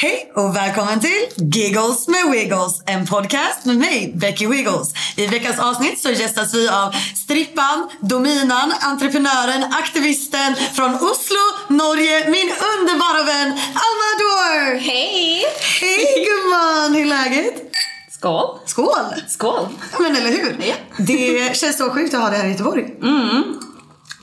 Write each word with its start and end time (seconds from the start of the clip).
Hej 0.00 0.32
och 0.34 0.56
välkommen 0.56 1.00
till 1.00 1.26
Giggles 1.36 2.08
med 2.08 2.30
Wiggles, 2.30 2.82
en 2.86 3.06
podcast 3.06 3.64
med 3.64 3.76
mig, 3.76 4.12
Becky 4.16 4.46
Wiggles. 4.46 4.94
I 5.16 5.26
veckans 5.26 5.58
avsnitt 5.58 5.98
så 6.00 6.10
gästas 6.10 6.54
vi 6.54 6.68
av 6.68 6.94
strippan, 7.14 7.88
dominan, 8.00 8.72
entreprenören, 8.80 9.64
aktivisten 9.64 10.56
från 10.56 10.94
Oslo, 10.94 11.44
Norge, 11.68 12.30
min 12.30 12.50
underbara 12.78 13.24
vän 13.24 13.48
Alma 13.86 14.10
Dor! 14.18 14.78
Hej! 14.78 15.44
Hej 15.80 16.26
gumman, 16.26 16.94
hur 16.94 17.02
är 17.02 17.08
läget? 17.08 17.54
Skål! 18.10 18.58
Skål! 18.66 19.22
Skål! 19.28 19.68
Men 19.98 20.16
eller 20.16 20.30
hur? 20.30 20.56
Ja. 20.68 20.74
Det 20.98 21.56
känns 21.56 21.78
så 21.78 21.90
sjukt 21.90 22.14
att 22.14 22.22
ha 22.22 22.30
det 22.30 22.36
här 22.36 22.46
i 22.46 22.50
Göteborg. 22.50 22.84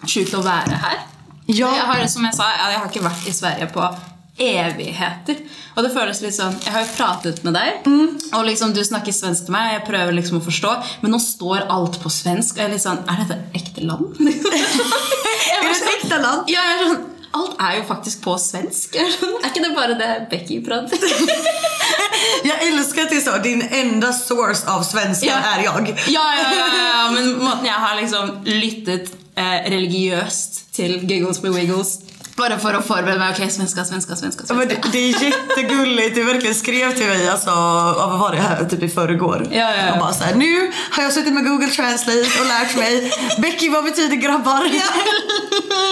Sjukt 0.08 0.34
å 0.34 0.42
være 0.42 0.82
her. 0.84 1.00
Ja. 1.46 1.76
Jeg 1.76 1.86
har, 1.86 2.08
som 2.08 2.26
jeg 2.26 2.34
sa, 2.34 2.44
jeg 2.58 2.80
har 2.80 2.88
ikke 2.90 3.04
vært 3.06 3.28
i 3.28 3.34
Sverige 3.34 3.68
på 3.74 3.90
evigheter. 4.38 5.38
Og 5.76 5.84
det 5.84 5.92
føles 5.94 6.20
litt 6.24 6.36
sånn 6.36 6.56
Jeg 6.66 6.72
har 6.74 6.84
jo 6.84 6.90
pratet 6.98 7.42
med 7.48 7.56
deg, 7.56 7.88
og 8.36 8.46
liksom 8.48 8.74
du 8.76 8.82
snakker 8.84 9.16
svensk 9.16 9.48
til 9.48 9.56
meg, 9.56 9.74
jeg 9.78 9.86
prøver 9.88 10.16
liksom 10.18 10.40
å 10.42 10.44
forstå, 10.46 10.72
men 11.04 11.12
nå 11.16 11.20
står 11.24 11.68
alt 11.72 12.00
på 12.04 12.12
svensk, 12.12 12.56
og 12.56 12.64
jeg 12.64 12.70
er 12.70 12.74
litt 12.76 12.84
sånn 12.84 13.04
Er 13.12 13.22
dette 13.24 13.38
ekte 13.60 13.84
land? 13.88 14.16
Är 14.20 15.64
det 15.64 15.72
ett 15.72 16.04
äkta 16.04 16.18
land? 16.22 16.50
Ja, 16.52 16.62
jeg 16.72 16.80
er 16.82 16.90
sånn 16.94 17.04
Alt 17.36 17.58
er 17.60 17.74
jo 17.76 17.82
faktisk 17.84 18.22
på 18.24 18.38
svensk. 18.40 18.94
Jeg 18.96 19.10
er, 19.10 19.12
sånn, 19.12 19.34
er 19.44 19.50
ikke 19.50 19.64
det 19.66 19.72
bare 19.76 19.96
det 20.00 20.12
Becky 20.32 20.62
prater? 20.64 21.02
Jag 22.46 22.64
älskar 22.68 23.02
att 23.04 23.10
det 23.10 23.16
är 23.16 23.22
så, 23.22 23.38
din 23.38 23.62
enda 23.62 24.14
source 24.14 24.68
av 24.72 24.84
svenska 24.84 25.26
Ja. 25.26 25.34
är 25.38 25.64
jag. 25.64 25.90
Ja, 26.08 26.34
ja, 26.38 26.54
ja, 26.58 26.68
ja, 26.78 27.12
men 27.12 27.44
måten 27.44 27.66
jeg 27.66 27.74
har 27.74 27.96
liksom 28.02 28.32
lyttet 28.46 29.12
eh, 29.36 29.70
religiøst 29.72 30.74
til 30.76 30.96
Giggles 31.10 31.42
med 31.44 31.52
Wiggles 31.52 32.00
bare 32.36 32.58
for 32.60 32.76
å 32.76 32.82
forberede 32.84 33.20
meg. 33.20 33.32
Ok, 33.36 33.52
svenska, 33.52 33.86
svenska, 33.86 34.16
svenska. 34.16 34.44
Ja, 34.50 34.56
men 34.56 34.68
svenska. 34.70 34.90
det, 34.92 34.98
det 34.98 35.14
är 35.14 35.24
jättegulligt. 35.24 36.16
Du 36.16 36.24
verkligen 36.24 36.56
skrev 36.56 36.92
till 36.96 37.08
mig 37.08 37.30
alltså, 37.30 37.50
ja, 37.50 38.08
vad 38.10 38.20
var 38.20 38.32
det 38.32 38.42
här, 38.42 38.66
typ 38.66 38.84
i 38.84 38.90
förrgår. 38.90 39.48
Ja, 39.52 39.58
ja, 39.58 39.86
ja. 39.88 39.94
Och 39.94 40.00
bara 40.00 40.14
så 40.14 40.24
här, 40.24 40.36
nu 40.36 40.72
har 40.92 41.04
jag 41.04 41.14
suttit 41.14 41.34
med 41.34 41.46
Google 41.46 41.68
Translate 41.68 42.28
och 42.42 42.48
lärt 42.48 42.76
mig 42.78 43.12
Becky, 43.42 43.70
vad 43.70 43.84
betyder 43.84 44.16
grabbar? 44.16 44.64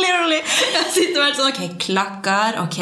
Literally. 0.02 0.42
Jeg 0.74 0.86
sitter 0.92 1.22
og 1.22 1.28
er 1.28 1.38
sånn 1.38 1.52
Ok, 1.52 1.62
klakkar. 1.86 2.60
Ok, 2.64 2.80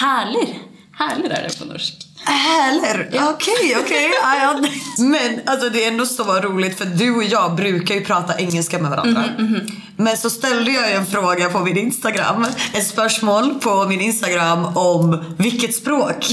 hæler. 0.00 0.54
Hæler 0.98 1.34
er 1.38 1.48
det 1.48 1.56
på 1.58 1.68
norsk. 1.68 2.07
Häler? 2.32 3.08
Okej, 3.30 3.76
okej. 3.84 4.10
Ja, 4.22 4.36
ja. 4.36 4.68
Men 4.98 5.40
alltså, 5.46 5.68
det 5.68 5.84
är 5.84 5.88
ändå 5.88 6.06
så 6.06 6.24
roligt 6.40 6.78
för 6.78 6.84
du 6.84 7.14
och 7.16 7.24
jag 7.24 7.54
brukar 7.54 7.94
ju 7.94 8.04
prata 8.04 8.38
engelska 8.38 8.78
med 8.78 8.90
varandra. 8.90 9.24
Men 9.96 10.16
så 10.16 10.30
ställde 10.30 10.70
jag 10.70 10.92
en 10.92 11.06
fråga 11.06 11.48
på 11.48 11.58
min 11.58 11.76
Instagram, 11.78 12.46
ett 12.72 12.86
spörsmål 12.86 13.54
på 13.54 13.84
min 13.88 14.00
Instagram 14.00 14.76
om 14.76 15.24
vilket 15.38 15.74
språk. 15.74 16.30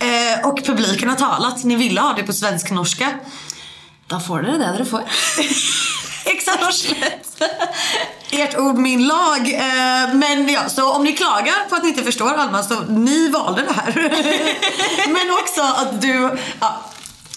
Eh, 0.00 0.48
och 0.48 0.64
publiken 0.64 1.08
har 1.08 1.16
talat. 1.16 1.64
Ni 1.64 1.76
ville 1.76 2.00
ha 2.00 2.12
det 2.12 2.22
på 2.22 2.32
svensk-norska. 2.32 3.10
Da 4.06 4.20
får 4.20 4.42
dere 4.42 4.52
det 4.52 4.58
dere 4.58 4.84
får. 4.84 5.00
Exakt. 6.34 7.02
Ert 8.30 8.58
ord, 8.58 8.78
min 8.78 9.06
lag. 9.06 9.52
Eh, 9.54 10.14
men 10.14 10.48
ja, 10.48 10.68
så 10.68 10.92
om 10.92 11.04
ni 11.04 11.12
klagar 11.12 11.68
på 11.68 11.74
att 11.74 11.82
ni 11.82 11.88
inte 11.88 12.02
förstår 12.02 12.34
Alma 12.34 12.62
så 12.62 12.80
ni 12.80 13.28
valde 13.28 13.62
det 13.62 13.72
här. 13.72 13.94
men 15.12 15.30
också 15.42 15.62
att 15.62 16.00
du... 16.00 16.38
Ja, 16.60 16.80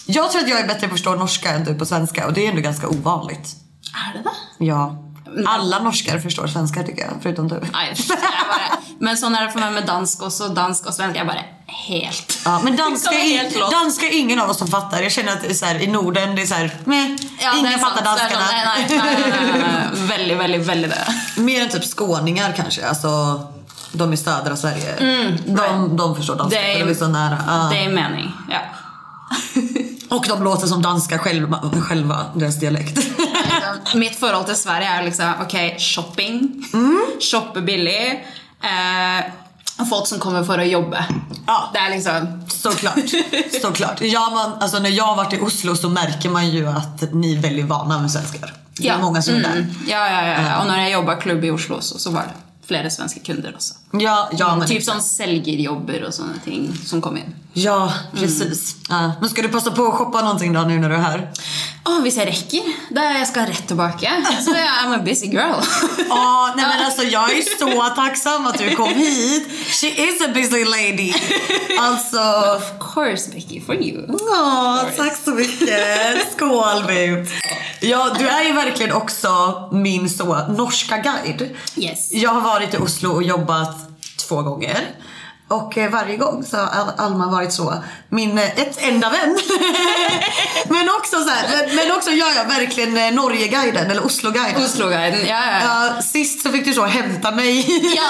jag 0.06 0.30
tror 0.30 0.42
att 0.42 0.48
jag 0.48 0.60
är 0.60 0.66
bättre 0.66 0.80
på 0.80 0.86
att 0.86 0.90
förstå 0.90 1.14
norska 1.14 1.50
än 1.50 1.64
du 1.64 1.74
på 1.74 1.86
svenska 1.86 2.26
och 2.26 2.32
det 2.32 2.46
är 2.46 2.50
ändå 2.50 2.62
ganska 2.62 2.88
ovanligt. 2.88 3.56
Er 3.94 4.18
det 4.18 4.22
det? 4.22 4.64
Ja. 4.64 5.04
Alla 5.46 5.78
norskar 5.82 6.18
förstår 6.18 6.46
svenska 6.46 6.82
tycker 6.82 7.02
jag, 7.02 7.10
förutom 7.22 7.48
du. 7.48 7.54
Nei, 7.54 7.86
jeg 7.88 8.46
bare, 8.48 8.78
men 8.98 9.18
sånn 9.20 9.36
er 9.36 9.46
det 9.46 9.52
for 9.52 9.60
meg 9.60 9.76
med 9.76 9.86
dansk 9.86 10.22
også. 10.24 10.48
Dansk 10.56 10.88
og 10.88 10.96
svensk. 10.96 11.18
Jeg 11.20 11.28
bare 11.28 11.44
helt 11.68 12.38
Ja, 12.44 12.60
men 12.64 12.76
danska, 12.84 13.10
är 13.14 13.34
är, 13.34 13.38
helt 13.38 13.56
lost. 13.58 13.72
danska 13.72 14.06
är 14.06 14.18
ingen 14.18 14.38
av 14.40 14.50
oss 14.50 14.58
som 14.58 14.68
fattar. 14.68 15.02
Jag 15.02 15.12
känner 15.12 15.32
att 15.32 15.40
det 15.40 15.48
är 15.48 15.54
så 15.54 15.64
här, 15.64 15.80
i 15.82 15.86
Norden, 15.86 16.36
det 16.36 16.42
är 16.42 16.46
så 16.46 16.54
här, 16.54 16.76
meh, 16.84 17.06
Ja, 17.40 17.56
ingen 17.58 17.78
sant. 17.78 17.82
fattar 17.82 18.04
danskarna. 18.04 18.46
nei, 18.52 18.86
nei, 18.88 18.98
nei. 18.98 20.08
Veldig, 20.08 20.36
veldig, 20.36 20.60
veldig 20.60 20.90
det. 20.90 21.40
Mer 21.42 21.62
än 21.62 21.68
typ 21.68 21.84
skåningar 21.84 22.52
kanske. 22.56 22.86
Alltså, 22.88 23.08
de 23.92 24.12
i 24.12 24.16
södra 24.16 24.56
Sverige. 24.56 24.94
de, 25.46 25.96
de 25.96 26.16
förstår 26.16 26.36
danska 26.36 26.60
Det 26.60 26.72
är- 26.72 26.78
för 26.78 26.84
de 26.86 26.90
är 26.90 26.94
så 26.94 27.08
nära. 27.08 27.38
Ja. 27.46 27.68
Det 27.72 27.76
er 27.84 27.88
mening. 27.88 28.32
Ja. 28.50 28.58
Och 30.16 30.24
de 30.28 30.42
låter 30.42 30.66
som 30.66 30.82
danska 30.82 31.18
själva, 31.18 31.60
själva 31.88 32.24
deras 32.34 32.60
dialekt. 32.60 32.98
Mitt 33.94 34.20
forhold 34.20 34.46
til 34.46 34.56
Sverige 34.56 34.88
er 34.98 35.02
liksom 35.02 35.32
ok, 35.42 35.80
shopping. 35.80 36.64
Shoppe 37.20 37.60
billig. 37.60 38.24
Eh, 38.62 39.24
folk 39.86 40.06
som 40.06 40.18
kommer 40.18 40.44
for 40.44 40.58
å 40.58 40.64
jobbe. 40.64 41.04
Ja. 41.46 41.70
Det 41.72 41.78
er 41.78 41.90
liksom 41.90 42.44
Såklart. 42.48 43.10
Såklart. 43.62 44.00
Ja, 44.00 44.30
man, 44.30 44.62
alltså, 44.62 44.78
när 44.78 44.90
jag 44.90 45.04
har 45.04 45.16
varit 45.16 45.32
i 45.32 45.40
Oslo 45.40 45.76
så 45.76 45.88
märker 45.88 46.30
man 46.30 46.50
ju 46.50 46.66
att 46.68 47.12
ni 47.12 47.36
är 47.36 47.40
väldigt 47.40 47.64
vana 47.66 47.98
med 47.98 48.10
svenskar. 48.10 48.52
Det 48.78 48.88
är 48.88 48.98
många 48.98 49.22
som 49.22 49.34
är 49.34 49.40
där. 49.40 49.50
Mm. 49.50 49.74
Ja, 49.88 50.08
ja, 50.08 50.26
ja, 50.26 50.42
ja. 50.42 50.60
Og 50.60 50.66
når 50.66 50.76
jeg 50.76 50.92
jobba 50.92 51.14
klubb 51.14 51.44
i 51.44 51.50
Oslo, 51.50 51.80
så, 51.80 51.98
så 51.98 52.10
var 52.10 52.22
det 52.22 52.47
flere 52.68 52.90
svenske 52.90 53.20
kunder 53.24 53.56
også. 53.56 53.74
Ja, 53.96 54.28
ja, 54.36 54.52
men 54.56 54.68
typ 54.68 54.84
sånn 54.84 55.00
selgerjobber 55.02 56.04
og 56.08 56.14
sånne 56.14 56.40
ting 56.44 56.68
som 56.84 57.00
kom 57.04 57.16
inn. 57.16 57.34
Ja, 57.58 57.92
precis. 58.14 58.76
Ja. 58.88 59.12
Men 59.20 59.30
ska 59.30 59.42
du 59.42 59.48
passa 59.48 59.70
på 59.70 59.86
att 59.86 59.94
shoppa 59.94 60.22
någonting 60.22 60.52
då 60.52 60.60
nu 60.60 60.78
när 60.78 60.88
du 60.88 60.94
är 60.94 60.98
här? 61.00 61.30
Å, 61.88 62.00
hvis 62.04 62.18
jeg 62.20 62.28
rekker. 62.28 62.66
Da 62.92 63.04
jeg 63.16 63.26
skal 63.30 63.46
rett 63.48 63.64
tilbake. 63.70 64.10
Så 64.44 64.52
I'm 64.52 64.92
a 64.92 65.00
busy 65.04 65.30
girl. 65.32 65.62
Ja, 66.08 66.54
nej 66.56 66.66
men 66.66 66.84
alltså 66.84 67.02
jag 67.02 67.30
är 67.36 67.42
så 67.58 67.94
tacksam 67.94 68.46
att 68.46 68.58
du 68.58 68.76
kom 68.76 68.88
hit. 68.88 69.48
She 69.66 69.86
is 69.86 70.20
a 70.20 70.28
busy 70.34 70.64
lady. 70.64 71.12
Alltså... 71.78 72.18
of 72.56 72.94
course, 72.94 73.30
Becky, 73.30 73.60
for 73.60 73.74
you. 73.74 74.06
Ja, 74.30 74.84
tack 74.96 75.16
så 75.24 75.30
mycket. 75.30 76.32
Skål 76.36 76.82
babe. 76.82 77.26
Ja, 77.80 78.14
du 78.18 78.28
är 78.28 78.44
ju 78.44 78.52
verkligen 78.52 78.92
också 78.92 79.28
min 79.72 80.10
så 80.10 80.46
norska 80.48 80.96
guide. 80.96 81.56
Yes. 81.76 82.08
Jag 82.12 82.30
har 82.30 82.40
varit 82.40 82.57
i 82.62 82.76
Oslo 82.76 83.10
och 83.14 83.22
jobbat 83.22 83.76
två 84.28 84.42
gånger. 84.42 84.88
Och 85.48 85.78
eh, 85.78 85.90
varje 85.90 86.16
gång 86.16 86.44
så 86.44 86.56
har 86.56 86.80
Al- 86.80 86.94
Alma 86.98 87.30
varit 87.30 87.52
så, 87.52 87.82
min, 88.08 88.38
eh, 88.38 88.58
ett 88.60 88.78
enda 88.82 89.10
vän. 89.10 89.38
men 90.68 90.88
också 90.88 91.16
så 91.24 91.28
här, 91.30 91.74
men, 91.74 91.96
också 91.96 92.10
gör 92.10 92.34
jag 92.36 92.44
verkligen 92.44 92.96
eh, 92.96 93.12
Norgeguiden 93.12 93.90
eller 93.90 94.04
Osloguiden. 94.06 94.64
Osloguiden, 94.64 95.26
ja, 95.26 95.42
ja. 95.46 95.60
Ja, 95.96 96.02
sist 96.02 96.42
så 96.42 96.52
fick 96.52 96.64
du 96.64 96.74
så 96.74 96.84
hämta 96.84 97.30
mig. 97.30 97.66
Ja. 97.96 98.02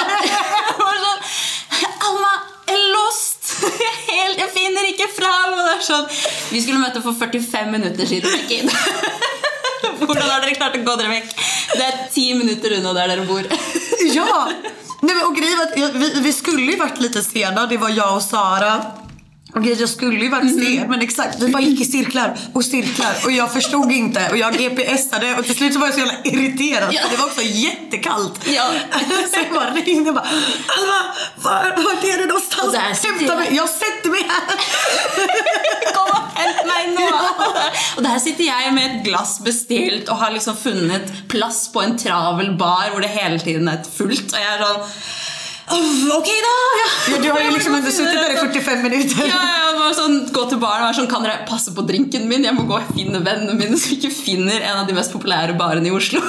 Alma, 2.09 2.33
er 2.67 2.81
lost! 2.95 3.63
Jeg 4.39 4.49
finner 4.55 4.87
ikke 4.91 5.07
fram! 5.15 5.55
Sånn 5.83 6.05
Vi 6.51 6.61
skulle 6.63 6.79
møte 6.83 7.03
for 7.03 7.15
45 7.19 7.71
minutter 7.73 8.07
siden. 8.07 8.31
Hvordan 9.99 10.29
har 10.31 10.41
dere 10.45 10.55
klart 10.59 10.77
å 10.77 10.83
gå 10.85 10.97
dere 11.01 11.13
vekk? 11.13 11.33
Det 11.75 11.87
er 11.87 11.99
ti 12.13 12.29
minutter 12.39 12.79
unna 12.79 12.95
der 12.97 13.15
dere 13.15 13.27
bor. 13.29 13.45
ja! 14.15 14.49
Nej, 15.01 15.15
men, 15.15 15.27
och 15.27 15.37
grejen 15.37 15.59
var 15.59 15.67
att 15.67 15.95
vi, 15.95 16.21
vi 16.21 16.33
skulle 16.33 16.73
ju 16.73 16.79
varit 16.79 17.01
lite 17.01 17.23
sena, 17.23 17.67
det 17.67 17.77
var 17.77 17.91
jag 17.91 18.17
och 18.17 18.23
Sara. 18.23 18.83
Och 19.55 19.63
grejen, 19.65 19.79
jag 19.81 19.89
skulle 19.89 20.21
ju 20.21 20.29
varit 20.29 20.51
sen, 20.65 20.91
men 20.91 21.01
exakt, 21.01 21.43
vi 21.43 21.49
bara 21.49 21.63
gick 21.63 21.81
i 21.81 21.85
cirklar 21.85 22.39
och 22.53 22.65
cirklar 22.65 23.15
och 23.25 23.33
jag 23.33 23.53
förstod 23.53 23.93
inte 23.93 24.29
och 24.31 24.37
jag 24.37 24.53
GPSade 24.55 25.37
och 25.39 25.45
till 25.45 25.55
slut 25.55 25.73
så 25.75 25.79
var 25.81 25.87
jag 25.87 25.95
så 25.95 26.01
jävla 26.01 26.15
irriterad 26.25 26.89
Ja. 26.95 27.01
det 27.11 27.17
var 27.17 27.25
också 27.27 27.43
jättekallt. 27.43 28.41
Ja. 28.47 28.71
så 29.33 29.39
jag 29.45 29.55
bara 29.55 29.71
ringde 29.71 30.11
och 30.11 30.15
bara 30.17 30.27
Alma, 30.79 31.15
var, 31.37 31.85
vart 31.85 32.05
är 32.05 32.19
du 32.19 32.27
någonstans? 32.27 32.67
Och 32.67 32.73
där 32.73 32.81
Hämta 33.09 33.25
jag. 33.25 33.39
mig, 33.39 33.49
jag 33.57 33.69
sätter 33.69 34.11
mig 34.11 34.27
här. 34.29 34.59
Kom 35.95 36.11
og 36.11 36.39
hent 36.39 36.61
meg 36.69 36.91
nå! 36.95 37.09
Og 37.97 38.03
der 38.05 38.19
sitter 38.23 38.45
jeg 38.45 38.73
med 38.77 38.85
et 38.91 39.05
glass 39.07 39.39
bestilt 39.45 40.09
og 40.13 40.17
har 40.23 40.31
liksom 40.35 40.57
funnet 40.57 41.09
plass 41.33 41.65
på 41.73 41.83
en 41.83 41.97
travel 41.99 42.53
bar 42.61 42.91
hvor 42.93 43.01
det 43.01 43.09
hele 43.15 43.41
tiden 43.41 43.69
er 43.69 43.81
fullt. 43.97 44.33
Og 44.35 44.39
jeg 44.39 44.55
er 44.55 44.65
sånn 44.67 44.83
«Åh, 45.71 46.17
Ok, 46.19 46.27
da! 46.27 46.55
Ja. 46.81 46.89
Ja, 47.13 47.23
du 47.23 47.31
har 47.31 47.41
ju 47.41 47.51
liksom 47.51 47.75
inte 47.77 47.93
suttit 47.93 48.13
där 48.15 48.33
i 48.35 48.37
45 48.37 48.83
minuter. 48.83 49.29
Ja, 49.29 49.35
ja, 49.35 49.79
bare 49.79 49.95
sånn, 49.95 50.29
gå 50.33 50.45
til 50.51 50.59
baren 50.59 50.89
og 50.89 50.95
sånn 50.97 51.07
Kan 51.11 51.23
dere 51.25 51.45
passe 51.49 51.73
på 51.77 51.83
drinken 51.89 52.29
min? 52.29 52.45
Jeg 52.45 52.55
må 52.57 52.63
gå 52.69 52.77
og 52.79 52.91
finne 52.97 53.19
vennene 53.25 53.55
mine 53.59 53.79
så 53.79 53.93
ikke 53.97 54.11
finner 54.13 54.61
en 54.61 54.79
av 54.83 54.87
de 54.89 54.93
mest 54.97 55.13
populære 55.13 55.57
barene 55.59 55.89
i 55.89 55.95
Oslo. 55.95 56.21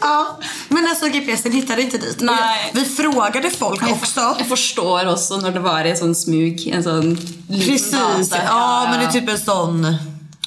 Ja, 0.00 0.38
men 0.68 0.86
alltså 0.88 1.06
GPSen 1.08 1.52
hittade 1.52 1.82
inte 1.82 1.98
dit. 1.98 2.20
Nej. 2.20 2.70
Vi 2.74 2.84
frågade 2.84 3.50
folk 3.50 3.82
också. 3.82 4.34
Jeg 4.38 4.46
forstår 4.48 5.06
også 5.06 5.36
når 5.40 5.50
det 5.56 5.60
var 5.64 5.84
i 5.88 5.94
sånn 5.96 6.14
smug 6.14 6.66
en 6.68 6.82
liten 6.82 7.16
Precis, 7.48 7.90
gate. 8.30 8.42
ja, 8.46 8.86
men 8.90 9.00
det 9.00 9.06
är 9.06 9.12
typ 9.20 9.28
en 9.28 9.38
sånn 9.40 9.96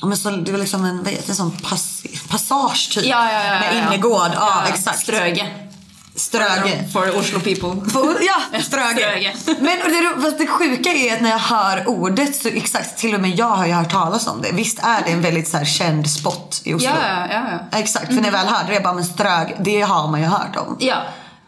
Ja, 0.01 0.05
men 0.07 0.17
så, 0.17 0.29
det 0.29 0.51
var 0.51 0.59
liksom 0.59 0.85
en, 0.85 0.99
en 1.27 1.35
sån 1.35 1.51
pass, 1.63 1.96
passage 2.29 2.89
typ. 2.93 3.05
ja, 3.05 3.31
ja, 3.31 3.43
ja, 3.43 3.59
Med 3.59 3.77
innergård. 3.77 4.31
Ja, 4.35 4.63
Ja, 4.65 4.73
exakt. 4.73 4.99
Strøge. 4.99 5.47
Ströge. 6.15 6.89
For 6.93 7.17
Oslo 7.19 7.39
people. 7.39 7.89
För- 7.91 8.17
Ja, 8.21 8.59
Ströge. 8.61 8.99
Ströge. 8.99 9.33
Men 9.59 9.77
det, 10.21 10.37
det 10.37 10.47
sjuka 10.47 10.89
är 10.89 11.15
att 11.15 11.21
när 11.21 11.29
jag 11.29 11.39
hör 11.39 11.87
ordet 11.89 12.35
så 12.35 12.47
exakt, 12.47 12.97
till 12.97 13.15
och 13.15 13.21
med 13.21 13.29
jag 13.39 13.49
har 13.49 13.65
ju 13.65 13.73
hört 13.73 13.91
talas 13.91 14.27
om 14.27 14.41
det. 14.41 14.49
Visst 14.51 14.79
är 14.79 15.01
det 15.05 15.11
en 15.11 15.21
väldigt 15.21 15.47
så 15.47 15.57
här, 15.57 15.65
känd 15.65 16.09
spot 16.09 16.61
i 16.63 16.73
Oslo? 16.73 16.89
Ja, 16.89 17.27
ja, 17.31 17.41
ja. 17.71 17.77
Exakt, 17.79 18.05
för 18.07 18.13
när 18.13 18.23
jag 18.25 18.31
väl 18.31 18.47
hörde 18.47 18.67
det, 18.67 18.73
jag 18.73 18.83
bara 18.83 18.93
men 18.93 19.05
Strög, 19.05 19.55
det 19.59 19.81
har 19.81 20.07
man 20.07 20.19
ju 20.21 20.25
hört 20.25 20.55
om. 20.55 20.77
ja. 20.79 20.97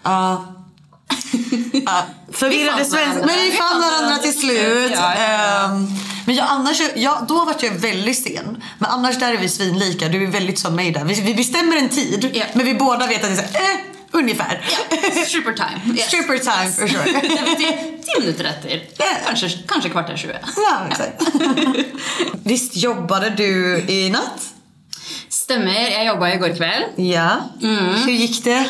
Ja. 0.04 0.46
Förvirrade 2.32 2.86
svenskar. 2.86 3.26
Men 3.26 3.36
vi 3.36 3.52
fann 3.52 3.82
varandra 3.82 4.18
till 4.18 4.40
slut. 4.40 4.92
Ja, 4.96 5.14
ja, 5.18 5.32
ja. 5.32 5.66
Ehm, 5.66 5.88
Men 6.26 6.36
jag, 6.36 6.48
annars, 6.50 6.82
jag, 6.96 7.26
då 7.28 7.46
var 7.46 7.56
jag 7.62 7.72
väldigt 7.72 8.24
sen. 8.24 8.64
Men 8.78 8.92
annars 8.92 9.20
där 9.20 9.34
är 9.34 9.38
vi 9.38 9.50
svinlika. 9.50 10.08
Du 10.08 10.24
är 10.24 10.28
väldigt 10.28 10.60
som 10.60 10.76
mig 10.76 10.92
där. 10.92 11.04
Vi, 11.06 11.22
vi 11.22 11.36
bestämmer 11.36 11.78
en 11.78 11.90
tid, 11.90 12.42
men 12.54 12.66
vi 12.66 12.74
båda 12.74 13.08
vet 13.08 13.24
att 13.24 13.36
det 13.36 13.42
är 13.42 13.48
så, 13.52 13.58
här, 13.58 13.72
eh, 13.74 13.78
ungefär. 14.12 14.62
ja. 14.92 15.26
Stripper 15.26 15.54
time. 15.54 15.96
Yes. 15.98 16.08
Stripper 16.08 16.38
time 16.38 16.72
for 16.72 16.88
sure. 16.88 17.04
Det 17.22 17.46
betyr 17.46 17.72
ti 18.04 18.20
minutter 18.20 18.46
etter. 18.46 18.84
Ja. 18.98 19.06
Kanskje, 19.28 19.50
kanskje 19.68 19.90
kvarter 19.90 20.18
20. 20.18 20.34
ja, 20.56 20.88
exakt. 20.92 21.24
Visst 22.44 22.76
jobbade 22.76 23.30
du 23.30 23.78
i 23.88 24.10
natt? 24.10 24.42
Stemmer. 25.30 25.90
Jeg 25.92 26.06
jobba 26.06 26.30
i 26.34 26.38
går 26.38 26.56
kveld. 26.58 26.86
Ja. 26.96 27.30
Hur 28.06 28.12
gick 28.12 28.44
det? 28.44 28.66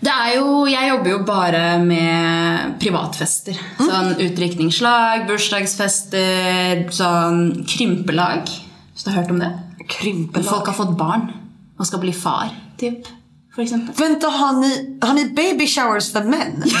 Det 0.00 0.12
er 0.12 0.36
jo, 0.38 0.66
Jeg 0.70 0.88
jobber 0.88 1.10
jo 1.10 1.18
bare 1.28 1.62
med 1.84 2.76
privatfester. 2.80 3.58
Sånn 3.78 4.14
utdrikningslag, 4.16 5.26
bursdagsfester, 5.28 6.86
sånn 6.96 7.42
krympelag. 7.68 8.48
Hvis 8.94 9.04
du 9.04 9.10
har 9.12 9.20
hørt 9.20 9.34
om 9.34 9.42
det? 9.42 9.52
Krympelag. 9.90 10.48
folk 10.48 10.70
har 10.70 10.76
fått 10.78 10.96
barn 10.96 11.28
og 11.80 11.88
skal 11.88 12.02
bli 12.02 12.12
far, 12.12 12.52
typ. 12.80 13.08
For 13.54 13.64
eksempel. 13.64 13.94
Vänta, 13.98 14.28
har 14.28 14.52
ni, 14.60 14.98
har 15.02 15.14
ni 15.14 15.24
baby 15.34 15.66
showers 15.66 16.12
för 16.12 16.24
män? 16.24 16.62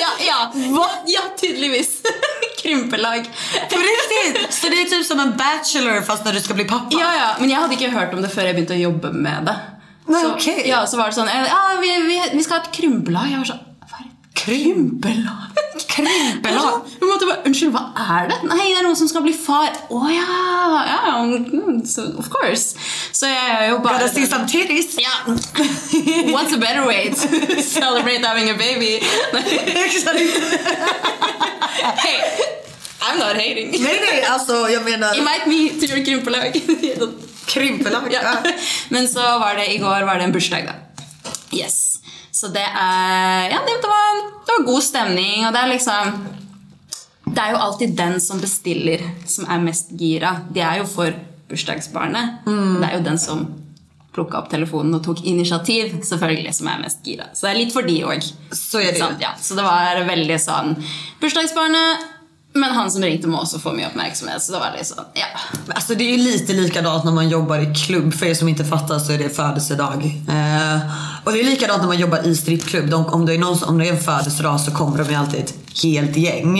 Ja, 0.00 0.08
ja. 0.26 0.50
ja 1.06 1.20
tydeligvis. 1.40 2.02
Krympelag. 2.62 3.24
På 3.70 3.76
riktigt? 3.76 4.54
Så 4.54 4.68
det 4.68 4.80
är 4.80 4.84
typ 4.84 5.06
som 5.06 5.20
en 5.20 5.36
bachelor 5.36 6.00
fast 6.00 6.24
när 6.24 6.32
du 6.32 6.40
ska 6.40 6.54
bli 6.54 6.64
pappa? 6.64 6.88
Ja, 6.90 7.14
ja, 7.14 7.34
men 7.40 7.50
jeg 7.50 7.60
hadde 7.60 7.74
ikke 7.74 7.90
hørt 7.90 8.14
om 8.14 8.22
det 8.22 8.32
jeg 8.32 8.54
begynte 8.54 8.74
å 8.74 8.80
jobbe 8.80 9.12
med 9.12 9.44
det. 9.50 9.56
Nei, 10.06 10.20
så, 10.20 10.32
ok. 10.34 10.66
ja, 10.68 10.82
så 10.86 10.98
var 11.00 11.12
det 11.12 11.16
sånn 11.16 11.30
eh, 11.32 11.46
ja, 11.48 11.60
vi, 11.80 11.92
vi, 12.08 12.18
vi 12.36 12.42
skal 12.44 12.58
ha 12.58 12.64
et 12.66 12.74
krympelag. 12.76 13.30
Jeg 13.32 13.40
var 13.40 13.54
et 13.54 13.74
krympelag? 14.44 15.62
Krympelag? 15.88 16.88
Jeg 17.00 17.08
måtte 17.08 17.26
bare, 17.28 17.38
Unnskyld, 17.46 17.70
hva 17.74 17.82
er 18.18 18.28
det? 18.30 18.38
Nei, 18.50 18.66
det 18.66 18.78
er 18.80 18.84
noen 18.86 18.98
som 18.98 19.08
skal 19.10 19.22
bli 19.24 19.32
far. 19.36 19.70
Å 19.94 20.00
ja! 20.10 20.24
ja 20.90 21.14
mm, 21.22 21.80
so, 21.88 22.04
of 22.20 22.28
course. 22.32 22.74
Så 23.14 23.30
jeg 23.30 23.54
er 23.54 23.68
jo 23.70 23.78
bare 23.84 24.02
Gotta 24.02 24.12
see 24.12 24.26
some 24.28 24.46
titties? 24.50 24.98
Ja. 25.00 25.14
What's 26.34 26.52
a 26.52 26.58
better 26.58 26.84
way 26.86 27.10
to 27.10 27.62
celebrate 27.76 28.26
having 28.26 28.50
a 28.50 28.58
baby? 28.58 29.00
hey, 32.04 32.18
I'm 33.00 33.18
not 33.18 33.36
hating. 33.36 33.70
nej, 33.70 34.00
nej, 34.10 34.24
alltså 34.24 34.68
jag 34.68 34.84
menar 34.84 35.16
Invite 35.16 35.46
me 35.46 35.68
to 35.80 35.86
your 35.86 36.04
krympelag. 36.04 36.60
Krympelag. 37.46 38.12
Ja. 38.12 38.36
Men 38.94 39.08
så 39.08 39.24
var 39.42 39.58
det 39.58 39.68
i 39.74 39.78
går 39.82 40.06
var 40.08 40.18
det 40.18 40.28
en 40.28 40.32
bursdag, 40.34 40.68
da. 40.70 41.34
Yes. 41.54 41.98
Så 42.34 42.48
det 42.50 42.64
er 42.66 43.50
Ja, 43.52 43.60
det 43.66 43.88
var, 43.88 44.22
det 44.46 44.56
var 44.58 44.64
god 44.66 44.82
stemning, 44.82 45.46
og 45.46 45.52
det 45.54 45.60
er 45.60 45.70
liksom 45.70 46.14
Det 47.24 47.40
er 47.40 47.54
jo 47.54 47.60
alltid 47.66 47.94
den 47.96 48.18
som 48.20 48.40
bestiller, 48.40 49.02
som 49.26 49.46
er 49.50 49.62
mest 49.62 49.94
gira. 49.98 50.40
De 50.52 50.60
er 50.60 50.82
jo 50.82 50.88
for 50.90 51.14
bursdagsbarnet. 51.48 52.44
Det 52.46 52.88
er 52.88 52.98
jo 52.98 53.04
den 53.06 53.18
som 53.18 53.46
plukka 54.14 54.38
opp 54.38 54.50
telefonen 54.52 54.94
og 54.94 55.02
tok 55.04 55.24
initiativ, 55.26 55.96
selvfølgelig, 56.06 56.52
som 56.54 56.68
er 56.70 56.82
mest 56.84 57.00
gira. 57.06 57.26
Så 57.34 57.48
det 57.48 57.52
er 57.52 57.60
litt 57.62 57.74
for 57.74 57.86
de 57.86 57.96
òg. 58.06 58.28
Så 58.52 58.78
är 58.78 58.92
det 58.92 58.98
ju. 58.98 59.08
Ja, 59.20 59.32
så 59.40 59.54
det 59.58 59.64
var 59.66 60.04
veldig 60.06 60.38
sånn 60.40 60.76
Bursdagsbarnet, 61.20 62.04
men 62.54 62.70
han 62.70 62.90
som 62.90 63.02
ringte, 63.02 63.28
må 63.28 63.38
også 63.42 63.58
få 63.58 63.72
mye 63.74 63.88
oppmerksomhet. 63.88 64.42
Så 64.42 64.52
det 64.54 64.58
var 64.62 64.74
litt 64.76 64.86
sånn, 64.86 65.04
ja. 65.18 65.26
Alltså 65.74 65.94
det 65.94 66.04
är 66.04 66.16
ju 66.16 66.22
lite 66.22 66.52
likadant 66.52 67.04
när 67.04 67.12
man 67.12 67.28
jobbar 67.28 67.58
i 67.58 67.74
klubb. 67.74 68.14
För 68.14 68.26
er 68.26 68.34
som 68.34 68.48
inte 68.48 68.64
fattar 68.64 68.98
så 68.98 69.12
är 69.12 69.18
det 69.18 69.30
födelsedag. 69.36 70.04
Eh, 70.28 70.80
och 71.24 71.32
det 71.32 71.40
är 71.40 71.44
likadant 71.44 71.80
när 71.82 71.88
man 71.88 71.98
jobbar 71.98 72.26
i 72.26 72.36
strippklubb. 72.36 72.90
De, 72.90 73.06
om, 73.06 73.26
det 73.26 73.34
är 73.34 73.38
någon, 73.38 73.62
om 73.64 73.78
det 73.78 73.88
är 73.88 73.92
en 73.92 74.00
födelsedag 74.00 74.60
så 74.60 74.70
kommer 74.70 74.98
de 74.98 75.10
ju 75.10 75.14
alltid 75.14 75.40
ett 75.40 75.54
helt 75.82 76.16
gäng. 76.16 76.54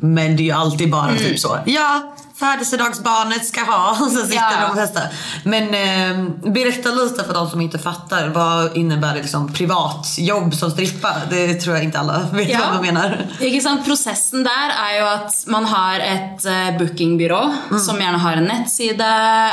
Men 0.00 0.36
det 0.36 0.42
är 0.42 0.44
ju 0.44 0.50
alltid 0.52 0.90
bara 0.90 1.16
typ 1.16 1.38
så. 1.38 1.58
Ja, 1.66 2.14
födelsedagsbarnet 2.42 3.46
ska 3.46 3.60
ha. 3.60 3.90
Och 3.90 4.10
så 4.16 4.20
sitter 4.26 4.34
Ja. 4.34 4.50
de 4.60 4.70
och 4.70 4.76
testar. 4.76 5.02
Men 5.44 5.64
eh, 5.74 6.14
berätta 6.52 6.88
lite 6.90 7.24
för 7.24 7.34
de 7.34 7.50
som 7.50 7.60
inte 7.60 7.78
fattar. 7.78 8.28
Vad 8.28 8.76
innebär 8.76 9.14
det 9.14 9.22
liksom 9.22 9.52
privatjobb 9.52 10.54
som 10.54 10.70
strippa? 10.70 11.12
Det 11.30 11.54
tror 11.54 11.76
jag 11.76 11.84
inte 11.84 11.98
alla 11.98 12.18
vet 12.32 12.48
Ja. 12.48 12.58
vad 12.64 12.74
man 12.74 12.82
menar. 12.86 13.26
Ikke 13.40 13.60
sant? 13.60 13.84
Prosessen 13.86 14.44
der 14.46 14.72
er 14.86 14.98
jo 15.00 15.06
at 15.12 15.38
man 15.46 15.64
har 15.64 16.00
et 16.00 16.44
eh, 16.46 16.70
bookingbyrå 16.78 17.42
som 17.86 18.00
gjerne 18.00 18.18
har 18.18 18.36
en 18.40 18.48
nettside 18.50 19.00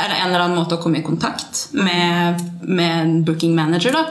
eller 0.04 0.16
en 0.20 0.28
eller 0.30 0.44
annen 0.44 0.58
måte 0.58 0.74
å 0.78 0.82
komme 0.82 0.98
i 1.00 1.02
kontakt 1.06 1.68
med, 1.72 2.40
med 2.62 3.00
en 3.02 3.14
booking 3.24 3.54
manager. 3.56 3.92
Da. 3.96 4.04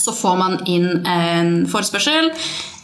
Så 0.00 0.12
får 0.12 0.36
man 0.36 0.58
inn 0.66 1.06
en 1.06 1.52
forespørsel. 1.72 2.30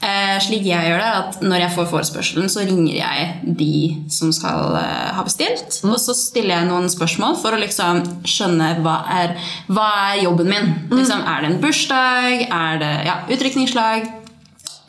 Eh, 0.02 0.37
slik 0.42 0.64
jeg 0.66 0.88
gjør 0.88 0.99
det, 0.99 1.09
er 1.09 1.18
at 1.21 1.42
når 1.47 1.61
jeg 1.62 1.75
får 1.76 1.90
forespørselen, 1.92 2.49
så 2.50 2.64
ringer 2.66 2.97
jeg 2.97 3.54
de 3.59 3.75
som 4.11 4.32
skal 4.35 4.75
eh, 4.80 5.12
ha 5.14 5.23
bestilt. 5.23 5.78
Og 5.87 5.94
så 6.02 6.16
stiller 6.18 6.56
jeg 6.56 6.71
noen 6.73 6.90
spørsmål 6.90 7.38
for 7.42 7.54
å 7.54 7.61
liksom 7.62 8.02
skjønne 8.26 8.73
hva 8.82 8.97
er, 9.14 9.37
hva 9.71 9.87
er 10.09 10.25
jobben 10.25 10.50
min. 10.50 10.75
Liksom, 10.90 11.23
er 11.23 11.44
det 11.44 11.52
en 11.52 11.62
bursdag? 11.62 12.49
Er 12.49 12.82
det 12.82 12.92
ja, 13.06 13.21
utrykningslag? 13.30 14.11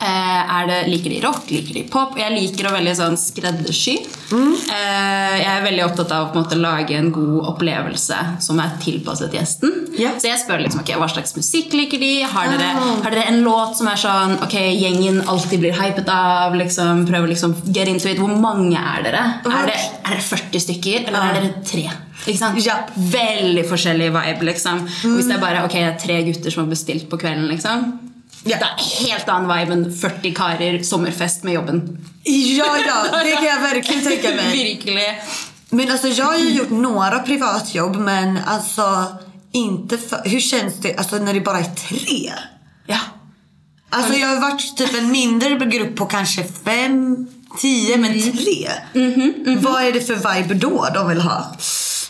Eh, 0.02 0.54
er 0.58 0.66
det, 0.68 0.78
liker 0.90 1.12
de 1.12 1.20
rock? 1.22 1.46
Liker 1.48 1.76
de 1.78 1.82
pop? 1.88 2.16
Jeg 2.18 2.34
liker 2.34 2.66
å 2.68 2.74
veldig 2.74 2.94
sånn 2.98 3.16
skreddersy. 3.20 3.94
Eh, 4.34 5.34
jeg 5.38 5.48
er 5.48 5.64
veldig 5.64 5.84
opptatt 5.86 6.12
av 6.12 6.26
å 6.26 6.30
på 6.32 6.40
en 6.40 6.44
måte 6.44 6.58
lage 6.58 6.96
en 6.98 7.12
god 7.14 7.50
opplevelse 7.54 8.18
som 8.44 8.60
er 8.60 8.74
tilpasset 8.82 9.36
gjesten. 9.36 9.72
Ja. 10.00 10.12
Så 10.18 10.28
jeg 10.28 10.42
spør 10.42 10.64
liksom, 10.64 10.82
ok, 10.82 10.94
hva 11.00 11.08
slags 11.12 11.36
musikk 11.38 11.76
liker 11.78 12.02
de? 12.02 12.12
Har 12.28 12.50
dere, 12.52 12.72
har 13.04 13.14
dere 13.14 13.28
en 13.30 13.40
låt 13.46 13.78
som 13.78 13.88
er 13.88 14.00
sånn 14.00 14.36
ok, 14.44 14.56
gjengen 14.74 15.22
alltid 15.30 15.62
blir 15.62 15.76
hypet 15.78 16.10
av? 16.12 16.56
Liksom, 16.58 17.06
prøver 17.08 17.32
liksom 17.32 17.54
get 17.70 17.88
into 17.88 18.10
it. 18.10 18.20
Hvor 18.20 18.34
mange 18.34 18.80
er 18.80 19.06
dere? 19.06 19.22
Er, 19.46 19.70
det, 19.70 19.78
er 20.02 20.16
dere 20.16 20.26
40 20.26 20.66
stykker, 20.66 21.06
eller 21.08 21.30
er 21.30 21.38
dere 21.38 21.54
tre? 21.64 21.86
Japp. 22.64 22.90
Veldig 22.96 23.66
forskjellig 23.68 24.10
vibe, 24.14 24.48
liksom. 24.48 24.84
Og 24.84 25.16
hvis 25.18 25.28
det 25.30 25.38
er 25.38 25.44
bare 25.44 25.64
ok, 25.66 25.76
det 25.76 25.86
er 25.92 26.02
tre 26.02 26.18
gutter 26.26 26.52
som 26.54 26.64
har 26.64 26.72
bestilt 26.72 27.08
på 27.10 27.20
kvelden, 27.20 27.46
liksom. 27.52 27.86
Ja. 28.44 28.56
Det 28.60 28.66
er 28.66 29.06
helt 29.08 29.28
annen 29.32 29.48
vibe 29.48 29.72
enn 29.72 29.84
40 30.00 30.32
karer, 30.36 30.82
sommerfest 30.84 31.44
med 31.44 31.54
jobben. 31.54 31.80
Ja, 32.24 32.76
ja, 32.86 33.22
det 33.24 33.32
kan 33.32 33.44
jag 33.44 33.60
verkligen 33.60 34.04
tänka 34.04 34.34
mig. 34.36 34.52
Virkelig. 34.64 35.22
Men 35.70 35.90
alltså 35.90 36.08
jag 36.08 36.24
har 36.24 36.36
ju 36.36 36.50
gjort 36.50 36.70
några 36.70 37.18
privatjobb 37.18 37.96
men 37.96 38.38
alltså 38.46 39.06
inte 39.52 39.98
för, 39.98 40.22
Hur 40.24 40.40
känns 40.40 40.74
det 40.74 40.96
alltså 40.96 41.16
när 41.16 41.34
det 41.34 41.40
bara 41.40 41.58
är 41.58 41.74
tre? 41.74 42.32
Ja. 42.86 42.98
Alltså 43.90 44.14
jag 44.14 44.28
har 44.28 44.40
varit 44.40 44.76
typ 44.76 44.94
en 44.94 45.10
mindre 45.10 45.48
grupp 45.54 45.96
på 45.96 46.06
kanske 46.06 46.44
fem, 46.64 47.26
tio 47.60 47.96
men 47.96 48.12
tre. 48.32 48.70
Vad 49.56 49.84
är 49.84 49.92
det 49.92 50.00
för 50.00 50.14
vibe 50.34 50.54
då 50.54 50.88
de 50.94 51.08
vill 51.08 51.20
ha? 51.20 51.56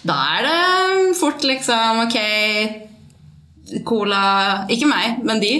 Da 0.02 0.14
er 0.38 0.42
det 0.42 1.14
fort 1.14 1.42
liksom 1.42 1.98
ok 2.06 2.14
Cola 3.84 4.66
Ikke 4.68 4.88
meg, 4.90 5.20
men 5.24 5.40
de. 5.42 5.52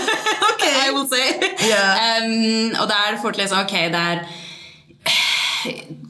Ok. 0.50 0.64
I 0.86 0.90
will 0.92 1.06
say. 1.08 1.26
Ja. 1.68 1.84
Um, 2.20 2.74
og 2.80 2.90
er 2.90 3.14
det 3.14 3.20
fort 3.22 3.36
liksom 3.36 3.62
Ok, 3.64 3.72
det 3.92 4.00
er 4.00 4.24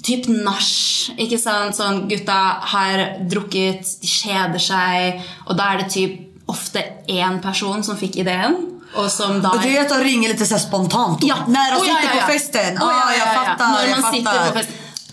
Typ 0.06 0.28
nach. 0.30 0.70
Ikke 1.18 1.38
sant? 1.40 1.74
Sånn 1.76 2.04
gutta 2.10 2.38
har 2.72 3.02
drukket, 3.30 3.86
de 4.02 4.08
kjeder 4.08 4.62
seg, 4.62 5.24
og 5.48 5.56
da 5.58 5.72
er 5.72 5.82
det 5.82 5.88
typ 5.92 6.50
ofte 6.50 6.82
én 7.10 7.40
person 7.42 7.82
som 7.86 7.98
fikk 7.98 8.20
ideen, 8.22 8.56
og 8.94 9.10
som 9.10 9.36
Och 9.36 9.62
det 9.62 9.76
är 9.76 9.80
att 9.80 9.88
de 9.88 10.04
ringer 10.04 10.28
lite 10.28 10.46
så 10.46 10.58
spontant. 10.58 11.18
Ja. 11.22 11.36
När 11.48 11.70
de 11.70 11.76
Oh, 11.76 11.84
sitter 11.84 12.02
ja, 12.02 12.14
ja. 12.14 12.26
på 12.26 12.32
festen. 12.32 12.78
Oh, 12.78 12.88
Ja, 12.90 13.14
jag 13.18 13.34
fattar. 13.34 13.86
Jag 13.86 14.00
man 14.00 14.12
sitter 14.12 14.46
på 14.46 14.58
fest. 14.58 14.68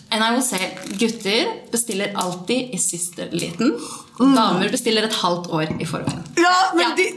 And 0.10 0.24
I 0.24 0.32
will 0.36 0.44
say, 0.44 0.60
gutter 0.88 1.72
bestiller 1.72 2.14
alltid 2.16 2.70
i 2.72 2.78
siste 2.78 3.28
liten. 3.32 3.80
Damer 4.20 4.70
bestiller 4.72 5.04
et 5.08 5.14
halvt 5.14 5.48
år 5.54 5.76
i 5.82 5.86
forveien. 5.86 6.24
Ja, 6.36 6.58
men 6.74 6.82
Ja. 6.82 6.96
Det, 6.98 7.14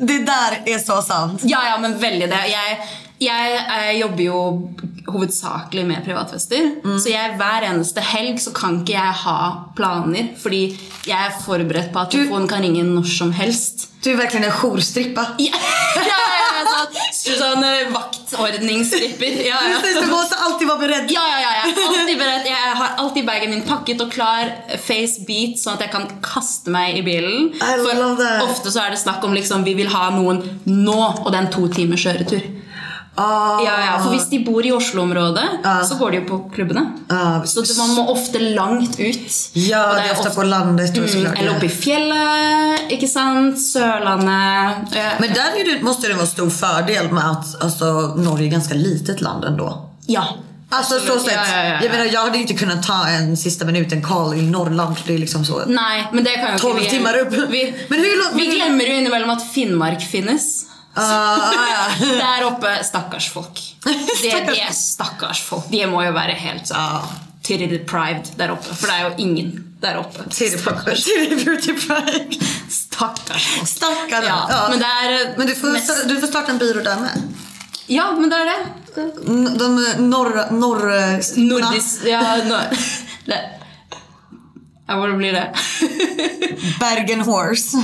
det 0.00 0.18
där 0.26 0.62
är 0.66 0.78
så 0.78 1.02
sant. 1.02 1.40
Ja, 1.44 1.60
ja, 1.68 1.78
men 1.80 1.98
veldig 1.98 2.28
det. 2.28 2.42
Jeg, 2.50 2.78
jeg, 3.18 3.54
eh, 3.54 3.92
jobber 4.00 4.22
jo 4.24 4.40
hovedsakelig 5.06 5.84
med 5.86 6.04
privatfester. 6.04 6.70
Så 6.98 7.08
jeg, 7.12 7.36
hver 7.38 7.62
eneste 7.68 8.02
helg 8.02 8.40
så 8.42 8.50
kan 8.54 8.80
ikke 8.82 8.96
jeg 8.96 9.12
ha 9.22 9.36
planer, 9.76 10.32
fordi 10.42 10.64
jeg 11.06 11.16
er 11.28 11.36
forberedt 11.44 11.92
på 11.94 12.02
at 12.02 12.10
telefonen 12.10 12.48
kan 12.50 12.64
ringe 12.66 12.82
når 12.84 13.06
som 13.06 13.30
helst. 13.32 13.88
Du 14.06 14.12
är 14.12 14.16
verkligen 14.16 14.44
en 14.44 14.50
jourstrippa. 14.50 15.26
Ja, 15.38 15.58
ja, 15.96 16.18
ja, 16.62 17.32
sånn 17.38 17.64
eh, 17.64 17.88
vaktordningsstripper. 17.90 19.40
Ja, 19.48 19.56
ja. 19.70 19.80
Precis, 19.80 19.98
du 20.04 20.10
måste 20.12 20.36
alltid 20.46 20.68
vara 20.68 20.78
beredd. 20.78 21.10
Ja, 21.10 21.24
ja, 21.40 21.48
ja, 21.56 21.86
alltid 21.88 22.18
beredt. 22.18 22.46
Jeg 22.46 22.76
har 22.78 22.92
alltid 23.02 23.26
bagen 23.26 23.50
min 23.50 23.64
pakket 23.66 24.04
og 24.04 24.12
klar, 24.14 24.52
face 24.84 25.24
beat, 25.26 25.58
sånn 25.58 25.74
at 25.74 25.82
jeg 25.88 25.92
kan 25.96 26.06
kaste 26.22 26.70
meg 26.70 27.00
i 27.00 27.02
bilen. 27.02 27.50
I 27.56 27.74
that. 27.82 28.44
ofte 28.46 28.70
så 28.70 28.84
er 28.84 28.94
det 28.94 29.02
snakk 29.02 29.26
om 29.26 29.34
liksom, 29.34 29.66
vi 29.66 29.74
vil 29.80 29.90
ha 29.90 30.12
noen 30.14 30.44
nå, 30.70 31.00
og 31.24 31.26
det 31.32 31.40
er 31.40 31.42
en 31.42 31.52
to 31.58 31.66
timers 31.74 32.06
kjøretur. 32.06 32.46
Ah. 33.16 33.60
Ja, 33.64 33.74
ja, 33.86 33.92
for 34.02 34.12
hvis 34.12 34.26
de 34.28 34.42
bor 34.44 34.66
i 34.66 34.72
Oslo-området, 34.76 35.64
så 35.88 35.96
går 35.96 36.10
de 36.10 36.18
jo 36.20 36.24
på 36.28 36.38
klubbene. 36.54 36.82
Ja, 37.08 37.42
så 37.46 37.64
man 37.78 37.94
må 37.96 38.04
ofte 38.12 38.38
langt 38.38 39.00
ut. 39.00 39.32
Ja, 39.52 39.94
det 39.94 40.00
är 40.00 40.12
ofta 40.12 40.30
på 40.30 40.42
landet 40.42 40.96
mm. 40.96 41.26
Eller 41.32 41.56
oppe 41.56 41.66
i 41.66 41.72
fjellet, 41.72 42.92
ikke 42.92 43.08
sant? 43.08 43.60
Sørlandet. 43.60 44.92
Men 45.18 45.30
är 45.30 45.64
det, 45.64 45.82
måste 45.82 46.08
det 46.08 46.14
vara 46.14 46.26
stor 46.26 46.50
fördel 46.50 47.12
med 47.12 47.30
att 47.30 47.62
alltså, 47.62 47.84
Norge 48.16 48.46
är 48.46 48.50
ganska 48.50 48.74
litet 48.74 49.20
land 49.20 49.44
ändå. 49.44 49.90
Ja. 50.06 50.28
Alltså 50.68 50.98
så 51.00 51.18
sett. 51.18 51.32
Ja, 51.34 51.42
ja, 51.50 51.64
ja, 51.64 51.68
ja. 51.68 51.82
Jag 51.82 51.90
menar 51.92 52.04
jag 52.04 52.20
hade 52.20 52.38
inte 52.38 52.54
kunnat 52.54 52.82
ta 52.82 53.08
en 53.08 53.36
sista 53.36 53.64
minuten 53.64 54.02
call 54.02 54.34
i 54.34 54.42
Norrland. 54.42 54.96
Det 55.06 55.14
är 55.14 55.18
liksom 55.18 55.44
så. 55.44 55.64
Nei, 55.66 56.04
men 56.12 56.24
det 56.24 56.30
kan 56.30 56.52
jo 56.52 56.58
12 56.58 56.78
ikke 56.78 56.84
vi 56.84 56.90
timmar 56.90 57.18
upp. 57.18 57.32
Vi, 57.32 57.74
Men 57.88 57.98
hur 57.98 58.36
vi 58.38 58.46
glemmer 58.46 58.84
jo 58.84 58.92
innimellom 58.92 59.30
at 59.30 59.52
Finnmark 59.52 60.02
finnes. 60.02 60.66
Ja. 60.96 61.86
Der 62.22 62.44
oppe, 62.46 62.72
stakkars 62.84 63.28
folk. 63.32 63.60
Det, 64.22 64.32
de 64.48 64.58
er 64.60 64.72
stakkars 64.72 65.40
folk. 65.44 65.68
De 65.70 65.84
må 65.86 66.02
jo 66.06 66.12
være 66.16 66.34
helt 66.40 66.70
Ja. 66.70 67.02
titty 67.44 67.68
deprived 67.70 68.32
der 68.40 68.50
oppe. 68.56 68.74
For 68.74 68.86
det 68.90 68.96
er 68.96 69.08
jo 69.10 69.14
ingen. 69.28 69.62
Till 70.32 70.50
Stakkars, 70.58 71.04
till 71.04 71.36
Beauty 71.44 71.74
Pride. 71.78 72.38
stakkars 72.70 73.44
folk. 73.46 73.68
Stackarna. 73.68 74.38
Ja, 74.50 74.62
men 74.70 74.80
det 74.80 74.88
er 74.88 75.34
Men 75.38 75.46
du 75.46 75.54
får, 75.54 75.68
mest- 75.76 76.08
du 76.08 76.16
får 76.20 76.26
starta 76.26 76.52
en 76.52 76.58
byrå 76.58 76.82
där 76.82 76.96
med. 77.00 77.22
Ja, 77.86 78.08
men 78.12 78.30
det 78.30 78.36
er 78.36 78.44
det. 78.50 79.04
De 79.60 79.68
norra... 80.08 80.48
norr... 80.50 80.88
Nordisk 81.36 82.02
Ja, 82.08 82.36
no, 82.48 82.56
det. 83.26 83.38
Ja, 84.86 84.96
hva 85.00 85.08
blir 85.18 85.32
det? 85.34 85.46
Bergen 86.80 87.20
Horse. 87.26 87.76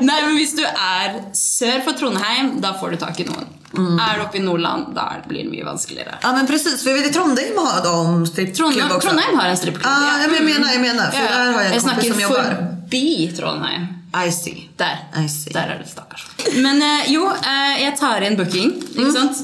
Nei, 0.00 0.16
men 0.26 0.34
Hvis 0.36 0.54
du 0.58 0.64
er 0.66 1.20
sør 1.36 1.84
for 1.86 1.92
Trondheim, 1.98 2.56
da 2.62 2.72
får 2.80 2.96
du 2.96 2.98
tak 3.04 3.20
i 3.22 3.26
noen. 3.28 3.46
Er 3.76 4.16
du 4.18 4.22
oppe 4.24 4.38
i 4.40 4.42
Nordland, 4.42 4.94
da 4.96 5.04
blir 5.28 5.44
det 5.44 5.50
mye 5.52 5.64
vanskeligere. 5.66 6.16
Ja 6.22 6.32
men 6.32 6.46
precis, 6.48 6.82
för 6.82 6.90
jag 6.90 7.02
vet 7.02 7.12
Trondheim 7.12 7.58
har 7.60 7.82
de 7.84 8.26
strippklubb 8.26 8.72
Trondheim, 8.72 8.96
också. 8.96 9.08
Trondheim 9.08 9.38
har 9.38 9.48
en 9.48 9.56
strippeklubb. 9.56 9.92
Ja, 9.92 10.20
jag 10.22 10.44
menar, 10.44 10.72
jag 10.72 10.80
menar. 10.80 11.10
För 11.10 11.22
där 11.22 11.52
har 11.52 11.62
jag 11.62 11.74
en 11.74 11.80
kompis 11.80 11.82
snakker 11.82 12.12
som 12.12 12.20
jobbar. 12.20 12.44
forbi 12.44 13.32
Trondheim. 13.36 13.86
I 14.16 14.30
see. 14.32 14.68
Der. 14.80 15.02
I 15.14 15.26
see. 15.28 15.52
Der 15.52 15.74
er 15.74 15.78
det 15.82 15.88
stakkars. 15.90 16.22
Men 16.62 16.80
eh, 16.82 17.10
jo, 17.12 17.26
eh, 17.28 17.74
jeg 17.82 17.96
tar 18.00 18.24
inn 18.24 18.36
booking. 18.38 18.70
Ikke 18.96 19.12
sant? 19.12 19.42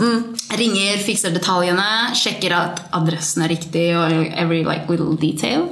Ringer, 0.53 0.99
fikser 1.05 1.33
detaljene, 1.33 1.85
sjekker 2.17 2.53
at 2.57 2.81
adressen 2.97 3.45
er 3.45 3.53
riktig 3.55 3.85
og 3.97 4.13
every 4.37 4.63
like, 4.67 4.85
little 4.91 5.15
detail. 5.21 5.67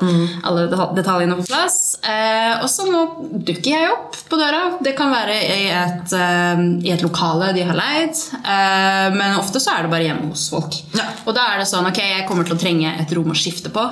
Alle 0.45 0.67
deta- 0.73 0.91
detaljene 0.97 1.37
på 1.41 1.47
plass. 1.51 1.97
Eh, 2.05 2.61
og 2.63 2.69
så 2.73 2.87
nå 2.89 3.03
dukker 3.45 3.71
jeg 3.75 3.91
opp 3.93 4.17
på 4.31 4.39
døra. 4.41 4.63
Det 4.85 4.95
kan 4.99 5.13
være 5.13 5.37
i 5.37 5.67
et, 5.69 6.15
eh, 6.17 6.63
i 6.89 6.93
et 6.95 7.05
lokale 7.05 7.53
de 7.57 7.65
har 7.69 7.77
leid, 7.77 8.17
eh, 8.41 9.09
men 9.17 9.37
ofte 9.41 9.61
så 9.61 9.77
er 9.79 9.83
det 9.89 9.93
bare 9.93 10.09
hjemme 10.09 10.31
hos 10.33 10.49
folk. 10.53 10.77
Ja. 10.97 11.09
Og 11.27 11.35
da 11.37 11.49
er 11.55 11.59
det 11.65 11.69
sånn 11.73 11.89
ok, 11.89 12.01
jeg 12.05 12.29
kommer 12.29 12.45
til 12.49 12.57
å 12.57 12.61
trenge 12.61 12.95
et 13.01 13.13
rom 13.17 13.33
å 13.33 13.37
skifte 13.37 13.73
på. 13.75 13.85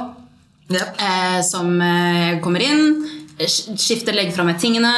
Japp. 0.69 0.99
Eh, 1.00 1.41
som 1.49 1.79
kommer 2.45 2.61
inn, 2.61 2.91
skifter, 3.47 4.12
legger 4.12 4.33
fra 4.35 4.45
meg 4.45 4.59
tingene, 4.61 4.90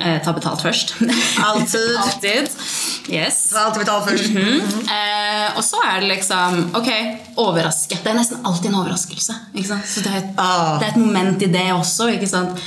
eh, 0.00 0.18
tar 0.24 0.32
betalt 0.36 0.62
først. 0.62 0.94
Alltid. 1.48 1.96
Alltid. 1.98 2.50
Yes. 3.08 3.48
Jag 3.52 3.58
har 3.58 3.66
alltid 3.66 3.80
betalt 3.84 4.10
först. 4.10 4.30
Eh, 4.36 5.56
og 5.58 5.64
så 5.64 5.76
er 5.84 6.00
det 6.00 6.06
liksom 6.08 6.70
Ok, 6.74 6.88
overraske. 7.36 7.98
Det 8.02 8.10
er 8.10 8.14
nesten 8.16 8.38
alltid 8.46 8.70
en 8.70 8.78
overraskelse. 8.80 9.34
Så 9.84 10.00
det 10.00 10.10
er, 10.12 10.16
et, 10.22 10.30
Ah. 10.38 10.78
det 10.78 10.86
er 10.86 10.90
et 10.94 10.96
moment 11.02 11.42
i 11.42 11.46
det 11.52 11.66
også. 11.74 12.08
Ikke 12.14 12.28
sant? 12.30 12.60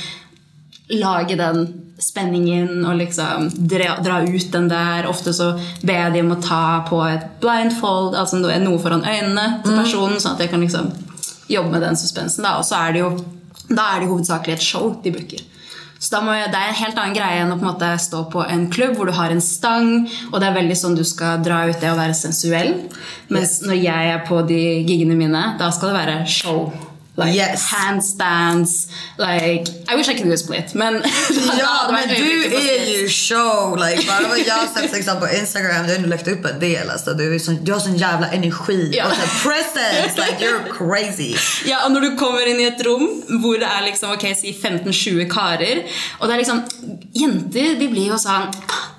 Lage 0.88 1.36
den 1.36 1.66
spenningen 1.98 2.84
og 2.86 2.94
liksom 3.00 3.48
dra, 3.68 3.96
dra 4.04 4.20
ut 4.22 4.52
den 4.52 4.68
der. 4.70 5.08
Ofte 5.10 5.32
så 5.34 5.50
ber 5.82 5.98
jeg 6.04 6.12
de 6.14 6.20
om 6.22 6.36
å 6.36 6.42
ta 6.42 6.60
på 6.88 7.00
et 7.10 7.26
blindfold, 7.42 8.14
altså 8.14 8.38
noe 8.38 8.58
noe 8.62 8.78
foran 8.78 9.02
øynene 9.02 9.48
til 9.64 9.74
personen, 9.74 10.20
sånn 10.22 10.36
at 10.36 10.44
jeg 10.46 10.52
kan 10.52 10.62
liksom 10.62 10.92
jobbe 11.50 11.70
med 11.74 11.82
den 11.82 11.96
suspensen. 11.98 12.46
Og 12.54 12.64
så 12.64 12.78
er 12.86 12.92
det 12.94 13.02
jo 13.02 13.10
da 13.68 13.92
er 13.94 14.02
det 14.02 14.10
hovedsakelig 14.10 14.58
et 14.58 14.64
show 14.64 14.90
de 15.04 15.12
booker. 15.14 15.44
Så 15.98 16.12
da 16.14 16.20
må 16.22 16.34
jeg, 16.36 16.50
Det 16.52 16.58
er 16.58 16.68
en 16.70 16.78
helt 16.78 16.98
annen 16.98 17.14
greie 17.16 17.38
enn 17.42 17.52
å 17.52 17.56
på 17.58 17.66
en 17.66 17.72
måte 17.72 17.88
stå 17.98 18.24
på 18.30 18.44
en 18.46 18.68
klubb 18.70 18.94
hvor 18.96 19.10
du 19.10 19.12
har 19.16 19.34
en 19.34 19.42
stang, 19.42 20.06
og 20.30 20.36
det 20.38 20.46
er 20.46 20.58
veldig 20.60 20.76
sånn 20.78 20.94
du 20.94 21.02
skal 21.02 21.42
dra 21.42 21.64
ut 21.66 21.80
det 21.80 21.90
å 21.90 21.98
være 21.98 22.14
sensuell. 22.14 22.74
Mens 23.34 23.58
når 23.66 23.80
jeg 23.82 24.12
er 24.14 24.22
på 24.28 24.38
de 24.46 24.60
gigene 24.86 25.18
mine, 25.18 25.42
da 25.58 25.72
skal 25.74 25.90
det 25.90 25.98
være 25.98 26.20
show. 26.30 26.70
Like 27.18 27.34
Yes. 27.34 27.66
handstands, 27.72 28.86
like 29.18 29.66
I 29.88 29.96
wish 29.96 30.08
I 30.08 30.14
could 30.14 30.26
do 30.28 30.32
a 30.32 30.36
split, 30.36 30.74
men 30.74 31.02
Ja, 31.58 31.88
men 31.92 32.08
du 32.08 32.44
är 32.44 32.78
är 32.78 33.00
ju 33.00 33.08
show. 33.08 33.76
Like, 33.76 34.06
bara 34.06 34.28
vad 34.28 34.38
jag 34.38 34.68
sett 34.68 34.92
liksom, 34.92 35.20
på 35.20 35.28
Instagram, 35.28 35.86
du 35.86 35.88
har 35.92 35.96
ändå 35.96 36.08
lagt 36.08 36.28
upp 36.28 36.44
en 36.44 36.60
del. 36.60 36.90
Alltså, 36.90 37.14
du, 37.14 37.34
är 37.34 37.38
sån, 37.38 37.64
du 37.64 37.72
har 37.72 37.80
sån 37.80 37.96
jävla 37.96 38.30
energi 38.30 38.90
Ja. 38.94 39.04
och 39.06 39.12
så 39.12 39.20
här 39.20 39.28
presence. 39.50 40.16
Like, 40.20 40.44
you're 40.46 40.78
crazy. 40.78 41.34
Ja, 41.66 41.84
og 41.84 41.92
når 41.92 42.00
du 42.00 42.16
kommer 42.16 42.46
inn 42.48 42.60
i 42.60 42.64
et 42.70 42.86
rom 42.86 43.08
hvor 43.42 43.58
det 43.58 43.66
er 43.66 43.82
liksom, 43.90 44.10
ok, 44.14 44.26
si 44.36 44.54
15-20 44.62 45.28
karer, 45.30 45.82
og 46.20 46.28
det 46.28 46.34
er 46.34 46.38
liksom 46.38 46.62
Jenter 47.14 47.74
de 47.80 47.88
blir 47.88 48.08
jo 48.12 48.18
sånn 48.18 48.46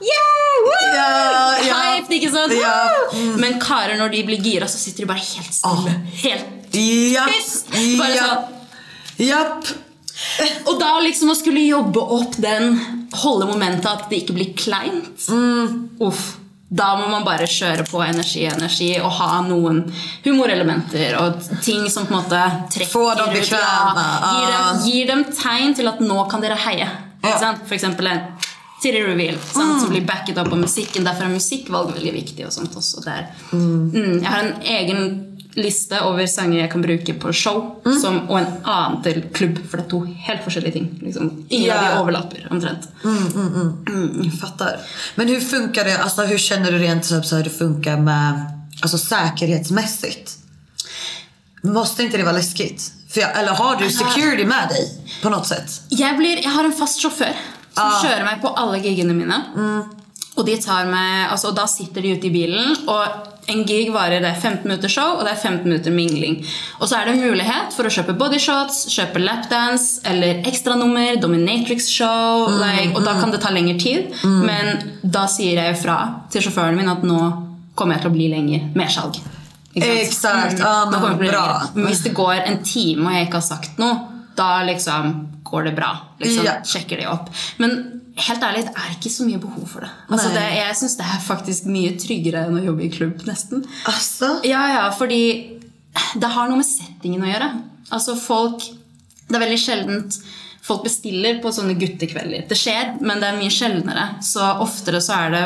Yeah! 0.03 0.35
Woo! 0.65 0.75
Ja, 0.95 1.57
ja. 1.67 1.75
Hyped, 1.95 2.11
ikke 2.19 2.31
sant? 2.33 2.53
Ja, 2.59 2.89
Woo! 3.13 3.37
Men 3.39 3.59
karer, 3.63 3.95
når 3.97 4.11
de 4.11 4.23
blir 4.27 4.41
gira, 4.43 4.67
så 4.67 4.77
sitter 4.77 5.05
de 5.05 5.11
bare 5.13 5.23
helt 5.23 5.53
stille. 5.55 5.93
Helt 6.23 6.58
Japp. 6.73 7.75
Japp. 8.15 8.49
Japp. 9.17 9.71
Og 10.67 10.75
da 10.79 10.97
liksom 11.03 11.31
å 11.31 11.37
skulle 11.37 11.63
jobbe 11.63 12.01
opp 12.01 12.35
den, 12.43 12.75
holde 13.23 13.47
momentet 13.49 13.87
at 13.87 14.09
det 14.11 14.23
ikke 14.23 14.35
blir 14.35 14.51
kleint 14.57 15.29
Uff. 16.03 16.35
Da 16.69 16.91
må 16.99 17.07
man 17.09 17.23
bare 17.25 17.47
kjøre 17.49 17.81
på 17.89 18.01
energi, 18.05 18.43
energi 18.45 18.91
og 19.01 19.09
ha 19.17 19.39
noen 19.41 19.79
humorelementer 20.21 21.15
og 21.17 21.39
ting 21.65 21.87
som 21.89 22.05
på 22.05 22.13
en 22.13 22.19
måte 22.19 22.41
trekker 22.75 22.91
Få 22.93 23.07
dem 23.17 23.31
bekväma, 23.33 24.03
gir, 24.03 24.51
ah. 24.51 24.67
dem, 24.67 24.83
gir 24.85 25.09
dem 25.09 25.23
tegn 25.33 25.73
til 25.79 25.89
at 25.89 26.03
nå 26.03 26.19
kan 26.29 26.45
dere 26.45 26.59
heie. 26.67 26.85
Ja. 27.25 27.55
For 27.65 27.73
eksempel 27.73 28.11
en 28.11 28.21
titty 28.83 29.01
reveal 29.01 29.39
sant? 29.41 29.81
som 29.81 29.89
blir 29.89 30.05
backet 30.05 30.37
opp 30.37 30.53
av 30.53 30.61
musikken. 30.61 31.07
Derfor 31.09 31.25
er 31.25 31.33
musikkvalg 31.33 31.95
veldig 31.97 32.13
viktig. 32.19 32.45
og 32.45 32.53
sånt 32.53 32.77
også 32.77 33.01
der. 33.07 33.31
Mm, 33.49 34.21
jeg 34.21 34.29
har 34.29 34.45
en 34.45 34.61
egen 34.77 35.03
liste 35.55 35.97
over 36.05 36.27
sanger 36.27 36.59
jeg 36.59 36.71
kan 36.71 36.81
bruke 36.81 37.13
på 37.19 37.31
show, 37.33 37.75
Mm. 37.85 37.99
som, 38.01 38.29
og 38.29 38.39
en 38.39 38.47
annen 38.63 39.01
til 39.03 39.21
klubb, 39.33 39.57
for 39.69 39.77
det 39.77 39.85
er 39.85 39.89
to 39.89 39.99
helt 40.27 40.43
forskjellige 40.43 40.71
ting. 40.73 40.99
Liksom. 41.01 41.45
Ingen 41.49 41.71
av 41.71 41.83
Ja. 41.83 41.89
de 41.95 42.01
overlapper 42.01 42.47
omtrent. 42.51 42.87
Jag 44.23 44.39
fattar. 44.41 44.79
Men 45.15 45.27
hur 45.27 45.39
funkar 45.39 45.83
det, 45.85 45.97
alltså 45.97 46.21
hur 46.25 46.37
känner 46.37 46.71
du 46.71 46.77
rent 46.77 47.09
typ, 47.09 47.25
så 47.25 47.35
här, 47.35 47.43
det 47.43 47.49
funkar 47.49 47.97
med, 47.97 48.45
alltså 48.81 48.97
säkerhetsmässigt? 48.97 50.37
Måste 51.61 52.03
inte 52.03 52.17
det 52.17 52.23
vara 52.23 52.35
läskigt? 52.35 52.91
För 53.09 53.21
jag, 53.21 53.39
eller 53.39 53.51
har 53.51 53.75
du 53.75 53.89
security 53.89 54.45
med 54.45 54.69
dig 54.69 54.91
på 55.21 55.29
något 55.29 55.47
sätt? 55.47 55.81
Jeg, 55.89 56.17
blir, 56.17 56.37
jeg 56.43 56.49
har 56.51 56.63
en 56.63 56.71
fast 56.73 57.01
sjåfør 57.01 57.33
som 57.73 57.83
Ah. 57.83 58.03
kjører 58.03 58.23
meg 58.25 58.41
på 58.41 58.47
alle 58.47 58.77
gigene 58.79 59.13
mine. 59.13 59.43
Og 60.39 60.45
de 60.47 60.55
tar 60.61 60.87
meg, 60.87 61.27
altså, 61.33 61.49
og 61.51 61.57
da 61.59 61.65
sitter 61.67 62.01
de 62.05 62.13
ute 62.15 62.29
i 62.29 62.31
bilen, 62.31 62.77
og 62.87 63.27
en 63.49 63.63
gig 63.65 63.89
varer 63.91 64.21
det 64.21 64.29
er 64.29 64.37
15 64.39 64.67
minutter 64.69 64.91
show, 64.93 65.17
og 65.17 65.25
det 65.25 65.33
er 65.33 65.39
15 65.41 65.65
minutter 65.65 65.91
mingling. 65.91 66.37
Og 66.79 66.87
så 66.87 66.99
er 66.99 67.09
det 67.09 67.15
mulighet 67.19 67.73
for 67.75 67.89
å 67.89 67.91
kjøpe 67.91 68.13
bodyshots, 68.19 68.83
kjøpe 68.93 69.19
lapdance 69.23 70.03
eller 70.07 70.43
ekstranummer, 70.47 71.17
dominatrix-show, 71.21 72.45
like, 72.61 72.93
og 72.95 73.03
da 73.07 73.17
kan 73.19 73.33
det 73.33 73.41
ta 73.43 73.51
lengre 73.53 73.75
tid. 73.81 74.13
Men 74.23 74.93
da 75.03 75.25
sier 75.31 75.59
jeg 75.63 75.79
fra 75.81 75.97
til 76.31 76.45
sjåføren 76.45 76.77
min 76.79 76.91
at 76.91 77.03
nå 77.03 77.19
kommer 77.75 77.97
jeg 77.97 78.05
til 78.05 78.11
å 78.11 78.15
bli 78.15 78.29
lenger. 78.31 78.69
Mersalg. 78.79 79.19
Exakt, 79.79 80.59
ja, 80.59 80.85
Nå 80.89 80.99
men 81.03 81.17
bra. 81.21 81.43
Men 81.75 81.87
hvis 81.89 82.03
det 82.03 82.13
går 82.17 82.41
en 82.45 82.61
time 82.65 83.05
og 83.07 83.15
jeg 83.15 83.27
ikke 83.27 83.39
har 83.41 83.47
sagt 83.49 83.77
noe, 83.81 83.99
da 84.39 84.63
liksom 84.67 85.13
går 85.49 85.69
det 85.69 85.75
bra. 85.77 85.91
Liksom 86.21 86.45
Ja. 86.45 86.59
sjekker 86.63 86.97
det 86.97 87.07
opp. 87.07 87.29
Men 87.57 87.98
helt 88.27 88.43
ærlig, 88.43 88.65
det 88.67 88.73
er 88.75 88.95
ikke 88.95 89.11
så 89.13 89.27
mye 89.27 89.39
behov 89.41 89.69
for 89.69 89.85
det. 89.85 89.91
Altså, 90.09 90.33
det 90.35 90.43
jeg 90.57 90.75
syns 90.81 90.97
det 90.99 91.07
er 91.07 91.23
faktisk 91.23 91.69
mye 91.71 91.93
tryggere 92.01 92.43
enn 92.47 92.59
å 92.59 92.65
jobbe 92.65 92.85
i 92.85 92.91
klubb, 92.93 93.23
nesten. 93.29 93.63
Alltså? 93.89 94.35
Ja, 94.47 94.65
ja, 94.73 94.83
fordi 94.95 95.23
det 96.19 96.33
har 96.35 96.49
noe 96.49 96.59
med 96.61 96.67
settingen 96.67 97.25
å 97.25 97.31
gjøre. 97.31 97.49
Altså 97.89 98.13
folk 98.19 98.61
Det 99.29 99.37
er 99.37 99.41
veldig 99.43 99.57
sjeldent 99.61 100.15
folk 100.69 100.85
bestiller 100.85 101.39
på 101.41 101.51
sånne 101.53 101.77
guttekvelder. 101.79 102.45
Det 102.49 102.57
skjer, 102.57 102.95
men 103.01 103.21
det 103.21 103.29
er 103.29 103.39
mye 103.39 103.53
sjeldnere. 103.53 104.05
Så 104.25 104.45
oftere 104.61 105.01
så 105.01 105.17
er 105.25 105.35
det 105.35 105.43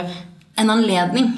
en 0.59 0.73
anledning. 0.73 1.29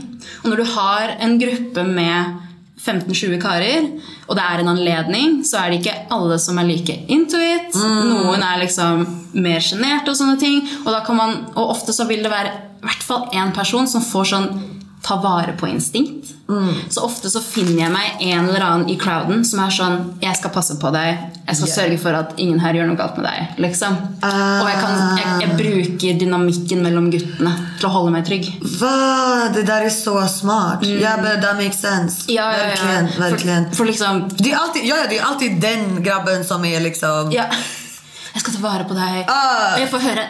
Og 0.44 0.50
når 0.51 0.62
du 0.62 0.72
har 0.74 1.15
en 1.22 1.38
gruppe 1.42 1.86
med 1.88 2.45
15-20 2.86 3.39
karer, 3.42 3.89
og 4.27 4.38
det 4.38 4.46
er 4.46 4.62
en 4.62 4.72
anledning, 4.75 5.39
så 5.48 5.63
er 5.63 5.72
det 5.72 5.82
ikke 5.82 5.98
alle 6.13 6.38
som 6.42 6.60
er 6.62 6.70
like 6.70 6.96
into 7.12 7.42
it. 7.42 7.75
Noen 7.75 8.46
er 8.46 8.62
liksom 8.62 9.06
mer 9.34 9.63
sjenerte 9.63 10.13
og 10.13 10.20
sånne 10.20 10.38
ting. 10.42 10.62
Og, 10.86 11.12
man, 11.18 11.42
og 11.56 11.75
ofte 11.75 11.96
så 11.96 12.08
vil 12.10 12.24
det 12.25 12.34
være 12.34 12.54
i 12.54 12.86
hvert 12.86 13.06
fall 13.06 13.27
én 13.34 13.54
person 13.56 13.88
som 13.89 14.04
får 14.06 14.32
sånn 14.32 14.50
ta 15.02 15.16
vare 15.22 15.54
på 15.58 15.68
instinkt. 15.68 16.32
Så 16.90 17.02
ofte 17.02 17.30
så 17.30 17.42
finner 17.42 17.80
jeg 17.84 17.92
meg 17.94 18.22
en 18.22 18.48
eller 18.50 18.62
annen 18.62 18.90
i 18.90 18.96
crowden 19.02 19.42
som 19.46 19.64
er 19.64 19.72
sånn 19.74 19.96
Jeg 20.22 20.38
skal 20.38 20.52
passe 20.54 20.75
på 20.82 20.92
deg. 20.94 21.24
Jeg 21.46 21.58
skal 21.58 21.72
sørge 21.72 21.98
for 22.02 22.18
at 22.18 22.36
ingen 22.42 22.60
her 22.62 22.78
gjør 22.78 22.90
noe 22.90 22.98
galt 23.00 23.18
med 23.18 23.25
deg. 23.25 23.60
Liksom. 23.66 23.98
Og 24.22 24.70
jeg, 24.70 24.78
kan, 24.82 25.02
jeg, 25.20 25.34
jeg 25.42 25.58
bruker 25.60 26.20
dynamikken 26.22 26.86
mellom 26.86 27.10
guttene 27.14 27.54
til 27.80 27.90
å 27.90 27.94
holde 27.96 28.14
meg 28.16 28.25
trygg. 28.30 28.50
Va? 28.80 29.50
Det 29.54 29.64
där 29.64 29.82
är 29.82 29.90
så 29.90 30.28
smart. 30.28 30.86
Ja, 30.86 31.18
men 31.22 31.42
that 31.42 31.58
makes 31.58 31.82
sense. 31.82 32.32
Ja, 32.32 32.52
ja, 32.52 32.58
ja. 32.58 32.68
verkligen, 32.68 33.10
verkligen. 33.20 33.70
For, 33.70 33.75
for 33.75 33.86
liksom 33.86 34.30
Det 34.38 34.52
är 34.52 34.58
alltid, 34.58 34.86
ja, 34.86 34.96
ja, 34.98 35.06
det 35.10 35.18
är 35.18 35.24
alltid 35.24 35.62
den 35.62 36.04
grabben 36.04 36.46
som 36.46 36.66
är 36.66 36.80
liksom... 36.80 37.32
Ja. 37.32 37.44
Jeg 38.36 38.42
skal 38.42 38.54
ta 38.54 38.62
vare 38.62 38.84
på 38.84 38.96
deg. 38.98 39.30
Ah. 39.32 39.75
Og 39.75 39.80
jeg 39.80 39.88
får 39.94 40.02
høre 40.04 40.24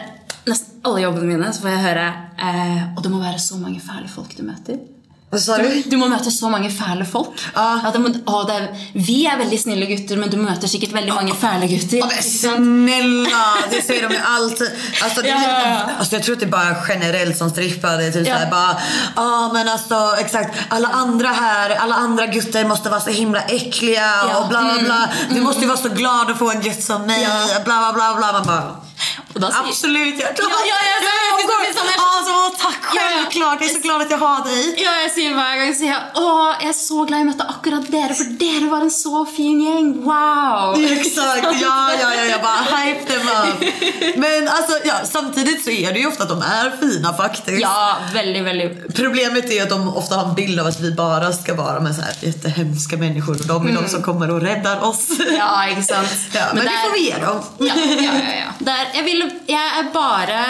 alle 0.86 1.04
jobbene 1.06 1.32
mine. 1.34 1.52
Så 1.52 1.64
får 1.66 1.74
jeg 1.74 1.84
høre 1.88 2.08
eh, 2.38 2.82
Og 2.96 3.02
det 3.04 3.10
må 3.14 3.22
være 3.22 3.38
så 3.42 3.58
mange 3.62 3.80
fæle 3.84 4.08
folk 4.08 4.36
du 4.38 4.44
møter. 4.46 4.84
Vad 5.30 5.40
sa 5.42 5.56
Du, 5.58 5.64
du? 5.66 5.90
du 5.90 5.96
må 5.98 6.06
møte 6.08 6.30
så 6.30 6.46
mange 6.48 6.68
fæle 6.70 7.02
folk. 7.04 7.34
Ah. 7.58 7.80
Ja, 7.82 7.90
må, 7.98 8.12
å, 8.30 8.44
det 8.46 8.54
er, 8.60 8.66
vi 8.94 9.16
er 9.26 9.40
veldig 9.40 9.56
snille 9.58 9.88
gutter, 9.90 10.20
men 10.22 10.30
du 10.30 10.36
møter 10.38 10.70
sikkert 10.70 10.92
veldig 10.94 11.12
mange 11.16 11.34
fæle 11.34 11.66
gutter. 11.66 12.04
Sant? 12.22 12.62
snälla, 12.62 13.42
det 13.70 13.80
säger 13.82 14.06
de 14.08 14.14
ju 14.14 14.20
alltid. 14.22 14.70
Alltså, 15.02 15.22
det, 15.22 15.28
Ja, 15.28 15.42
ja, 15.42 15.90
alltså, 15.98 16.14
jag 16.16 16.22
tror 16.22 16.34
att 16.34 16.40
det 16.40 16.46
är 16.46 16.50
bara 16.50 16.76
generellt 16.88 17.36
som 17.36 17.50
strippade. 17.50 18.12
Typ 18.12 18.26
Ja. 18.28 18.38
bara, 18.50 18.76
ah, 19.14 19.52
men 19.52 19.68
alltså 19.68 20.14
exakt. 20.18 20.54
Alla 20.68 20.88
andra 20.88 21.28
här, 21.28 21.70
alla 21.70 21.94
andra 21.94 22.26
gutter 22.26 22.64
måste 22.64 22.90
vara 22.90 23.00
så 23.00 23.10
himla 23.10 23.40
äckliga 23.42 24.10
och 24.38 24.48
bla 24.48 24.62
bla 24.62 24.82
bla. 24.84 25.08
Du 25.34 25.40
måste 25.40 25.60
ju 25.60 25.66
vara 25.66 25.78
så 25.78 25.88
glad 25.88 26.30
att 26.30 26.38
få 26.38 26.50
en 26.50 26.62
gäst 26.62 26.82
som 26.86 27.02
mig. 27.06 27.22
Ja. 27.22 27.60
Bla 27.64 27.92
bla 27.92 27.92
bla 27.94 28.14
bla. 28.16 28.32
Man 28.32 28.46
bara, 28.46 28.76
Sier- 28.96 29.68
absolut, 29.68 30.14
jag 30.20 30.30
är 30.30 30.34
så 30.36 30.42
jag 30.42 30.80
jag, 30.92 31.38
tycker 31.40 31.62
det 31.62 31.68
är 31.68 31.74
som 31.80 31.86
jag- 31.94 32.04
alltså, 32.16 32.62
tack 32.64 32.82
självklart. 32.82 33.58
Jag 33.60 33.70
är 33.70 33.74
så 33.74 33.80
glad 33.80 34.02
att 34.02 34.10
jag 34.10 34.18
har 34.18 34.44
dig. 34.44 34.74
Ja, 34.84 34.90
jeg 35.02 35.10
sier 35.16 35.34
hver 35.34 35.56
gang 35.60 35.74
sier 35.74 35.90
jeg, 35.92 36.02
Åh, 36.14 36.52
jeg 36.60 36.68
er 36.68 36.72
så 36.72 37.04
glad 37.08 37.18
jeg 37.20 37.26
møtte 37.30 37.46
akkurat 37.54 37.90
dere, 37.92 38.14
for 38.14 38.24
dere 38.42 38.66
var 38.70 38.80
en 38.86 38.90
så 38.90 39.26
fin 39.36 39.58
gjeng. 39.66 39.90
Wow! 40.08 40.80
Exakt, 40.96 41.44
ja, 41.60 41.76
ja, 42.02 42.08
ja, 42.18 42.24
jag 42.32 42.40
bara 42.42 42.62
hype 42.76 43.04
them 43.10 43.26
up. 43.28 43.56
Men 44.24 44.48
alltså, 44.48 44.74
ja, 44.84 44.94
samtidigt 45.04 45.64
så 45.64 45.70
är 45.70 45.92
det 45.92 45.98
ju 45.98 46.06
ofta 46.06 46.22
att 46.22 46.28
de 46.28 46.42
är 46.42 46.72
fina 46.80 47.12
faktiskt. 47.16 47.60
Ja, 47.62 47.96
veldig, 48.14 48.42
veldig 48.44 48.94
Problemet 48.96 49.50
är 49.50 49.62
att 49.62 49.68
de 49.70 49.96
ofta 49.96 50.14
har 50.16 50.28
en 50.28 50.34
bild 50.34 50.60
av 50.60 50.66
att 50.66 50.80
vi 50.80 50.90
bara 50.92 51.32
ska 51.32 51.54
vara 51.54 51.80
med 51.80 51.94
så 51.96 52.02
här 52.02 52.14
jättehemska 52.20 52.96
människor 52.96 53.34
och 53.40 53.46
de 53.46 53.68
är 53.68 53.72
de 53.82 53.88
som 53.88 54.02
kommer 54.02 54.30
och 54.30 54.40
räddar 54.40 54.84
oss. 54.84 55.06
Ja, 55.38 55.68
sant? 55.88 56.08
Ja, 56.32 56.40
men, 56.54 56.64
det 56.64 56.70
det 56.70 56.76
er- 56.76 56.82
får 56.84 56.92
vi 56.92 57.04
ge 57.10 57.16
dem. 57.18 57.40
Ja, 57.58 57.74
ja, 57.76 58.02
ja, 58.02 58.34
ja. 58.44 58.52
Det 58.58 58.70
er, 58.70 58.85
jeg, 58.94 59.04
vil, 59.04 59.24
jeg 59.48 59.80
er 59.80 59.90
bare 59.94 60.42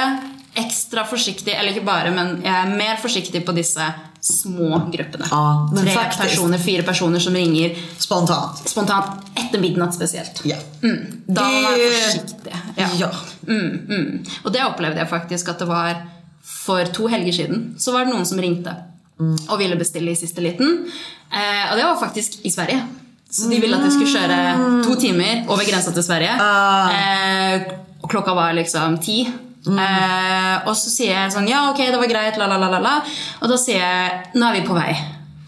ekstra 0.56 1.04
forsiktig, 1.08 1.52
eller 1.52 1.74
ikke 1.74 1.84
bare, 1.84 2.10
men 2.16 2.38
jeg 2.44 2.52
er 2.54 2.70
mer 2.78 2.96
forsiktig 3.00 3.42
på 3.44 3.52
disse 3.56 3.84
små 4.26 4.78
gruppene. 4.92 5.28
Ja, 5.30 5.42
Tre 5.76 5.92
faktisk. 5.94 6.22
personer, 6.22 6.58
fire 6.58 6.82
personer 6.82 7.22
som 7.22 7.36
ringer 7.36 7.76
Spontant. 8.00 8.62
spontant 8.68 9.28
etter 9.38 9.60
midnatt 9.62 9.94
spesielt. 9.94 10.40
Ja. 10.48 10.56
Mm, 10.82 11.22
da 11.28 11.44
må 11.44 11.60
man 11.60 11.76
være 11.76 11.92
forsiktig. 11.94 12.56
Ja. 12.80 12.88
Ja. 12.98 13.10
Mm, 13.46 13.86
mm. 13.88 14.26
Og 14.44 14.52
det 14.52 14.64
opplevde 14.64 15.02
jeg 15.04 15.10
faktisk 15.12 15.52
at 15.52 15.62
det 15.62 15.68
var 15.70 16.00
for 16.46 16.88
to 16.96 17.06
helger 17.12 17.32
siden. 17.32 17.66
Så 17.78 17.92
var 17.94 18.06
det 18.06 18.14
noen 18.14 18.26
som 18.26 18.40
ringte 18.42 18.74
og 19.20 19.58
ville 19.60 19.76
bestille 19.80 20.12
i 20.12 20.18
siste 20.18 20.42
liten. 20.44 20.86
Eh, 21.32 21.64
og 21.70 21.76
det 21.78 21.84
var 21.86 22.00
faktisk 22.00 22.40
i 22.44 22.50
Sverige. 22.52 22.82
Så 23.30 23.48
de 23.50 23.58
ville 23.60 23.76
at 23.76 23.82
jeg 23.88 23.96
skulle 23.96 24.12
kjøre 24.12 24.82
to 24.86 24.94
timer 25.00 25.48
over 25.50 25.66
grensa 25.66 25.92
til 25.92 26.04
Sverige. 26.06 26.36
Eh, 26.36 27.66
og 28.02 28.08
klokka 28.12 28.34
var 28.36 28.54
liksom 28.56 28.98
ti. 29.02 29.24
Eh, 29.66 30.54
og 30.62 30.76
så 30.78 30.92
sier 30.92 31.10
jeg 31.10 31.32
sånn 31.34 31.48
Ja, 31.50 31.64
ok, 31.72 31.80
det 31.90 31.98
var 31.98 32.10
greit. 32.10 32.38
La, 32.38 32.46
la, 32.46 32.58
la, 32.60 32.78
la. 32.78 32.94
Og 33.42 33.50
da 33.50 33.56
sier 33.58 33.82
jeg 33.82 34.36
Nå 34.38 34.46
er 34.46 34.60
vi 34.60 34.66
på 34.68 34.76
vei. 34.76 34.92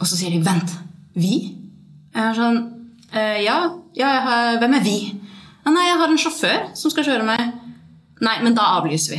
Og 0.01 0.11
så 0.11 0.19
sier 0.19 0.35
de 0.35 0.43
Vent. 0.43 0.75
Vi? 1.19 1.37
Jeg 2.15 2.25
er 2.25 2.35
sånn 2.37 2.59
eh, 3.15 3.39
Ja. 3.47 3.61
ja 3.99 4.11
har, 4.27 4.59
hvem 4.63 4.79
er 4.81 4.85
vi? 4.85 4.99
«Ja, 5.69 5.73
Nei, 5.75 5.85
jeg 5.85 5.99
har 6.01 6.09
en 6.09 6.21
sjåfør 6.23 6.61
som 6.81 6.89
skal 6.89 7.05
kjøre 7.05 7.25
meg. 7.29 7.51
Nei, 8.25 8.39
men 8.41 8.55
da 8.57 8.63
avlyser 8.79 9.19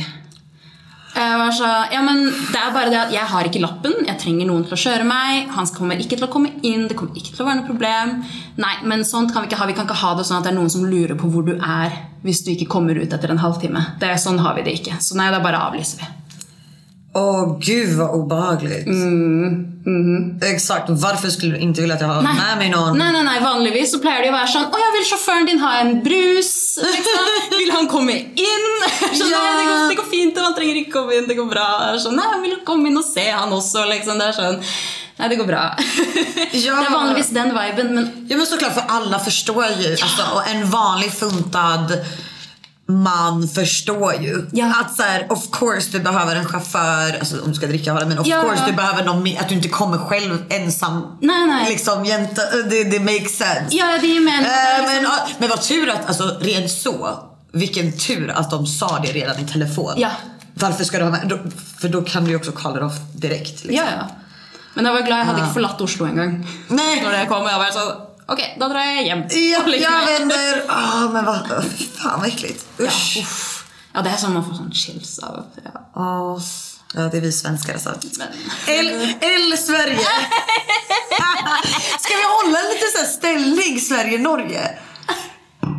Eh, 1.14 1.22
jeg 1.22 1.38
var 1.40 1.54
så, 1.56 1.68
ja, 1.90 2.02
men 2.06 2.22
det 2.28 2.60
er 2.60 2.74
bare 2.74 2.90
det 2.92 2.98
at 3.00 3.14
Jeg 3.14 3.26
har 3.32 3.48
ikke 3.48 3.62
lappen, 3.62 3.96
jeg 4.06 4.18
trenger 4.22 4.46
noen 4.46 4.62
til 4.66 4.76
å 4.76 4.80
kjøre 4.84 5.06
meg. 5.08 5.50
Han 5.56 5.70
kommer 5.74 5.98
ikke 5.98 6.16
til 6.18 6.28
å 6.28 6.30
komme 6.30 6.52
inn, 6.62 6.86
det 6.90 6.96
kommer 6.98 7.18
ikke 7.18 7.34
til 7.34 7.44
å 7.44 7.48
være 7.48 7.62
noe 7.62 7.70
problem. 7.70 8.14
Nei, 8.62 8.76
men 8.86 9.04
sånt 9.08 9.34
kan 9.34 9.42
Vi 9.42 9.50
ikke 9.50 9.60
ha 9.62 9.66
Vi 9.70 9.76
kan 9.78 9.88
ikke 9.88 10.02
ha 10.04 10.14
det 10.14 10.28
sånn 10.28 10.38
at 10.38 10.46
det 10.46 10.54
er 10.54 10.60
noen 10.60 10.70
som 10.70 10.86
lurer 10.86 11.18
på 11.18 11.30
hvor 11.32 11.46
du 11.46 11.56
er 11.56 11.98
hvis 12.22 12.42
du 12.44 12.52
ikke 12.52 12.68
kommer 12.68 12.98
ut 13.00 13.12
etter 13.16 13.32
en 13.32 13.40
halvtime. 13.40 13.96
Det 13.98 14.10
er 14.10 14.20
Sånn 14.20 14.38
har 14.44 14.54
vi 14.58 14.66
det 14.66 14.76
ikke. 14.82 15.00
Så 15.00 15.16
nei, 15.16 15.30
da 15.32 15.40
bare 15.42 15.62
avlyser 15.70 16.02
vi. 16.02 16.19
Åh 17.14 17.58
gud 17.60 17.96
vad 17.98 18.10
obehagligt. 18.10 18.86
Exakt, 20.42 20.84
varför 20.88 21.28
skulle 21.28 21.52
du 21.52 21.58
inte 21.58 21.80
vilja 21.80 21.94
att 21.96 22.00
jag 22.00 22.08
har 22.08 22.22
med 22.22 22.58
mig 22.58 22.70
någon? 22.70 22.98
Nei, 22.98 23.12
nei, 23.12 23.22
nei, 23.22 23.40
Vanligvis 23.40 23.92
så 23.92 23.98
pleier 23.98 24.22
det 24.22 24.28
å 24.30 24.34
være 24.36 24.50
sånn 24.52 24.66
Å 24.68 24.78
ja, 24.82 24.90
vil 24.94 25.06
sjåføren 25.08 25.48
din 25.48 25.58
ha 25.62 25.70
en 25.80 25.94
brus? 26.04 26.52
Liksom. 26.84 27.30
Vil 27.58 27.72
han 27.74 27.88
komme 27.90 28.14
inn? 28.14 28.68
Sånn, 29.10 29.30
Ja. 29.32 29.40
nei, 29.42 29.56
det 29.58 29.66
går, 29.70 29.82
det 29.90 29.98
går 30.02 30.08
fint, 30.12 30.38
han 30.38 30.54
trenger 30.54 30.78
ikke 30.82 30.94
komme 31.00 31.16
inn. 31.18 31.26
Det 31.28 31.34
går 31.40 31.48
bra. 31.50 31.66
Sånn, 31.98 32.14
nei, 32.20 32.28
han 32.30 32.42
vil 32.44 32.54
jo 32.58 32.60
komme 32.68 32.90
inn 32.92 33.00
og 33.00 33.06
se, 33.08 33.26
han 33.30 33.52
også. 33.56 33.84
Liksom. 33.90 34.20
Det 34.20 34.30
er 34.30 34.38
sånn 34.38 34.60
Nei, 35.20 35.28
det 35.28 35.36
går 35.36 35.48
bra. 35.50 35.64
Ja. 36.56 36.76
Det 36.80 36.86
er 36.86 36.94
vanligvis 36.94 37.28
den 37.36 37.50
viben, 37.52 37.90
men 37.94 38.06
Ja 38.30 38.36
men 38.38 38.46
såklart 38.46 38.74
för 38.74 38.84
alla 38.88 39.18
förstår 39.18 39.66
ju. 39.80 39.92
Alltså, 39.92 40.22
och 40.34 40.48
en 40.48 40.70
vanlig 40.70 41.12
funtad 41.12 41.92
man 42.90 43.48
förstår 43.48 44.14
ju. 44.14 44.46
Ja. 44.52 44.72
Att 44.80 44.96
så 44.96 45.02
här, 45.02 45.32
of 45.32 45.50
course 45.52 45.88
du 45.92 46.00
behöver 46.00 46.36
en 46.36 46.44
chaufför, 46.44 47.18
alltså 47.18 47.40
om 47.42 47.48
du 47.48 47.54
ska 47.54 47.66
dricka 47.66 47.94
men 47.94 48.18
of 48.18 48.26
Ja. 48.26 48.42
course 48.42 48.62
du 48.66 48.72
behöver 48.72 49.04
någon 49.04 49.36
att 49.40 49.48
du 49.48 49.54
inte 49.54 49.68
kommer 49.68 49.98
själv 49.98 50.44
ensam. 50.48 51.18
Nej, 51.20 51.46
nej. 51.46 51.68
Liksom 51.68 52.04
jämte, 52.04 52.42
det, 52.70 52.84
det 52.84 53.00
makes 53.00 53.36
sense. 53.36 53.76
Ja, 53.76 53.98
det 54.00 54.16
är 54.16 54.20
men, 54.20 54.44
Eh, 54.44 54.94
men, 54.94 55.02
ja, 55.02 55.28
men 55.38 55.48
vad 55.48 55.62
tur 55.62 55.90
att, 55.90 56.06
alltså 56.08 56.36
rent 56.40 56.70
så, 56.70 57.18
vilken 57.52 57.98
tur 57.98 58.30
att 58.30 58.50
de 58.50 58.66
sa 58.66 58.98
det 58.98 59.12
redan 59.12 59.38
i 59.38 59.46
telefon. 59.48 59.94
Ja. 59.96 60.10
Varför 60.54 60.84
ska 60.84 60.98
du 60.98 61.04
ha 61.04 61.10
med, 61.10 61.52
för 61.80 61.88
då 61.88 62.02
kan 62.02 62.24
du 62.24 62.30
ju 62.30 62.36
också 62.36 62.52
call 62.52 62.76
it 62.76 62.82
off 62.82 62.94
direkt. 63.14 63.64
Liksom. 63.64 63.76
Ja, 63.76 63.84
ja. 63.96 64.08
Men 64.74 64.84
jeg 64.84 64.94
var 64.94 65.02
glad 65.02 65.18
jeg 65.18 65.26
hadde 65.26 65.40
ikke 65.42 65.52
forlatt 65.54 65.80
Oslo 65.80 66.06
engang. 66.06 66.34
Nej. 66.68 67.00
Når 67.02 67.12
jeg 67.12 67.28
kom, 67.28 67.42
og 67.42 67.50
jeg 67.50 67.58
var 68.30 68.36
sånn 68.36 68.38
Ok, 68.38 68.58
da 68.60 68.68
drar 68.68 68.80
jeg 68.80 69.06
hjem. 69.06 69.24
Ja, 69.30 69.62
jag 69.82 70.06
vänder. 70.06 70.64
Ah, 70.68 71.08
men 71.08 71.24
vad, 71.24 71.46
fan 71.98 72.20
vad 72.20 72.28
äckligt. 72.28 72.66
Ja, 72.78 72.86
Usch. 72.86 73.18
uff. 73.22 73.64
ja, 73.94 74.02
det 74.02 74.10
er 74.10 74.16
sånn 74.16 74.34
man 74.34 74.44
får 74.44 74.54
sånn 74.54 74.72
chills 74.72 75.18
av. 75.18 75.44
Ja. 75.64 75.80
Åh. 75.94 76.38
Ja, 76.94 77.08
det 77.08 77.16
är 77.16 77.20
vi 77.20 77.32
svenskar 77.32 77.74
alltså. 77.74 77.94
Men, 78.18 78.28
L, 78.66 79.14
L 79.20 79.58
Sverige! 79.58 79.98
Ska 82.00 82.14
vi 82.16 82.22
hålla 82.22 82.58
sån 82.92 83.00
här 83.00 83.06
ställning 83.06 83.80
Sverige-Norge? 83.80 84.78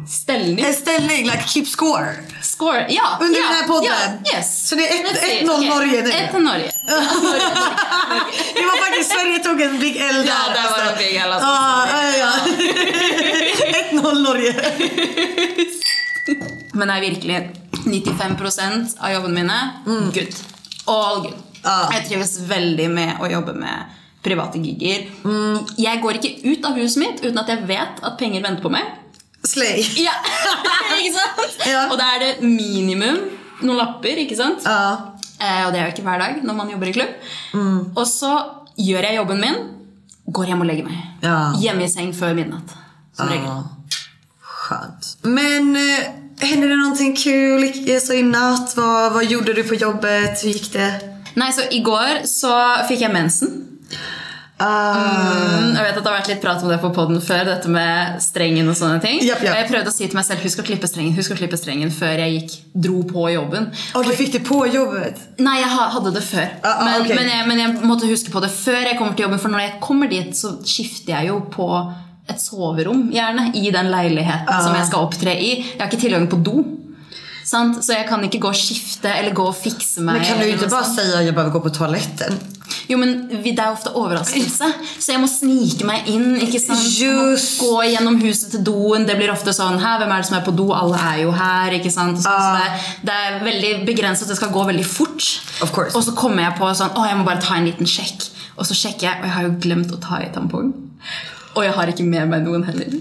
Ställning. 0.07 0.65
En 0.65 0.73
ställning, 0.73 1.23
like 1.25 1.43
keep 1.47 1.65
score. 1.65 2.15
Score. 2.41 2.85
Ja. 2.89 3.17
Under 3.21 3.39
ja, 3.39 3.45
den 3.47 3.55
här 3.55 3.67
podden. 3.67 3.91
Ja, 4.23 4.37
yes. 4.37 4.67
Så 4.69 4.75
det 4.75 4.87
är 4.87 4.93
ett- 5.05 5.11
Let's 5.11 5.19
see. 5.21 5.41
1-0 5.45 5.49
Okej. 5.57 5.69
Norge 5.69 6.01
nu. 6.01 6.11
1-0 6.11 6.39
Norge. 6.39 6.71
Det 8.55 8.61
var 8.65 8.77
faktiskt 8.85 9.11
Sverige 9.11 9.39
tog 9.39 9.61
en 9.61 9.79
big 9.79 9.97
L 9.97 10.15
där. 10.15 10.23
Ja, 10.25 10.33
där 10.53 10.69
var 10.71 10.85
det 10.91 10.97
big 10.97 11.15
L, 11.15 11.31
alltså. 11.31 11.47
Ja, 11.47 11.87
ja, 11.91 12.17
ja. 12.17 12.31
1-0 13.91 14.21
Norge. 14.23 14.53
Men 16.73 16.87
nei, 16.87 17.01
virkelig. 17.01 17.49
95% 17.71 18.97
av 18.99 19.11
jobbene 19.11 19.33
mine, 19.33 19.69
good. 19.85 20.35
All 20.85 21.21
good. 21.21 21.33
Ja. 21.63 21.89
Jeg 21.93 22.07
trives 22.09 22.39
veldig 22.49 22.89
med 22.89 23.17
å 23.21 23.27
jobbe 23.31 23.53
med 23.53 23.85
private 24.23 24.57
gigger. 24.61 25.05
Jeg 25.77 26.01
går 26.01 26.13
ikke 26.19 26.31
ut 26.51 26.65
av 26.65 26.73
huset 26.77 26.97
mitt 27.03 27.21
uten 27.25 27.37
at 27.41 27.49
jeg 27.49 27.65
vet 27.69 28.01
at 28.05 28.17
penger 28.19 28.41
venter 28.45 28.61
på 28.63 28.69
meg. 28.73 28.83
Slay. 29.43 29.81
Ja, 29.97 30.11
ikke 31.01 31.13
sant? 31.17 31.55
Ja. 31.65 31.87
Og 31.91 31.97
da 31.99 32.11
er 32.15 32.19
det 32.25 32.31
minimum 32.45 33.17
noen 33.61 33.77
lapper, 33.77 34.19
ikke 34.23 34.37
sant? 34.37 34.63
Ja. 34.65 35.13
Eh, 35.41 35.63
og 35.65 35.73
det 35.73 35.79
er 35.81 35.87
jo 35.87 35.93
ikke 35.95 36.05
hver 36.05 36.19
dag 36.21 36.41
når 36.45 36.57
man 36.57 36.69
jobber 36.69 36.89
i 36.91 36.93
klubb. 36.93 37.13
Og 37.97 38.05
så 38.07 38.31
gjør 38.77 39.07
jeg 39.09 39.17
jobben 39.17 39.41
min, 39.41 39.57
går 40.31 40.45
hjem 40.51 40.61
og 40.63 40.69
legger 40.69 40.85
meg. 40.87 40.99
Ja. 41.25 41.39
Hjemme 41.61 41.85
i 41.87 41.89
seng 41.91 42.13
før 42.17 42.33
midnatt. 42.37 42.75
Som 43.17 43.27
regel. 43.33 43.63
Skönt. 44.41 45.15
Men 45.23 45.75
eh, 45.75 46.05
hände 46.41 46.67
det 46.67 46.75
någonting 46.77 47.15
kul 47.15 47.63
i- 47.63 47.99
så 47.99 48.13
i 48.13 48.21
natt? 48.23 48.73
Vad, 48.77 49.13
vad 49.13 49.25
gjorde 49.25 49.53
du 49.53 49.63
på 49.63 49.75
jobbet? 49.75 50.41
Hur 50.43 50.49
gick 50.49 50.71
det? 50.73 50.91
Nei, 51.35 51.51
så 51.53 51.61
I 51.71 51.79
går 51.83 52.25
så 52.27 52.53
fikk 52.87 53.01
jeg 53.01 53.13
mensen. 53.13 53.57
Ah, 54.61 55.57
Mm, 55.61 55.75
Jeg 55.75 55.83
vet 55.85 55.97
at 55.97 56.03
det 56.03 56.11
har 56.11 56.17
vært 56.19 56.27
litt 56.31 56.41
prat 56.43 56.63
om 56.63 56.69
det 56.69 56.77
på 56.81 56.89
podden 56.93 57.21
før, 57.23 57.45
dette 57.47 57.69
med 57.71 58.21
strengen 58.21 58.69
og 58.69 58.75
sånne 58.77 58.99
ting. 59.01 59.19
Japp, 59.25 59.41
japp. 59.43 59.55
Og 59.55 59.59
jeg 59.61 59.67
prøvde 59.71 59.89
å 59.91 59.95
si 59.95 60.07
til 60.07 60.15
meg 60.19 60.25
selv 60.27 60.43
husk 60.45 60.59
å 60.61 60.65
klippe 60.67 60.87
strengen 60.89 61.15
husk 61.17 61.31
å 61.33 61.37
klippe 61.39 61.57
strengen 61.59 61.91
før 61.91 62.21
jeg 62.23 62.35
gikk, 62.35 62.57
dro 62.85 63.01
på 63.09 63.25
jobben. 63.33 63.69
Och 63.95 64.05
du 64.05 64.11
fick 64.11 64.31
det 64.33 64.43
på 64.45 64.59
jobbet? 64.73 65.17
Nei, 65.39 65.57
jeg 65.61 65.69
ha- 65.69 65.89
hadde 65.89 66.11
det 66.13 66.23
før. 66.23 66.47
Ah, 66.63 66.69
ah, 66.79 66.85
men, 66.85 67.01
ok. 67.01 67.15
men, 67.15 67.27
jeg, 67.29 67.47
men 67.47 67.57
jeg 67.59 67.73
måtte 67.83 68.07
huske 68.11 68.31
på 68.31 68.41
det 68.41 68.51
før 68.51 68.81
jeg 68.85 68.97
kommer 68.97 69.13
til 69.15 69.23
jobben. 69.25 69.39
For 69.39 69.49
når 69.49 69.59
jeg 69.65 69.73
kommer 69.81 70.07
dit, 70.09 70.31
så 70.37 70.53
skifter 70.65 71.13
jeg 71.17 71.27
jo 71.27 71.39
på 71.51 71.67
et 72.29 72.39
soverom, 72.41 73.09
gjerne, 73.11 73.49
i 73.55 73.71
den 73.71 73.89
leiligheten 73.91 74.47
Ah. 74.47 74.61
som 74.63 74.75
jeg 74.75 74.85
skal 74.87 74.99
opptre 75.07 75.33
i. 75.35 75.55
Jeg 75.63 75.79
har 75.81 75.87
ikke 75.89 76.01
tilgang 76.05 76.27
på 76.29 76.37
do. 76.43 76.63
Sant? 77.45 77.81
Så 77.83 77.93
jeg 77.97 78.05
kan 78.07 78.21
ikke 78.23 78.39
gå 78.39 78.47
og 78.47 78.55
skifte 78.55 79.09
eller 79.09 79.33
gå 79.33 79.43
og 79.47 79.55
fikse 79.55 79.99
meg. 80.01 80.15
Men 80.21 80.25
kan 80.25 80.39
du 80.39 80.45
inte 80.47 80.67
bara 80.67 80.83
sånt. 80.83 80.95
säga 80.95 81.21
jag 81.23 81.35
behöver 81.35 81.51
gå 81.51 81.59
på 81.59 81.69
toaletten? 81.69 82.39
Jo, 82.91 82.97
men 82.99 83.13
vi- 83.31 83.53
det 83.55 83.63
er 83.63 83.71
ofte 83.71 83.93
overraskelse, 83.95 84.67
så 84.99 85.13
jeg 85.13 85.21
må 85.21 85.27
snike 85.31 85.85
meg 85.87 86.07
inn. 86.11 86.33
ikke 86.43 86.59
sant? 86.59 86.83
Just. 86.99 87.61
Gå 87.61 87.77
gjennom 87.87 88.17
huset 88.21 88.51
til 88.51 88.63
doen. 88.67 89.05
Det 89.07 89.15
blir 89.15 89.31
ofte 89.31 89.53
sånn 89.55 89.79
Hæ, 89.79 89.93
hvem 90.01 90.11
er 90.11 90.17
det 90.21 90.27
som 90.27 90.37
er 90.37 90.43
på 90.45 90.53
do? 90.57 90.67
Alle 90.75 90.97
er 90.99 91.21
jo 91.23 91.31
her. 91.31 91.71
ikke 91.79 91.91
sant? 91.93 92.17
Så, 92.19 92.27
så 92.27 92.51
det, 92.57 92.65
er, 92.67 92.91
det 93.07 93.15
er 93.15 93.39
veldig 93.47 93.71
begrenset. 93.87 94.27
Det 94.27 94.35
skal 94.41 94.51
gå 94.51 94.65
veldig 94.67 94.85
fort. 94.85 95.29
Of 95.63 95.71
course. 95.71 95.95
Og 95.95 96.03
så 96.03 96.11
kommer 96.17 96.43
jeg 96.43 96.55
på 96.59 96.67
sånn 96.75 96.91
Å, 96.97 97.07
jeg 97.07 97.17
må 97.17 97.23
bare 97.25 97.41
ta 97.41 97.55
en 97.55 97.65
liten 97.69 97.87
sjekk. 97.87 98.27
Og 98.57 98.65
så 98.67 98.75
sjekker 98.75 99.07
jeg, 99.07 99.17
og 99.21 99.25
jeg 99.29 99.33
har 99.37 99.43
jo 99.47 99.55
glemt 99.63 99.91
å 99.95 99.99
ta 100.03 100.19
i 100.21 100.27
tampong. 100.35 100.73
Og 101.55 101.63
jeg 101.63 101.73
har 101.73 101.87
ikke 101.87 102.03
med 102.05 102.29
meg 102.29 102.43
noen 102.45 102.63
heller. 102.67 102.99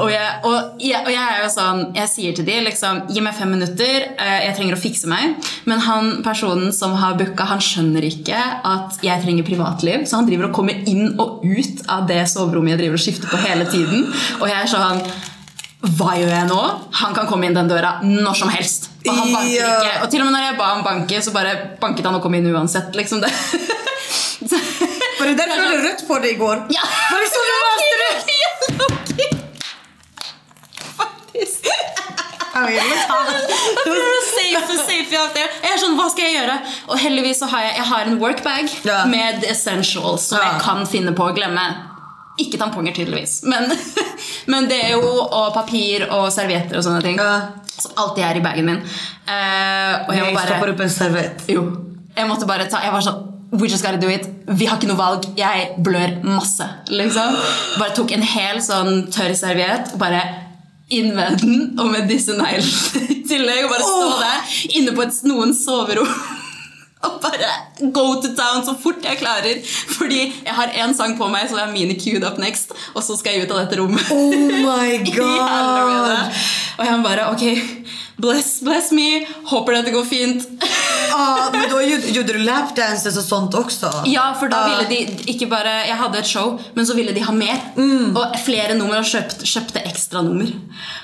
Og 0.00 0.08
jeg, 0.08 0.28
og, 0.48 0.78
jeg, 0.80 1.00
og 1.04 1.10
jeg 1.12 1.20
er 1.34 1.42
jo 1.42 1.48
sånn 1.52 1.80
Jeg 1.94 2.08
sier 2.08 2.32
til 2.38 2.46
de 2.48 2.54
liksom 2.64 3.02
Gi 3.12 3.20
meg 3.20 3.34
fem 3.36 3.50
minutter, 3.52 4.06
eh, 4.16 4.38
jeg 4.46 4.54
trenger 4.56 4.76
å 4.78 4.80
fikse 4.80 5.10
meg. 5.10 5.34
Men 5.68 5.82
han 5.84 6.08
personen 6.24 6.72
som 6.72 6.94
har 6.96 7.18
booka, 7.20 7.44
han 7.50 7.60
skjønner 7.62 8.06
ikke 8.08 8.38
at 8.64 8.96
jeg 9.04 9.20
trenger 9.24 9.44
privatliv. 9.46 10.06
Så 10.08 10.16
han 10.16 10.26
driver 10.30 10.48
og 10.48 10.54
kommer 10.56 10.80
inn 10.88 11.12
og 11.20 11.44
ut 11.44 11.84
av 11.92 12.06
det 12.08 12.22
soverommet 12.32 12.72
jeg 12.76 12.80
driver 12.84 12.96
og 13.00 13.04
skifter 13.04 13.28
på 13.32 13.42
hele 13.44 13.66
tiden. 13.68 14.08
Og 14.40 14.48
jeg 14.48 14.56
er 14.62 14.72
sånn 14.72 15.02
Hva 15.98 16.12
gjør 16.14 16.30
jeg 16.30 16.48
nå? 16.48 16.62
Han 17.02 17.14
kan 17.16 17.26
komme 17.28 17.48
inn 17.50 17.56
den 17.58 17.68
døra 17.70 17.96
når 18.06 18.36
som 18.38 18.52
helst. 18.54 18.88
Og 19.02 19.12
han 19.18 19.32
banker 19.34 19.56
Ja. 19.58 19.70
ikke. 19.76 19.94
Og 20.06 20.10
til 20.14 20.22
og 20.22 20.28
med 20.30 20.36
når 20.38 20.44
jeg 20.48 20.58
ba 20.62 20.68
ham 20.72 20.84
banke, 20.86 21.20
så 21.26 21.32
bare 21.34 21.56
banket 21.82 22.06
han 22.06 22.14
og 22.16 22.22
kom 22.22 22.34
inn 22.38 22.46
uansett. 22.54 22.94
liksom 22.96 23.20
det. 23.20 23.32
Så- 24.50 24.58
Var 25.18 25.26
det 25.26 25.46
hade 25.50 25.82
rött 25.86 26.06
på 26.08 26.18
dig 26.22 26.32
igår? 26.34 26.56
Ja. 26.70 26.82
Var 27.10 27.18
det 27.22 27.28
så 27.34 27.42
du 27.46 27.52
löste 27.62 27.96
det? 28.02 28.38
Ja, 28.42 28.51
Loki. 28.82 29.28
Faktisk. 30.96 31.66
Ja, 32.54 32.60
men 32.60 32.74
jag 32.74 32.84
tar- 32.84 33.24
safe, 34.36 34.76
safe. 34.76 35.48
Jeg 35.62 35.72
er 35.74 35.78
sånn, 35.80 35.94
hva 35.96 36.08
skal 36.12 36.24
jeg 36.26 36.34
gjøre? 36.36 36.56
Og 36.88 36.98
heldigvis 37.00 37.38
så 37.40 37.48
har 37.52 37.62
jeg, 37.66 37.74
jeg 37.78 37.86
har 37.92 38.10
en 38.10 38.18
workbag 38.20 38.68
Ja. 38.84 39.04
med 39.06 39.44
essentials 39.48 40.26
som 40.28 40.38
Ja. 40.38 40.52
jeg 40.52 40.60
kan 40.62 40.86
finne 40.86 41.12
på 41.16 41.24
å 41.30 41.34
glemme. 41.34 41.64
Ikke 42.40 42.58
tamponger, 42.58 42.94
tydeligvis. 42.94 43.42
Men, 43.44 43.72
men 44.52 44.68
det 44.68 44.80
er 44.84 44.90
jo 44.96 45.02
og 45.22 45.54
papir 45.54 46.06
og 46.10 46.30
servietter 46.32 46.76
og 46.76 46.84
sånne 46.84 47.02
ting. 47.02 47.16
Ja. 47.16 47.40
Som 47.78 47.92
alltid 47.96 48.24
er 48.24 48.36
i 48.36 48.40
bagen 48.44 48.64
min. 48.68 48.76
Eh, 49.26 49.94
og 50.08 50.14
jeg 50.14 50.22
Nej, 50.22 50.34
bare 50.34 50.46
stoppar 50.46 50.68
upp 50.74 50.80
en 50.80 50.90
servett. 50.90 51.42
Jo. 51.48 51.64
Jeg 52.16 52.28
måtte 52.28 52.46
bare 52.46 52.66
ta 52.68 52.80
Jeg 52.84 52.92
var 52.92 53.00
sånn 53.00 53.31
We 53.52 53.68
just 53.68 53.84
gotta 53.84 53.98
do 54.00 54.08
it. 54.08 54.24
Vi 54.48 54.64
har 54.64 54.78
ikke 54.80 54.88
noe 54.88 54.96
valg. 54.96 55.26
Jeg 55.36 55.74
blør 55.84 56.14
masse. 56.24 56.64
liksom. 56.88 57.34
Bare 57.80 57.92
tok 57.96 58.14
en 58.16 58.24
hel 58.24 58.62
sånn 58.64 59.06
tørr 59.12 59.34
serviett 59.36 59.92
og 59.92 60.00
bare 60.00 60.22
inn 60.92 61.10
med 61.16 61.38
den, 61.40 61.58
og 61.80 61.88
med 61.92 62.08
disse 62.08 62.34
neglene 62.36 63.02
i 63.14 63.18
tillegg. 63.28 63.64
Og 63.66 63.74
bare 63.74 63.88
stå 63.88 64.08
der 64.20 64.54
inne 64.80 64.94
på 64.96 65.04
et, 65.04 65.20
noens 65.28 65.60
soverom. 65.66 66.08
Og 67.02 67.16
bare 67.18 67.48
go 67.90 68.20
to 68.22 68.28
town 68.38 68.60
så 68.62 68.76
fort 68.78 69.02
jeg 69.02 69.18
klarer. 69.18 69.56
Fordi 69.96 70.20
jeg 70.46 70.54
har 70.54 70.70
én 70.84 70.92
sang 70.94 71.16
på 71.18 71.26
meg, 71.32 71.48
så 71.50 71.56
det 71.58 71.64
er 71.64 71.72
mini 71.72 71.96
queued 71.98 72.22
up 72.28 72.38
next. 72.38 72.70
Og 72.94 73.02
så 73.02 73.16
skal 73.18 73.34
jeg 73.34 73.48
ut 73.48 73.54
av 73.56 73.64
dette 73.64 73.80
rommet. 73.80 74.12
Oh 74.14 74.30
my 74.62 75.00
god! 75.16 76.38
Og 76.78 76.84
jeg 76.86 77.00
bare 77.02 77.26
ok, 77.32 77.42
bless, 78.22 78.52
bless 78.62 78.92
me. 78.94 79.24
Håper 79.50 79.80
dette 79.80 79.96
går 79.96 80.06
fint. 80.06 80.46
Ja, 81.12 81.48
men 81.52 81.70
då 81.70 81.82
gjorde, 81.82 82.32
du 82.32 82.38
lapdances 82.38 83.16
och 83.16 83.24
sånt 83.24 83.54
också? 83.54 83.92
Ja, 84.04 84.34
da 84.40 84.46
Ja. 84.50 84.68
ville 84.68 84.88
de 84.88 85.32
ikke 85.32 85.46
bare 85.50 85.72
Jeg 85.86 85.96
hadde 85.96 86.18
et 86.18 86.26
show, 86.26 86.60
men 86.74 86.86
så 86.86 86.94
ville 86.94 87.12
de 87.12 87.20
ha 87.20 87.32
mer. 87.32 87.58
Og 88.16 88.36
flere 88.44 88.74
nummer 88.74 88.98
og 88.98 89.04
kjøpt, 89.04 89.42
kjøpte 89.44 89.82
ekstra 89.88 90.22
nummer. 90.22 90.48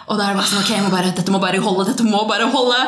Og 0.08 0.18
da 0.18 0.30
er 0.30 0.34
det 0.38 0.44
sånn, 0.48 0.62
ok, 0.62 0.70
jeg 0.70 0.82
må 0.82 0.90
bare, 0.90 1.12
dette 1.16 1.30
må 1.34 1.38
bare 1.42 1.58
holde, 1.60 1.84
dette 1.90 2.04
må 2.04 2.22
bare 2.28 2.46
holde. 2.52 2.78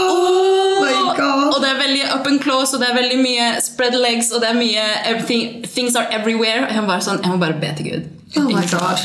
Oh 0.00 0.80
my 0.84 1.16
god! 1.16 1.54
Og 1.54 1.60
det 1.62 1.68
er 1.70 1.78
veldig 1.82 2.04
up 2.14 2.26
and 2.26 2.40
close, 2.42 2.74
og 2.74 2.80
det 2.80 2.88
er 2.90 2.94
veldig 2.96 3.18
mye 3.22 3.60
spread 3.60 3.94
legs, 4.00 4.32
og 4.32 4.40
det 4.40 4.48
er 4.50 4.54
mye 4.58 4.86
everything, 5.04 5.62
Things 5.74 5.96
are 5.96 6.08
everywhere. 6.12 6.66
Og 6.68 6.74
jeg, 6.74 6.86
var 6.86 7.04
sånn, 7.04 7.20
jeg 7.22 7.30
må 7.30 7.36
bare 7.42 7.60
be 7.60 7.74
til 7.76 7.90
Gud. 7.90 8.08
Oh 8.36 8.48
my 8.48 8.64
God. 8.70 8.98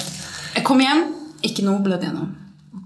Jeg 0.55 0.63
kom 0.63 0.79
hjem, 0.79 1.03
ikke 1.43 1.65
noe 1.67 1.79
blødd 1.83 2.03
gjennom. 2.07 2.33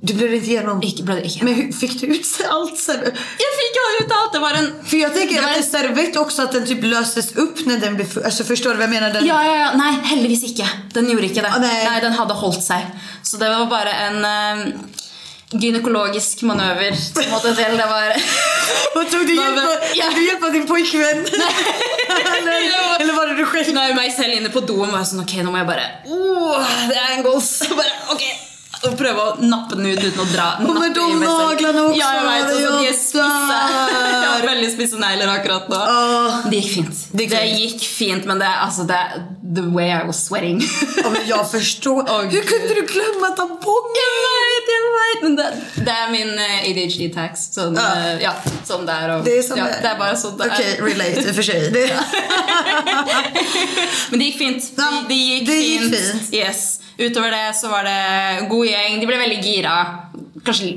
Du 0.02 0.14
blev 0.14 0.34
inte 0.34 0.48
igenom? 0.48 0.80
Ikke 0.84 1.04
blødd 1.04 1.26
ikke. 1.28 1.44
Men 1.44 1.54
hur, 1.56 1.72
fick 1.76 1.98
du 2.02 2.06
ut 2.08 2.28
allt 2.56 2.78
servett? 2.80 3.18
fikk 3.60 3.80
jo 3.80 3.88
ut 4.06 4.12
alt! 4.16 4.34
Det 4.34 4.40
var 4.40 4.54
en 4.60 4.70
För 4.86 4.98
jag 4.98 5.14
tänker 5.14 5.36
Det 5.36 5.42
var 5.42 5.50
att 5.50 5.58
en- 5.58 5.64
en 5.64 5.70
servett 5.70 6.16
också 6.18 6.42
att 6.42 6.52
den 6.52 6.66
typ 6.68 6.84
löses 6.84 7.36
upp 7.36 7.66
när 7.66 7.78
den 7.78 7.96
blir 7.96 8.06
full. 8.06 8.24
Alltså 8.24 8.44
förstår 8.44 8.70
du 8.70 8.76
vad 8.76 8.84
jag 8.84 8.90
menar? 8.90 9.10
Den... 9.14 9.26
Ja, 9.26 9.44
ja, 9.46 9.56
ja. 9.56 9.72
Nei, 9.76 9.92
heldigvis 10.04 10.44
ikke. 10.44 10.70
Den 10.94 11.10
gjorde 11.10 11.26
ikke 11.26 11.42
det. 11.42 11.52
Ah, 11.56 11.60
nei. 11.60 12.00
Den 12.02 12.14
hadde 12.14 12.34
holdt 12.34 12.64
seg. 12.64 12.86
Så 13.24 13.38
det 13.38 13.50
var 13.50 13.66
bare 13.66 13.92
en 14.08 14.26
eh, 14.26 14.74
gynekologisk 15.52 16.42
manøver 16.48 16.96
som 16.96 17.24
måtte 17.34 17.56
til. 17.56 17.78
Det 17.78 17.88
var 17.92 18.16
Och 18.96 19.12
tog 19.12 19.28
du 19.28 19.36
hjälp, 19.36 19.58
av- 19.58 19.84
ja. 19.96 20.06
tog 20.06 20.16
du 20.16 20.26
hjälp 20.28 20.44
av 20.44 20.52
din 20.54 20.68
pojkvän? 20.68 21.26
eller, 22.38 23.00
eller 23.00 23.14
var 23.14 23.28
det 23.28 23.36
du 23.36 23.46
själv? 23.46 23.74
Nei, 23.74 23.94
meg 23.94 24.14
selv 24.16 24.34
inne 24.38 24.50
på 24.54 24.62
doen 24.62 24.88
var 24.92 25.00
jeg 25.04 25.10
sånn 25.12 25.24
Ok, 25.24 25.34
nå 25.44 25.52
må 25.52 25.58
jeg 25.62 25.68
bare 25.70 25.88
oh, 26.08 26.62
Det 26.90 26.96
er 26.98 27.18
angles. 27.18 27.50
Bare, 27.70 27.92
ok 28.14 28.24
og 28.24 28.49
prøve 28.80 29.24
å 29.24 29.32
nappe 29.44 29.76
den 29.76 29.90
ut 29.92 30.00
uten 30.00 30.22
å 30.24 30.26
dra 30.32 30.46
Og 30.64 30.78
med 30.80 30.94
de 30.96 31.06
naglene 31.20 31.82
også, 31.90 31.98
Ja, 32.00 32.10
jeg 32.16 32.28
vet, 32.28 32.48
det 32.48 32.54
og 32.54 32.60
så 32.60 32.78
de 32.78 32.86
gjør 32.86 32.96
spisse. 32.96 33.18
Jeg 33.20 34.30
har 34.30 34.40
der. 34.40 34.48
veldig 34.48 34.70
spisse 34.72 35.00
negler 35.02 35.32
akkurat. 35.34 35.66
Åh. 35.70 36.38
Det 36.50 36.62
gikk 36.62 36.72
fint. 36.78 37.02
Det 37.12 37.28
Det 37.34 37.42
gikk 37.44 37.74
gikk, 37.74 37.88
fint. 37.90 38.26
men 38.26 38.40
det, 38.40 38.48
altså, 38.48 38.86
det, 38.88 39.02
the 39.56 39.66
way 39.76 39.90
I 39.92 40.04
was 40.08 40.24
sweating 40.26 40.62
Ja, 41.04 41.10
men 41.10 41.28
jag 41.28 41.52
förstår. 41.52 42.02
Åh, 42.10 42.22
Hur 42.22 42.42
kunde 42.42 42.74
du 42.74 42.82
glömma 42.94 43.28
tampongen? 43.36 43.96
Jeg 44.00 44.10
vet, 44.26 44.72
jeg 44.76 44.84
vet 44.96 45.24
Men 45.24 45.36
det, 45.36 45.48
det 45.86 45.94
er 45.94 46.12
min 46.12 46.34
eh, 46.40 46.70
ADHD-tax. 46.70 47.50
Ja. 47.58 47.68
eh, 47.98 48.22
ja, 48.24 48.34
sånn 48.68 48.86
det 48.88 48.94
er. 48.96 49.16
Og, 49.18 49.26
Det 49.26 49.38
är 49.38 49.44
som 49.44 49.58
ja, 49.58 49.66
det 49.66 49.70
är. 49.70 49.82
det 49.82 50.38
det 50.38 50.46
er. 50.46 50.52
Okej, 50.54 50.80
relate 50.82 51.28
i 51.28 51.32
och 51.32 51.36
för 51.36 51.44
sig. 51.44 51.72
Det... 51.76 52.00
Men 54.10 54.20
det 54.20 54.26
gikk 54.26 54.38
fint. 54.38 54.64
Ja, 54.78 54.90
det, 54.92 55.08
det 55.08 55.16
gikk, 55.16 55.48
det 55.48 55.56
gikk 55.56 55.82
fint. 55.82 55.96
fint. 55.96 56.34
Yes. 56.34 56.80
Utover 57.00 57.32
det 57.32 57.46
så 57.56 57.72
var 57.72 57.88
det 57.88 58.48
god 58.52 58.66
gjeng. 58.68 59.00
De 59.00 59.08
ble 59.08 59.20
veldig 59.22 59.40
gira. 59.44 59.76
Kanskje 60.44 60.72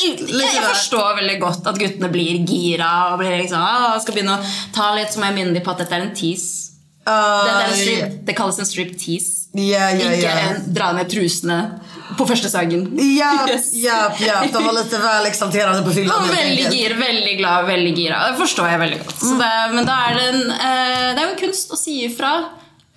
jeg, 0.00 0.16
jeg 0.30 0.54
der. 0.56 0.64
forstår 0.64 1.18
veldig 1.18 1.36
godt 1.42 1.66
at 1.68 1.76
guttene 1.80 2.08
blir 2.12 2.40
gira 2.48 2.90
og 3.10 3.18
blir 3.20 3.34
liksom, 3.36 3.60
ah, 3.60 3.98
begynne 4.16 4.38
å 4.38 4.52
ta 4.72 4.94
må 5.20 5.28
jeg 5.28 5.36
minne 5.36 5.52
dem 5.52 5.64
på 5.64 5.74
at 5.74 5.82
dette 5.84 5.98
er 5.98 6.06
en 6.06 6.14
tease. 6.16 6.70
Det, 7.04 7.12
det, 7.12 7.52
er 7.52 7.66
en 7.66 7.70
Uh, 7.70 7.76
strip, 7.76 8.16
det 8.28 8.36
kalles 8.38 8.58
en 8.62 8.68
strip 8.68 8.96
tease. 9.00 9.50
ja, 9.96 10.08
Ikke 10.14 10.24
ja. 10.24 10.34
en 10.54 10.68
dra 10.72 10.92
ned 10.96 11.10
trusene. 11.10 11.60
på 12.18 12.26
första 12.26 12.48
sägen. 12.48 12.98
Ja, 13.18 13.48
ja, 13.72 14.12
ja. 14.18 14.44
De 14.52 14.64
var 14.64 14.72
lite 14.72 14.98
väl 14.98 15.26
exalterade 15.26 15.82
på 15.82 15.90
fyllan 15.90 16.24
enkelt. 16.30 16.74
gir, 16.74 16.94
veldig 16.94 17.38
glad, 17.38 17.66
veldig 17.66 17.98
gira. 17.98 18.30
Det 18.30 18.36
forstår 18.38 18.68
jeg 18.68 18.78
veldig 18.78 18.98
godt. 18.98 19.20
Så 19.20 19.34
det, 19.38 19.52
men 19.74 19.86
da 19.86 19.98
er 20.08 20.14
det, 20.14 20.24
en, 20.28 20.50
eh, 20.50 21.14
det 21.14 21.20
jo 21.26 21.32
en 21.34 21.40
kunst 21.40 21.70
å 21.72 21.78
si 21.78 22.00
ifra 22.04 22.32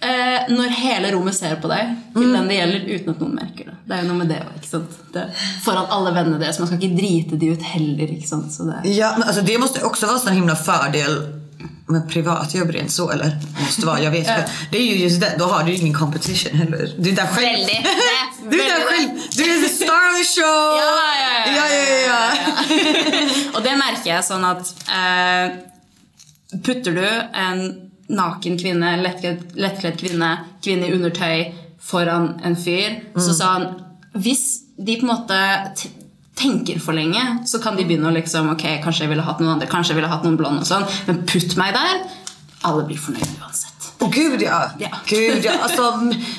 eh, 0.04 0.50
når 0.54 0.74
hele 0.80 1.12
rommet 1.16 1.36
ser 1.38 1.56
på 1.64 1.70
deg 1.72 1.94
til 2.16 2.34
den 2.34 2.48
det 2.52 2.58
gjelder, 2.60 2.88
uten 2.96 3.14
at 3.16 3.22
noen 3.24 3.36
merker 3.40 3.70
det. 3.72 3.76
Det 3.88 3.96
er 3.98 4.04
jo 4.04 4.10
noe 4.12 4.18
med 4.24 4.30
det 4.34 4.42
sant? 4.70 4.98
Det, 5.14 5.24
foran 5.66 5.90
alle 5.92 6.12
vennene 6.16 6.40
deres. 6.42 6.60
Man 6.60 6.68
skal 6.70 6.80
ikke 6.82 6.98
drite 6.98 7.40
de 7.42 7.52
ut 7.54 7.64
heller. 7.74 8.12
ikke 8.18 8.28
sant? 8.28 8.52
Så 8.54 8.64
det, 8.70 8.82
Ja, 8.96 9.14
men 9.18 9.28
alltså 9.28 9.42
det 9.42 9.58
måste 9.60 9.84
också 9.84 10.06
vara 10.06 10.16
en 10.16 10.22
sån 10.28 10.34
himla 10.34 10.56
fördel 10.56 11.18
med 11.88 12.10
privatjobb 12.10 12.70
rent 12.72 12.92
så 12.92 13.10
eller? 13.12 13.38
Måste 13.62 13.86
vara, 13.86 14.02
jag 14.02 14.12
vet 14.12 14.20
inte. 14.20 14.46
Det 14.72 14.78
är 14.78 14.86
ju 14.94 14.96
just 15.04 15.22
det, 15.22 15.36
då 15.40 15.46
har 15.46 15.64
du 15.64 15.74
ingen 15.76 15.94
competition 15.94 16.58
heller. 16.60 16.90
Du 16.98 17.10
är 17.10 17.16
där 17.16 17.26
själv. 17.28 17.58
Väldigt. 17.58 17.84
Det- 17.84 18.50
Du 18.50 18.62
är 18.62 18.66
där 18.70 18.86
själv. 18.86 19.10
Du 19.38 19.44
är 19.44 19.62
the 19.68 19.70
star 19.70 20.10
of 20.12 20.18
the 20.18 20.42
show. 20.42 20.66
Ja, 20.84 20.96
ja, 21.24 21.54
ja, 21.56 21.68
ja, 21.76 21.84
ja, 22.08 22.08
ja. 22.08 23.30
Og 23.56 23.64
det 23.64 23.76
merker 23.80 24.10
jeg 24.16 24.24
sånn 24.28 24.44
at 24.48 24.74
eh, 24.92 25.54
Putter 26.66 26.92
du 26.98 27.06
en 27.34 27.64
naken 28.12 28.58
kvinne, 28.60 28.96
lettkledd, 29.02 29.54
lettkledd 29.56 30.00
kvinne, 30.00 30.32
kvinne 30.64 30.90
i 30.90 30.96
undertøy 30.96 31.52
foran 31.84 32.34
en 32.44 32.56
fyr, 32.60 33.00
så 33.20 33.36
sa 33.36 33.52
han 33.58 33.68
Hvis 34.14 34.64
de 34.78 34.98
på 35.00 35.08
en 35.08 35.14
måte 35.14 35.40
t 35.78 35.90
tenker 36.38 36.80
for 36.82 36.98
lenge, 36.98 37.22
så 37.46 37.60
kan 37.62 37.78
de 37.78 37.86
å 37.86 38.14
liksom 38.14 38.50
Ok, 38.56 38.66
kanskje 38.84 39.06
jeg 39.06 39.14
ville 39.14 39.26
hatt 39.26 39.40
noen 39.42 39.56
andre, 39.56 39.70
kanskje 39.70 39.94
jeg 39.94 40.02
ville 40.02 40.10
hatt 40.12 40.26
noen 40.26 40.40
blonde 40.40 40.66
og 40.66 40.70
sånn, 40.70 40.88
men 41.08 41.22
putt 41.30 41.58
meg 41.60 41.76
der. 41.78 42.02
Alle 42.64 42.88
blir 42.88 42.98
fornøyd 42.98 43.38
uansett. 43.42 43.73
Åh 44.04 44.10
gud 44.12 44.42
ja. 44.42 44.72
Ja. 44.80 44.88
Gud 45.06 45.46
ja. 45.46 45.52
Alltså, 45.62 45.92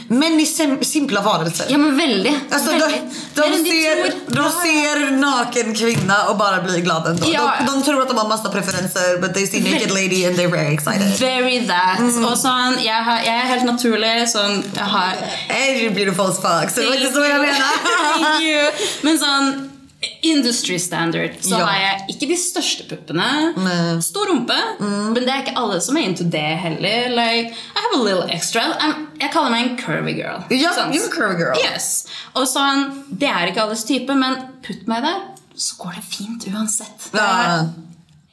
män 0.08 0.40
är 0.40 0.44
sim- 0.44 0.84
simpla 0.84 1.20
varelser. 1.20 1.66
Ja, 1.68 1.78
men 1.78 1.96
veldig. 1.96 2.40
Alltså, 2.50 2.70
de, 2.70 2.78
veldig. 2.78 3.00
de, 3.34 3.40
de 3.40 3.70
ser, 3.70 4.10
tror. 4.10 4.36
de 4.36 4.50
ser 4.50 5.10
naken 5.16 5.74
kvinna 5.74 6.24
och 6.28 6.36
bara 6.36 6.62
blir 6.62 6.78
glada 6.80 7.10
ändå. 7.10 7.26
Ja. 7.32 7.52
De, 7.66 7.72
de 7.72 7.82
tror 7.82 8.02
att 8.02 8.08
de 8.08 8.18
har 8.18 8.28
massa 8.28 8.48
preferenser 8.48 9.20
but 9.20 9.34
they 9.34 9.46
see 9.46 9.60
naked 9.60 9.90
lady 9.90 10.26
and 10.26 10.36
they're 10.36 10.50
very 10.50 10.74
excited. 10.74 11.18
Very 11.20 11.66
that. 11.66 11.98
Mm. 11.98 12.24
Og 12.24 12.38
sånn, 12.38 12.78
jeg, 12.84 13.04
har, 13.04 13.20
jeg 13.24 13.34
er 13.34 13.46
helt 13.54 13.64
naturlig 13.68 14.14
sånn 14.32 14.62
Jeg 14.74 14.88
har 14.96 15.14
Hey, 15.48 15.78
you're 15.80 15.94
beautiful 15.94 16.32
fuck. 16.32 16.70
Så 16.70 16.80
det 16.80 16.88
var 16.88 16.96
inte 16.96 17.12
så 17.12 17.24
jag 17.24 17.44
you. 18.42 18.70
Men 19.02 19.18
sånn 19.18 19.73
Industry 20.22 20.78
standard 20.78 21.30
så 21.40 21.58
Ja. 21.58 21.64
har 21.66 21.78
jeg 21.80 22.14
ikke 22.14 22.28
de 22.28 22.36
største 22.36 22.84
puppene. 22.88 24.00
Stor 24.02 24.26
rumpe. 24.30 24.56
Men 24.80 25.14
det 25.14 25.28
er 25.28 25.42
ikke 25.44 25.56
alle 25.56 25.80
som 25.80 25.96
er 25.96 26.00
into 26.08 26.24
det 26.24 26.58
heller. 26.58 27.08
Like, 27.10 27.52
I 27.52 27.78
have 27.84 28.00
a 28.00 28.02
little 28.04 28.28
extra. 28.34 28.62
I'm, 28.80 29.06
jeg 29.20 29.30
kaller 29.32 29.50
meg 29.50 29.70
en 29.70 29.76
curvy 29.78 30.14
girl. 30.16 30.42
Ja, 30.50 30.72
Sant? 30.74 30.94
you're 30.94 31.06
a 31.06 31.14
curvy 31.14 31.36
girl. 31.38 31.56
Yes. 31.64 32.06
Og 32.34 32.46
sånn, 32.48 33.04
Det 33.18 33.28
er 33.28 33.46
ikke 33.52 33.62
alles 33.62 33.84
type, 33.84 34.14
men 34.14 34.36
putt 34.62 34.86
meg 34.88 35.02
der, 35.02 35.20
så 35.56 35.76
går 35.78 35.94
det 35.94 36.04
fint 36.04 36.44
uansett. 36.54 37.10
Det 37.12 37.20
er, 37.20 37.26
Ja. 37.48 37.64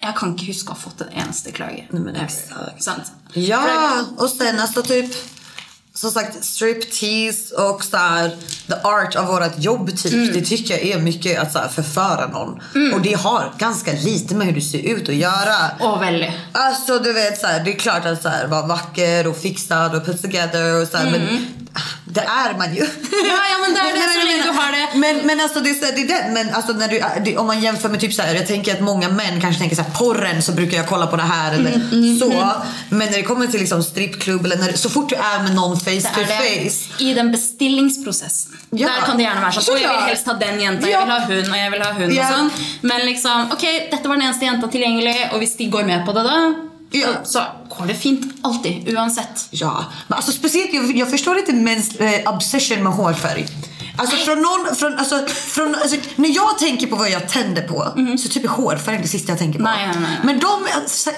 jeg 0.03 0.15
kan 0.15 0.35
ikke 0.35 0.47
huske 0.47 0.69
å 0.71 0.73
ha 0.73 0.89
fått 0.89 1.01
en 1.01 1.13
eneste 1.21 1.51
klage. 1.53 1.85
Nej, 1.91 2.01
men 2.01 2.15
exakt. 2.15 2.81
Sant? 2.83 3.11
Ja, 3.35 4.05
och 4.17 4.29
sen 4.29 4.59
alltså 4.59 4.81
typ 4.81 5.13
som 5.93 6.11
sagt 6.11 6.45
striptease 6.45 7.55
och 7.55 7.83
så 7.83 7.97
här, 7.97 8.35
the 8.67 8.73
art 8.83 9.15
av 9.15 9.25
vårat 9.25 9.63
jobb 9.63 9.97
typ. 9.97 10.33
Det 10.33 10.41
tycker 10.41 10.73
jag 10.73 10.83
är 10.83 10.99
mycket 10.99 11.39
att 11.39 11.51
så 11.51 11.59
här, 11.59 11.67
förföra 11.67 12.27
någon. 12.27 12.61
Och 12.93 13.01
det 13.01 13.13
har 13.13 13.53
ganska 13.57 13.91
lite 13.91 14.35
med 14.35 14.47
hur 14.47 14.53
du 14.53 14.61
ser 14.61 14.79
ut 14.79 15.09
att 15.09 15.15
göra. 15.15 15.55
Og 15.79 15.99
veldig. 15.99 16.39
Alltså 16.51 16.99
du 16.99 17.13
vet 17.13 17.39
så 17.39 17.47
här, 17.47 17.63
det 17.63 17.73
är 17.73 17.79
klart 17.79 18.05
att 18.05 18.21
så 18.21 18.29
här, 18.29 18.47
vara 18.47 18.65
vacker 18.65 19.27
och 19.27 19.37
fixad 19.37 19.95
och 19.95 20.05
put 20.05 20.21
together 20.21 20.81
och 20.81 20.87
så 20.87 20.97
här, 20.97 21.11
men 21.11 21.47
det 22.13 22.21
är 22.21 22.53
man 22.57 22.75
ju. 22.75 22.81
Ja, 22.81 23.41
ja, 23.51 23.57
men 23.61 23.73
det 23.73 23.79
är 23.79 23.93
det, 23.93 24.19
så 24.19 24.25
länge 24.27 24.43
du 24.43 24.49
har 24.61 24.71
det. 24.71 24.97
Men, 25.03 25.15
men 25.27 25.39
alltså 25.39 25.59
det 25.59 25.69
är, 25.69 25.73
så- 25.73 25.95
det 25.95 26.01
är 26.01 26.07
det. 26.07 26.29
Men 26.33 26.53
alltså 26.55 26.71
när 26.73 26.87
du, 27.25 27.37
om 27.37 27.47
man 27.47 27.61
jämför 27.61 27.89
med 27.89 27.99
typ 27.99 28.13
så 28.13 28.21
här, 28.21 28.35
jag 28.35 28.47
tänker 28.47 28.73
att 28.73 28.81
många 28.81 29.09
män 29.09 29.41
kanske 29.41 29.59
tänker 29.59 29.75
så 29.75 29.81
här, 29.81 29.91
porren 29.91 30.41
så 30.41 30.51
brukar 30.51 30.77
jag 30.77 30.87
kolla 30.87 31.07
på 31.07 31.15
det 31.15 31.23
här 31.23 31.53
eller 31.53 31.71
Mm, 31.91 32.19
så. 32.19 32.51
Men 32.89 32.99
när 33.11 33.17
det 33.17 33.23
kommer 33.23 33.47
till 33.47 33.59
liksom 33.59 33.83
strippklubb 33.83 34.45
eller 34.45 34.57
när, 34.57 34.73
så 34.73 34.89
fort 34.89 35.09
du 35.09 35.15
är 35.15 35.43
med 35.43 35.55
någon 35.55 35.79
face 35.79 36.01
to 36.15 36.21
face. 36.25 37.03
i 37.03 37.13
den 37.13 37.31
bestillingsprosessen. 37.31 38.51
Ja. 38.69 38.87
Der 38.87 39.05
kan 39.05 39.17
det 39.17 39.23
være 39.27 39.51
sånn 39.51 39.63
Så 39.63 39.71
Å, 39.73 39.77
jeg 39.77 39.87
vil 39.87 39.97
klart. 39.97 40.09
helst 40.09 40.25
ha 40.27 40.33
den 40.33 40.59
jenta, 40.59 40.87
jeg 40.87 40.93
Ja. 40.93 41.01
vil 41.05 41.11
ha 41.11 41.19
hun, 41.19 41.51
og 41.51 41.57
jeg 41.57 41.71
vil 41.71 41.81
ha 41.81 41.91
hun. 41.93 42.13
Ja. 42.15 42.27
og 42.27 42.33
sånn. 42.35 42.51
Men 42.81 43.05
liksom, 43.05 43.51
ok, 43.51 43.65
dette 43.91 44.07
var 44.07 44.15
den 44.15 44.25
eneste 44.27 44.45
jenta 44.45 44.67
tilgjengelig, 44.67 45.15
og 45.33 45.39
hvis 45.39 45.55
de 45.57 45.65
går 45.69 45.83
med 45.83 46.05
på 46.05 46.13
det 46.13 46.23
da, 46.23 46.37
Ja. 46.91 47.07
så, 47.23 47.39
går 47.77 47.85
det 47.85 47.93
fint. 47.95 48.33
Alltid. 48.41 48.89
Uansett. 48.89 49.47
Ja, 49.51 49.85
men 50.07 50.15
alltså 50.15 50.31
speciellt 50.31 50.73
jag, 50.73 50.97
jag 50.97 51.09
förstår 51.11 51.37
inte 51.37 51.53
mäns 51.53 51.95
eh, 51.95 52.33
obsession 52.33 52.83
med 52.83 52.93
hårfärg. 52.93 53.45
Alltså 54.01 54.15
från 54.15 54.41
någon, 54.41 54.75
från, 54.75 54.97
alltså, 54.97 55.25
från, 55.27 55.75
alltså, 55.75 55.97
när 56.15 56.35
jag 56.35 56.57
tänker 56.57 56.87
på 56.87 56.95
vad 56.95 57.09
jag 57.09 57.29
tänder 57.29 57.61
på 57.61 57.93
så 58.19 58.29
typ 58.29 58.43
är 58.43 58.47
hårfärg 58.49 58.99
det 59.01 59.07
sista 59.07 59.31
jag 59.31 59.39
tänker 59.39 59.59
på. 59.59 59.63
Nej, 59.65 59.87
nej, 59.87 59.97
nej. 60.01 60.17
Men 60.23 60.39
de 60.39 60.67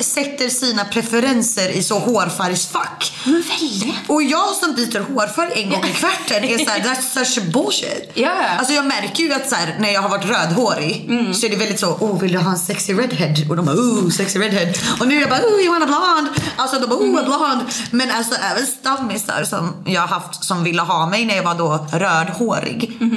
sätter 0.04 0.50
sina 0.50 0.86
preferenser 0.86 1.70
i 1.70 1.84
så 1.84 2.00
hårfärgsfack. 2.00 3.14
Men. 3.26 3.96
Och 4.08 4.24
jag 4.24 4.50
som 4.56 4.76
byter 4.76 5.00
hårfärg 5.00 5.52
en 5.56 5.70
gång 5.70 5.86
i 5.86 5.94
kvarten 6.00 6.44
är 6.44 6.58
såhär, 6.66 6.80
that's 6.80 7.26
such 7.26 7.44
bullshit. 7.54 8.12
Ja. 8.14 8.32
Alltså 8.58 8.74
jag 8.74 8.86
märker 8.86 9.24
ju 9.24 9.34
att 9.34 9.50
så 9.50 9.56
här, 9.56 9.76
när 9.80 9.90
jag 9.94 10.02
har 10.02 10.10
varit 10.10 10.26
rödhårig 10.26 11.10
så 11.36 11.46
är 11.46 11.50
det 11.50 11.56
väldigt 11.56 11.80
så, 11.80 11.88
oh 11.88 12.20
vill 12.20 12.32
du 12.32 12.38
ha 12.38 12.52
en 12.52 12.58
sexy 12.58 12.94
redhead? 12.94 13.34
Och 13.50 13.56
de 13.56 13.66
bara, 13.66 13.76
oh 13.76 14.10
sexy 14.10 14.40
redhead. 14.40 14.74
Och 15.00 15.08
nu 15.08 15.18
är 15.18 15.22
jag 15.22 15.30
bara, 15.30 15.40
oh 15.42 15.62
you 15.62 15.70
want 15.80 15.84
a 15.84 15.88
blonde? 15.88 16.32
Alltså 16.56 16.80
de 16.80 16.88
bara, 16.88 17.00
oh 17.00 17.20
a 17.20 17.24
blonde. 17.26 17.66
Men 17.92 18.12
alltså 18.12 18.36
även 18.52 18.66
stammisar 18.66 19.44
som 19.44 19.74
jag 19.86 20.02
har 20.02 20.08
haft 20.08 20.44
som 20.44 20.64
ville 20.64 20.82
ha 20.82 21.08
mig 21.08 21.26
när 21.26 21.36
jag 21.36 21.44
var 21.44 21.56
då 21.56 21.88
rödhårig. 21.92 22.73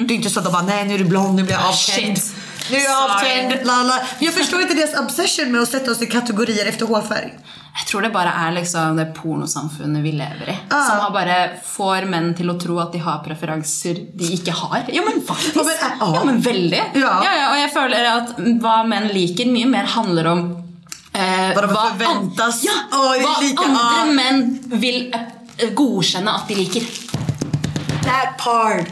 Det 0.07 0.14
är 0.14 0.16
inte 0.16 0.31
så 0.31 0.38
att 0.40 0.45
de 0.45 0.53
bara, 0.53 0.62
nej 0.62 0.85
nu 0.85 0.95
är 0.95 0.99
du 0.99 1.05
blond, 1.05 1.35
nu 1.35 1.42
blir 1.42 1.55
jag 1.55 1.64
avtänd. 1.66 2.19
Shit. 2.19 2.35
Nu 2.71 2.77
är 2.77 2.85
jag 2.85 3.11
avtänd, 3.11 3.66
la 3.66 3.83
la. 3.83 3.99
Jag 4.19 4.35
förstår 4.35 4.61
inte 4.61 4.75
deras 4.75 4.95
obsession 5.01 5.53
med 5.53 5.61
att 5.62 5.69
sätta 5.69 5.90
oss 5.90 6.03
i 6.03 6.07
kategorier 6.07 6.66
efter 6.66 6.87
hårfärg. 6.87 7.33
Jeg 7.79 7.87
tror 7.87 8.03
det 8.03 8.11
bare 8.11 8.31
er 8.49 8.53
liksom 8.53 8.97
det 8.97 9.05
pornosamfunnet 9.14 10.03
vi 10.05 10.12
lever 10.12 10.49
i. 10.49 10.57
Ja. 10.71 10.85
Som 10.85 10.99
har 10.99 11.11
bare 11.11 11.51
får 11.64 12.07
menn 12.09 12.31
til 12.35 12.49
å 12.51 12.55
tro 12.61 12.79
at 12.81 12.92
de 12.92 12.99
har 13.05 13.19
preferanser 13.25 13.95
de 14.14 14.25
ikke 14.33 14.51
har. 14.53 14.85
Ja, 14.92 15.03
men 15.05 15.21
faktisk. 15.27 15.57
Ja, 15.57 15.62
men, 15.62 15.75
ja. 16.01 16.09
Ja, 16.14 16.25
men 16.25 16.40
veldig. 16.40 16.81
Ja. 16.95 17.12
Ja, 17.25 17.51
og 17.51 17.59
jeg 17.61 17.71
føler 17.75 18.09
at 18.14 18.33
hva 18.64 18.79
menn 18.88 19.11
liker, 19.12 19.47
mye 19.53 19.66
mer 19.69 19.85
handler 19.92 20.27
om 20.33 20.40
eh, 21.12 21.53
Vad 21.55 21.64
de 21.69 21.75
förväntas. 21.77 22.64
Ja, 22.64 22.73
är 23.14 23.21
hva 23.23 23.40
lika- 23.42 23.62
andre 23.62 23.99
ja. 23.99 24.05
menn 24.14 24.59
vil 24.81 25.14
eh, 25.59 25.69
godkjenne 25.75 26.31
at 26.33 26.49
de 26.49 26.55
liker. 26.55 26.83
That 28.09 28.38
part. 28.38 28.87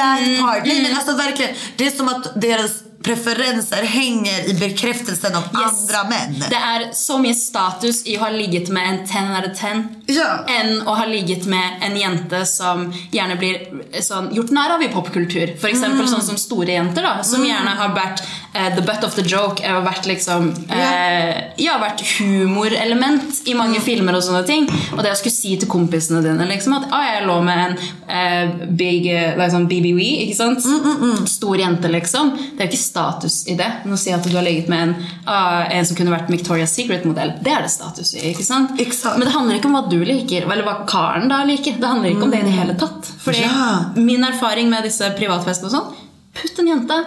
That 0.00 0.18
Mm, 0.20 0.40
part. 0.40 0.66
Nej 0.66 0.82
men 0.82 0.96
alltså 0.96 1.16
verkligen. 1.16 1.54
Det 1.76 1.86
är 1.86 1.90
som 1.90 2.08
att 2.08 2.40
deras 2.40 2.72
preferenser 3.02 3.82
hänger 3.82 4.48
i 4.50 4.54
bekräftelsen 4.54 5.34
av 5.36 5.42
andra 5.52 6.04
män. 6.08 6.44
Det 6.50 6.56
er 6.56 6.90
så 6.94 7.16
mye 7.18 7.34
status 7.34 8.02
i 8.06 8.16
å 8.18 8.20
ha 8.26 8.28
ligget 8.30 8.68
med 8.68 8.88
en 8.88 8.98
10 9.06 9.36
out 9.36 9.46
of 9.52 9.58
10 9.58 9.84
Ja. 10.10 10.44
enn 10.48 10.82
å 10.86 10.94
ha 10.98 11.04
ligget 11.06 11.46
med 11.46 11.80
en 11.82 11.96
jente 11.96 12.44
som 12.46 12.92
gjerne 13.12 13.36
blir 13.38 13.58
sånn, 14.02 14.28
gjort 14.34 14.50
narr 14.50 14.74
av 14.74 14.82
i 14.82 14.88
popkultur. 14.88 15.56
For 15.60 15.68
eksempel 15.68 16.06
Mm. 16.06 16.20
som 16.20 16.36
store 16.36 16.72
jenter, 16.72 17.02
da, 17.02 17.22
som 17.22 17.44
gjerne 17.44 17.76
har 17.76 17.88
vært 17.94 18.20
eh, 18.54 18.74
the 18.74 18.82
butt 18.82 19.04
of 19.04 19.14
the 19.14 19.22
joke. 19.22 19.60
Og 19.70 19.84
vært 19.86 20.06
liksom 20.06 20.50
eh, 20.70 21.44
Ja, 21.56 21.78
vært 21.78 22.00
humorelement 22.18 23.40
i 23.46 23.54
mange 23.54 23.78
Mm. 23.78 23.82
filmer 23.82 24.14
og 24.16 24.22
sånne 24.22 24.46
ting. 24.46 24.68
Og 24.92 25.02
det 25.02 25.12
å 25.12 25.16
skulle 25.16 25.32
si 25.34 25.56
til 25.56 25.68
kompisene 25.68 26.22
dine 26.22 26.46
liksom 26.48 26.74
at 26.76 26.88
ah, 26.92 27.04
jeg 27.14 27.26
lå 27.26 27.40
med 27.42 27.58
en 27.58 27.78
eh, 28.08 28.66
big 28.66 29.06
eh, 29.06 29.36
liksom 29.38 29.68
BBW, 29.68 30.00
ikke 30.26 30.36
sant? 30.36 30.64
Mm, 30.64 31.26
Stor 31.28 31.56
jente, 31.56 31.88
liksom. 31.88 32.32
Det 32.56 32.66
jo 32.66 32.70
ikke 32.72 32.89
status 32.90 33.38
i 33.48 33.54
det. 33.58 33.68
Men 33.84 33.94
å 33.96 33.98
si 34.00 34.12
at 34.14 34.26
du 34.26 34.34
har 34.36 34.44
ligget 34.46 34.68
med 34.72 34.82
en, 34.88 34.94
ah, 35.26 35.62
en 35.70 35.86
som 35.86 35.96
kunne 35.98 36.12
vært 36.14 36.28
Victoria's 36.32 36.74
Secret-modell, 36.76 37.32
det 37.44 37.52
er 37.54 37.62
det 37.66 37.70
status 37.72 38.12
i. 38.18 38.24
ikke 38.32 38.44
sant? 38.46 38.74
Exakt. 38.82 39.16
Men 39.18 39.28
det 39.28 39.34
handler 39.36 39.58
ikke 39.60 39.70
om 39.70 39.78
hva 39.78 39.84
du 39.90 39.98
liker, 40.04 40.44
eller 40.50 40.66
hva 40.66 40.76
karen 40.90 41.28
da 41.32 41.40
liker. 41.48 41.78
Det 41.80 41.88
handler 41.94 42.10
ikke 42.14 42.26
om 42.28 42.34
det 42.34 42.42
i 42.42 42.48
det 42.50 42.56
hele 42.58 42.74
tatt. 42.74 43.08
Fordi 43.24 43.40
Ja. 43.46 43.70
min 43.96 44.22
erfaring 44.24 44.68
med 44.70 44.84
disse 44.84 45.08
privatfestene 45.18 45.70
og 45.70 45.74
sånn, 45.78 45.94
putt 46.34 46.58
en 46.58 46.66
jente 46.74 47.00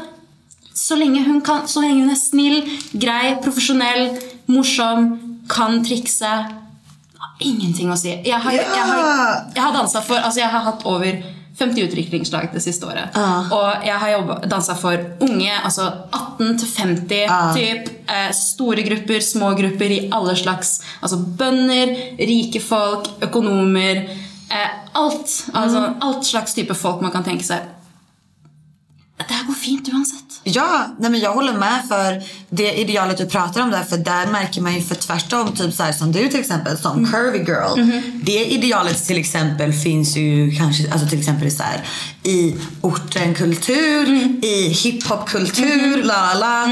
så 0.73 0.97
lenge 0.97 1.23
hun 1.27 1.41
kan, 1.45 1.67
så 1.69 1.81
lenge 1.83 2.01
hun 2.01 2.09
er 2.09 2.17
snill, 2.17 2.63
grei, 2.97 3.35
profesjonell, 3.43 4.17
morsom, 4.47 5.19
kan 5.47 5.83
trikse 5.85 6.33
Ingenting 7.43 7.89
å 7.91 7.97
si. 7.97 8.09
Jeg 8.23 8.39
har, 8.39 8.51
jeg 8.51 8.63
har, 8.63 8.97
Ja. 8.99 9.43
jeg 9.53 9.63
har 9.63 9.73
dansa 9.73 10.01
for 10.01 10.15
Altså, 10.15 10.39
jeg 10.39 10.49
har 10.49 10.61
hatt 10.63 10.85
over 10.85 11.23
50 11.57 11.83
utviklingslag 11.85 12.49
det 12.53 12.61
siste 12.63 12.87
året. 12.89 13.13
Og 13.53 13.85
jeg 13.85 13.97
har 14.01 14.31
dansa 14.49 14.73
for 14.79 14.97
unge, 15.21 15.51
altså 15.63 15.85
18 16.09 16.57
til 16.57 16.71
50 16.77 17.53
typ. 17.57 17.91
Eh, 18.09 18.31
store 18.33 18.83
grupper, 18.87 19.21
små 19.21 19.53
grupper 19.57 19.93
i 19.93 19.99
alle 20.11 20.33
slags 20.35 20.79
Altså 21.01 21.17
bønder, 21.37 21.93
rike 22.19 22.61
folk, 22.61 23.07
økonomer. 23.21 24.03
Eh, 24.49 24.73
alt. 24.97 25.37
Altså 25.53 25.93
alt 26.01 26.25
slags 26.25 26.53
type 26.53 26.75
folk 26.75 27.01
man 27.01 27.13
kan 27.13 27.23
tenke 27.23 27.45
seg. 27.45 27.69
Det 29.17 29.33
här 29.33 29.43
går 29.45 29.53
fint 29.53 29.89
uansett. 29.93 30.23
Ja, 30.43 30.85
nej 30.99 31.11
men 31.11 31.19
jag 31.19 31.33
håller 31.33 31.53
med 31.53 31.85
för 31.87 32.23
det 32.49 32.73
idealet 32.73 33.17
du 33.17 33.25
pratar 33.25 33.61
om 33.61 33.71
där 33.71 33.83
för 33.83 33.97
där 33.97 34.27
märker 34.27 34.61
man 34.61 34.73
ju 34.75 34.81
för 34.81 34.95
tvärtom 34.95 35.55
typ 35.55 35.73
så 35.73 35.83
här, 35.83 35.91
som 35.93 36.11
du 36.11 36.27
till 36.27 36.39
exempel 36.39 36.77
som 36.77 36.97
Mm. 36.97 37.11
curvy 37.11 37.37
girl. 37.37 37.79
Mm-hmm. 37.79 38.19
Det 38.23 38.45
idealet 38.45 39.05
till 39.07 39.17
exempel 39.17 39.73
finns 39.73 40.15
ju 40.17 40.51
kanske 40.57 40.91
alltså 40.93 41.07
till 41.07 41.19
exempel 41.19 41.51
så 41.51 41.63
här, 41.63 41.83
i 42.23 42.55
ortenkultur, 42.81 44.07
Mm. 44.07 44.39
i 44.43 44.67
hiphopkultur, 44.67 45.65
Mm-hmm. 45.65 46.03
la 46.03 46.33
la 46.33 46.39
la. 46.39 46.63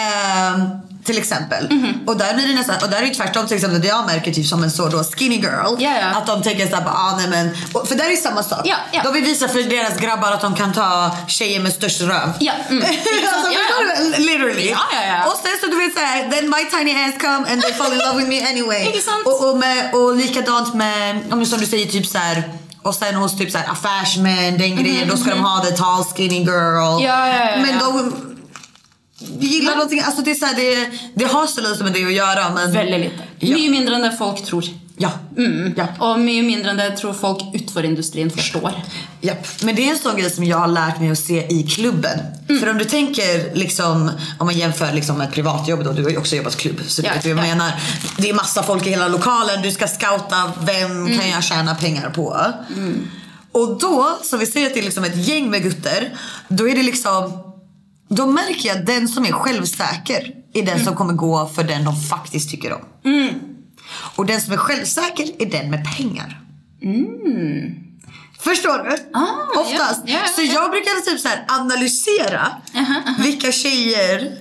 Ehm, 0.00 0.68
till 1.04 1.18
exempel. 1.18 1.68
Och 2.06 2.16
där 2.16 2.34
blir 2.34 2.48
det 2.48 2.54
nästan, 2.54 2.76
och 2.82 2.90
där 2.90 3.02
är 3.02 3.06
det 3.06 3.14
tvärtom 3.14 3.46
till 3.46 3.56
exempel 3.56 3.80
det 3.80 3.88
jag 3.88 4.06
märker 4.06 4.32
typ 4.32 4.46
som 4.46 4.62
en 4.62 4.70
så 4.70 4.88
då 4.88 5.04
skinny 5.04 5.36
girl. 5.36 5.76
Ja, 5.78 5.90
ja. 6.00 6.18
Att 6.18 6.26
de 6.26 6.42
tänker 6.42 6.66
såhär, 6.66 6.84
ah, 6.86 7.16
nej 7.16 7.28
men. 7.28 7.56
Och, 7.72 7.88
för 7.88 7.94
där 7.94 8.04
är 8.04 8.10
det 8.10 8.16
samma 8.16 8.42
sak. 8.42 8.60
Ja, 8.64 8.76
ja. 8.92 9.00
De 9.04 9.12
vill 9.12 9.24
visa 9.24 9.48
för 9.48 9.62
deras 9.62 9.96
grabbar 9.98 10.32
att 10.32 10.40
de 10.40 10.54
kan 10.54 10.72
ta 10.72 11.16
tjejer 11.28 11.60
med 11.60 11.72
störst 11.72 12.00
röv. 12.00 12.32
Ja, 12.40 12.52
mm. 12.68 12.84
alltså, 13.34 13.50
väl? 13.86 14.22
Literally. 14.22 14.72
Och 15.26 15.36
sen 15.42 15.52
så 15.60 15.66
du 15.66 15.76
vet 15.76 15.94
såhär, 15.94 16.30
then 16.30 16.50
my 16.50 16.64
tiny 16.70 16.92
ass 17.04 17.14
come 17.20 17.52
and 17.52 17.62
they 17.62 17.72
fall 17.72 17.92
in 17.92 17.98
love 17.98 18.18
with 18.18 18.28
me 18.28 18.50
anyway. 18.50 18.92
Och, 19.24 19.48
och, 19.50 19.58
med, 19.58 19.94
och 19.94 20.16
likadant 20.16 20.74
med, 20.74 21.32
om 21.32 21.46
som 21.46 21.60
du 21.60 21.66
säger 21.66 21.86
typ 21.86 22.06
såhär 22.06 22.42
och 22.82 22.94
sen 22.94 23.14
hos 23.14 23.38
typ 23.38 23.56
affärsmän, 23.68 24.58
den 24.58 24.76
grejen, 24.76 25.08
då 25.08 25.16
ska 25.16 25.30
de 25.30 25.40
ha 25.40 25.64
the 25.64 25.70
tall 25.70 26.04
skinny 26.04 26.38
girl. 26.38 27.02
Ja, 27.02 27.28
ja, 27.28 27.50
ja, 27.50 27.56
Men 27.56 27.74
ja. 27.80 28.02
De 29.38 29.46
gillar 29.46 29.72
någonting, 29.74 30.00
alltså 30.00 30.22
det 30.22 30.30
är 30.30 30.34
såhär, 30.34 30.54
det, 30.54 30.90
det 31.14 31.24
har 31.24 31.46
så 31.46 31.60
lite 31.60 31.84
med 31.84 31.92
det 31.92 32.04
att 32.04 32.12
göra 32.12 32.50
men... 32.54 32.72
Väldigt 32.72 33.00
lite. 33.00 33.22
Ja. 33.38 33.54
Mycket 33.56 33.70
mindre 33.70 33.94
än 33.94 34.02
det 34.02 34.16
folk 34.18 34.44
tror. 34.44 34.64
Ja. 34.96 35.10
ja. 35.76 35.86
Och 35.98 36.20
mycket 36.20 36.44
mindre 36.44 36.70
än 36.70 36.76
det 36.76 36.90
tror 36.96 37.12
folk 37.12 37.54
utanför 37.54 37.84
industrin 37.84 38.30
förstår. 38.30 38.72
Japp. 39.20 39.46
Men 39.62 39.74
det 39.74 39.88
är 39.88 39.90
en 39.92 39.98
sån 39.98 40.16
grej 40.16 40.30
som 40.30 40.44
jag 40.44 40.56
har 40.58 40.66
lärt 40.68 41.00
mig 41.00 41.10
att 41.10 41.18
se 41.18 41.46
i 41.46 41.62
klubben. 41.62 42.20
Mm. 42.48 42.60
För 42.60 42.70
om 42.70 42.78
du 42.78 42.84
tänker 42.84 43.54
liksom, 43.54 44.10
om 44.38 44.46
man 44.46 44.58
jämför 44.58 44.92
liksom 44.92 45.18
med 45.18 45.28
ett 45.28 45.34
privatjobb 45.34 45.84
då, 45.84 45.92
du 45.92 46.02
har 46.02 46.10
ju 46.10 46.16
också 46.18 46.36
jobbat 46.36 46.56
klubb 46.56 46.80
så 46.86 47.02
du 47.02 47.08
Ja, 47.08 47.14
vet 47.14 47.24
vad 47.24 47.30
jag 47.32 47.38
ja. 47.38 47.42
menar. 47.54 47.72
Det 48.18 48.30
är 48.30 48.34
massa 48.34 48.62
folk 48.62 48.86
i 48.86 48.90
hela 48.90 49.08
lokalen, 49.08 49.62
du 49.62 49.70
ska 49.70 49.86
scouta, 49.86 50.52
vem 50.60 50.90
Mm. 50.90 51.18
kan 51.18 51.28
jag 51.30 51.44
tjäna 51.44 51.74
pengar 51.74 52.10
på? 52.10 52.36
Och 53.52 53.78
då, 53.78 54.18
så 54.22 54.36
vi 54.36 54.46
säger 54.46 54.66
att 54.66 54.74
det 54.74 54.80
är 54.80 54.84
liksom 54.84 55.04
ett 55.04 55.16
gäng 55.28 55.50
med 55.50 55.62
gutter, 55.62 56.14
då 56.48 56.68
är 56.68 56.74
det 56.76 56.82
liksom 56.82 57.32
då 58.14 58.26
märker 58.26 58.68
jag 58.68 58.78
att 58.78 58.86
den 58.86 59.08
som 59.08 59.24
är 59.26 59.32
självsäker 59.32 60.32
är 60.54 60.62
den 60.62 60.68
Mm. 60.74 60.84
som 60.84 60.96
kommer 60.96 61.12
gå 61.12 61.48
för 61.54 61.64
den 61.64 61.84
de 61.84 62.02
faktiskt 62.02 62.50
tycker 62.50 62.72
om. 62.72 62.80
Och 64.16 64.26
den 64.26 64.40
som 64.40 64.52
är 64.52 64.56
självsäker 64.56 65.26
är 65.38 65.46
den 65.50 65.70
med 65.70 65.84
pengar. 65.96 66.40
Förstår 68.40 68.78
du? 68.78 68.90
Mm. 68.90 69.00
Ah, 69.14 69.60
Oftast. 69.60 70.02
ja, 70.06 70.18
ja, 70.22 70.28
så 70.36 70.42
jag 70.42 70.70
brukar 70.70 71.00
typ 71.10 71.20
så 71.20 71.28
analysera 71.48 72.46
vilka 73.18 73.52
tjejer 73.52 74.38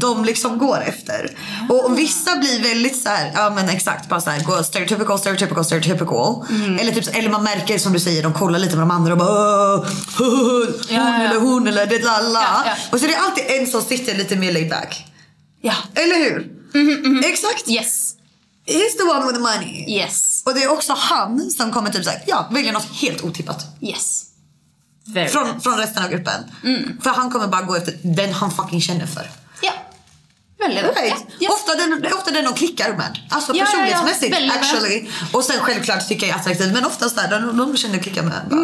de 0.00 0.24
liksom 0.24 0.58
går 0.58 0.80
efter. 0.86 1.30
Och 1.68 1.98
vissa 1.98 2.36
blir 2.36 2.62
väldigt 2.62 3.02
så 3.02 3.08
här, 3.08 3.32
ja 3.34 3.50
men 3.50 3.68
exakt, 3.68 4.08
bara 4.08 4.20
så 4.20 4.30
här, 4.30 4.44
går 4.44 4.62
stereotypical, 4.62 5.18
stereotypical, 5.18 5.64
stereotypical. 5.64 6.46
Mm. 6.50 6.78
Eller, 6.78 6.92
typ, 6.92 7.16
eller 7.16 7.30
man 7.30 7.44
märker 7.44 7.78
som 7.78 7.92
du 7.92 8.00
säger, 8.00 8.22
de 8.22 8.32
kollar 8.32 8.58
lite 8.58 8.76
med 8.76 8.82
de 8.82 8.90
andra 8.90 9.12
och 9.12 9.18
bara 9.18 9.28
"Åh, 9.76 9.86
hon 10.18 10.74
Ja, 10.88 10.94
ja, 10.94 11.22
eller 11.24 11.40
hon 11.40 11.66
eller 11.68 11.86
det 11.86 11.98
lalla. 12.04 12.62
Ja. 12.66 12.72
Och 12.90 13.00
så 13.00 13.06
det 13.06 13.14
är 13.14 13.22
alltid 13.22 13.44
en 13.48 13.66
som 13.66 13.82
sitter 13.82 14.14
lite 14.14 14.36
mer 14.36 14.52
laid 14.52 14.70
back. 14.70 15.06
Ja. 15.62 15.74
Eller 15.94 16.16
hur? 16.16 16.50
Exakt. 17.24 17.68
Yes. 17.68 18.14
He's 18.66 18.96
the 18.98 19.02
one 19.02 19.26
with 19.26 19.34
the 19.34 19.40
money. 19.40 19.98
Yes. 19.98 20.42
Och 20.46 20.54
det 20.54 20.62
är 20.62 20.70
också 20.72 20.92
han 20.98 21.50
som 21.50 21.72
kommer 21.72 21.90
typ 21.90 22.04
såhär, 22.04 22.22
ja, 22.26 22.48
välja 22.52 22.72
något 22.72 22.86
helt 22.92 23.22
otippat. 23.24 23.66
Yes. 23.80 24.24
Very 25.06 25.28
Från, 25.28 25.60
från 25.60 25.76
resten 25.78 26.02
av 26.04 26.10
gruppen. 26.10 26.40
För 27.02 27.10
han 27.10 27.30
kommer 27.30 27.46
bara 27.48 27.62
gå 27.62 27.76
efter 27.76 27.94
den 28.02 28.32
han 28.32 28.50
fucking 28.50 28.80
känner 28.80 29.06
för. 29.06 29.30
Ja. 29.62 29.91
Väldigt. 30.66 30.84
Ja, 30.96 31.02
yes. 31.40 31.52
Ofta, 31.52 31.74
den, 31.74 32.00
det 32.02 32.08
är 32.08 32.14
ofta 32.14 32.30
den 32.30 32.44
de 32.44 32.54
klickar 32.54 32.88
med. 32.96 33.18
Alltså 33.28 33.52
Ja, 33.52 33.58
ja, 33.58 33.64
ja. 33.64 33.66
personlighetsmässigt 33.66 34.36
väl. 34.36 34.50
actually. 34.50 35.06
Och 35.32 35.44
sen 35.44 35.56
självklart 35.60 36.08
tycker 36.08 36.26
jag 36.26 36.36
är 36.36 36.40
attraktiv 36.40 36.72
men 36.72 36.84
oftast 36.86 37.16
där, 37.16 37.40
de, 37.40 37.56
de 37.58 37.76
känner 37.76 37.98
klicka 37.98 38.22
med. 38.22 38.40
Bara. 38.50 38.60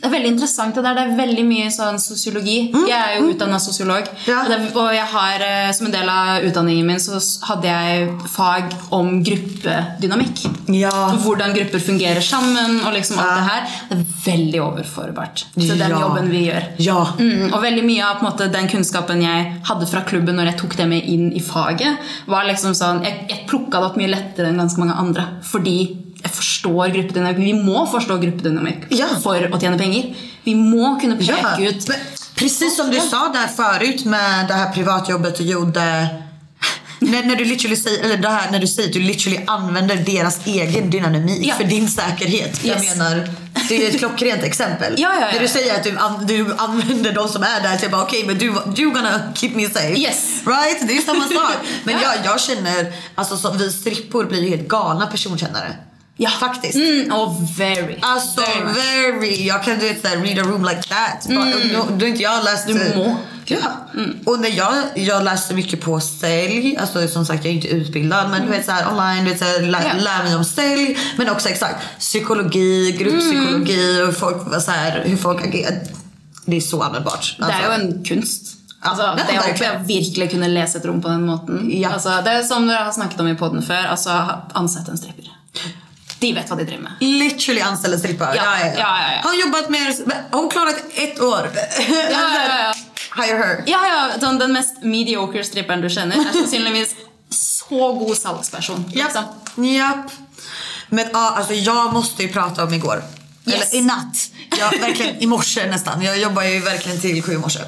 Det 0.00 0.06
är 0.06 0.10
väldigt 0.10 0.32
intressant 0.32 0.74
det 0.74 0.82
där. 0.82 0.94
Det 0.94 1.00
är 1.00 1.16
väldigt 1.16 1.44
mycket 1.46 1.74
sån 1.74 2.00
sociologi. 2.00 2.74
Jag 2.88 2.98
är 2.98 3.20
ju 3.20 3.30
utbildad 3.30 3.62
sociolog. 3.62 3.96
Mm. 3.96 4.08
Ja. 4.26 4.42
Och, 4.42 4.48
det, 4.88 4.94
jag 4.96 5.06
har, 5.06 5.66
eh, 5.66 5.72
som 5.72 5.86
en 5.86 5.92
del 5.92 6.08
av 6.08 6.38
utbildningen 6.38 6.86
min 6.86 7.00
så 7.00 7.20
hade 7.40 7.68
jag 7.68 8.20
fag 8.30 8.62
om 8.90 9.22
gruppedynamik. 9.22 10.46
Ja. 10.66 11.08
Hur 11.24 11.54
grupper 11.54 11.78
fungerar 11.78 12.20
samman 12.20 12.86
och 12.86 12.92
liksom 12.92 13.18
allt 13.18 13.36
det 13.36 13.42
här. 13.42 13.68
Det 13.88 13.94
är 13.94 14.04
väldigt 14.36 14.62
överförbart 14.62 15.46
den 15.54 15.78
Ja. 15.90 16.00
jobben 16.00 16.30
vi 16.30 16.44
gör. 16.44 16.64
Ja. 16.76 17.08
Mm, 17.18 17.54
och 17.54 17.64
väldigt 17.64 17.84
mycket 17.84 18.06
av 18.06 18.22
måte, 18.22 18.46
den 18.46 18.68
kunskapen 18.68 19.22
jag 19.22 19.44
hade 19.64 19.86
från 19.86 20.02
klubben 20.04 20.36
när 20.36 20.46
jag 20.46 20.58
tog 20.58 20.76
det 20.76 20.86
med 20.86 21.04
in 21.04 21.31
i 21.36 21.40
faget, 21.40 21.96
var 22.26 22.44
liksom 22.44 22.74
sån, 22.74 23.02
jag, 23.04 23.26
jag 23.28 23.46
plockade 23.48 23.86
upp 23.86 23.96
mycket 23.96 24.10
lättare 24.10 24.46
än 24.46 24.56
ganska 24.58 24.80
många 24.80 24.94
andra. 24.94 25.24
Fordi 25.42 25.96
jag 26.22 26.30
förstår 26.32 26.88
gruppedynamik. 26.88 27.38
Vi 27.38 27.54
må 27.54 27.86
förstå 27.86 28.18
gruppedynamik 28.18 28.76
Ja. 28.88 29.06
för 29.22 29.54
att 29.54 29.60
tjäna 29.60 29.78
pengar. 29.78 30.04
Vi 30.44 30.54
må 30.54 31.00
kunna 31.00 31.16
peka 31.16 31.36
Ja. 31.58 31.68
ut 31.68 31.88
Men 31.88 31.96
precis 32.34 32.76
som 32.76 32.90
du 32.90 33.00
sa 33.00 33.28
där 33.34 33.46
förut 33.46 34.04
med 34.04 34.48
det 34.48 34.54
här 34.54 34.72
privatjobbet 34.72 35.38
du 35.38 35.44
gjorde. 35.44 36.06
När, 36.98 37.24
när 37.24 37.36
du 37.36 37.44
literally 37.44 37.76
säger, 37.76 38.04
eller 38.04 38.16
det 38.16 38.28
här, 38.28 38.50
när 38.50 38.58
du 38.58 38.66
säger 38.66 38.88
att 38.88 38.92
du 38.94 39.00
literally 39.00 39.40
använder 39.46 39.96
deras 39.96 40.46
egen 40.46 40.90
dynamik 40.90 41.46
Ja. 41.46 41.54
för 41.54 41.64
din 41.64 41.88
säkerhet. 41.88 42.64
Jag 42.64 42.82
Yes. 42.82 42.96
menar, 42.96 43.28
det 43.68 43.86
är 43.86 43.90
ett 43.90 43.98
klockrent 43.98 44.42
exempel. 44.42 44.94
Ja, 44.98 45.14
ja, 45.14 45.20
ja. 45.20 45.32
När 45.32 45.40
du 45.40 45.48
säger 45.48 45.74
att 45.76 45.84
du, 45.84 45.98
an, 45.98 46.26
du 46.26 46.54
använder 46.58 47.12
de 47.12 47.28
som 47.28 47.42
är 47.42 47.60
där 47.62 47.76
till 47.76 47.90
bara 47.90 48.02
okej 48.02 48.24
men 48.26 48.38
du, 48.38 48.54
du 48.76 48.90
gonna 48.90 49.20
keep 49.34 49.50
me 49.54 49.66
safe. 49.70 49.94
Yes. 50.00 50.32
Right? 50.46 50.88
Det 50.88 50.96
är 50.96 51.00
samma 51.02 51.24
sak. 51.24 51.56
Men 51.84 51.94
Ja. 51.94 52.14
jag, 52.16 52.32
jag 52.32 52.40
känner, 52.40 52.92
alltså 53.14 53.36
som 53.36 53.58
vi 53.58 53.72
strippor 53.72 54.24
blir 54.24 54.42
ju 54.42 54.48
helt 54.48 54.68
galna 54.68 55.06
personkännare. 55.06 55.76
Ja. 56.16 56.30
Faktiskt. 56.30 56.74
Mm, 56.74 57.12
och 57.12 57.36
very. 57.58 57.98
Alltså 58.02 58.40
very 58.40 59.12
very, 59.12 59.46
jag 59.46 59.64
kan 59.64 59.78
du 59.78 59.88
vet 59.88 60.02
såhär 60.02 60.16
read 60.16 60.38
a 60.38 60.42
room 60.42 60.64
like 60.64 60.82
that. 60.82 61.26
Bara, 61.28 61.44
nu- 61.44 61.78
Då 61.98 62.06
inte 62.06 62.22
jag 62.22 62.44
läst... 62.44 62.66
Du 62.66 62.74
må. 62.96 63.16
Ja. 63.44 63.58
Och 64.24 64.40
när 64.40 64.48
jag, 64.56 64.74
jag 64.94 65.24
läste 65.24 65.54
mycket 65.54 65.80
på 65.80 66.00
sälj, 66.00 66.76
alltså 66.76 67.08
som 67.08 67.26
sagt 67.26 67.44
jag 67.44 67.50
är 67.50 67.56
inte 67.56 67.68
utbildad 67.68 68.30
men 68.30 68.42
du 68.42 68.48
vet 68.50 68.64
såhär 68.66 68.88
online, 68.92 69.24
du 69.24 69.30
vet, 69.30 69.38
såhär, 69.38 69.60
lä, 69.60 69.82
Ja. 69.86 70.00
lär 70.02 70.24
mig 70.24 70.36
om 70.36 70.44
sälj. 70.44 70.98
Men 71.16 71.28
också 71.30 71.48
exakt 71.48 71.84
psykologi, 71.98 72.92
grupppsykologi 72.98 74.00
och 74.02 74.06
hur 74.06 74.12
folk, 74.12 74.62
så 74.64 74.70
här, 74.70 75.02
hur 75.04 75.16
folk 75.16 75.46
agerar. 75.46 75.78
Det 76.46 76.56
är 76.56 76.60
så 76.60 76.82
användbart. 76.82 77.36
Det 77.38 77.44
är 77.44 77.46
Alltså. 77.46 77.82
ju 77.82 77.88
en 77.98 78.04
kunst. 78.04 78.42
Ja, 78.82 78.88
Alltså, 78.90 79.02
ja, 79.04 79.14
det 79.28 79.34
är 79.36 79.40
verkligen. 79.48 79.72
att 79.76 79.82
verkligen 79.82 80.28
kunna 80.28 80.46
läsa 80.46 80.78
ett 80.78 80.84
rum 80.84 81.02
på 81.02 81.08
den 81.08 81.26
måten. 81.26 81.70
Ja. 81.72 81.90
Alltså, 81.92 82.08
det 82.24 82.30
är 82.30 82.42
som 82.42 82.68
jag 82.68 82.84
har 82.84 82.92
snackat 82.92 83.20
om 83.20 83.28
i 83.28 83.34
podden 83.34 83.62
för 83.62 83.74
alltså 83.74 84.10
ansätt 84.54 84.88
en 84.88 84.98
stripper. 84.98 85.24
De 86.18 86.32
vet 86.34 86.50
vad 86.50 86.58
de 86.58 86.64
driver 86.64 86.82
med. 86.82 86.92
Literally 87.00 87.60
anställda 87.60 87.98
strippare. 87.98 88.32
Ja, 88.36 88.42
ja, 88.60 88.66
ja, 88.66 88.98
ja. 89.12 89.28
Har 89.28 89.34
jobbat 89.46 89.68
med, 89.70 89.94
har 90.30 90.40
hon 90.40 90.50
klarat 90.50 90.76
ett 90.94 91.20
år? 91.20 91.50
Ja, 91.88 91.96
ja, 92.10 92.58
ja. 92.58 92.74
Hire 93.16 93.36
her. 93.36 93.64
Ja, 93.66 93.86
ja, 93.86 94.10
den, 94.20 94.38
den 94.38 94.52
mest 94.52 94.82
mediocre 94.82 95.44
strippern 95.44 95.80
du 95.80 95.90
känner 95.90 96.16
är 96.16 96.32
sannsynligvis 96.32 96.94
så 97.28 97.92
god 97.92 98.16
salgsperson. 98.16 98.84
Liksom. 98.92 99.22
Japp. 99.24 99.56
Japp. 99.56 100.12
Men 100.88 101.06
ja, 101.12 101.30
alltså 101.30 101.54
jag 101.54 101.92
måste 101.92 102.22
ju 102.22 102.28
prata 102.28 102.64
om 102.64 102.74
igår. 102.74 103.02
Yes. 103.44 103.72
Eller 103.72 103.82
i 103.82 103.84
natt. 103.84 104.30
Ja, 104.58 104.72
verkligen 104.80 105.16
i 105.16 105.26
morse 105.26 105.66
nästan. 105.66 106.02
Jag 106.02 106.18
jobbar 106.18 106.42
ju 106.42 106.60
verkligen 106.60 107.00
till 107.00 107.22
sju 107.22 107.32
i 107.32 107.38
morse. 107.38 107.60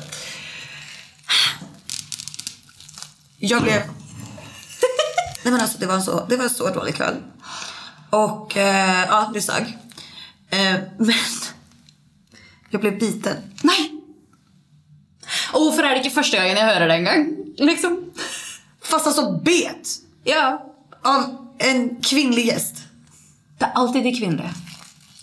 Jag 3.39 3.63
blev... 3.63 3.83
Nej 5.43 5.53
men 5.53 5.61
alltså 5.61 5.79
det 5.79 5.87
var 5.87 5.95
en 5.95 6.03
så, 6.03 6.27
det 6.29 6.37
var 6.37 6.45
en 6.45 6.51
så 6.51 6.71
dålig 6.71 6.95
kväll. 6.95 7.15
Och 8.11 8.57
eh, 8.57 9.05
ja, 9.09 9.31
det 9.35 9.43
sög. 9.43 9.79
Eh, 10.51 10.75
men 10.99 11.15
jag 12.71 12.81
blev 12.81 12.99
biten. 12.99 13.37
Nej! 13.63 13.91
Och 15.55 15.64
varför 15.64 15.83
är 15.83 15.90
det 15.90 15.97
inte 15.97 16.11
första 16.11 16.37
gången 16.37 16.57
jag 16.57 16.64
hör 16.64 16.88
det 16.88 16.95
en 16.95 17.05
gång? 17.05 17.37
Liksom. 17.57 17.99
Fast 18.85 19.07
alltså 19.07 19.33
bet. 19.33 19.88
Ja. 20.25 20.67
Av 21.03 21.49
en 21.59 22.01
kvinnlig 22.03 22.47
gäst. 22.47 22.75
Det 23.59 23.64
är 23.64 23.73
alltid 23.75 24.05
de 24.05 24.12
kvinnliga. 24.12 24.51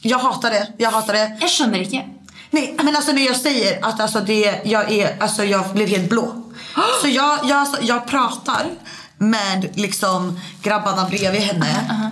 Jag 0.01 0.19
hatar 0.19 0.49
det. 0.49 0.67
Jag 0.77 0.91
hatar 0.91 1.13
det. 1.13 1.37
Jag 1.41 1.49
skönner 1.49 1.79
inte. 1.79 2.05
Nej, 2.51 2.75
men 2.83 2.95
alltså 2.95 3.11
när 3.11 3.25
jag 3.25 3.35
säger 3.35 3.85
att 3.85 3.99
alltså 3.99 4.19
det, 4.19 4.61
jag, 4.63 4.91
är, 4.91 5.21
alltså 5.23 5.43
jag 5.43 5.73
blev 5.73 5.87
helt 5.87 6.09
blå. 6.09 6.43
Så 7.01 7.07
jag, 7.07 7.39
jag, 7.43 7.51
alltså, 7.51 7.81
jag 7.81 8.07
pratar 8.07 8.65
med 9.17 9.69
liksom 9.75 10.39
grabbarna 10.61 11.05
bredvid 11.09 11.41
henne. 11.41 12.11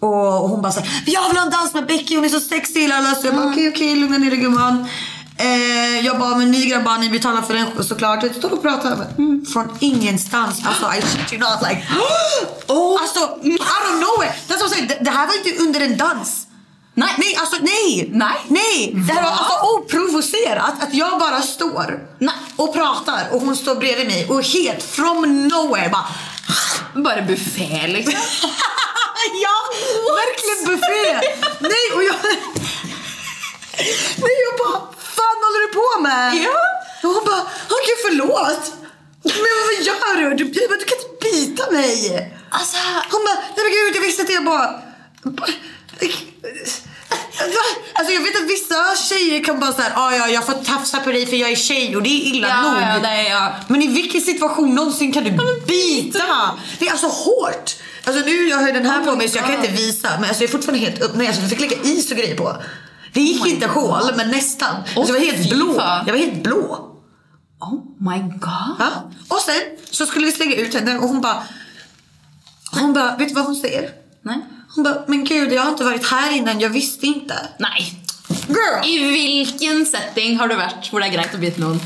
Och 0.00 0.48
hon 0.48 0.62
bara 0.62 0.72
såhär, 0.72 1.02
jag 1.06 1.28
vill 1.28 1.36
ha 1.36 1.44
en 1.44 1.50
dans 1.50 1.74
med 1.74 1.86
Becky, 1.86 2.16
hon 2.16 2.24
är 2.24 2.28
så 2.28 2.40
sexig. 2.40 2.88
lala." 2.88 3.14
Så 3.14 3.26
jag 3.26 3.34
bara 3.36 3.50
okej 3.50 3.68
okej, 3.68 3.96
lugna 3.96 4.18
ner 4.18 4.30
dig 4.30 4.40
gumman. 4.40 4.88
Eh, 5.38 6.06
jag 6.06 6.18
bara, 6.18 6.36
men 6.36 6.50
ni 6.50 6.66
grabbar 6.66 6.98
ni 6.98 7.10
betalar 7.10 7.42
för 7.42 7.54
den 7.54 7.84
såklart. 7.84 8.22
Jag 8.22 8.34
står 8.34 8.52
och 8.52 8.62
pratar 8.62 8.96
med. 8.96 9.46
Från 9.52 9.76
ingenstans. 9.80 10.60
Alltså 10.66 10.86
I 10.98 11.02
shit 11.02 11.32
you 11.32 11.40
not 11.40 11.68
like. 11.68 11.82
oh. 12.66 13.02
Alltså 13.02 13.20
out 13.20 13.60
of 13.60 14.00
nowhere. 14.00 14.34
Det, 14.46 14.54
är 14.54 14.58
som 14.58 14.66
jag 14.66 14.70
säger, 14.70 14.88
det, 14.88 14.98
det 15.04 15.10
här 15.10 15.26
var 15.26 15.34
inte 15.34 15.62
under 15.62 15.80
en 15.80 15.96
dans. 15.96 16.44
Nej. 16.94 17.14
Nej, 17.18 17.36
alltså 17.36 17.56
nej! 17.60 18.10
Nej. 18.12 18.36
Nej! 18.48 18.92
Det 19.06 19.12
här 19.12 19.22
var 19.22 19.30
Va? 19.30 19.36
alltså 19.36 19.76
oprovocerat 19.76 20.82
att 20.82 20.94
jag 20.94 21.18
bara 21.18 21.42
står 21.42 22.08
Nej. 22.18 22.34
och 22.56 22.74
pratar 22.74 23.28
och 23.32 23.40
hon 23.40 23.56
står 23.56 23.74
bredvid 23.74 24.06
mig 24.06 24.26
och 24.28 24.42
helt 24.42 24.82
from 24.82 25.48
nowhere 25.48 25.88
bara 25.88 26.06
Bara 26.94 27.22
buffé 27.22 27.86
liksom. 27.86 28.14
ja, 29.42 29.56
verkligen 30.14 30.76
buffé! 30.76 31.28
Nej, 31.60 31.96
och 31.96 32.04
jag... 32.04 32.14
Nej, 34.16 34.36
jag 34.46 34.58
bara, 34.66 34.97
fan 35.18 35.38
håller 35.44 35.60
du 35.66 35.70
på 35.80 35.88
med? 36.08 36.26
Ja. 36.46 36.60
Och 37.02 37.14
hon 37.14 37.24
bara, 37.30 37.42
åh 37.72 37.80
gud 37.88 38.00
förlåt. 38.06 38.64
Men 39.22 39.54
vad 39.66 39.74
gör 39.88 40.16
du? 40.16 40.36
Du, 40.36 40.44
du, 40.44 40.60
du 40.82 40.84
kan 40.90 40.98
inte 40.98 41.10
bita 41.26 41.70
mig. 41.70 41.98
Alltså, 42.50 42.76
Hon 43.12 43.24
bara, 43.26 43.34
nej 43.34 43.62
men 43.64 43.72
gud 43.72 43.96
jag 43.96 44.00
visste 44.00 44.22
inte. 44.22 44.32
Jag 44.32 44.44
bara... 44.44 44.68
Alltså 47.92 48.12
jag 48.12 48.20
vet 48.20 48.36
att 48.36 48.50
vissa 48.50 48.96
tjejer 49.08 49.44
kan 49.44 49.60
bara 49.60 49.72
säga, 49.72 49.92
ah, 49.94 50.12
ja 50.12 50.28
jag 50.28 50.46
får 50.46 50.52
tafsa 50.52 51.00
på 51.00 51.10
dig 51.10 51.26
för 51.26 51.36
jag 51.36 51.50
är 51.50 51.56
tjej 51.56 51.96
och 51.96 52.02
det 52.02 52.08
är 52.08 52.34
illa 52.34 52.48
ja, 52.48 52.62
nog. 52.62 52.82
ja, 52.82 52.98
är 53.08 53.30
jag. 53.30 53.52
Men 53.68 53.82
i 53.82 53.86
vilken 53.86 54.20
situation 54.20 54.74
någonsin 54.74 55.12
kan 55.12 55.24
du 55.24 55.30
bita? 55.66 56.56
Det 56.78 56.86
är 56.86 56.90
alltså 56.90 57.06
hårt. 57.06 57.76
Alltså 58.04 58.24
nu 58.24 58.48
jag 58.48 58.56
har 58.56 58.72
den 58.72 58.86
här 58.86 59.00
Oh 59.00 59.04
på 59.04 59.16
mig 59.16 59.28
så 59.28 59.38
jag 59.38 59.46
kan 59.46 59.54
inte 59.54 59.68
visa 59.68 60.08
men 60.20 60.28
alltså 60.28 60.42
jag 60.42 60.48
är 60.48 60.52
fortfarande 60.52 60.84
helt 60.84 61.02
upp. 61.02 61.12
Nej, 61.14 61.26
alltså 61.26 61.42
jag 61.42 61.50
fick 61.50 61.60
lägga 61.60 61.76
is 61.82 62.10
och 62.10 62.16
grejer 62.16 62.36
på. 62.36 62.56
Det 63.12 63.20
gick 63.20 63.42
Oh 63.42 63.50
inte 63.50 63.66
hål 63.66 64.12
men 64.16 64.30
nästan. 64.30 64.76
Alltså 64.76 65.14
jag 65.14 65.20
var 65.20 65.32
helt 65.32 65.50
blå. 65.50 65.74
Jag 66.06 66.12
var 66.12 66.18
helt 66.18 66.42
blå. 66.42 66.84
Oh 67.60 67.74
my 67.98 68.18
god. 68.18 68.76
Ja. 68.78 69.10
Och 69.28 69.38
sen 69.38 69.62
så 69.90 70.06
skulle 70.06 70.26
vi 70.26 70.32
slänga 70.32 70.56
ut 70.56 70.74
henne 70.74 70.98
och 70.98 71.08
hon 71.08 71.20
bara 71.20 71.42
Hon 72.72 72.92
bara, 72.92 73.16
vet 73.16 73.28
du 73.28 73.34
vad 73.34 73.44
hon 73.44 73.56
säger? 73.56 73.90
Nej. 74.22 74.38
Hon 74.74 74.84
bara, 74.84 75.02
men 75.06 75.24
gud 75.24 75.52
jag 75.52 75.62
har 75.62 75.70
inte 75.70 75.84
varit 75.84 76.06
här 76.06 76.32
innan, 76.36 76.60
jag 76.60 76.70
visste 76.70 77.06
inte. 77.06 77.34
Nej. 77.58 78.02
Girl! 78.48 78.84
I 78.86 78.98
vilken 79.12 79.86
setting 79.86 80.38
har 80.38 80.48
du 80.48 80.54
varit 80.56 80.92
hvor 80.92 81.00
det 81.00 81.06
är 81.06 81.10
greit 81.10 81.34
att 81.34 81.40
bita 81.40 81.60
någon? 81.60 81.76
I 81.76 81.80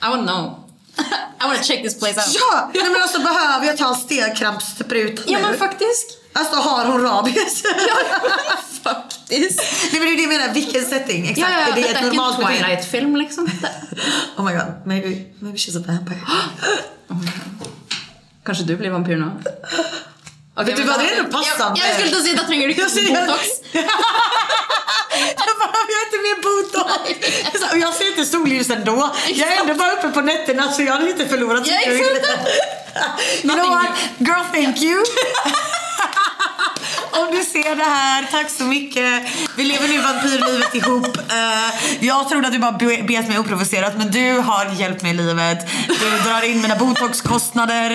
wanna 0.00 0.22
know. 0.22 0.64
I 1.40 1.44
wanna 1.44 1.62
check 1.62 1.82
this 1.82 1.98
place 1.98 2.20
out. 2.20 2.36
Ja! 2.40 2.70
Nej 2.74 2.82
men 2.92 3.02
alltså 3.02 3.18
behöver 3.18 3.66
jag 3.66 3.76
ta 3.76 3.94
stegkrampssprutan 3.94 5.24
Ja 5.28 5.38
nu? 5.38 5.44
men 5.44 5.58
faktiskt. 5.58 6.18
Alltså 6.38 6.56
har 6.56 6.84
hon 6.84 7.02
rabies? 7.02 7.62
Faktiskt. 8.84 9.62
Nej 9.92 10.00
men 10.00 10.00
det 10.00 10.12
är 10.12 10.16
det 10.16 10.22
jag 10.22 10.28
menar, 10.28 10.54
vilken 10.54 10.84
setting? 10.86 11.28
Exakt. 11.28 11.50
Ja, 11.50 11.60
ja, 11.60 11.72
är 11.72 11.72
det 11.74 11.80
ett 11.80 11.86
är 11.86 11.88
inte 11.88 12.00
en 12.00 12.06
normalt 12.08 12.38
beteende? 12.38 12.62
Twilight-film 12.64 13.16
liksom. 13.16 13.48
Oh 14.36 14.44
my 14.44 14.52
god, 14.52 14.72
maybe, 14.86 15.08
maybe 15.40 15.58
she's 15.58 15.76
a 15.78 15.82
vampire. 15.86 16.20
Kanske 18.44 18.64
du 18.64 18.76
blir 18.76 18.90
vampyr 18.90 19.16
nu? 19.16 19.24
Okay, 20.54 20.64
Vet 20.64 20.76
du 20.76 20.82
vad, 20.82 20.98
det 20.98 21.10
är 21.10 21.24
passande. 21.24 21.80
Jag, 21.80 21.88
jag 21.88 21.94
skulle 21.94 22.08
inte 22.08 22.20
säga 22.22 22.40
att 22.40 22.46
tränger 22.46 22.68
du 22.68 22.74
Jag 22.74 22.90
ser- 22.90 23.26
botox. 23.26 23.42
Jag 25.36 25.56
behöver 25.58 26.06
inte 26.06 26.18
mer 26.26 26.42
botox. 26.42 27.72
Och 27.72 27.78
jag 27.78 27.94
ser 27.94 28.08
inte 28.08 28.24
solljus 28.24 28.70
ändå. 28.70 29.14
Jag 29.28 29.52
är 29.52 29.60
ändå 29.60 29.74
bara 29.74 29.92
uppe 29.92 30.08
på 30.08 30.20
nätterna 30.20 30.72
så 30.72 30.82
jag 30.82 30.92
hade 30.92 31.10
inte 31.10 31.26
förlorat 31.26 31.66
så 31.66 31.72
Ja, 31.72 31.78
mycket. 31.90 32.26
You 33.44 33.54
know 33.54 33.68
what? 33.70 33.86
Girl, 34.18 34.44
thank 34.64 34.82
you. 34.82 35.04
Om 37.20 37.26
du 37.36 37.42
ser 37.44 37.76
det 37.76 37.82
här, 37.84 38.26
tack 38.30 38.50
så 38.50 38.64
mycket. 38.64 39.22
Vi 39.56 39.64
lever 39.64 39.88
nu 39.88 39.98
vampyrlivet 39.98 40.74
ihop. 40.74 41.16
Eh, 41.16 42.06
jag 42.06 42.28
trodde 42.28 42.46
att 42.46 42.52
du 42.52 42.58
bara 42.58 42.72
be- 42.72 43.02
bet 43.08 43.28
mig 43.28 43.38
oprovocerat 43.38 43.96
men 43.98 44.10
du 44.10 44.38
har 44.38 44.66
hjälpt 44.78 45.02
mig 45.02 45.10
i 45.10 45.14
livet. 45.14 45.58
Du 45.88 46.30
drar 46.30 46.50
in 46.50 46.62
mina 46.62 46.76
botoxkostnader. 46.76 47.90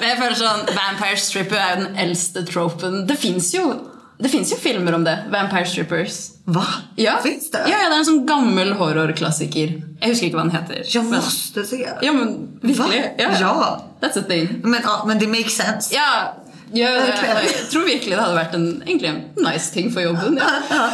Men 0.00 0.08
jag 0.08 0.18
føler 0.18 0.34
sånn 0.38 0.66
Vampire 0.76 1.16
stripper 1.20 1.56
er 1.60 1.76
jo 1.76 1.84
den 1.84 1.96
eldste 1.96 2.42
tropen. 2.48 3.06
Det 3.06 3.16
fins 3.20 3.52
jo, 3.54 3.70
det 4.18 4.28
finns 4.32 4.52
ju 4.52 4.56
filmer 4.56 4.94
om 4.96 5.04
det. 5.04 5.16
Vampire 5.32 5.66
strippers. 5.66 6.18
Va? 6.44 6.64
Ja. 6.96 7.18
Finns 7.22 7.50
det? 7.50 7.62
Ja, 7.68 7.76
ja, 7.82 7.88
det 7.88 7.94
er 7.94 7.98
en 8.02 8.08
sånn 8.08 8.24
gammel 8.28 8.72
horrorklassiker. 8.80 9.76
Jeg 10.00 10.10
husker 10.14 10.26
ikke 10.30 10.40
hva 10.40 10.46
den 10.48 10.56
heter. 10.56 10.82
Jag 10.94 11.04
men, 11.06 11.20
måste 11.22 11.64
se. 11.68 11.80
ja, 12.02 12.12
men 12.12 12.34
virkelig. 12.62 13.02
Va? 13.18 13.24
Ja. 13.24 13.30
Ja. 13.40 13.70
That's 14.02 14.18
a 14.18 14.24
thing. 14.28 14.60
Men, 14.64 14.80
ja, 14.84 15.02
men 15.06 15.18
det 15.20 15.28
makes 15.28 15.56
sense. 15.60 15.94
Ja, 15.94 16.34
ja 16.74 16.90
Verkligen. 17.00 17.40
jeg 17.46 17.70
tror 17.72 17.84
virkelig 17.86 18.16
det 18.16 18.20
hadde 18.22 18.36
vært 18.36 18.54
en, 18.54 18.68
egentlig 18.86 19.08
en 19.10 19.20
nice 19.46 19.72
ting 19.74 19.90
for 19.92 20.04
jobben. 20.04 20.38
Ja. 20.40 20.90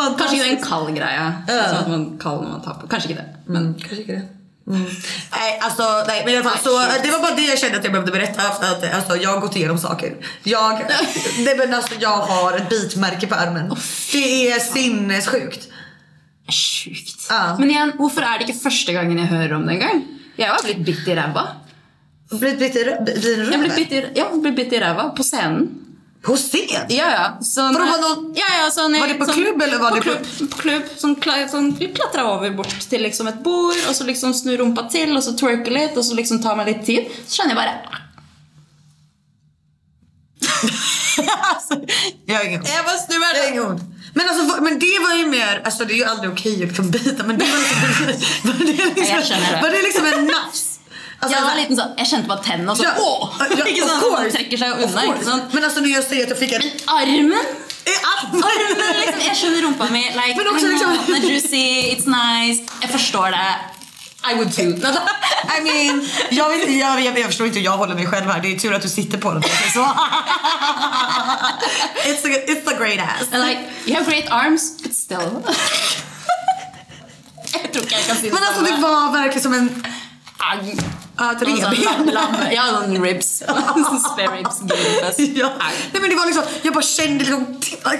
Kanskje 0.00 0.36
ikke 0.36 0.48
den 0.48 0.60
kald 0.64 0.92
greia. 0.96 1.30
Sånn 1.46 1.78
at 1.80 1.88
man 1.90 2.04
kald 2.20 2.44
når 2.44 2.52
man 2.56 2.62
tar 2.64 2.78
på. 2.80 2.88
Kanskje 2.90 3.12
ikke 3.12 3.22
det. 3.22 3.42
Men 3.46 3.72
Kanske 3.80 4.04
inte 4.04 4.18
det. 4.18 4.28
Mm. 4.70 4.84
Nej, 5.32 5.58
alltså, 5.62 5.82
nej, 6.06 6.22
men 6.24 6.34
i 6.34 6.36
alla 6.36 6.50
fall, 6.50 6.58
så, 6.62 6.78
Nej, 6.78 7.00
det 7.02 7.10
var 7.10 7.18
bara 7.20 7.34
det 7.34 7.42
jag 7.42 7.58
kände 7.58 7.78
att 7.78 7.84
jag 7.84 7.92
behövde 7.92 8.12
berätta. 8.12 8.42
För 8.42 8.66
att, 8.66 8.94
alltså, 8.94 9.16
jag 9.16 9.30
har 9.30 9.40
gått 9.40 9.56
igenom 9.56 9.78
saker. 9.78 10.16
Jag, 10.42 10.78
det, 11.44 11.54
men 11.58 11.74
alltså, 11.74 11.94
jag 12.00 12.16
har 12.16 12.56
ett 12.56 12.68
bitmärke 12.68 13.26
på 13.26 13.34
armen. 13.34 13.76
det 14.12 14.50
är 14.50 14.60
sinnessjukt. 14.60 15.68
sjukt. 16.50 17.26
Ja. 17.30 17.56
Men 17.58 17.70
igjen, 17.70 17.92
hvorfor 17.98 18.22
er 18.22 18.38
det 18.38 18.48
ikke 18.48 18.60
første 18.62 18.92
gangen 18.92 19.18
jeg 19.18 19.30
hører 19.30 19.54
om 19.58 19.66
det 19.66 19.78
engang? 19.78 20.04
Jeg 20.38 20.48
har 20.50 20.62
blitt 20.64 20.84
bitt 20.86 21.08
i 21.08 21.14
ræva. 21.18 21.46
Blivit 22.30 22.58
bitt 22.58 22.76
i 22.76 22.84
rö- 22.84 23.04
bit 23.04 23.16
i 23.16 23.28
Jeg 23.30 23.46
ble 23.46 23.56
röven? 23.58 23.76
bitt 23.76 23.92
i, 23.92 24.02
ja, 24.14 24.28
ble 24.42 24.52
bitt 24.52 24.72
i 24.72 24.78
ræva 24.80 25.08
på 25.16 25.22
scenen. 25.26 25.68
På 26.22 26.36
scen? 26.36 26.68
Ja, 26.88 27.06
ja. 27.10 27.26
Sånn, 27.42 27.72
Vadå, 27.74 27.86
var 27.86 28.00
någon- 28.04 28.34
ja, 28.36 28.44
ja, 28.58 28.70
sånn, 28.70 28.92
var 29.00 29.08
det 29.08 29.14
på 29.18 29.24
sånn, 29.26 29.34
klubb, 29.40 29.62
eller 29.62 29.78
var 29.78 29.90
på 29.90 29.94
det 29.96 30.02
på- 30.02 30.10
klubb? 30.10 30.50
På 30.50 30.58
klubb. 30.58 30.82
Sånn, 30.98 31.16
kla- 31.16 31.48
sånn, 31.48 31.70
klatra 31.94 32.24
over 32.34 32.50
bort 32.50 32.76
til 32.90 33.00
liksom 33.02 33.26
et 33.28 33.42
bord, 33.42 33.76
og 33.88 33.94
så 33.96 34.04
liksom 34.04 34.34
snu 34.34 34.56
rumpa 34.60 34.84
til, 34.90 35.16
og 35.16 35.22
så 35.22 35.32
twerke 35.32 35.70
litt, 35.72 35.96
og 35.96 36.04
så 36.04 36.14
liksom 36.14 36.42
ta 36.42 36.54
meg 36.54 36.66
litt 36.66 36.84
tid. 36.86 37.08
Så 37.26 37.40
skjønner 37.42 37.56
jeg 37.56 37.56
bare 37.56 38.00
alltså, 41.54 41.74
jag 42.26 42.36
har 42.36 42.44
ingen 42.44 42.64
Jeg 42.64 42.84
bare 42.84 42.98
snur 42.98 43.18
meg. 43.18 43.28
Jag 43.36 43.42
har 43.42 43.50
ingen 43.50 43.62
ord. 43.64 43.80
Men, 44.14 44.28
alltså, 44.28 44.62
men 44.62 44.78
det 44.78 44.98
var 45.00 45.14
ju 45.14 45.26
mer, 45.26 45.62
alltså 45.64 45.84
det 45.84 45.94
är 45.94 45.96
ju 45.96 46.04
aldrig 46.04 46.32
okej 46.32 46.54
att 46.54 46.68
liksom 46.68 46.90
bita 46.90 47.22
men 47.26 47.38
det 47.38 47.44
var 47.44 47.58
liksom, 47.58 48.06
var 48.44 48.58
det 48.58 48.64
liksom, 48.64 49.04
Jag 49.16 49.26
känner. 49.26 49.62
Var 49.62 49.70
det 49.70 49.82
liksom 49.82 50.04
en 50.06 50.26
nafs? 50.26 50.69
Alltså, 51.22 51.36
Jeg 51.36 51.44
var 51.46 51.54
liten 51.60 51.76
sånn, 51.76 51.90
jeg 52.00 52.06
kjente 52.10 52.28
bare 52.28 52.42
tennene, 52.44 52.70
og 52.72 52.76
så 52.76 52.84
åh! 52.96 53.34
ikke 53.70 53.82
of 53.84 53.90
sant? 53.90 54.02
course. 54.04 54.22
Man 54.22 54.30
trekker 54.36 54.58
seg 54.62 54.68
unna. 54.86 55.00
ikke 55.10 55.24
sant? 55.24 55.52
Men 55.54 55.64
alltså 55.64 55.80
när 55.80 55.88
jag 55.90 56.04
säger 56.04 56.22
att 56.24 56.30
jag 56.30 56.38
fick 56.38 56.52
en... 56.52 56.62
Armen! 56.86 57.32
I 57.84 57.94
armen! 58.14 58.42
Armen 58.44 58.96
liksom, 59.00 59.20
Jeg 59.26 59.36
skjønner 59.36 59.62
rumpa 59.66 59.84
mi. 59.92 60.02
Like, 60.16 60.34
Men 60.36 60.46
også 60.54 60.66
liksom- 60.72 61.14
er 61.16 61.20
juicy, 61.28 61.66
it's 61.92 62.06
nice. 62.08 62.62
Jeg 62.82 62.90
forstår 62.90 63.26
det. 63.36 63.50
I 64.30 64.34
would 64.34 64.52
too. 64.52 64.72
I 65.56 65.60
mean, 65.64 66.08
jag, 66.30 66.48
vet, 66.48 66.68
jag, 66.78 67.00
jag, 67.04 67.18
jag 67.18 67.26
förstår 67.26 67.46
inte 67.46 67.58
hur 67.58 67.64
jag 67.64 67.76
håller 67.76 67.94
mig 67.94 68.06
själv 68.06 68.26
här. 68.30 68.40
Det 68.40 68.48
är 68.54 68.58
tur 68.58 68.74
att 68.74 68.82
du 68.82 68.88
sitter 68.88 69.18
på 69.18 69.32
den. 69.32 69.42
Så. 69.74 69.80
it's, 72.04 72.24
a, 72.24 72.28
it's 72.46 72.66
a 72.68 72.74
great 72.78 73.00
ass. 73.00 73.32
And 73.32 73.42
like, 73.42 73.60
you 73.86 73.94
have 73.96 74.06
great 74.10 74.30
arms, 74.30 74.82
but 74.82 74.94
still. 74.94 75.18
jag 77.52 77.72
tror 77.72 77.82
inte 77.84 77.94
jag 77.94 78.04
kan 78.06 78.16
se 78.16 78.30
Men 78.32 78.44
alltså 78.44 78.62
det 78.62 78.76
var 78.80 79.12
verkligen 79.12 79.42
som 79.42 79.54
en... 79.54 79.84
Aj. 80.40 80.76
Ja, 81.16 81.32
ett 81.32 81.42
revben. 81.42 82.16
har 82.58 82.86
någon 82.88 83.02
ribs. 83.04 83.36
Spare 84.12 84.36
ribs. 84.36 84.58
Ja. 85.36 85.52
Aj. 85.60 85.74
Nej 85.92 86.00
men 86.00 86.10
det 86.10 86.16
var 86.16 86.26
liksom, 86.26 86.44
jag 86.62 86.74
bara 86.74 86.82
kände 86.84 87.24
liksom, 87.24 87.46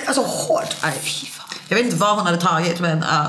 alltså 0.07 0.22
hårt. 0.22 0.74
Fy 1.03 1.26
fan. 1.26 1.47
Jag 1.68 1.76
vet 1.76 1.84
inte 1.84 1.97
vad 1.97 2.16
hon 2.16 2.26
hade 2.26 2.41
tagit 2.41 2.80
men 2.80 3.05
ja, 3.09 3.26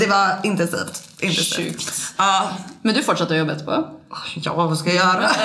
det 0.00 0.06
var 0.06 0.40
intensivt. 0.42 1.02
intensivt. 1.18 1.56
Sjukt. 1.56 2.02
Ja, 2.16 2.50
Men 2.82 2.94
du 2.94 3.02
fortsatte 3.02 3.32
att 3.34 3.38
jobba 3.38 3.54
på? 3.54 3.99
Ja, 4.34 4.52
vad 4.54 4.78
ska 4.78 4.88
jag 4.94 4.96
göra? 4.96 5.30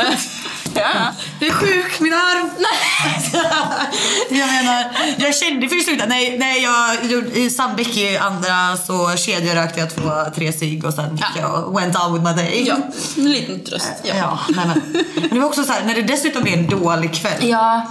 Ja. 0.77 1.13
Jag 1.39 1.49
är 1.49 1.53
sjuk, 1.53 1.99
min 1.99 2.13
arm. 2.13 2.49
jag 4.29 4.47
menar, 4.47 4.85
jag 5.17 5.35
kände 5.35 5.69
för 5.69 5.75
slutet, 5.75 6.09
nej, 6.09 6.37
nej 6.37 6.63
jag 6.63 7.05
gjorde, 7.11 7.39
i 7.39 7.49
Sandbäck 7.49 7.97
i 7.97 8.17
andra 8.17 8.77
så 8.77 9.17
kedjerökte 9.17 9.79
jag 9.79 9.95
två, 9.95 10.11
tre 10.35 10.53
cigg 10.53 10.85
och 10.85 10.93
sen 10.93 11.17
Ja. 11.21 11.27
jag 11.41 11.73
went 11.79 11.95
on 11.99 12.13
with 12.13 12.25
my 12.25 12.33
day. 12.43 12.63
Ja, 12.67 12.75
en 13.17 13.31
liten 13.31 13.63
tröst. 13.63 13.91
Ja. 14.03 14.15
Ja, 14.15 14.39
nej, 14.55 14.65
men. 14.67 15.03
men 15.21 15.29
det 15.29 15.39
var 15.39 15.45
också 15.47 15.63
så 15.63 15.71
här, 15.71 15.83
när 15.85 15.95
det 15.95 16.01
dessutom 16.01 16.47
är 16.47 16.53
en 16.57 16.67
dålig 16.67 17.13
kväll. 17.15 17.49
ja. 17.49 17.81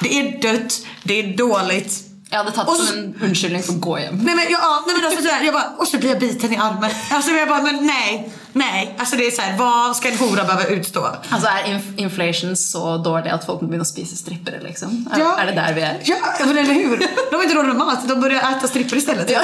Det 0.00 0.18
är 0.20 0.42
dött, 0.52 0.74
det 1.02 1.14
är 1.20 1.36
dåligt. 1.36 1.94
Jag 2.30 2.38
hade 2.38 2.50
tagit 2.52 2.68
Och 2.68 2.76
så- 2.76 2.86
som 2.86 2.98
en 2.98 3.14
undskyldning 3.22 3.62
för 3.62 3.72
att 3.72 3.80
gå 3.80 3.96
hem. 3.96 4.16
Nej 4.18 4.34
men, 4.34 4.44
ja, 4.50 4.82
nej, 4.86 4.96
men 4.96 5.04
alltså, 5.06 5.22
sådär, 5.22 5.40
jag 5.44 5.54
bara, 5.54 5.70
och 5.78 5.88
så 5.88 5.98
blir 5.98 6.08
jag 6.10 6.18
biten 6.20 6.52
i 6.52 6.56
armen. 6.56 6.90
Alltså 7.10 7.30
jag 7.30 7.48
bara, 7.48 7.62
men 7.62 7.86
nej, 7.86 8.32
nej. 8.54 8.94
Alltså 8.98 9.16
det 9.16 9.26
är 9.26 9.30
så 9.30 9.42
här, 9.42 9.58
vad 9.58 9.96
ska 9.96 10.08
en 10.10 10.18
hora 10.18 10.44
behöva 10.44 10.64
utstå? 10.64 11.08
Alltså 11.28 11.48
är 11.48 11.62
inf- 11.64 11.96
inflation 11.96 12.56
så 12.56 12.96
dålig 12.96 13.30
att 13.30 13.46
folk 13.46 13.60
börjar 13.60 13.84
spisa 13.84 14.16
strippare 14.16 14.60
liksom? 14.60 15.08
Ja. 15.18 15.38
är 15.38 15.46
det 15.46 15.52
där 15.52 15.74
vi 15.74 15.80
är? 15.80 16.00
Ja, 16.04 16.16
men 16.46 16.58
eller 16.58 16.74
hur? 16.74 16.98
De 17.30 17.36
har 17.36 17.42
inte 17.42 17.54
råd 17.54 17.66
med 17.66 17.76
mat, 17.76 18.08
de 18.08 18.20
börjar 18.20 18.52
äta 18.56 18.68
strippor 18.68 18.98
istället. 18.98 19.30
Ja. 19.30 19.40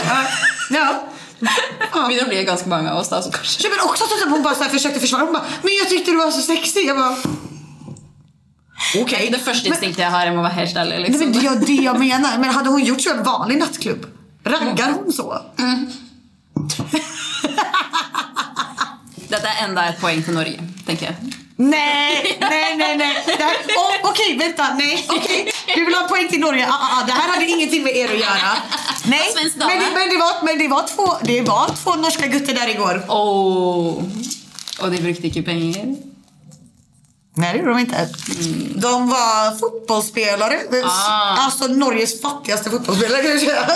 ja. 0.71 1.03
ja. 1.93 2.09
Det 2.21 2.29
blir 2.29 2.43
ganska 2.45 2.69
många 2.69 2.93
av 2.93 2.99
oss 2.99 3.09
där 3.09 3.21
som 3.21 3.33
kanske... 3.33 3.63
Ja, 3.63 3.71
men 3.77 3.89
också 3.91 4.05
att 4.05 4.31
hon 4.31 4.43
bara 4.43 4.55
så 4.55 4.63
här 4.63 4.71
försökte 4.71 5.01
försvara. 5.01 5.23
Hon 5.23 5.33
bara, 5.33 5.45
men 5.63 5.75
jag 5.75 5.89
tyckte 5.89 6.11
du 6.11 6.17
var 6.17 6.31
så 6.31 6.41
sexig. 6.41 6.87
Jag 6.89 6.97
bara, 6.97 7.17
okej. 9.03 9.29
Det 9.33 9.39
första 9.39 9.69
instinkten 9.69 10.05
jag 10.05 10.11
har 10.11 10.27
är 10.27 10.31
att 10.31 10.37
vara 10.37 10.49
helt 10.49 10.77
ärlig. 10.77 10.91
Nej, 10.91 11.03
Liksom. 11.03 11.31
men 11.31 11.33
det 11.41 11.47
är 11.47 11.67
det 11.77 11.83
jag 11.83 11.99
menar. 11.99 12.39
Men 12.39 12.51
hade 12.51 12.71
hon 12.71 12.85
gjort 12.85 13.01
så 13.01 13.11
en 13.11 13.23
vanlig 13.23 13.59
nattklubb? 13.59 14.07
Raggar 14.45 14.93
hon 14.93 15.13
så? 15.13 15.43
Detta 19.31 19.49
är 19.49 19.64
enda 19.64 19.89
ett 19.89 20.01
poäng 20.01 20.22
till 20.22 20.35
Norge, 20.35 20.61
tänker 20.87 21.07
jag. 21.07 21.14
Nej, 21.57 22.37
nej, 22.41 22.76
nej, 22.76 22.97
nej. 22.97 23.24
Det 23.26 23.43
här- 23.43 23.57
Åh, 23.76 24.11
Okej, 24.11 24.39
vänta. 24.39 24.74
Nej, 24.74 25.07
okej. 25.09 25.53
Du 25.74 25.85
vill 25.85 25.95
ha 25.95 26.09
poäng 26.09 26.28
till 26.28 26.41
Norge. 26.41 26.66
Ah, 26.68 26.72
ah, 26.72 27.01
ah. 27.03 27.07
Det 27.07 27.12
här 27.12 27.28
hade 27.28 27.47
ingenting 27.47 27.83
med 27.83 27.97
er 27.97 28.05
att 28.14 28.20
göra. 28.20 28.57
Nej, 29.05 29.20
men, 29.35 29.68
det, 29.68 29.91
men, 29.95 30.09
det 30.09 30.16
var, 30.16 30.45
men 30.45 30.59
det, 30.59 30.68
var 30.68 30.87
två, 30.97 31.16
det 31.22 31.41
var 31.43 31.70
två 31.85 31.95
norska 31.95 32.26
gutter 32.26 32.55
där 32.55 32.68
igår. 32.68 33.03
Oh. 33.09 34.05
Och 34.81 34.91
de 34.91 34.99
brukte 34.99 35.26
ikke 35.26 35.43
penger. 35.43 35.97
Nej, 37.37 37.53
det 37.53 37.59
gjorde 37.59 37.70
de 37.70 37.78
inte. 37.78 38.09
De 38.74 39.09
var 39.09 39.59
fotbollsspelare. 39.59 40.61
Ah. 40.85 41.37
Alltså 41.45 41.66
Norges 41.66 42.20
fattigaste 42.22 42.70
fotbollsspelare 42.70 43.22
kan 43.22 43.31
jag 43.31 43.41
säga. 43.41 43.68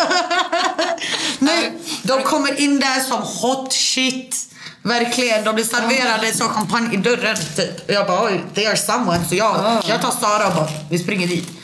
Nej, 1.38 1.72
de 2.02 2.22
kommer 2.22 2.61
in 2.61 2.80
där 2.80 3.00
som 3.00 3.22
hot 3.22 3.72
shit. 3.72 4.36
Verkligen. 4.85 5.45
De 5.45 5.55
blir 5.55 5.64
serverade 5.64 6.35
som 6.35 6.49
champagne 6.49 6.95
i 6.95 6.97
dörren. 6.97 7.37
Typ. 7.57 7.91
Jag 7.91 8.07
bara, 8.07 8.24
oj, 8.24 8.45
they 8.55 8.66
are 8.66 8.76
someone. 8.76 9.24
Så 9.28 9.35
jag, 9.35 9.82
jag 9.87 10.03
tar 10.03 10.11
Sara 10.11 10.47
och 10.47 10.55
bara, 10.55 10.68
vi 10.91 10.99
springer 10.99 11.26
dit. 11.28 11.49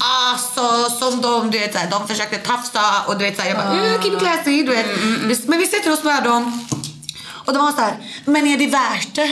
Alltså 0.00 0.90
som 0.98 1.20
de, 1.20 1.50
du 1.50 1.58
vet, 1.58 1.72
såhär, 1.72 1.90
de 1.90 2.08
försökte 2.08 2.36
tafsa 2.36 2.80
och 3.06 3.18
du 3.18 3.24
vet 3.24 3.36
såhär, 3.36 3.48
jag 3.48 3.58
bara, 3.58 3.70
mm, 3.70 4.02
keep 4.02 4.12
it 4.12 4.18
classy, 4.18 4.62
du 4.62 4.70
vet. 4.70 4.86
Men 5.48 5.58
vi 5.58 5.66
sätter 5.66 5.92
oss 5.92 6.04
med 6.04 6.22
dem. 6.24 6.68
Och 7.28 7.52
de 7.52 7.64
var 7.64 7.72
så 7.72 7.80
här, 7.80 7.96
men 8.24 8.46
är 8.46 8.58
det 8.58 8.66
värt 8.66 9.14
det? 9.14 9.30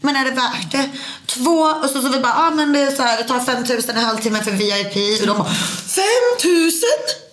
Men 0.00 0.16
är 0.16 0.24
det 0.24 0.30
värt 0.30 0.72
det? 0.72 0.88
Två, 1.26 1.60
och 1.60 1.90
så, 1.90 2.02
så 2.02 2.08
vi 2.08 2.20
bara, 2.20 2.34
ah, 2.34 2.50
men 2.50 2.72
det 2.72 2.80
är 2.80 2.90
så 2.90 3.02
här, 3.02 3.16
det 3.16 3.24
tar 3.24 3.40
5000 3.40 3.96
en 3.96 4.04
halvtimme 4.04 4.42
för 4.42 4.50
VIP. 4.50 5.20
Och 5.20 5.26
de 5.26 5.38
bara, 5.38 5.54
5000? 6.38 7.23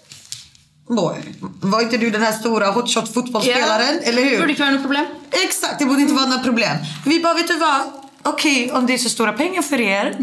Boy, 0.95 1.15
var 1.61 1.81
inte 1.81 1.97
du 1.97 2.09
den 2.09 2.21
här 2.21 2.31
stora 2.31 2.71
hotshot 2.71 3.13
fotbollsspelaren? 3.13 3.99
Eller 4.03 4.23
hur? 4.23 4.39
Burde 4.39 4.51
ikke 4.51 4.63
være 4.63 4.75
noe 4.75 4.83
problem. 4.83 5.05
Exakt, 5.45 5.79
det 5.79 5.85
borde 5.85 6.01
inte 6.01 6.13
vara 6.13 6.25
några 6.25 6.43
problem. 6.43 6.77
Vi 7.05 7.19
bara, 7.19 7.33
vet 7.33 7.47
du 7.47 7.57
vad? 7.57 7.81
Okej, 8.23 8.71
om 8.71 8.85
det 8.85 8.93
är 8.93 8.97
så 8.97 9.09
stora 9.09 9.33
pengar 9.33 9.61
för 9.61 9.81
er. 9.81 10.17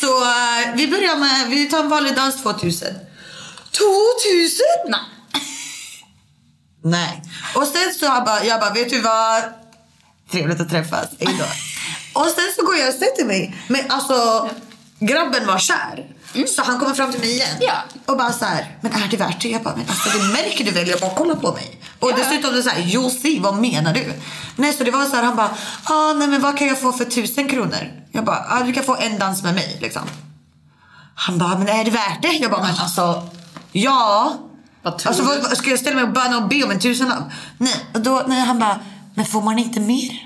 Så 0.00 0.22
eh, 0.24 0.74
vi 0.74 0.88
börjar 0.88 1.16
med, 1.16 1.50
vi 1.50 1.66
tar 1.66 1.80
en 1.80 1.88
vanlig 1.88 2.14
dans 2.16 2.42
2000. 2.42 2.88
2000? 3.72 4.64
Nei. 4.88 5.00
Nej. 6.84 7.22
Och 7.54 7.66
sen 7.66 7.94
så 7.98 8.04
jag 8.04 8.24
bara, 8.24 8.44
jag 8.44 8.60
bara, 8.60 8.72
vet 8.72 8.90
du 8.90 9.00
vad? 9.00 9.42
Trevligt 10.30 10.60
att 10.60 10.70
träffas. 10.70 11.08
Hejdå. 11.18 11.44
och 12.12 12.26
sen 12.26 12.52
så 12.56 12.66
går 12.66 12.76
jag 12.76 12.88
och 12.88 12.94
sätter 12.94 13.24
mig. 13.24 13.56
Men 13.68 13.80
alltså, 13.88 14.48
grabben 14.98 15.46
var 15.46 15.58
kär. 15.58 16.06
Så 16.48 16.62
han 16.62 16.78
kommer 16.78 16.94
fram 16.94 17.10
till 17.10 17.20
mig 17.20 17.30
igen. 17.32 17.56
Ja. 17.60 17.74
Och 18.06 18.16
bara 18.18 18.32
så 18.32 18.44
här, 18.44 18.76
men 18.80 18.92
är 18.92 19.08
det 19.10 19.16
värt 19.16 19.40
det? 19.42 19.48
Jag 19.48 19.62
bara, 19.62 19.76
men 19.76 19.84
alltså 19.88 20.18
det 20.18 20.24
märker 20.24 20.64
du 20.64 20.70
väl? 20.70 20.88
Jag 20.88 21.00
bara, 21.00 21.14
kolla 21.14 21.34
på 21.36 21.52
mig. 21.52 21.80
Och 21.98 22.10
Ja. 22.10 22.16
dessutom 22.16 22.54
det 22.54 22.62
så 22.62 22.68
här, 22.70 23.10
see, 23.10 23.40
vad 23.40 23.54
menar 23.58 23.94
du? 23.94 24.12
Nej, 24.56 24.72
så 24.72 24.84
det 24.84 24.90
var 24.90 25.04
så 25.04 25.16
här, 25.16 25.22
han 25.22 25.36
bara, 25.36 25.50
ah, 25.84 26.12
nej 26.12 26.28
men 26.28 26.40
vad 26.40 26.58
kan 26.58 26.66
jag 26.66 26.80
få 26.80 26.92
för 26.92 27.04
tusen 27.04 27.48
kronor? 27.48 27.92
Jag 28.12 28.24
bara, 28.24 28.44
ah, 28.48 28.62
du 28.62 28.72
kan 28.72 28.84
få 28.84 28.96
en 28.96 29.18
dans 29.18 29.42
med 29.42 29.54
mig 29.54 29.78
liksom. 29.80 30.02
Han 31.14 31.38
bara, 31.38 31.58
men 31.58 31.68
är 31.68 31.84
det 31.84 31.90
värt 31.90 32.22
det? 32.22 32.32
Jag 32.32 32.50
bara, 32.50 32.62
men 32.62 32.76
alltså, 32.76 33.28
ja. 33.72 34.34
Vad 34.82 34.92
Alltså, 35.06 35.22
vad, 35.22 35.42
vad, 35.42 35.56
ska 35.58 35.70
jag 35.70 35.78
ställa 35.78 35.96
mig 35.96 36.04
och 36.04 36.12
böna 36.12 36.36
och 36.38 36.48
be 36.48 36.64
om 36.64 36.70
en 36.70 36.80
tusenlapp? 36.80 37.22
Nej, 37.58 37.74
och 37.94 38.00
då, 38.00 38.24
nej, 38.26 38.40
han 38.40 38.58
bara, 38.58 38.78
men 39.14 39.26
får 39.26 39.42
man 39.42 39.58
inte 39.58 39.80
mer? 39.80 40.24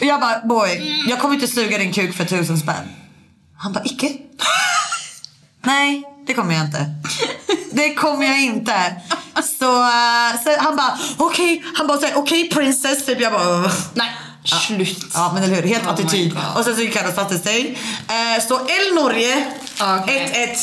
Och 0.00 0.06
jag 0.06 0.20
bara, 0.20 0.40
boy, 0.46 1.04
jag 1.08 1.20
kommer 1.20 1.34
inte 1.34 1.48
suga 1.48 1.78
din 1.78 1.92
kuk 1.92 2.16
för 2.16 2.24
tusen 2.24 2.58
spänn. 2.58 2.88
Han 3.64 3.72
bara, 3.72 3.84
icke? 3.84 4.08
nej, 5.62 6.02
det 6.26 6.34
kommer 6.34 6.54
jag 6.54 6.64
inte. 6.64 6.86
Det 7.72 7.94
kommer 7.94 8.26
jag 8.26 8.42
inte. 8.42 8.94
Så, 9.58 9.82
eh, 9.82 10.42
så 10.44 10.56
han 10.60 10.76
bara, 10.76 10.98
okej, 11.18 11.64
han 11.74 11.86
bara 11.86 11.98
okej 12.14 12.50
princess, 12.50 13.06
typ. 13.06 13.20
Jag 13.20 13.32
bara, 13.32 13.70
Nei, 13.94 14.06
slutt. 14.44 15.06
Ja 15.14 15.30
men 15.34 15.42
eller 15.42 15.56
hur, 15.56 15.68
helt 15.68 15.84
Oh 15.86 15.92
attityd. 15.92 16.38
Och 16.56 16.64
sen 16.64 16.76
så 16.76 16.82
gick 16.82 16.96
han 16.96 17.08
och 17.08 17.14
satte 17.14 17.38
sig. 17.38 17.78
Eh, 18.08 18.46
så 18.48 18.54
El 18.58 18.94
Norge, 18.94 19.46
1-1. 19.78 20.02
Okej. 20.02 20.58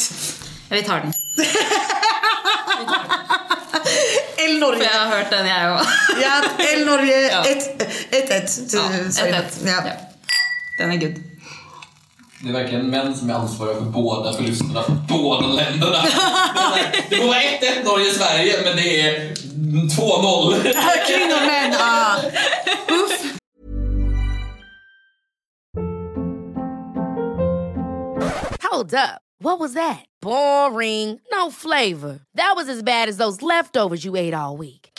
Vi 0.70 0.82
tar 0.84 1.00
den. 1.00 1.14
El 4.38 4.60
Norge. 4.60 4.84
jeg 4.84 5.00
har 5.02 5.08
hørt 5.18 5.30
den, 5.32 5.46
jeg 5.46 5.72
òg. 5.72 5.82
Ja, 6.22 6.42
El 6.74 6.86
Norge, 6.86 7.18
Ja. 7.32 7.44
1-1. 7.44 7.88
Ja, 8.12 8.48
Sorry. 9.12 9.30
ett, 9.30 9.36
ett. 9.36 9.58
Ja. 9.66 9.82
Ja. 9.86 9.94
Den 10.78 10.92
er 10.92 10.98
good. 10.98 11.31
Det 12.44 12.50
är 12.50 12.54
verkligen 12.54 12.90
män 12.90 13.16
som 13.16 13.30
är 13.30 13.34
ansvariga 13.34 13.76
för 13.76 13.86
båda 13.86 14.34
förlusterna 14.34 14.84
för 14.84 14.98
båda 15.08 15.48
länderna. 15.48 15.98
Det 17.10 17.16
får 17.16 17.28
vara 17.28 17.38
1-1 17.38 17.86
Norge-Sverige, 17.86 18.54
men 18.64 18.76
det 18.76 19.02
är 19.02 19.34
2-0. 19.34 20.54
Kvinnor, 21.08 21.46
män. 21.46 21.74
Ah. 21.80 22.18
Hold 28.72 28.94
up. 28.94 29.22
What 29.44 29.60
was 29.60 29.74
that? 29.74 30.06
Boring. 30.22 31.20
No 31.32 31.52
flavor. 31.52 32.20
That 32.36 32.54
was 32.56 32.70
as 32.70 32.84
bad 32.84 33.10
as 33.10 33.18
those 33.18 33.42
leftovers 33.42 34.06
you 34.06 34.16
ate 34.16 34.34
all 34.34 34.58
week. 34.58 34.81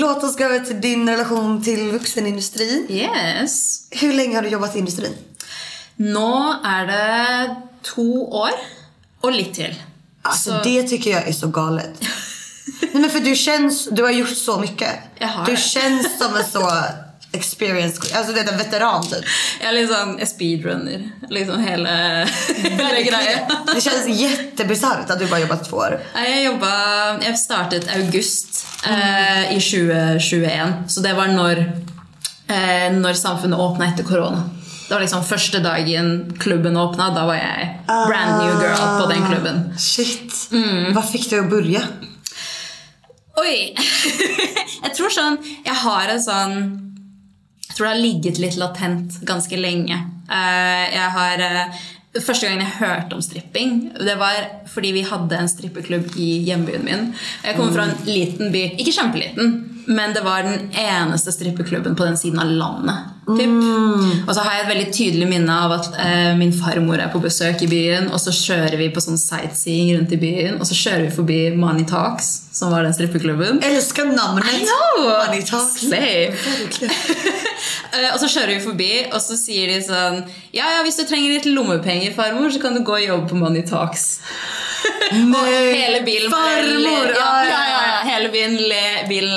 Låt 0.00 0.24
oss 0.24 0.36
gå 0.36 0.44
över 0.44 0.58
till 0.60 0.80
din 0.80 1.08
relation 1.08 1.62
till 1.62 1.90
vuxenindustrin. 1.90 2.86
Yes. 2.90 3.80
Hur 3.90 4.12
länge 4.12 4.34
har 4.36 4.42
du 4.42 4.48
jobbat 4.48 4.76
i 4.76 4.78
industrin? 4.78 5.14
Nå 5.96 6.54
er 6.64 6.86
det 6.86 7.56
to 7.82 8.24
år 8.24 8.50
og 9.22 9.32
litt 9.32 9.54
til. 9.54 9.74
Alltså 10.22 10.50
Så- 10.50 10.60
det 10.64 10.82
tycker 10.82 11.10
jag 11.10 11.28
är 11.28 11.32
så 11.32 11.46
galet. 11.48 12.00
Nej 12.92 13.00
men 13.02 13.10
för 13.10 13.20
du 13.20 13.34
känns, 13.36 13.88
du 13.90 14.02
har 14.02 14.10
gjort 14.10 14.36
så 14.36 14.58
mycket. 14.60 14.90
Jag 15.18 15.28
har 15.28 15.46
du 15.46 15.56
känns 15.56 16.18
som 16.18 16.36
en 16.36 16.44
så 16.44 16.60
experienced, 17.32 18.16
alltså 18.16 18.32
det 18.32 18.40
är 18.40 18.52
en 18.52 18.58
veteran 18.58 19.02
typ. 19.02 19.24
Jeg 19.60 19.68
er 19.68 19.76
litt 19.76 19.90
sånn 19.90 20.16
jeg 20.20 20.28
speedrunner 20.28 21.04
liksom 21.32 21.62
hele, 21.64 21.92
hele 22.62 23.02
greia. 23.06 23.46
Det 23.74 23.80
känns 23.80 24.08
jättebisarrt 24.20 25.10
att 25.10 25.18
du 25.18 25.26
bara 25.26 25.40
jobbat 25.40 25.68
två 25.68 25.76
år. 25.76 26.00
Nei, 26.14 26.26
Jeg 26.30 26.44
jobba 26.44 26.72
Jeg 27.22 27.38
startet 27.38 27.88
august 27.96 28.66
eh, 28.86 29.56
i 29.56 29.60
2021, 29.60 30.74
så 30.88 31.00
det 31.00 31.14
var 31.16 31.32
når, 31.32 31.64
eh, 32.48 32.92
når 32.92 33.14
samfunnet 33.14 33.58
åpna 33.58 33.88
etter 33.92 34.04
korona. 34.04 34.50
Det 34.88 34.94
var 34.94 35.00
liksom 35.00 35.24
første 35.24 35.58
dagen 35.64 36.36
klubben 36.40 36.76
åpna. 36.76 37.10
Da 37.14 37.26
var 37.26 37.38
jeg 37.40 37.68
brand 37.86 38.42
new 38.42 38.60
girl 38.60 39.00
på 39.00 39.06
den 39.08 39.26
klubben. 39.26 39.74
Shit. 39.78 40.48
Mm. 40.52 40.94
Vad 40.94 41.10
fick 41.10 41.30
dig 41.30 41.38
att 41.38 41.50
börja? 41.50 41.82
Oi! 43.40 43.72
jeg 44.84 44.94
tror 44.96 45.08
sånn 45.08 45.38
Jeg 45.64 45.74
har 45.80 46.10
en 46.12 46.20
sånn 46.20 46.58
jag 47.72 47.76
tror 47.76 47.86
det 47.86 47.92
har 47.92 48.00
ligget 48.00 48.38
lite 48.38 48.58
latent 48.58 49.20
ganska 49.20 49.56
länge. 49.56 49.94
Eh, 50.30 50.94
jeg 50.94 51.10
har 51.10 51.38
eh, 51.40 51.66
Første 52.20 52.46
gangen 52.46 52.60
jeg 52.60 53.12
om 53.12 53.22
stripping, 53.22 53.90
det 54.00 54.14
var 54.20 54.32
att 54.90 54.92
vi 54.92 55.02
hade 55.02 55.36
en 55.36 55.48
strippeklubb 55.48 56.10
i 56.16 56.50
hembyn 56.50 56.84
min. 56.84 57.12
Jag 57.44 57.56
kommer 57.56 57.72
från 57.72 57.88
en 57.88 58.12
liten 58.14 58.52
by. 58.52 58.74
inte 58.78 58.92
jätteliten 58.92 59.71
men 59.86 60.14
det 60.14 60.20
var 60.24 60.42
den 60.46 60.70
eneste 60.72 61.32
strippeklubben 61.32 61.96
på 61.96 62.04
den 62.04 62.16
siden 62.16 62.38
av 62.38 62.50
landet. 62.50 63.08
Typ. 63.22 63.50
Og 64.26 64.32
så 64.34 64.42
har 64.42 64.56
jeg 64.56 64.62
et 64.64 64.70
veldig 64.72 64.86
tydelig 64.94 65.26
minne 65.30 65.56
av 65.64 65.72
at 65.76 65.88
eh, 66.02 66.32
min 66.38 66.50
farmor 66.54 66.98
er 66.98 67.10
på 67.12 67.20
besøk 67.22 67.62
i 67.62 67.68
byen, 67.70 68.08
og 68.10 68.18
så 68.18 68.34
kjører 68.34 68.74
vi 68.80 68.88
på 68.94 69.02
sånn 69.04 69.20
sightseeing 69.20 69.92
rundt 69.94 70.14
i 70.16 70.18
byen, 70.22 70.58
og 70.58 70.66
så 70.66 70.74
kjører 70.78 71.04
vi 71.06 71.12
forbi 71.14 71.38
Money 71.54 71.86
Talks, 71.86 72.32
som 72.52 72.74
var 72.74 72.82
den 72.82 72.96
strippeklubben. 72.96 73.62
Älskar 73.62 74.10
namnet. 74.10 74.50
I 74.50 74.66
know! 74.66 75.06
Money 75.26 75.42
Talks. 75.46 75.86
Slay. 75.86 76.32
Eh, 77.92 78.08
og 78.08 78.16
så 78.18 78.26
kjører 78.32 78.54
vi 78.56 78.62
forbi, 78.64 78.90
og 79.12 79.20
så 79.20 79.36
sier 79.36 79.68
de 79.68 79.76
sånn 79.84 80.22
Ja, 80.56 80.64
ja, 80.72 80.78
hvis 80.82 80.96
du 80.96 81.02
trenger 81.04 81.34
litt 81.34 81.44
lommepenger, 81.46 82.14
farmor, 82.16 82.48
så 82.50 82.62
kan 82.62 82.74
du 82.74 82.80
gå 82.88 82.94
og 82.96 83.04
jobbe 83.04 83.28
på 83.28 83.38
Money 83.38 83.62
Talks. 83.68 84.06
Bilen 86.04 86.30
bare 86.30 86.62
Farmor! 86.62 87.10
Ja, 87.16 87.32
Ja, 87.48 87.60
ja, 87.68 87.82
ja, 87.82 87.82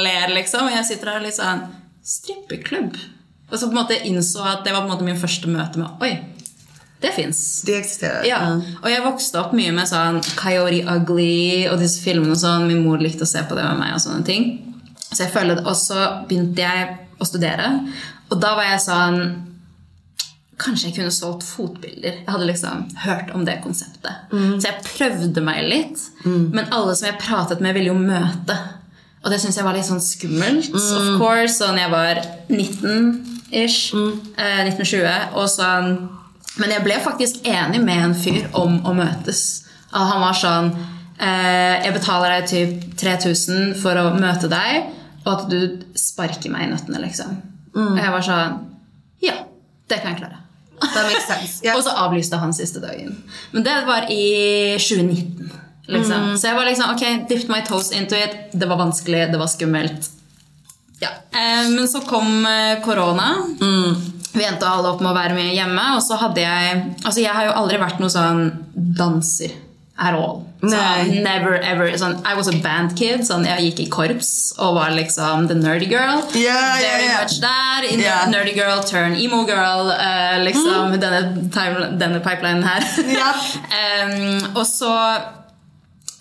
ler, 0.05 0.33
liksom. 0.35 0.69
Og 0.69 0.75
jeg 0.75 0.85
sitter 0.87 1.15
her 1.15 1.25
litt 1.25 1.37
sånn 1.37 1.65
Strippeklubb? 2.05 2.95
Og 3.51 3.59
så 3.59 3.67
på 3.67 3.75
en 3.75 3.81
måte 3.81 3.97
innså 4.07 4.43
at 4.45 4.63
det 4.65 4.73
var 4.73 4.83
på 4.83 4.89
en 4.89 4.93
måte 4.95 5.07
min 5.07 5.19
første 5.19 5.49
møte 5.49 5.81
med 5.81 6.01
Oi, 6.05 6.13
det 7.01 7.11
fins. 7.13 7.39
Det 7.67 7.77
existerar. 7.77 8.25
Ja, 8.25 8.39
og 8.81 8.87
jeg 8.89 9.03
vokste 9.05 9.41
opp 9.41 9.53
mye 9.57 9.73
med 9.75 9.89
sånn 9.89 10.21
Coyote 10.39 10.81
Ugly 10.95 11.67
og 11.69 11.81
disse 11.81 12.01
filmene 12.01 12.33
og 12.33 12.41
sånn. 12.41 12.67
Min 12.69 12.83
mor 12.85 13.01
likte 13.03 13.27
å 13.27 13.29
se 13.29 13.43
på 13.45 13.57
det 13.57 13.65
med 13.67 13.81
meg 13.83 13.97
og 13.97 14.01
sånne 14.01 14.25
ting. 14.25 14.47
Så 15.11 15.25
jeg 15.25 15.33
følte 15.35 15.61
Og 15.63 15.75
så 15.79 15.99
begynte 16.29 16.65
jeg 16.65 16.95
å 17.21 17.27
studere, 17.27 17.67
og 18.27 18.39
da 18.41 18.55
var 18.57 18.65
jeg 18.73 18.81
sånn 18.83 19.19
Kanskje 20.57 20.87
jeg 20.87 20.95
kunne 20.95 21.11
solgt 21.11 21.43
fotbilder. 21.43 22.21
Jeg 22.21 22.29
hadde 22.31 22.45
liksom 22.47 22.85
hørt 23.03 23.31
om 23.35 23.43
det 23.45 23.57
konseptet. 23.63 24.29
Så 24.31 24.69
jeg 24.69 24.83
prøvde 24.85 25.41
meg 25.43 25.63
litt. 25.67 25.99
Men 26.25 26.69
alle 26.71 26.95
som 26.95 27.09
jeg 27.09 27.19
pratet 27.19 27.59
med, 27.61 27.73
ville 27.75 27.91
jo 27.91 27.97
møte. 27.99 28.55
Og 29.25 29.31
det 29.33 29.39
syntes 29.41 29.57
jeg 29.57 29.65
var 29.65 29.73
litt 29.75 29.87
sånn 29.87 29.99
skummelt. 30.05 30.69
Of 30.71 31.17
course, 31.19 31.57
sånn 31.59 31.79
jeg 31.81 31.89
var 31.91 32.21
19-ish. 32.47 33.93
Eh, 34.37 34.61
1920. 34.69 35.35
Og 35.35 35.47
sånn 35.49 35.95
Men 36.57 36.71
jeg 36.71 36.83
ble 36.85 36.95
faktisk 37.03 37.41
enig 37.43 37.81
med 37.83 37.99
en 37.99 38.13
fyr 38.15 38.45
om 38.55 38.77
å 38.87 38.93
møtes. 38.95 39.65
Og 39.91 39.99
han 40.07 40.21
var 40.23 40.37
sånn 40.39 40.69
eh, 41.19 41.83
Jeg 41.83 41.93
betaler 41.97 42.37
deg 42.37 42.47
typ 42.47 42.95
3000 43.01 43.75
for 43.81 43.99
å 43.99 44.13
møte 44.15 44.47
deg, 44.51 44.87
og 45.25 45.33
at 45.33 45.49
du 45.51 45.59
sparker 45.99 46.53
meg 46.53 46.67
i 46.67 46.71
nøttene, 46.71 47.01
liksom. 47.03 47.35
Og 47.75 47.99
jeg 47.99 48.11
var 48.15 48.23
sånn 48.23 48.55
Ja, 49.25 49.35
det 49.91 49.99
kan 50.01 50.13
jeg 50.13 50.21
klare. 50.23 50.39
That 50.81 51.05
makes 51.07 51.27
sense. 51.27 51.61
Ja. 51.65 51.75
Og 51.77 51.83
så 51.83 51.93
avlyste 52.05 52.39
han 52.41 52.53
siste 52.53 52.81
dagen. 52.83 53.15
Men 53.51 53.63
det 53.63 53.75
var 53.87 54.09
i 54.11 54.75
2019. 54.79 55.51
Liksom. 55.87 56.37
Så 56.37 56.47
jeg 56.47 56.57
var 56.57 56.65
liksom, 56.65 56.95
ok, 56.95 57.03
dipped 57.29 57.49
my 57.49 57.61
toes 57.67 57.91
into 57.91 58.17
it. 58.17 58.37
Det 58.51 58.65
var 58.65 58.79
vanskelig, 58.81 59.27
det 59.31 59.39
var 59.41 59.47
skummelt. 59.51 60.09
Ja. 60.99 61.11
Eh, 61.31 61.69
men 61.69 61.87
så 61.87 62.01
kom 62.01 62.45
eh, 62.45 62.81
korona. 62.85 63.35
Vi 64.35 64.43
endte 64.43 64.67
alle 64.67 64.89
opp 64.91 65.03
med 65.03 65.11
å 65.13 65.17
være 65.17 65.37
mye 65.37 65.53
hjemme. 65.55 65.83
Og 65.95 66.03
så 66.03 66.17
hadde 66.19 66.43
jeg 66.43 66.81
Altså, 67.05 67.21
jeg 67.21 67.31
har 67.31 67.47
jo 67.47 67.55
aldri 67.61 67.79
vært 67.79 68.01
noe 68.03 68.11
sånn 68.11 68.49
danser 68.73 69.53
at 69.97 70.13
all. 70.13 70.41
Så, 70.61 70.67
Nei. 70.75 71.21
never 71.23 71.53
ever 71.63 71.87
sånn, 71.99 72.17
I 72.25 72.33
was 72.35 72.47
a 72.51 72.55
band 72.63 72.95
kid. 72.97 73.21
Sånn, 73.27 73.45
jeg 73.47 73.67
gikk 73.69 73.79
i 73.85 73.89
korps 73.93 74.31
og 74.59 74.75
var 74.75 74.89
liksom 74.95 75.47
the 75.47 75.55
nerdy 75.55 75.87
girl. 75.87 76.19
Ja, 76.35 76.57
Very 76.81 77.05
ja. 77.07 77.21
much 77.21 77.37
der. 77.43 77.87
In 77.91 77.99
Ja. 78.03 78.25
Nerdy 78.31 78.53
girl 78.57 78.81
turn 78.83 79.15
emo 79.15 79.43
girl. 79.45 79.91
eh, 79.93 80.39
liksom 80.43 80.97
denne, 80.99 81.49
time, 81.53 81.91
denne 81.99 82.19
pipelinen 82.19 82.63
her. 82.63 82.83
Em, 83.79 84.43
og 84.55 84.65
så 84.67 84.91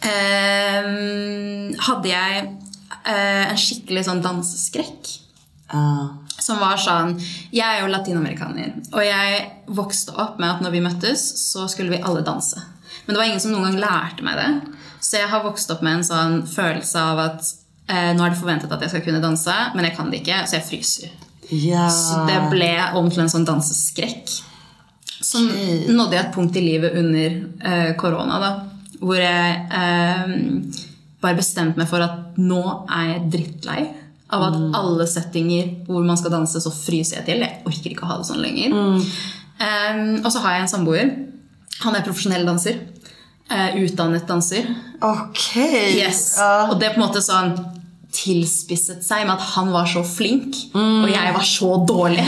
em, 0.04 1.74
hadde 1.86 2.10
jeg 2.10 2.44
eh, 3.06 3.50
en 3.50 3.58
skikkelig 3.60 4.04
sånn 4.08 4.22
danseskrekk. 4.24 5.14
Ah. 5.74 6.20
Som 6.44 6.58
var 6.60 6.76
sånn 6.76 7.14
Jeg 7.54 7.64
er 7.64 7.80
jo 7.80 7.88
latinamerikaner, 7.88 8.74
og 8.92 9.00
jeg 9.02 9.38
vokste 9.74 10.12
opp 10.20 10.36
med 10.42 10.50
at 10.50 10.60
når 10.64 10.74
vi 10.74 10.82
møttes, 10.84 11.22
så 11.48 11.64
skulle 11.72 11.94
vi 11.96 12.02
alle 12.04 12.20
danse. 12.26 12.60
Men 13.04 13.14
det 13.14 13.20
var 13.20 13.28
ingen 13.28 13.42
som 13.42 13.52
noen 13.52 13.68
gang 13.68 13.82
lærte 13.82 14.24
meg 14.26 14.38
det. 14.40 14.78
Så 15.04 15.18
jeg 15.20 15.28
har 15.28 15.44
vokst 15.44 15.70
opp 15.74 15.82
med 15.84 15.98
en 15.98 16.06
sånn 16.06 16.38
følelse 16.48 17.00
av 17.12 17.20
at 17.26 17.50
eh, 17.92 18.12
nå 18.16 18.24
er 18.24 18.32
det 18.32 18.40
forventet 18.40 18.72
at 18.72 18.84
jeg 18.84 18.94
skal 18.94 19.04
kunne 19.04 19.22
danse, 19.24 19.54
men 19.74 19.88
jeg 19.88 19.96
kan 19.98 20.10
det 20.12 20.22
ikke, 20.22 20.40
så 20.48 20.58
jeg 20.58 20.68
fryser. 20.70 21.12
Ja. 21.52 21.88
Så 21.92 22.22
det 22.28 22.38
ble 22.52 22.72
om 22.96 23.10
til 23.12 23.24
en 23.24 23.32
sånn 23.32 23.44
danseskrekk. 23.48 24.32
Så 25.24 25.40
nådde 25.40 26.16
jeg 26.16 26.22
et 26.24 26.34
punkt 26.34 26.56
i 26.56 26.64
livet 26.64 26.96
under 27.00 27.36
eh, 27.64 27.90
korona 28.00 28.40
da, 28.40 28.50
hvor 29.00 29.20
jeg 29.20 29.60
eh, 29.76 30.32
bare 31.24 31.38
bestemte 31.38 31.80
meg 31.80 31.88
for 31.90 32.04
at 32.04 32.40
nå 32.40 32.62
er 32.92 33.12
jeg 33.12 33.28
drittlei 33.36 33.78
av 34.34 34.48
at 34.48 34.56
alle 34.80 35.06
settinger 35.08 35.86
hvor 35.86 36.04
man 36.04 36.18
skal 36.18 36.32
danse, 36.32 36.60
så 36.60 36.72
fryser 36.72 37.20
jeg 37.20 37.26
til. 37.28 37.44
Jeg 37.44 37.62
orker 37.68 37.92
ikke 37.92 38.06
å 38.06 38.10
ha 38.10 38.18
det 38.20 38.28
sånn 38.28 38.42
lenger. 38.42 38.74
Eh, 39.60 40.02
og 40.22 40.30
så 40.32 40.42
har 40.44 40.56
jeg 40.56 40.64
en 40.64 40.72
samboer. 40.72 41.12
Han 41.84 41.96
er 41.96 42.06
profesjonell 42.06 42.46
danser. 42.48 42.80
Eh, 43.50 43.76
utdannet 43.84 44.28
danser. 44.28 44.66
Ok. 45.04 45.56
Yes. 45.56 46.36
Ja. 46.38 46.68
Og 46.70 46.78
det 46.80 46.94
på 46.94 47.00
en 47.00 47.06
måte 47.06 47.20
sånn 47.22 47.52
tilspisset 48.14 49.02
seg 49.04 49.26
med 49.26 49.34
at 49.34 49.44
han 49.56 49.72
var 49.74 49.88
så 49.90 50.04
flink, 50.06 50.56
og 50.74 51.08
jeg 51.10 51.34
var 51.34 51.46
så 51.48 51.70
dårlig. 51.86 52.24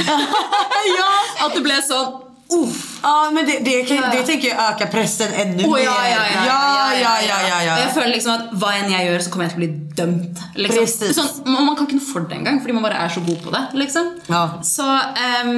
ja. 0.99 1.11
At 1.47 1.55
det 1.55 1.63
ble 1.65 1.79
sånn 1.87 2.23
uff. 2.57 2.83
Ja, 3.03 3.31
men 3.35 3.47
det, 3.47 3.61
det, 3.67 3.83
kan, 3.89 4.11
det 4.13 4.23
tänker 4.27 4.49
jag 4.49 4.73
öka 4.73 4.87
pressen 4.87 5.33
ännu 5.35 5.65
Å, 5.65 5.71
mer. 5.71 5.83
ja, 5.83 5.97
ja, 6.09 6.23
ja, 6.31 6.45
ja, 6.47 6.95
ja, 7.01 7.15
ja, 7.27 7.63
ja, 7.65 7.79
ja. 7.81 7.89
føler 7.95 8.13
liksom 8.15 8.35
at 8.35 8.55
hva 8.61 8.73
enn 8.79 8.93
jeg 8.93 9.09
gjør, 9.09 9.25
så 9.25 9.33
kommer 9.35 9.51
til 9.51 9.59
å 9.59 9.63
bli 9.65 9.71
dømt. 9.99 10.43
Liksom. 10.55 10.85
Precis. 10.85 11.19
Sånn, 11.19 11.53
man 11.57 11.79
kan 11.79 11.91
noe 11.91 12.07
for 12.07 12.27
det 12.29 12.39
engang, 12.39 12.61
fordi 12.63 12.77
man 12.77 12.87
bare 12.87 13.01
er 13.07 13.15
så 13.15 13.23
god 13.27 13.41
på 13.47 13.55
det. 13.55 13.63
Liksom. 13.83 14.11
Ja. 14.31 14.43
Så 14.67 14.87
ehm, 14.87 15.57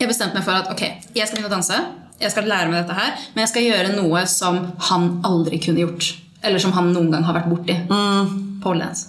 jeg 0.00 0.10
bestemte 0.10 0.38
meg 0.38 0.46
for 0.46 0.62
at 0.62 0.70
ok, 0.72 0.86
jeg 1.14 1.26
skal 1.28 1.38
begynne 1.38 1.52
å 1.52 1.56
danse. 1.58 1.82
Jeg 2.22 2.30
skal 2.34 2.46
lære 2.50 2.70
meg 2.70 2.82
dette 2.82 2.96
her, 2.98 3.14
men 3.34 3.42
jeg 3.44 3.50
skal 3.52 3.66
gjøre 3.66 3.94
noe 3.96 4.22
som 4.30 4.60
han 4.90 5.08
aldri 5.26 5.58
kunne 5.62 5.82
gjort. 5.84 6.12
Eller 6.42 6.62
som 6.62 6.72
han 6.76 6.92
noen 6.94 7.10
gang 7.12 7.24
har 7.26 7.36
vært 7.38 7.50
borti. 7.50 7.74
Mm. 7.90 8.60
Dance. 8.62 9.08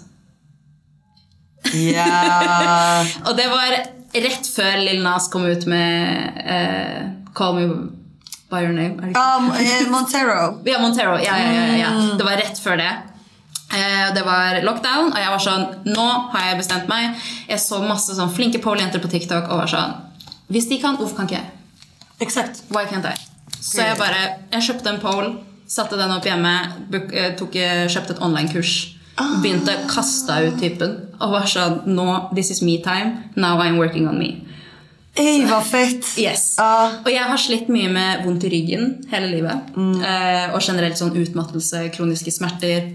Ja. 1.74 3.04
Og 3.28 3.36
det 3.38 3.46
var 3.52 3.76
rett 4.14 4.50
før 4.56 4.80
Lil 4.84 5.02
Nas 5.06 5.30
kom 5.34 5.46
ut 5.50 5.66
med 5.70 6.42
eh, 6.44 7.00
Call 7.38 7.56
Me 7.58 7.68
By 8.52 8.62
Your 8.66 8.74
Name. 8.76 9.14
Um, 9.18 9.50
Montero. 9.94 10.60
Ja, 10.70 10.80
Montero. 10.82 11.16
Ja, 11.22 11.38
ja, 11.40 11.52
ja, 11.54 11.66
ja. 11.86 11.92
Det 12.18 12.26
var 12.28 12.38
rett 12.42 12.60
før 12.62 12.78
det. 12.82 12.92
Eh, 13.74 14.14
Det 14.14 14.26
var 14.26 14.60
lockdown, 14.66 15.14
og 15.14 15.18
jeg 15.18 15.32
var 15.34 15.42
sånn 15.42 15.64
Nå 15.90 16.06
har 16.36 16.50
jeg 16.52 16.60
bestemt 16.62 16.90
meg. 16.92 17.18
Jeg 17.50 17.62
så 17.64 17.82
masse 17.86 18.14
sånn 18.18 18.34
flinke 18.34 18.62
pole-jenter 18.62 19.02
på 19.02 19.10
TikTok 19.10 19.50
og 19.50 19.64
var 19.64 19.72
sånn 19.72 19.96
Hvis 20.54 20.70
de 20.70 20.78
kan, 20.84 20.98
hvorfor 21.00 21.22
kan 21.24 21.30
ikke 21.30 21.40
jeg? 21.40 21.53
Exakt. 22.20 22.64
Why 22.70 22.86
can't 22.86 23.06
I? 23.06 23.16
Så 23.64 23.82
jeg 23.82 23.98
bare 23.98 24.40
Jeg 24.52 24.62
kjøpte 24.68 24.90
en 24.92 25.00
pole, 25.00 25.30
satte 25.68 25.98
den 25.98 26.12
hjemme, 26.22 26.54
book, 26.92 27.14
eh, 27.14 27.34
tok, 27.40 27.56
eh, 27.56 27.88
kjøpte 27.88 28.18
et 28.18 28.22
online-kurs. 28.22 28.74
Begynte 29.42 29.74
å 29.78 29.90
kaste 29.90 30.34
ut 30.48 30.58
typen 30.60 30.96
og 31.22 31.36
var 31.36 31.46
sånn 31.46 31.84
Nå, 31.86 32.34
this 32.34 32.50
is 32.52 32.62
me 32.62 32.80
time. 32.82 33.30
Now 33.36 33.60
I'm 33.62 33.78
working 33.78 34.08
on 34.08 34.18
me. 34.18 34.42
Ey, 35.16 35.46
vad 35.46 35.68
fett. 35.68 36.18
Yes. 36.18 36.56
Ja. 36.58 36.90
Og 37.06 37.12
jeg 37.12 37.22
har 37.30 37.38
slitt 37.38 37.68
mye 37.70 37.90
med 37.94 38.24
vondt 38.26 38.48
i 38.48 38.50
ryggen 38.50 38.96
hele 39.12 39.30
livet. 39.30 39.76
Eh, 39.78 40.48
og 40.56 40.62
generelt 40.66 40.98
sånn 40.98 41.14
utmattelse, 41.14 41.86
kroniske 41.94 42.34
smerter. 42.34 42.90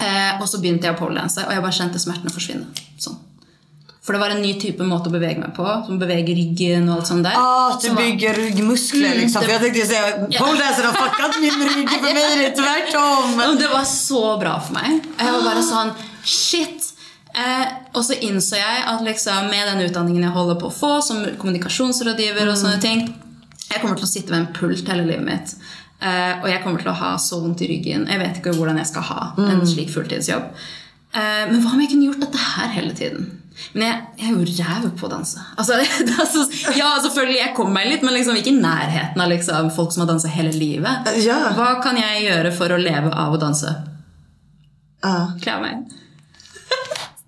Eh, 0.00 0.40
og 0.40 0.48
så 0.48 0.60
begynte 0.62 0.88
jeg 0.88 0.96
å 0.96 0.98
poledanse, 0.98 1.44
og 1.44 1.52
jeg 1.52 1.62
bare 1.66 1.76
kjente 1.76 2.00
smertene 2.00 2.32
forsvinne. 2.32 2.86
Sånn. 2.98 3.20
For 4.04 4.12
det 4.12 4.20
var 4.20 4.30
en 4.34 4.42
ny 4.42 4.52
type 4.60 4.84
måte 4.84 5.08
å 5.08 5.12
bevege 5.14 5.40
meg 5.40 5.54
på, 5.56 5.64
som 5.86 5.98
beveger 5.98 6.36
ryggen 6.36 6.88
og 6.90 6.98
alt 6.98 7.06
sånt 7.08 7.24
der. 7.24 7.32
Ah, 7.40 7.72
att 7.72 7.80
du 7.80 7.86
Som 7.86 7.96
var- 7.96 8.02
bygger 8.02 8.34
ryggmuskler 8.34 9.14
liksom. 9.14 9.42
För 9.42 9.52
jag 9.52 9.60
tänkte 9.60 9.86
säga, 9.86 10.12
poledancer 10.38 10.84
har 10.84 10.92
fuckat 10.92 11.40
min 11.40 11.50
rygg. 11.68 11.88
För 11.90 12.14
mig 12.14 12.24
är 12.32 12.38
det 12.42 12.50
tvärtom. 12.56 13.58
Det 13.58 13.68
var 13.68 13.84
så 13.84 14.38
bra 14.38 14.60
for 14.60 14.74
meg. 14.74 15.00
Jeg 15.18 15.32
var 15.32 15.42
bare 15.42 15.62
sånn 15.62 15.92
Shit! 16.24 16.90
Eh, 17.34 17.66
og 17.94 18.04
så 18.04 18.12
innså 18.20 18.56
jeg 18.56 18.82
at 18.86 19.00
liksom, 19.02 19.48
med 19.50 19.66
den 19.68 19.80
utdanningen 19.88 20.22
jeg 20.22 20.30
holder 20.36 20.60
på 20.60 20.68
å 20.68 20.72
få 20.72 21.02
som 21.02 21.24
kommunikasjonsrådgiver, 21.38 22.48
og 22.48 22.56
sånne 22.56 22.80
ting 22.80 23.14
Jeg 23.70 23.80
kommer 23.82 23.96
til 23.96 24.04
å 24.04 24.08
sitte 24.12 24.30
ved 24.30 24.38
en 24.38 24.52
pult 24.54 24.88
hele 24.88 25.02
livet 25.08 25.24
mitt. 25.24 25.54
Eh, 26.00 26.42
og 26.42 26.48
jeg 26.48 26.62
kommer 26.62 26.84
å 26.92 26.94
ha 26.94 27.14
så 27.16 27.40
vondt 27.42 27.62
i 27.64 27.66
ryggen. 27.72 28.06
Jeg 28.06 28.18
vet 28.20 28.36
ikke 28.38 28.52
hvordan 28.54 28.76
jeg 28.76 28.86
skal 28.86 29.02
ha 29.02 29.32
en 29.38 29.64
slik 29.66 29.88
fulltidsjobb. 29.90 30.44
Eh, 31.14 31.46
men 31.50 31.62
hva 31.62 31.72
om 31.72 31.80
jeg 31.80 31.90
kunne 31.90 32.04
gjort 32.10 32.20
dette 32.20 32.38
her 32.38 32.68
hele 32.68 32.92
tiden? 32.92 33.40
Men 33.72 33.84
jeg, 33.86 33.98
jeg 34.18 34.28
er 34.28 34.34
jo 34.34 34.64
ræv 34.64 34.86
på 34.98 35.06
å 35.06 35.10
danse. 35.12 35.42
Altså, 35.56 35.76
det 36.08 36.14
er 36.18 36.28
så, 36.30 36.44
ja, 36.74 36.88
selvfølgelig, 37.04 37.38
jeg 37.38 37.54
kommer 37.56 37.76
meg 37.78 37.90
litt, 37.92 38.02
men 38.06 38.16
liksom 38.16 38.38
ikke 38.40 38.50
i 38.52 38.58
nærheten 38.60 39.22
av 39.24 39.30
liksom, 39.30 39.68
folk 39.76 39.92
som 39.94 40.04
har 40.04 40.10
dansa 40.10 40.30
hele 40.34 40.50
livet. 40.54 41.10
Ja. 41.22 41.38
Hva 41.56 41.68
kan 41.84 41.98
jeg 42.00 42.24
gjøre 42.26 42.54
for 42.56 42.74
å 42.74 42.80
leve 42.82 43.12
av 43.14 43.36
å 43.36 43.40
danse? 43.42 43.70
Ja. 45.04 45.14
Kle 45.42 45.54
av 45.58 45.62
meg. 45.66 45.84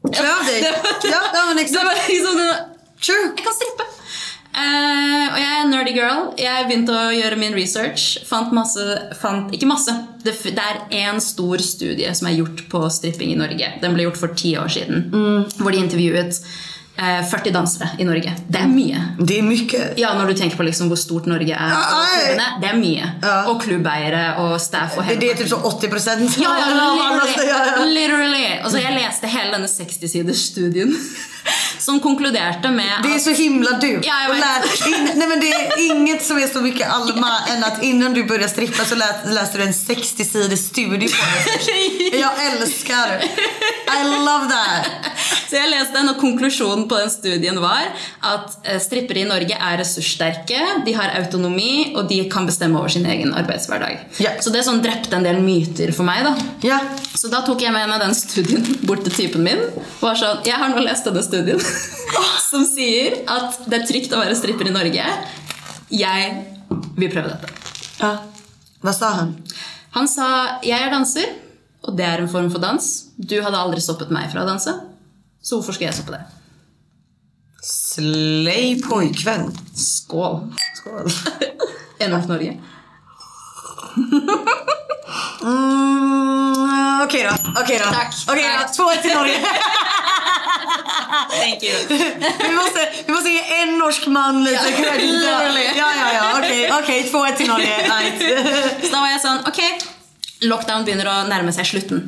Klä 0.07 0.29
av 0.33 0.47
dig. 0.49 0.63
Ja, 1.13 1.21
men 1.47 1.57
Det 1.59 1.67
exakt. 1.67 1.85
var 1.85 2.03
liksom 2.09 2.37
det- 2.43 2.65
True. 3.07 3.27
Jeg 3.37 3.45
kan 3.45 3.53
strippe. 3.55 3.85
Eh, 4.57 5.25
og 5.29 5.37
jeg 5.37 5.49
er 5.53 5.59
en 5.65 5.73
nerdy 5.75 5.93
girl. 5.93 6.23
Jeg 6.41 6.69
begynte 6.69 6.95
å 6.97 7.11
gjøre 7.13 7.37
min 7.41 7.57
research. 7.57 8.07
Fant 8.29 8.55
masse 8.57 8.85
fant, 9.21 9.51
Ikke 9.53 9.69
masse. 9.69 9.93
Det, 10.25 10.33
det 10.57 10.63
er 10.63 10.79
én 11.05 11.21
stor 11.23 11.61
studie 11.63 12.15
som 12.17 12.31
er 12.31 12.39
gjort 12.39 12.65
på 12.73 12.81
stripping 12.91 13.35
i 13.35 13.37
Norge. 13.39 13.75
Den 13.83 13.95
ble 13.95 14.07
gjort 14.09 14.21
for 14.23 14.33
ti 14.39 14.55
år 14.59 14.73
siden. 14.73 15.11
Hvor 15.61 15.71
de 15.77 15.83
intervjuet 15.85 16.41
eh, 16.97 17.21
40 17.29 17.53
dansere 17.53 17.91
i 18.01 18.07
Norge. 18.09 18.33
Det 18.49 18.63
er 18.65 18.73
mye. 18.73 19.03
Det 19.21 19.39
är 19.39 19.43
mycket. 19.43 19.99
Ja, 20.01 20.15
Når 20.19 20.27
du 20.33 20.35
tenker 20.41 20.57
på 20.57 20.63
liksom 20.67 20.89
hvor 20.89 20.97
stort 20.97 21.29
Norge 21.29 21.53
er. 21.53 21.77
Og 21.77 21.93
nei. 21.93 22.09
klubbene, 22.17 22.49
Det 22.65 22.71
er 22.73 22.81
mye. 22.81 23.13
Ja. 23.23 23.37
Og 23.53 23.61
klubbeiere 23.63 24.25
og 24.43 24.57
staff. 24.61 24.97
og 24.99 25.05
Det, 25.07 25.21
det 25.21 25.31
är 25.31 25.35
typ 25.37 25.49
så 25.49 25.57
80 25.57 25.89
procent. 25.89 26.39
Ja, 26.41 26.57
ja, 26.59 27.21
literally. 27.27 27.95
literally. 27.95 28.47
Altså, 28.63 28.79
jeg 28.79 28.97
leste 28.97 29.27
hele 29.27 29.53
denne 29.53 29.69
60-siders 29.69 30.47
studien. 30.49 30.97
Som 31.79 32.01
konkluderte 32.01 32.71
med 32.71 33.01
Det 33.03 33.15
är 33.15 33.19
så 33.19 33.31
himla 33.31 33.71
du. 33.71 34.01
Ja, 34.03 34.15
jag 34.23 34.31
Och 34.31 34.37
lär, 34.37 34.89
in, 34.89 35.11
nej 35.15 35.29
men 35.29 35.41
det 35.41 35.53
är 35.53 35.91
inget 35.91 36.25
som 36.27 36.39
är 36.39 36.47
så 36.47 36.61
mycket 36.61 36.91
Alma 36.91 37.39
än 37.49 37.65
att 37.65 37.83
innan 37.83 38.15
du 38.15 38.25
börjar 38.25 38.49
strippa 38.49 38.85
så 38.85 38.95
lä, 38.95 39.07
läste 39.25 39.59
du 39.59 39.65
en 39.65 39.73
60-sidig 39.73 40.59
studie 40.59 41.09
på 41.09 41.25
det. 42.11 42.19
Jag 42.19 42.33
älskar. 42.53 43.23
I 44.01 44.05
love 44.05 44.49
that. 44.51 44.87
Så 45.51 45.57
jeg 45.57 45.71
leste 45.71 45.95
den, 45.95 46.09
og 46.11 46.19
konklusjonen 46.19 46.89
på 46.91 46.97
den 46.99 47.11
studien 47.11 47.59
var 47.63 47.85
at 48.27 48.57
eh, 48.67 48.81
strippere 48.83 49.23
i 49.23 49.27
Norge 49.29 49.55
er 49.55 49.79
ressurssterke, 49.79 50.59
de 50.87 50.95
har 50.97 51.13
autonomi, 51.21 51.93
og 51.95 52.09
de 52.11 52.25
kan 52.31 52.49
bestemme 52.49 52.81
over 52.81 52.91
sin 52.91 53.07
egen 53.07 53.35
arbeidshverdag. 53.37 54.01
Ja. 54.23 54.35
Så 54.43 54.51
det 54.55 54.65
sånn 54.67 54.83
drepte 54.83 55.15
en 55.19 55.27
del 55.27 55.39
myter 55.45 55.93
for 55.95 56.09
meg. 56.09 56.25
da. 56.27 56.35
Ja. 56.67 56.81
Så 57.15 57.31
da 57.33 57.45
tok 57.47 57.63
jeg 57.63 57.73
med 57.75 57.87
meg 57.91 58.03
den 58.03 58.17
studien 58.19 58.67
bort 58.89 59.05
til 59.07 59.15
typen 59.15 59.47
min. 59.47 59.63
var 60.01 60.19
sånn, 60.19 60.43
Jeg 60.47 60.59
har 60.59 60.69
nå 60.75 60.83
lest 60.83 61.07
denne 61.07 61.23
studien 61.23 61.36
som 62.51 62.63
sier 62.69 63.19
at 63.29 63.59
det 63.67 63.81
er 63.83 63.87
trygt 63.89 64.13
å 64.15 64.21
være 64.23 64.37
stripper 64.39 64.69
i 64.71 64.75
Norge. 64.75 65.07
Jeg 65.91 66.31
vil 66.97 67.11
prøve 67.13 67.29
dette. 67.35 67.53
ja. 68.01 68.15
Vad 68.85 68.95
sa 68.95 69.09
han? 69.17 69.31
Han 69.97 70.07
sa 70.09 70.27
jeg 70.63 70.77
er 70.79 70.91
danser, 70.93 71.31
og 71.89 71.97
det 71.99 72.05
er 72.07 72.21
en 72.23 72.29
form 72.31 72.51
for 72.53 72.63
dans. 72.63 72.85
Du 73.17 73.35
hadde 73.43 73.59
aldri 73.59 73.81
stoppet 73.83 74.11
meg 74.15 74.29
fra 74.31 74.45
å 74.45 74.47
danse, 74.49 74.71
så 75.43 75.57
hvorfor 75.59 75.75
skal 75.75 75.89
jeg 75.89 75.97
stoppe 75.97 76.13
det? 76.15 76.25
Slay 77.67 78.77
pojkvän. 78.85 79.49
Skål. 79.75 80.43
Skål. 80.79 81.11
Enormt 82.07 82.29
Norge. 82.31 82.57
Mm, 85.47 87.03
Okej 87.05 87.23
då. 87.31 87.61
Okej 87.61 87.79
då. 87.79 87.85
Tack. 87.93 88.15
Okej 88.29 88.45
Tack. 88.59 88.77
då. 88.77 88.83
2-1 88.85 89.03
till 89.03 89.15
Norge. 89.15 89.39
Thank 91.31 91.63
you. 91.63 91.75
vi, 91.89 92.53
måste, 92.55 92.87
vi 93.07 93.13
måste 93.13 93.31
ge 93.31 93.43
en 93.63 93.79
norsk 93.79 94.07
man 94.07 94.45
lite 94.45 94.73
credit. 94.77 95.11
literally. 95.11 95.67
Ja, 95.83 95.91
ja, 95.97 96.13
ja. 96.15 96.39
Okej, 96.39 96.71
okej. 96.83 97.11
2-1 97.13 97.37
till 97.37 97.49
Norge. 97.49 97.77
Så 98.83 98.93
da 98.93 99.01
var 99.01 99.11
jeg 99.11 99.21
sånn, 99.23 99.43
ok, 99.49 99.61
lockdown 100.47 100.85
begynner 100.85 101.09
å 101.09 101.17
nærme 101.31 101.53
seg 101.55 101.69
slutten. 101.69 102.03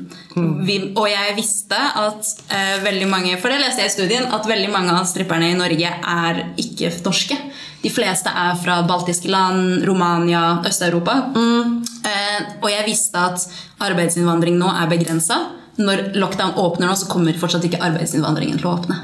Vi, 0.64 0.76
og 0.94 1.09
jeg 1.11 1.34
visste 1.38 1.78
at 1.78 2.28
eh, 2.55 2.76
veldig 2.84 3.09
mange, 3.11 3.36
for 3.40 3.53
det 3.53 3.61
leste 3.62 3.82
jeg 3.82 3.90
i 3.92 3.94
studien, 3.94 4.28
at 4.34 4.46
veldig 4.49 4.70
mange 4.72 4.94
av 4.94 5.09
stripperne 5.09 5.49
i 5.53 5.57
Norge 5.59 5.90
er 5.90 6.42
ikke 6.61 6.92
norske. 7.05 7.38
De 7.82 7.90
fleste 7.94 8.30
er 8.30 8.57
fra 8.59 8.80
baltiske 8.86 9.30
land, 9.30 9.84
Romania, 9.86 10.59
Øst-Europa. 10.66 11.14
Eh, 11.38 12.40
og 12.61 12.68
jeg 12.72 12.86
visste 12.88 13.22
at 13.30 13.46
arbeidsinnvandring 13.86 14.59
nå 14.59 14.70
er 14.74 14.90
begrensa. 14.90 15.38
Når 15.78 16.00
lockdown 16.18 16.56
åpner 16.58 16.90
nå, 16.90 16.94
så 16.98 17.06
kommer 17.10 17.36
fortsatt 17.38 17.66
ikke 17.68 17.80
arbeidsinnvandringen 17.86 18.58
til 18.58 18.66
å 18.66 18.76
åpne. 18.76 18.96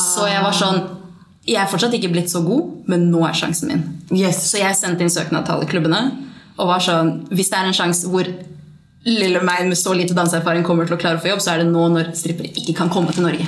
Så 0.00 0.28
jeg 0.30 0.44
var 0.44 0.56
sånn 0.56 0.78
Jeg 1.46 1.60
er 1.62 1.68
fortsatt 1.70 1.92
ikke 1.94 2.10
blitt 2.10 2.32
så 2.32 2.40
god, 2.42 2.72
men 2.90 3.04
nå 3.12 3.20
er 3.28 3.36
sjansen 3.38 3.70
min. 3.70 3.82
Yes. 4.10 4.40
Så 4.50 4.58
jeg 4.58 4.74
sendte 4.74 5.04
inn 5.04 5.12
søknad 5.12 5.46
til 5.46 5.54
alle 5.54 5.68
klubbene. 5.70 6.00
Og 6.56 6.72
var 6.72 6.82
sånn, 6.82 7.12
hvis 7.30 7.52
det 7.52 7.60
er 7.60 7.68
en 7.68 7.76
sjanse 7.76 8.10
hvor 8.10 8.26
lille 9.06 9.42
meg 9.46 9.68
med 9.68 9.78
så 9.78 9.92
lite 9.94 10.16
danseerfaring 10.16 10.66
kommer 10.66 10.88
til 10.88 10.96
å 10.96 10.98
klare 10.98 11.20
å 11.20 11.22
få 11.22 11.30
jobb, 11.30 11.44
så 11.44 11.52
er 11.52 11.62
det 11.62 11.68
nå 11.70 11.84
når 11.92 12.10
strippere 12.18 12.50
ikke 12.50 12.74
kan 12.80 12.90
komme 12.90 13.14
til 13.14 13.28
Norge. 13.28 13.46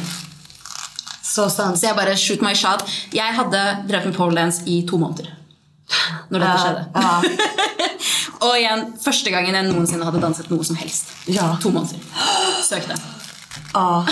Så. 1.25 1.49
Så 1.51 1.73
jeg 1.83 1.97
bare 1.99 2.15
shoot 2.19 2.45
my 2.45 2.55
shot. 2.55 2.87
Jeg 3.15 3.35
hadde 3.35 3.65
drevet 3.89 4.13
med 4.13 4.17
poledance 4.17 4.63
i 4.71 4.81
to 4.87 5.01
måneder. 5.01 5.35
Når 6.29 6.43
dette 6.45 6.59
skjedde. 6.63 6.83
Ja. 6.95 7.13
Og 8.47 8.53
igjen, 8.59 8.85
første 9.03 9.33
gangen 9.35 9.57
jeg 9.57 9.69
noensinne 9.71 10.07
hadde 10.07 10.21
danset 10.23 10.51
noe 10.53 10.67
som 10.67 10.79
helst. 10.79 11.15
Ja. 11.27 11.55
To 11.63 11.73
måneder. 11.75 12.03
Søkte. 12.63 12.99
Ja. 13.75 14.07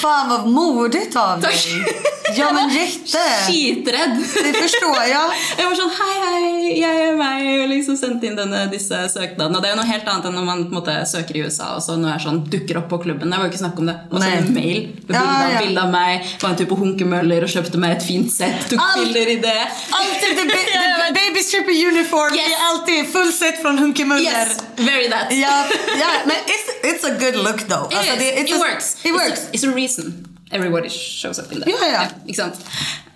Fan 0.00 0.28
vad 0.28 0.46
modigt 0.48 1.16
av 1.16 1.40
dig. 1.40 1.50
Tack. 1.52 2.36
Ja 2.36 2.52
men 2.52 2.68
jätte. 2.68 3.18
Skitredd. 3.46 4.16
Det 4.34 4.52
förstår 4.52 5.02
jag. 5.10 5.30
Jeg 5.58 5.66
var 5.68 5.74
sånn 5.74 5.90
Hei, 5.98 6.14
hei, 6.24 6.80
jeg 6.80 7.00
er 7.08 7.16
meg. 7.18 7.48
Og 7.62 7.68
liksom 7.68 7.96
sendte 8.00 8.26
inn 8.28 8.36
denne, 8.38 8.62
disse 8.72 9.00
søknadene. 9.12 9.58
Og 9.58 9.64
det 9.64 9.72
jo 9.74 9.78
noe 9.80 9.88
helt 9.90 10.06
annet 10.08 10.28
enn 10.30 10.36
når 10.38 10.46
man 10.46 10.62
måte 10.72 10.94
søker 11.10 11.36
i 11.36 11.42
USA 11.44 11.72
og 11.76 11.82
så 11.84 11.96
når 12.00 12.14
jeg 12.14 12.24
sånn 12.24 12.38
dukker 12.54 12.78
opp 12.80 12.88
på 12.94 13.00
klubben. 13.04 13.28
Det 13.34 13.40
var 13.40 13.48
jo 13.48 13.52
ikke 13.52 13.60
snakk 13.64 13.82
om 13.82 13.90
det. 13.90 13.96
Og 14.10 14.22
så 14.22 14.30
en 14.38 14.48
mail 14.54 14.80
med 15.08 15.18
Ja, 15.18 15.24
bilde 15.26 15.26
av, 15.26 15.52
ja. 15.52 15.60
bilde 15.66 15.82
av 15.84 15.92
meg. 15.92 16.30
Var 16.42 16.48
en 16.54 16.58
tur 16.62 16.70
på 16.72 16.78
Hunkemøller 16.80 17.44
og 17.48 17.52
kjøpte 17.56 17.82
meg 17.84 17.96
et 17.98 18.06
fint 18.06 18.32
sett. 18.32 18.64
Tok 18.70 18.80
Alt- 18.86 19.02
bilder 19.02 19.34
i 19.34 19.38
det. 19.44 19.58
Alltid 20.00 20.40
the, 20.40 20.62
the 21.04 21.12
baby 21.18 21.42
stripper 21.44 21.76
uniform. 21.92 22.34
Yes. 22.38 22.46
Det 22.48 22.54
är 22.54 22.68
alltid 22.70 23.12
full 23.12 23.32
set 23.32 23.62
från 23.62 23.78
Hunkemuller. 23.78 24.46
Yes, 24.46 24.62
very 24.76 25.10
that. 25.10 25.26
Ja, 25.30 25.64
ja, 26.00 26.10
men 26.24 26.36
it's, 26.84 27.04
a 27.04 27.10
good 27.18 27.36
look 27.36 27.60
though. 27.68 27.86
It, 27.90 27.94
Alltså, 27.98 28.16
det- 28.18 28.38
it 28.38 28.52
a- 28.52 28.58
works. 28.58 28.96
It 29.04 29.12
works. 29.12 29.40
It's, 29.40 29.46
a, 29.48 29.52
it's 29.52 29.64
a 29.64 29.74
reason 29.74 30.28
everybody 30.50 30.88
shows 30.88 31.38
up 31.38 31.52
in 31.52 31.60
there. 31.60 31.70
Ja, 31.70 32.08
ja. 32.26 32.34
sant? 32.34 32.54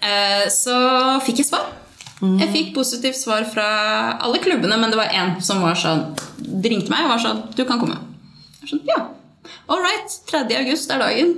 Eh, 0.01 0.49
så 0.51 0.77
fikk 1.27 1.39
jeg 1.43 1.47
svar. 1.51 1.67
Mm. 2.23 2.39
Jeg 2.41 2.49
fikk 2.53 2.75
positivt 2.75 3.19
svar 3.21 3.45
fra 3.53 3.67
alle 4.25 4.39
klubbene, 4.41 4.77
men 4.81 4.91
det 4.91 4.97
var 4.97 5.13
én 5.13 5.35
som 5.45 5.61
var 5.61 5.75
sånn 5.77 6.15
De 6.41 6.71
ringte 6.73 6.89
meg 6.89 7.05
og 7.05 7.11
var 7.13 7.21
sånn 7.21 7.43
Du 7.53 7.65
kan 7.69 7.77
komme. 7.83 7.99
Jeg 8.57 8.63
var 8.63 8.71
sånn, 8.73 8.87
ja. 8.89 9.03
All 9.69 9.83
right. 9.83 10.17
3. 10.31 10.47
august 10.63 10.91
er 10.91 11.03
dagen. 11.03 11.35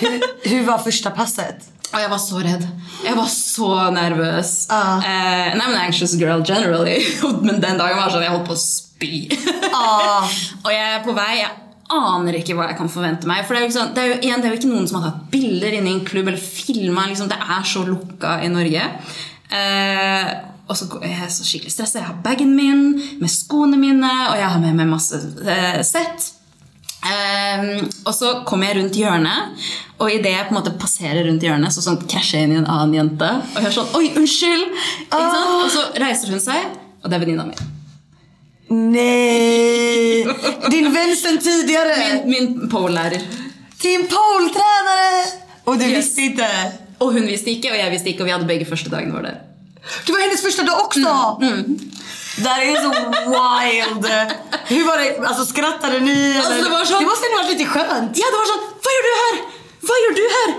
Hur, 0.00 0.22
hur 0.48 0.62
var 0.66 0.78
första 0.78 1.10
passet? 1.10 1.71
Og 1.92 2.00
jeg 2.00 2.10
var 2.12 2.20
så 2.22 2.42
redd. 2.44 2.62
Jeg 3.04 3.16
var 3.18 3.28
så 3.28 3.70
nervøs. 3.92 4.52
Ah. 4.72 5.02
Eh, 5.04 5.52
and 5.52 5.60
I'm 5.60 5.74
an 5.74 5.82
anxious 5.86 6.14
girl 6.16 6.40
generally, 6.44 7.02
men 7.46 7.60
den 7.60 7.80
dagen 7.80 7.98
var 8.00 8.12
sånn 8.12 8.24
jeg 8.24 8.32
holdt 8.32 8.48
på 8.48 8.56
å 8.56 8.62
spy. 8.62 9.12
Ah. 9.72 10.28
og 10.62 10.70
jeg 10.72 10.86
er 10.94 11.04
på 11.04 11.14
vei. 11.16 11.34
Jeg 11.42 11.52
aner 11.92 12.38
ikke 12.38 12.56
hva 12.56 12.70
jeg 12.70 12.78
kan 12.78 12.88
forvente 12.92 13.28
meg. 13.28 13.44
For 13.44 13.56
Det 13.56 13.62
er 13.62 13.66
jo, 13.66 13.74
sånn, 13.76 13.92
det 13.96 14.02
er 14.02 14.10
jo, 14.14 14.20
igjen, 14.22 14.40
det 14.40 14.48
er 14.48 14.54
jo 14.54 14.60
ikke 14.62 14.72
noen 14.72 14.88
som 14.88 15.00
har 15.00 15.10
tatt 15.10 15.26
bilder 15.34 15.76
inne 15.76 15.90
i 15.90 15.96
en 15.98 16.06
klubb 16.08 16.30
eller 16.32 16.40
filma. 16.40 17.04
Liksom, 17.10 17.28
det 17.32 17.40
er 17.40 17.68
så 17.68 17.84
lukka 17.88 18.38
i 18.46 18.50
Norge. 18.52 18.88
Eh, 19.52 20.30
og 20.70 20.78
så 20.78 20.86
går 20.88 21.04
jeg 21.10 21.32
så 21.34 21.44
skikkelig 21.44 21.74
stressa. 21.74 22.00
Jeg 22.00 22.08
har 22.08 22.20
bagen 22.24 22.54
min 22.56 22.86
med 23.20 23.32
skoene 23.32 23.76
mine, 23.80 24.12
og 24.30 24.38
jeg 24.40 24.48
har 24.54 24.62
med 24.62 24.78
meg 24.78 24.88
masse 24.94 25.18
eh, 25.44 25.82
sett. 25.84 26.30
Ehm, 27.02 27.88
og 28.06 28.14
så 28.14 28.28
kommer 28.46 28.66
jeg 28.70 28.76
rundt 28.78 28.94
hjørnet, 28.96 29.64
og 29.98 30.10
idet 30.12 30.30
jeg 30.36 30.46
på 30.48 30.54
en 30.54 30.58
måte 30.60 30.72
passerer 30.78 31.24
rundt 31.26 31.42
hjørnet, 31.42 31.74
så 31.74 31.82
sånn 31.82 31.98
krasjer 32.08 32.40
jeg 32.40 32.48
inn 32.48 32.54
i 32.54 32.60
en 32.60 32.68
annen 32.70 32.94
jente. 32.94 33.30
Og 33.54 33.58
jeg 33.58 33.70
er 33.72 33.74
sånn 33.74 33.94
Oi, 33.98 34.04
unnskyld! 34.20 34.64
Ikke 35.08 35.22
sant? 35.34 35.52
Og 35.64 35.70
så 35.74 35.82
reiser 36.02 36.30
hun 36.34 36.42
seg, 36.44 36.68
og 37.02 37.10
det 37.10 37.18
er 37.18 37.24
venninna 37.24 37.46
mi. 37.48 37.56
Nej! 39.02 40.24
Din 40.70 40.92
vän 40.94 41.16
sen 41.16 41.38
tidigare. 41.38 41.96
Min, 42.24 42.30
min 42.30 42.68
polelærer. 42.70 43.22
Din 43.82 44.06
poletränare! 44.08 45.26
Och 45.64 45.78
du 45.78 45.84
Yes. 45.84 45.96
visste 45.98 46.20
inte? 46.22 46.46
Og 46.98 47.12
hun 47.12 47.26
visste 47.26 47.50
ikke, 47.50 47.70
og 47.72 47.78
jeg 47.78 47.90
visste 47.90 48.08
ikke, 48.10 48.22
og 48.22 48.26
vi 48.26 48.32
hadde 48.32 48.46
begge 48.48 48.64
første 48.66 48.90
dagene 48.90 49.12
våre 49.14 49.22
der. 49.22 49.38
Det 50.06 50.12
var 50.12 50.20
hennes 50.20 50.42
första 50.42 50.62
dag 50.62 50.78
också! 50.84 51.38
Mm, 51.42 51.78
That 52.44 52.62
is 52.62 52.80
wild! 53.36 54.06
Hur 54.66 54.84
var 54.86 54.98
det? 54.98 55.26
Alltså 55.28 55.44
skrattade 55.44 56.00
ni? 56.00 56.36
Alltså, 56.36 56.52
eller? 56.52 56.64
det 56.64 56.70
var 56.70 56.84
så- 56.84 56.98
det 56.98 57.04
måste 57.06 57.26
ändå 57.26 57.36
varit 57.42 57.58
lite 57.58 57.70
skönt. 57.70 58.12
Ja, 58.18 58.26
det 58.32 58.36
var 58.42 58.46
sånn 58.52 58.64
Hva 58.82 58.90
gjør 58.96 59.04
du 59.08 59.12
her? 59.22 59.34
Hva 59.82 59.96
gjør 60.02 60.14
du 60.18 60.22
her? 60.32 60.50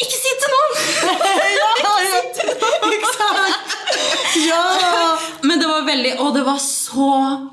Ikke 0.00 0.18
si 0.18 0.30
til 0.40 0.52
noen! 0.54 0.72
ja, 1.60 1.92
exakt! 2.88 3.76
Ja! 4.48 4.62
Men 5.42 5.58
det 5.60 5.66
var 5.66 5.82
veldig 5.86 6.12
Og 6.22 6.34
det 6.36 6.42
var 6.46 6.58
så 6.62 7.08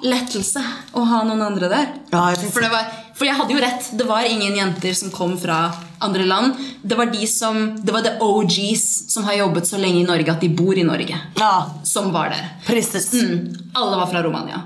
lettelse 0.06 0.62
å 0.98 1.04
ha 1.10 1.24
noen 1.28 1.42
andre 1.44 1.70
der. 1.72 1.90
Ja, 2.14 2.30
jag 2.34 2.46
For, 2.54 2.64
det 2.64 2.70
var, 2.72 2.88
for 3.18 3.28
jeg 3.28 3.36
hadde 3.40 3.56
jo 3.56 3.62
rett. 3.64 3.90
Det 4.00 4.08
var 4.08 4.28
ingen 4.30 4.56
jenter 4.56 4.96
som 4.98 5.12
kom 5.14 5.36
fra 5.42 5.60
andre 6.04 6.28
land. 6.30 6.56
Det 6.82 6.98
var 7.00 7.12
de 7.12 7.28
som 7.28 7.60
Det 7.82 7.96
var 7.96 8.06
the 8.06 8.16
OGs 8.24 8.86
som 9.14 9.28
har 9.28 9.40
jobbet 9.42 9.68
så 9.68 9.80
lenge 9.82 10.04
i 10.04 10.08
Norge 10.08 10.32
at 10.32 10.44
de 10.44 10.50
bor 10.54 10.78
i 10.78 10.86
Norge, 10.88 11.18
Ja, 11.40 11.54
som 11.84 12.12
var 12.16 12.30
der. 12.36 12.46
precis. 12.68 13.12
Mm. 13.14 13.72
Alle 13.76 13.98
var 13.98 14.08
fra 14.12 14.24
Romania. 14.24 14.62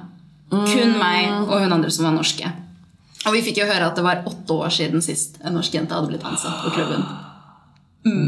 Kun 0.51 0.97
meg 0.99 1.31
og 1.47 1.61
hun 1.63 1.71
andre 1.73 1.91
som 1.91 2.05
var 2.05 2.13
norske. 2.17 2.49
Og 3.25 3.33
vi 3.35 3.41
fikk 3.45 3.57
jo 3.61 3.65
høre 3.69 3.91
at 3.91 3.95
det 3.95 4.03
var 4.05 4.23
åtte 4.25 4.53
år 4.53 4.69
siden 4.73 5.01
sist 5.05 5.37
en 5.45 5.53
norsk 5.53 5.73
jente 5.73 5.93
hadde 5.93 6.07
blitt 6.07 6.23
ansatt 6.25 6.63
på 6.63 6.71
klubben. 6.77 7.05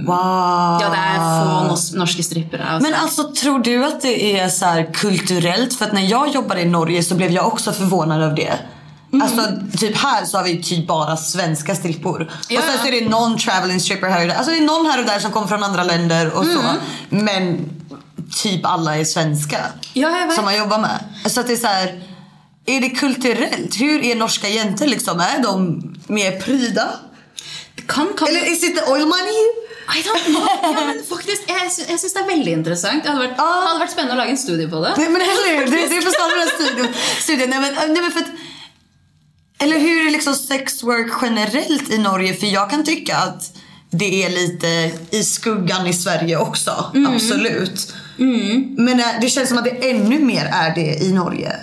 Wow. 0.05 0.77
Ja, 0.81 0.89
det 0.93 0.99
er 1.01 1.21
få 1.23 1.97
norske 1.97 2.23
strippere. 2.23 2.63
altså. 2.63 2.89
Men 2.89 2.93
alltså 2.99 3.23
tror 3.33 3.59
du 3.59 3.85
att 3.85 4.01
det 4.01 4.39
är 4.39 4.49
så 4.49 4.85
kulturellt? 4.93 5.73
För 5.73 5.85
att 5.85 5.93
när 5.93 6.01
jag 6.01 6.29
jobbade 6.29 6.61
i 6.61 6.65
Norge 6.65 7.03
så 7.03 7.15
blev 7.15 7.31
jag 7.31 7.47
också 7.47 7.71
förvånad 7.71 8.23
av 8.23 8.35
det. 8.35 8.59
Alltså 9.21 9.41
typ 9.77 9.97
här 9.97 10.25
så 10.25 10.37
har 10.37 10.43
vi 10.43 10.63
typ 10.63 10.87
bara 10.87 11.17
svenska 11.17 11.75
strippor. 11.75 12.31
Ja, 12.49 12.59
och 12.59 12.65
sen 12.65 12.77
så 12.79 12.87
är 12.87 13.01
det 13.01 13.09
någon 13.09 13.37
traveling 13.37 13.79
stripper 13.79 14.09
här 14.09 14.21
och 14.21 14.27
där. 14.27 14.35
Alltså 14.35 14.51
det 14.51 14.57
är 14.57 14.65
någon 14.65 14.85
här 14.85 14.99
och 14.99 15.05
där 15.05 15.19
som 15.19 15.31
kommer 15.31 15.47
från 15.47 15.63
andra 15.63 15.83
länder 15.83 16.37
och 16.37 16.45
så. 16.45 16.61
Men 17.09 17.69
typ 18.43 18.65
alla 18.65 18.97
är 18.97 19.03
svenska. 19.03 19.57
Ja. 19.93 20.31
Som 20.35 20.45
man 20.45 20.57
jobbar 20.57 20.79
med. 20.79 20.99
Så 21.31 21.39
att 21.39 21.47
det 21.47 21.53
är 21.53 21.57
så 21.57 21.67
här. 21.67 22.12
Är 22.65 22.81
det 22.81 22.89
kulturellt? 22.89 23.81
Hur 23.81 24.03
är 24.03 24.15
norska 24.15 24.49
jenter 24.49 24.87
liksom? 24.87 25.19
Är 25.19 25.43
de 25.43 25.81
mer 26.07 26.39
pryda? 26.39 26.89
kan, 27.87 28.07
kan 28.17 28.27
Eller 28.27 28.51
is 28.51 28.63
it 28.63 28.75
the 28.77 28.91
oil 28.91 29.05
money? 29.05 29.41
I 29.97 30.01
don't 30.01 30.25
know. 30.25 30.47
Ja, 30.63 30.85
men 30.85 31.03
faktisk, 31.09 31.41
jeg, 31.47 31.71
sy 31.71 31.81
jeg 31.89 31.99
syns 31.99 32.13
det 32.15 32.21
er 32.21 32.27
veldig 32.29 32.51
interessant. 32.55 33.03
Det 33.03 33.11
hadde 33.11 33.25
vært, 33.25 33.39
Ah. 33.43 33.65
hadde 33.67 33.81
vært 33.83 33.91
spennende 33.91 34.15
å 34.15 34.19
lage 34.21 34.31
en 34.31 34.39
studie 34.39 34.67
på 34.71 34.79
det. 34.85 34.93
Nej 34.97 35.09
men 35.09 35.21
eller 35.21 35.65
det 35.91 36.01
får 36.05 36.13
starta 36.15 36.35
den 36.35 36.47
här 36.47 36.53
studion. 36.59 36.87
studien. 37.19 37.49
Nej, 37.49 37.59
men, 37.59 37.93
nej, 37.93 38.01
men 38.01 38.11
för 38.11 38.19
att, 38.19 38.31
eller 39.59 39.79
hur 39.79 40.07
är 40.07 40.11
liksom 40.11 40.35
sex 40.35 40.83
work 40.83 41.11
generellt 41.21 41.89
i 41.91 41.97
Norge? 41.97 42.33
För 42.33 42.47
jag 42.47 42.69
kan 42.69 42.83
tycka 42.83 43.17
att 43.17 43.51
det 43.91 44.23
är 44.23 44.29
lite 44.29 44.91
i 45.17 45.23
skuggan 45.23 45.87
i 45.87 45.93
Sverige 45.93 46.37
också. 46.37 46.91
Absolut. 47.07 47.93
Men 48.77 48.99
eh, 48.99 49.05
det 49.21 49.29
känns 49.29 49.49
som 49.49 49.57
att 49.57 49.63
det 49.63 49.89
ännu 49.89 50.19
mer 50.19 50.45
är 50.53 50.75
det 50.75 51.03
i 51.05 51.11
Norge. 51.13 51.55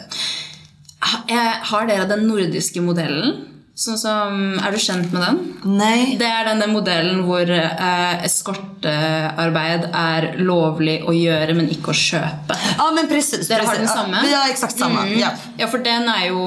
Ha- 1.01 1.61
Har 1.71 1.87
dere 1.89 2.07
den 2.11 2.27
nordiske 2.29 2.81
modellen? 2.85 3.47
Sånn 3.81 3.97
som, 3.97 4.59
Er 4.61 4.75
du 4.75 4.77
kjent 4.77 5.13
med 5.15 5.23
den? 5.23 5.39
Nej. 5.79 6.17
Det 6.21 6.27
er 6.29 6.45
denne 6.51 6.67
modellen 6.69 7.23
hvor 7.25 7.49
eh, 7.49 8.25
eskortearbeid 8.27 9.87
er 9.97 10.27
lovlig 10.45 10.99
å 11.09 11.15
gjøre, 11.17 11.55
men 11.57 11.71
ikke 11.73 11.95
å 11.95 11.97
kjøpe. 11.97 12.59
Ja 12.77 12.91
men 12.93 13.09
precis. 13.09 13.49
Dere 13.49 13.65
har 13.65 13.79
den 13.81 13.89
samme? 13.89 14.21
Ja, 14.29 14.43
exakt 14.53 14.77
samma. 14.77 15.07
Mm. 15.09 15.17
Ja. 15.23 15.31
Ja, 15.63 15.71
for 15.73 15.79
den 15.87 16.05
er 16.13 16.27
jo 16.29 16.43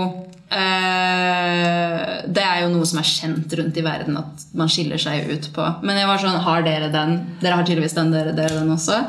eh, 0.53 2.21
Det 2.29 2.43
er 2.45 2.61
jo 2.63 2.69
noe 2.75 2.85
som 2.89 2.99
er 3.01 3.07
kjent 3.09 3.53
rundt 3.59 3.77
i 3.81 3.85
verden 3.85 4.17
at 4.21 4.45
man 4.53 4.69
skiller 4.71 5.01
seg 5.01 5.29
ut 5.33 5.49
på. 5.55 5.65
Men 5.83 5.97
jeg 5.99 6.09
var 6.11 6.21
sånn, 6.21 6.37
har 6.45 6.61
dere 6.65 6.91
den? 6.93 7.17
Dere 7.41 7.57
har 7.59 7.65
tydeligvis 7.67 7.97
den, 7.97 8.11
dere, 8.13 8.35
dere 8.37 8.59
den 8.61 8.71
også? 8.77 9.01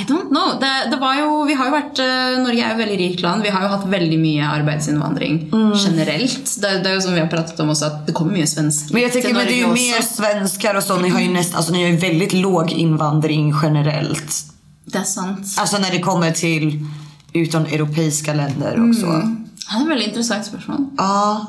I 0.00 0.04
don't 0.08 0.28
know. 0.30 0.54
Det, 0.60 0.70
det 0.90 0.96
var 1.00 1.14
jo, 1.18 1.44
vi 1.48 1.54
har 1.58 1.66
jo 1.68 1.72
vært, 1.74 1.98
eh, 2.04 2.38
Norge 2.42 2.62
er 2.64 2.68
jo 2.68 2.76
et 2.76 2.82
veldig 2.82 2.98
rikt 3.00 3.20
land. 3.24 3.42
Vi 3.42 3.50
har 3.54 3.62
jo 3.66 3.68
hatt 3.74 3.86
veldig 3.92 4.18
mye 4.22 4.46
arbeidsinnvandring 4.58 5.34
Mm. 5.52 5.72
generelt. 5.84 6.54
Det, 6.62 6.70
det 6.84 6.90
er 6.90 6.94
jo 6.94 7.00
som 7.00 7.14
vi 7.14 7.20
har 7.20 7.28
pratet 7.28 7.60
om 7.60 7.68
også, 7.74 7.86
at 7.86 8.06
det 8.06 8.14
kommer 8.14 8.32
mye 8.38 8.46
svensk 8.46 8.92
Men 8.92 9.02
jag 9.02 9.12
till 9.12 9.32
men 9.34 9.46
det 9.46 9.52
är 9.52 9.56
ju 9.56 9.66
Norge 9.66 9.82
mer 9.92 9.98
också. 9.98 10.14
svenskar 10.22 10.74
och 10.74 10.82
så. 10.82 10.96
Ni 10.96 11.08
har 11.08 11.20
ju 11.20 11.28
näst, 11.32 11.54
alltså 11.54 11.72
ni 11.72 11.82
har 11.82 11.90
ju 11.90 11.96
väldigt 11.96 12.32
låg 12.32 12.72
invandring 12.72 13.52
generellt. 13.62 14.44
Det 14.86 14.98
är 14.98 15.02
sant. 15.04 15.46
Alltså 15.58 15.78
när 15.78 15.90
det 15.90 15.98
kommer 16.00 16.30
till 16.30 16.86
utom 17.32 17.64
europeiska 17.64 18.34
länder 18.34 18.88
och 18.88 18.94
så. 18.96 19.06
Ja, 19.06 19.22
det 19.70 19.76
är 19.78 19.82
ett 19.82 19.88
väldigt 19.88 20.08
intressant 20.08 20.46
spörsmål. 20.46 20.86
Ja, 20.98 21.46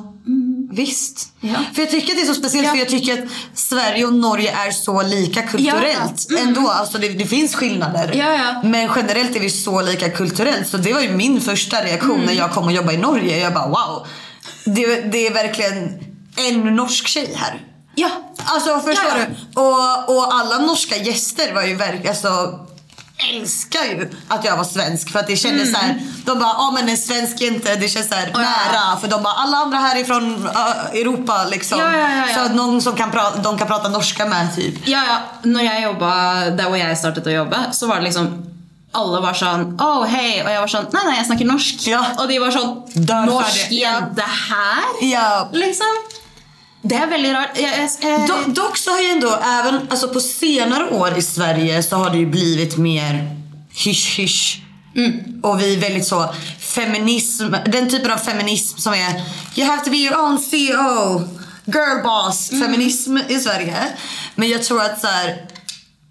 visst. 0.72 1.28
Ja. 1.40 1.56
För 1.74 1.82
jag 1.82 1.92
tycker 1.92 2.12
att 2.12 2.16
det 2.18 2.22
är 2.22 2.26
så 2.26 2.34
speciellt 2.34 2.66
Ja. 2.68 2.72
för 2.72 2.80
jag 2.80 2.90
tycker 2.90 3.14
att 3.24 3.30
Sverige 3.60 4.06
och 4.06 4.14
Norge 4.14 4.52
är 4.68 4.72
så 4.72 5.02
lika 5.02 5.42
kulturellt 5.42 6.26
Ja. 6.30 6.38
Mm. 6.38 6.48
ändå. 6.48 6.70
Alltså 6.70 6.98
det, 6.98 7.08
det 7.10 7.26
finns 7.26 7.56
skillnader. 7.56 8.12
Ja, 8.16 8.34
ja. 8.34 8.62
Men 8.70 8.90
generellt 8.96 9.36
är 9.36 9.40
vi 9.40 9.50
så 9.50 9.82
lika 9.82 10.10
kulturellt. 10.10 10.68
Så 10.68 10.78
det 10.78 10.94
var 10.94 11.02
ju 11.02 11.12
min 11.12 11.42
första 11.42 11.84
reaktion 11.84 12.12
Mm. 12.16 12.26
när 12.26 12.34
jag 12.34 12.52
kom 12.52 12.66
och 12.66 12.72
jobbade 12.72 12.94
i 12.94 12.98
Norge. 12.98 13.38
Jag 13.40 13.54
bara 13.54 13.68
wow. 13.68 14.08
Det, 14.66 15.02
det 15.02 15.28
är 15.28 15.34
verkligen 15.34 16.00
en 16.36 16.76
norsk 16.76 17.08
tjej 17.08 17.34
här. 17.36 17.62
Ja, 17.96 18.10
Alltså 18.46 18.80
förstår 18.80 19.12
du? 19.18 19.60
Och, 19.62 20.16
och 20.18 20.34
alla 20.34 20.58
norska 20.58 20.98
gäster 20.98 21.54
var 21.54 21.64
ju 21.64 21.76
verkligen, 21.76 22.08
alltså 22.10 22.60
älskar 23.30 23.84
ju 23.84 24.10
att 24.28 24.46
jag 24.46 24.58
var 24.58 24.64
svensk 24.64 25.10
för 25.12 25.20
att 25.20 25.28
det 25.28 25.36
kändes 25.36 25.70
Mm. 25.70 25.74
så 25.74 25.80
här. 25.80 26.02
De 26.26 26.40
bara, 26.40 26.50
ja 26.50 26.72
men 26.76 26.90
en 26.90 26.98
svensk 26.98 27.42
inte, 27.42 27.76
det 27.76 27.88
känns 27.88 28.08
så 28.10 28.16
här 28.16 28.28
nära. 28.34 28.98
För 29.02 29.08
de 29.08 29.24
bara, 29.24 29.34
alla 29.34 29.58
andra 29.58 29.78
här 29.78 30.00
är 30.00 30.04
från 30.04 30.46
äh, 30.48 31.02
Europa 31.02 31.46
liksom. 31.52 31.80
Ja, 31.80 31.92
ja, 31.92 32.00
ja, 32.00 32.28
ja. 32.28 32.34
Så 32.36 32.40
att 32.40 32.56
någon 32.56 32.82
som 32.82 32.96
kan 32.96 33.12
prata, 33.12 33.38
de 33.42 33.58
kan 33.58 33.68
prata 33.68 33.90
norska 33.90 34.26
med 34.26 34.56
typ. 34.56 34.88
Ja, 34.88 35.04
ja. 35.08 35.18
Når 35.44 35.62
jeg 35.62 35.84
jobba 35.84 36.14
der 36.58 36.70
hvor 36.70 36.78
jeg 36.78 36.98
startet 36.98 37.28
å 37.28 37.32
jobbe, 37.34 37.58
så 37.74 37.88
var 37.88 37.96
det 38.02 38.04
liksom 38.10 38.28
alle 38.92 39.22
var 39.24 39.34
sånn 39.40 39.78
oh, 39.82 40.04
hei. 40.04 40.42
Og 40.44 40.50
jeg 40.52 40.60
var 40.60 40.68
sånn 40.72 40.88
Nei, 40.92 41.04
nei, 41.08 41.14
jeg 41.22 41.28
snakker 41.30 41.48
norsk. 41.48 41.86
Ja. 41.88 42.02
Og 42.20 42.28
de 42.28 42.40
var 42.44 42.58
Der 42.96 43.30
Norsk. 43.30 43.72
Ja. 43.72 43.94
jente 43.96 44.26
her? 44.50 44.90
Ja. 45.08 45.48
Liksom. 45.52 46.02
Det 46.82 46.96
er 46.96 47.08
veldig 47.08 47.34
rart. 47.34 47.58
Jeg, 47.60 47.74
jeg, 47.78 47.90
jeg, 48.02 48.28
Do, 48.28 48.36
dock 48.62 48.78
så 48.78 48.92
har 48.92 49.02
ju 49.02 49.10
ändå, 49.10 49.30
även 49.44 49.88
alltså 49.90 50.08
på 50.08 50.20
senare 50.20 50.90
år 50.90 51.18
i 51.18 51.22
Sverige 51.22 51.84
så 51.84 51.96
har 51.96 52.10
det 52.10 52.18
ju 52.18 52.26
blivit 52.26 52.78
mer 52.78 53.36
hysch 53.86 54.20
hysch. 54.20 54.62
Och 55.44 55.62
vi 55.62 55.76
är 55.76 55.80
väldigt 55.80 56.08
så 56.08 56.34
feminism, 56.60 57.56
den 57.66 57.90
typen 57.90 58.12
av 58.12 58.18
feminism 58.18 58.78
som 58.78 58.94
är 58.94 59.22
you 59.56 59.68
have 59.68 59.84
to 59.84 59.90
be 59.92 59.98
your 59.98 60.20
own 60.20 60.40
CEO, 60.40 61.22
girl 61.66 62.04
boss 62.04 62.50
feminism 62.50 63.18
i 63.18 63.40
Sverige. 63.40 63.76
Men 64.36 64.50
jag 64.50 64.64
tror 64.64 64.82
att 64.82 65.02
så 65.02 65.08
här, 65.08 65.48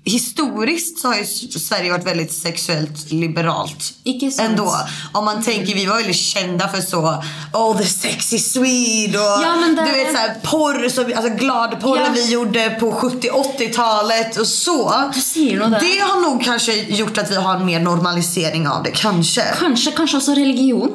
historiskt 0.04 0.98
så 0.98 1.08
har 1.08 1.14
ju 1.14 1.24
Sverige 1.58 1.90
varit 1.92 2.06
väldigt 2.06 2.32
sexuellt 2.32 3.10
liberalt. 3.12 3.92
Icke 4.04 4.30
sant. 4.30 4.48
Ändå. 4.50 4.76
Om 5.12 5.24
man 5.24 5.42
tänker, 5.42 5.74
vi 5.74 5.86
var 5.86 5.96
väldigt 5.96 6.16
kända 6.16 6.68
för 6.68 6.80
så, 6.80 7.22
oh 7.52 7.78
the 7.78 7.84
sexy 7.86 8.38
Swede 8.38 9.18
och 9.18 9.24
Ja, 9.24 9.54
det- 9.76 9.84
du 9.86 9.92
vet 9.92 10.12
så 10.12 10.16
här, 10.18 10.34
porr, 10.42 10.88
så, 10.88 11.00
alltså 11.16 11.34
gladporren 11.34 12.04
Ja. 12.06 12.12
vi 12.14 12.32
gjorde 12.32 12.70
på 12.80 12.92
70-80-talet 12.92 14.36
och 14.36 14.46
så. 14.46 14.92
Du 15.14 15.20
sier 15.20 15.56
noe 15.58 15.68
der. 15.68 15.80
Det 15.80 15.98
har 16.00 16.20
nog 16.20 16.44
kanske 16.44 16.72
gjort 16.74 17.18
att 17.18 17.30
vi 17.30 17.34
har 17.36 17.54
en 17.56 17.66
mer 17.66 17.80
normalisering 17.80 18.68
av 18.68 18.82
det, 18.82 18.90
kanske. 18.90 19.42
Kanskje, 19.60 19.92
kanskje 19.96 20.16
også 20.18 20.32
religion. 20.34 20.90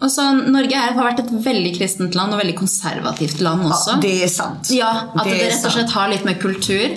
Altså, 0.00 0.30
Norge 0.32 0.72
er, 0.72 0.94
har 0.96 1.04
vært 1.04 1.18
et 1.20 1.32
veldig 1.44 1.74
kristent 1.76 2.14
land 2.16 2.32
og 2.32 2.40
veldig 2.40 2.54
konservativt 2.56 3.42
land 3.44 3.66
også. 3.68 3.98
Ja, 3.98 4.00
det 4.00 4.12
är 4.24 4.28
sant. 4.28 4.70
Ja, 4.72 4.92
at 5.14 5.24
det, 5.24 5.34
är 5.34 5.50
rett 5.50 5.66
og 5.66 5.74
slett 5.74 5.92
har 5.92 6.08
litt 6.08 6.24
med 6.24 6.40
kultur. 6.40 6.96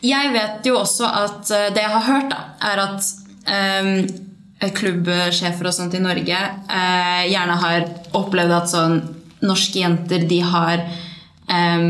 Jeg 0.00 0.32
vet 0.32 0.68
jo 0.68 0.78
også 0.80 1.04
at 1.04 1.50
eh, 1.52 1.68
Det 1.74 1.82
jeg 1.84 1.92
har 1.92 2.06
hørt, 2.06 2.30
da, 2.32 2.40
er 2.70 2.82
at 2.86 3.10
eh, 3.52 4.70
klubbsjefer 4.80 5.68
og 5.68 5.76
sånt 5.76 5.98
i 5.98 6.00
Norge 6.02 6.38
eh, 6.40 7.28
gjerne 7.28 7.58
har 7.60 7.84
opplevd 8.16 8.56
at 8.56 8.72
sånn 8.72 8.96
norske 9.44 9.84
jenter, 9.84 10.24
de 10.30 10.40
har 10.40 10.80
eh, 10.80 11.84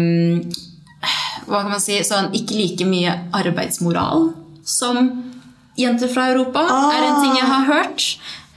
Hva 1.46 1.62
kan 1.62 1.70
man 1.70 1.80
si 1.80 2.02
Sånn 2.04 2.34
ikke 2.36 2.58
like 2.58 2.88
mye 2.88 3.14
arbeidsmoral 3.38 4.32
som 4.68 5.06
jenter 5.78 6.10
fra 6.10 6.26
Europa, 6.32 6.66
er 6.66 7.06
en 7.06 7.22
ting 7.22 7.36
jeg 7.38 7.46
har 7.48 7.64
hørt. 7.68 8.04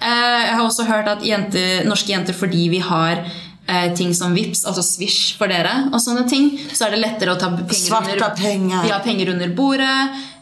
Eh, 0.01 0.41
jeg 0.47 0.57
har 0.57 0.65
også 0.65 0.87
hørt 0.89 1.09
at 1.11 1.23
jenter, 1.25 1.85
norske 1.89 2.13
jenter, 2.13 2.37
fordi 2.37 2.67
vi 2.73 2.81
har 2.81 3.21
eh, 3.21 3.87
ting 3.97 4.15
som 4.17 4.33
VIPS, 4.33 4.65
altså 4.69 4.83
Swish 4.85 5.37
for 5.37 5.51
dere, 5.51 5.91
og 5.91 6.01
sånne 6.01 6.25
ting, 6.29 6.51
så 6.73 6.87
er 6.87 6.95
det 6.95 7.03
lettere 7.03 7.35
å 7.35 7.39
ta 7.41 7.51
penger 7.53 7.77
Svarta 7.77 8.13
under, 8.15 8.35
penger. 8.39 8.85
Vi 8.87 8.93
har 8.93 9.03
penger 9.05 9.33
under 9.35 9.57
bordet. 9.57 9.97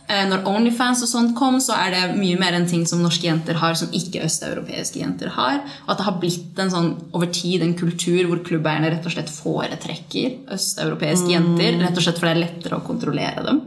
Eh, 0.09 0.23
når 0.25 0.47
Onlyfans 0.49 1.03
og 1.05 1.09
sånt 1.11 1.35
kom, 1.37 1.59
så 1.61 1.75
er 1.77 1.91
det 1.93 2.03
mye 2.17 2.37
mer 2.41 2.55
en 2.57 2.65
ting 2.69 2.85
som 2.89 3.03
norske 3.03 3.27
jenter 3.27 3.59
har, 3.61 3.75
som 3.77 3.91
ikke 3.93 4.23
østeuropeiske 4.25 5.03
jenter 5.03 5.35
har. 5.35 5.59
Og 5.83 5.91
at 5.93 5.99
det 5.99 6.07
har 6.07 6.17
blitt 6.23 6.61
en 6.63 6.71
sånn, 6.73 6.89
over 7.13 7.29
tid 7.35 7.61
en 7.65 7.75
kultur 7.77 8.23
hvor 8.31 8.41
klubbeierne 8.47 8.89
rett 8.95 9.05
og 9.05 9.13
slett 9.13 9.29
foretrekker 9.29 10.55
østeuropeiske 10.55 11.29
jenter, 11.35 11.77
rett 11.83 11.99
og 11.99 12.07
slett 12.07 12.17
fordi 12.17 12.31
det 12.31 12.37
er 12.39 12.45
lettere 12.47 12.79
å 12.79 12.87
kontrollere 12.87 13.45
dem. 13.45 13.61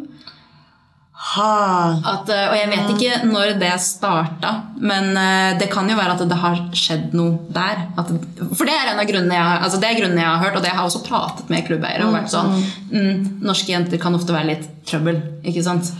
At, 1.22 2.28
eh, 2.28 2.48
og 2.50 2.56
jeg 2.58 2.68
vet 2.72 2.88
ikke 2.92 3.18
når 3.30 3.52
det 3.60 3.70
starta, 3.80 4.50
men 4.82 5.12
eh, 5.16 5.58
det 5.60 5.68
kan 5.72 5.88
jo 5.88 5.96
være 5.96 6.16
at 6.16 6.24
det 6.28 6.38
har 6.42 6.58
skjedd 6.76 7.14
noe 7.16 7.38
der. 7.54 7.84
At, 8.00 8.10
for 8.52 8.66
det 8.68 8.74
er 8.74 8.90
en 8.92 9.02
av 9.02 9.06
grunnene 9.08 9.38
jeg, 9.38 9.60
altså 9.68 9.78
det 9.82 9.88
er 9.90 10.00
grunnene 10.00 10.24
jeg 10.24 10.28
har 10.32 10.42
hørt, 10.42 10.56
og 10.58 10.64
det 10.66 10.72
har 10.72 10.82
jeg 10.82 10.90
også 10.90 11.04
pratet 11.06 11.52
med 11.52 11.66
klubbeiere. 11.68 12.08
og 12.08 12.16
vært 12.18 12.32
sånn, 12.34 12.56
mm, 12.90 13.22
Norske 13.46 13.72
jenter 13.72 14.02
kan 14.02 14.18
ofte 14.18 14.34
være 14.34 14.50
litt 14.50 14.66
trøbbel. 14.88 15.22
ikke 15.46 15.62
sant? 15.62 15.94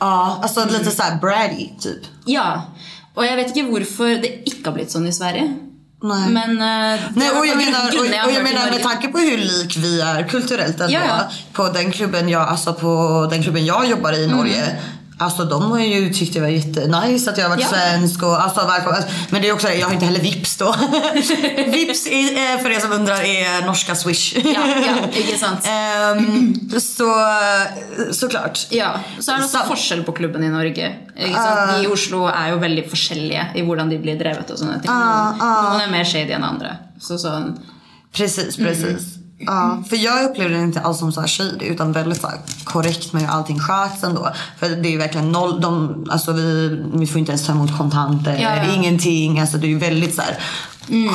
Ja, 0.00 0.38
alltså 0.42 0.64
lite 0.64 0.90
såhär 0.90 1.18
bratty 1.20 1.68
typ. 1.80 2.06
Ja, 2.24 2.62
Og 3.14 3.24
jeg 3.26 3.36
vet 3.36 3.50
ikke 3.50 3.68
hvorfor 3.68 4.20
det 4.22 4.30
ikke 4.46 4.70
har 4.70 4.76
blitt 4.76 4.92
sånn 4.94 5.08
i 5.08 5.12
Sverige. 5.12 5.48
Nej. 6.02 6.30
Men 6.30 6.50
eh, 6.50 7.00
Nej, 7.14 7.30
och 7.30 7.46
jag 7.46 7.56
menar, 7.56 7.88
och, 7.88 8.26
och 8.26 8.32
jag 8.32 8.42
menar 8.42 8.70
med 8.70 8.82
tanke 8.82 9.08
på 9.08 9.18
hur 9.18 9.38
lik 9.38 9.76
vi 9.76 10.00
är 10.00 10.28
kulturellt 10.28 10.80
ändå. 10.80 10.94
Ja. 10.94 11.30
På 11.52 11.68
den 11.68 11.92
klubben 11.92 12.28
jag, 12.28 12.42
alltså 12.48 12.74
på 12.74 13.26
den 13.30 13.42
klubben 13.42 13.66
jag 13.66 13.86
jobbar 13.86 14.12
i 14.12 14.22
i 14.22 14.26
Norge. 14.26 14.80
Alltså 15.20 15.44
de 15.44 15.70
har 15.70 15.78
ju 15.80 16.12
tyckt 16.14 16.34
det 16.34 16.40
var 16.40 16.48
jättenice 16.48 17.30
att 17.30 17.38
jag 17.38 17.44
har 17.44 17.50
varit 17.56 17.62
Ja. 17.62 17.68
svensk 17.68 18.22
och 18.22 18.42
alltså 18.42 18.66
välkommen. 18.66 19.02
Men 19.30 19.42
det 19.42 19.48
är 19.48 19.52
också 19.52 19.68
jag 19.68 19.86
har 19.86 19.92
inte 19.94 20.04
heller 20.06 20.20
vips 20.20 20.56
då. 20.56 20.74
vips 21.72 22.06
är, 22.06 22.54
eh, 22.54 22.62
för 22.62 22.70
er 22.70 22.80
som 22.80 22.92
undrar 22.92 23.20
är 23.20 23.66
norska 23.66 23.94
swish. 23.94 24.34
Ja, 24.36 24.60
ja, 24.86 24.94
ikke 25.12 25.38
sant? 25.38 25.66
Ehm, 25.66 26.54
så 26.80 27.10
såklart. 28.12 28.66
Ja, 28.70 29.00
Så 29.20 29.32
er 29.32 29.36
det 29.42 29.48
Sant. 29.48 29.68
forskjell 29.68 30.02
på 30.04 30.12
klubben 30.12 30.44
i 30.44 30.48
Norge. 30.48 30.94
De 31.16 31.82
i 31.84 31.86
Oslo 31.86 32.26
er 32.28 32.50
jo 32.54 32.58
veldig 32.62 32.86
forskjellige 32.90 33.46
i 33.54 33.62
hvordan 33.62 33.90
de 33.90 33.98
blir 33.98 34.18
drevet. 34.18 34.50
og 34.50 34.58
sånne 34.58 34.80
ting. 34.80 34.90
Noen 34.90 35.80
er 35.84 35.90
mer 35.90 36.04
shady 36.04 36.32
enn 36.32 36.44
andre. 36.44 36.76
Så 37.00 37.18
sånn, 37.18 37.58
Precis, 38.12 38.56
precis. 38.56 39.19
Ja, 39.46 39.82
för 39.88 39.96
jag 39.96 40.24
upplevde 40.30 40.56
det 40.56 40.62
inte 40.62 40.80
alls 40.80 40.98
som 40.98 41.12
så 41.12 41.20
här 41.20 41.28
shady 41.28 41.66
utan 41.66 41.92
väldigt 41.92 42.20
så 42.20 42.28
korrekt 42.64 43.12
med 43.12 43.22
hur 43.22 43.28
allting 43.28 43.58
sköts 43.58 44.02
ändå. 44.04 44.28
För 44.58 44.68
det 44.68 44.94
är 44.94 44.98
verkligen 44.98 45.32
noll, 45.32 45.60
de, 45.60 46.06
alltså 46.10 46.32
vi, 46.32 46.68
vi 46.94 47.06
får 47.06 47.18
inte 47.18 47.32
ens 47.32 47.46
ta 47.46 47.52
emot 47.52 47.78
kontanter, 47.78 48.38
Ja, 48.42 48.56
ja. 48.56 48.74
ingenting. 48.74 49.40
Alltså 49.40 49.58
det 49.58 49.66
är 49.66 49.68
ju 49.68 49.78
väldigt 49.78 50.14
så 50.14 50.22
här 50.22 50.38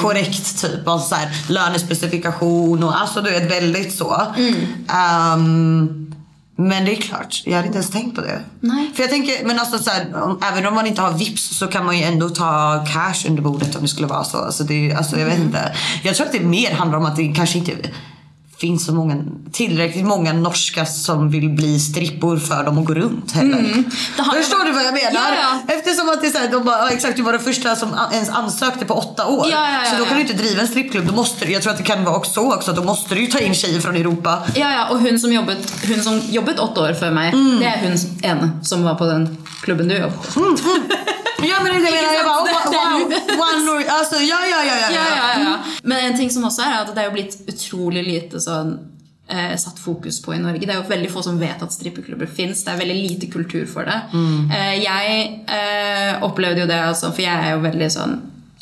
korrekt 0.01 0.61
typ. 0.61 0.87
Alltså 0.87 1.09
så 1.09 1.15
här, 1.15 1.29
lönespecifikation 1.49 2.83
och 2.83 3.01
alltså 3.01 3.21
du 3.21 3.31
vet 3.31 3.51
väldigt 3.51 3.93
så. 3.97 4.21
Ehm, 4.93 6.01
men 6.57 6.85
det 6.85 6.91
är 6.97 7.01
klart, 7.01 7.41
jag 7.45 7.53
hade 7.55 7.67
inte 7.67 7.77
ens 7.79 7.91
tänkt 7.91 8.15
på 8.15 8.21
det. 8.21 8.39
Nej. 8.59 8.91
För 8.95 9.03
jag 9.03 9.09
tänker, 9.09 9.45
men 9.45 9.59
alltså 9.59 9.77
så 9.77 9.89
här, 9.89 10.23
om, 10.23 10.39
även 10.51 10.65
om 10.65 10.73
man 10.75 10.87
inte 10.87 11.01
har 11.01 11.11
vips 11.11 11.57
så 11.57 11.67
kan 11.67 11.85
man 11.85 11.97
ju 11.97 12.03
ändå 12.03 12.29
ta 12.29 12.85
cash 12.93 13.29
under 13.29 13.41
bordet 13.43 13.75
om 13.75 13.81
det 13.81 13.87
skulle 13.87 14.07
vara 14.07 14.23
så. 14.23 14.37
Alltså 14.37 14.63
det, 14.63 14.93
alltså 14.93 15.19
jag 15.19 15.25
vet 15.25 15.39
inte. 15.39 15.75
Jag 16.03 16.15
tror 16.15 16.25
att 16.27 16.33
det 16.33 16.39
mer 16.39 16.71
handlar 16.75 16.97
om 16.97 17.05
att 17.05 17.15
det 17.15 17.33
kanske 17.35 17.57
inte 17.57 17.71
finns 18.59 18.85
så 18.85 18.93
många, 18.93 19.15
tillräckligt 19.51 20.05
många 20.05 20.33
norska 20.33 20.85
som 20.85 21.29
vill 21.29 21.49
bli 21.49 21.79
strippor 21.79 22.37
för 22.37 22.63
dem 22.63 22.77
att 22.77 22.85
gå 22.85 22.93
runt 22.93 23.31
heller. 23.31 23.83
Har- 24.17 24.33
Förstår 24.33 24.65
du 24.65 24.71
vad 24.71 24.83
jag 24.85 24.93
menar? 24.93 25.11
Ja, 25.13 25.61
ja. 25.67 25.73
Eftersom 25.75 26.09
att 26.09 26.21
det 26.21 26.27
är 26.27 26.31
så 26.31 26.37
här, 26.37 26.51
de 26.51 26.63
bara, 26.65 26.89
exakt, 26.89 27.17
du 27.17 27.23
var 27.23 27.31
den 27.31 27.41
första 27.41 27.75
som 27.75 27.89
ens 28.13 28.29
ansökte 28.29 28.85
på 28.85 28.93
åtta 28.93 29.27
år. 29.27 29.47
Ja, 29.51 29.67
så 29.91 29.97
då 29.97 30.05
kan 30.05 30.15
du 30.17 30.21
inte 30.21 30.33
driva 30.33 30.61
en 30.61 30.67
strippklubb. 30.67 31.05
Då 31.07 31.13
måste 31.13 31.51
jag 31.51 31.61
tror 31.61 31.71
att 31.71 31.77
det 31.77 31.83
kan 31.83 32.03
vara 32.03 32.15
också, 32.15 32.39
också 32.39 32.73
då 32.73 32.83
måste 32.83 33.15
du 33.15 33.21
ju 33.21 33.27
ta 33.27 33.39
in 33.39 33.53
tjejer 33.55 33.79
från 33.81 33.95
Europa. 33.95 34.43
Ja, 34.55 34.71
ja, 34.71 34.89
och 34.89 34.99
hon 34.99 35.19
som 35.19 35.33
jobbet, 35.33 35.73
hon 35.87 36.03
som 36.03 36.21
jobbet 36.29 36.59
åtta 36.59 36.81
år 36.81 36.93
för 36.93 37.11
mig, 37.11 37.29
Mm. 37.33 37.59
det 37.59 37.65
är 37.65 37.79
hon 37.83 37.97
en 38.23 38.63
som 38.65 38.83
var 38.83 38.95
på 38.95 39.05
den 39.05 39.37
klubben 39.61 39.87
du 39.87 39.95
jobbade 39.95 40.13
på. 40.33 40.55
Ja 41.43 41.55
men 41.63 41.71
det 41.73 41.77
är 41.87 41.91
det 41.91 41.97
jag 41.97 42.03
menar, 42.03 42.13
jag 42.13 42.25
bara, 42.25 42.41
wow, 42.71 43.13
one 43.49 43.71
or, 43.71 43.89
alltså 43.89 44.15
ja 44.15 44.39
ja 44.51 44.63
ja 44.63 44.75
ja. 44.81 44.87
Ja, 44.95 45.01
ja, 45.17 45.43
ja. 45.43 45.57
Men 45.83 46.05
en 46.05 46.17
ting 46.17 46.29
som 46.31 46.43
også 46.43 46.61
er 46.61 46.81
at 46.81 46.95
det 46.95 47.03
jo 47.05 47.11
blitt 47.11 47.35
utrolig 47.47 48.03
lite 48.07 48.39
sånn 48.45 48.75
eh, 49.27 49.55
satt 49.57 49.79
fokus 49.81 50.21
på 50.21 50.35
i 50.35 50.39
Norge. 50.41 50.65
Det 50.65 50.73
er 50.75 50.81
jo 50.81 50.89
veldig 50.89 51.09
få 51.13 51.23
som 51.25 51.39
vet 51.41 51.61
at 51.65 51.73
strippeklubber 51.73 52.29
fins. 52.29 52.63
Det 52.65 52.73
er 52.73 52.81
veldig 52.83 52.97
lite 53.01 53.31
kultur 53.33 53.65
for 53.69 53.87
det. 53.89 53.97
Eh, 54.13 54.75
jeg 54.83 55.25
eh, 55.49 56.23
opplevde 56.25 56.63
jo 56.65 56.69
det, 56.69 56.79
altså, 56.91 57.11
for 57.11 57.25
jeg 57.25 57.33
er 57.35 57.55
jo 57.55 57.65
veldig 57.65 57.91
sånn 57.97 58.15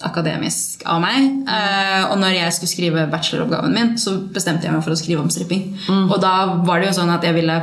akademisk 0.04 0.82
av 0.90 1.00
meg. 1.04 1.30
Eh, 1.48 2.02
og 2.10 2.18
når 2.20 2.36
jeg 2.36 2.56
skulle 2.56 2.72
skrive 2.74 3.06
bacheloroppgaven 3.12 3.76
min, 3.76 3.94
så 4.02 4.18
bestemte 4.36 4.68
jeg 4.68 4.76
meg 4.76 4.84
for 4.84 4.96
å 4.96 5.00
skrive 5.00 5.24
om 5.24 5.32
stripping. 5.32 5.70
Og 6.10 6.18
da 6.24 6.34
var 6.66 6.82
det 6.82 6.92
jo 6.92 6.98
sånn 7.02 7.14
at 7.14 7.24
jeg 7.24 7.38
ville 7.38 7.60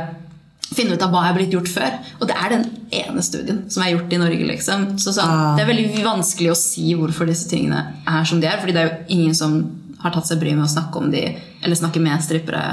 finne 0.71 0.95
ut 0.95 1.03
av 1.03 1.11
hva 1.11 1.25
er 1.27 1.35
blitt 1.35 1.51
gjort 1.53 1.67
før. 1.69 1.97
Og 2.21 2.29
det 2.29 2.37
er 2.39 2.53
den 2.53 2.65
ene 2.95 3.23
studien 3.25 3.65
som 3.71 3.83
er 3.83 3.91
gjort 3.93 4.13
i 4.15 4.19
Norge. 4.21 4.45
liksom. 4.53 4.85
Så 5.03 5.13
sånn, 5.17 5.57
Det 5.57 5.65
er 5.65 5.71
veldig 5.73 6.03
vanskelig 6.05 6.51
å 6.53 6.57
si 6.57 6.93
hvorfor 6.95 7.27
disse 7.27 7.49
tingene 7.51 7.83
er 8.07 8.23
som 8.23 8.39
de 8.39 8.47
er. 8.47 8.57
fordi 8.57 8.73
det 8.73 8.81
er 8.81 8.89
jo 8.89 9.19
ingen 9.19 9.35
som 9.35 9.80
har 10.01 10.11
tatt 10.15 10.27
seg 10.27 10.39
bryet 10.41 10.57
med 10.57 10.65
å 10.65 10.71
snakke 10.73 10.97
om 11.01 11.11
de, 11.13 11.23
eller 11.61 11.75
snakke 11.79 12.01
med 12.03 12.23
strippere 12.23 12.63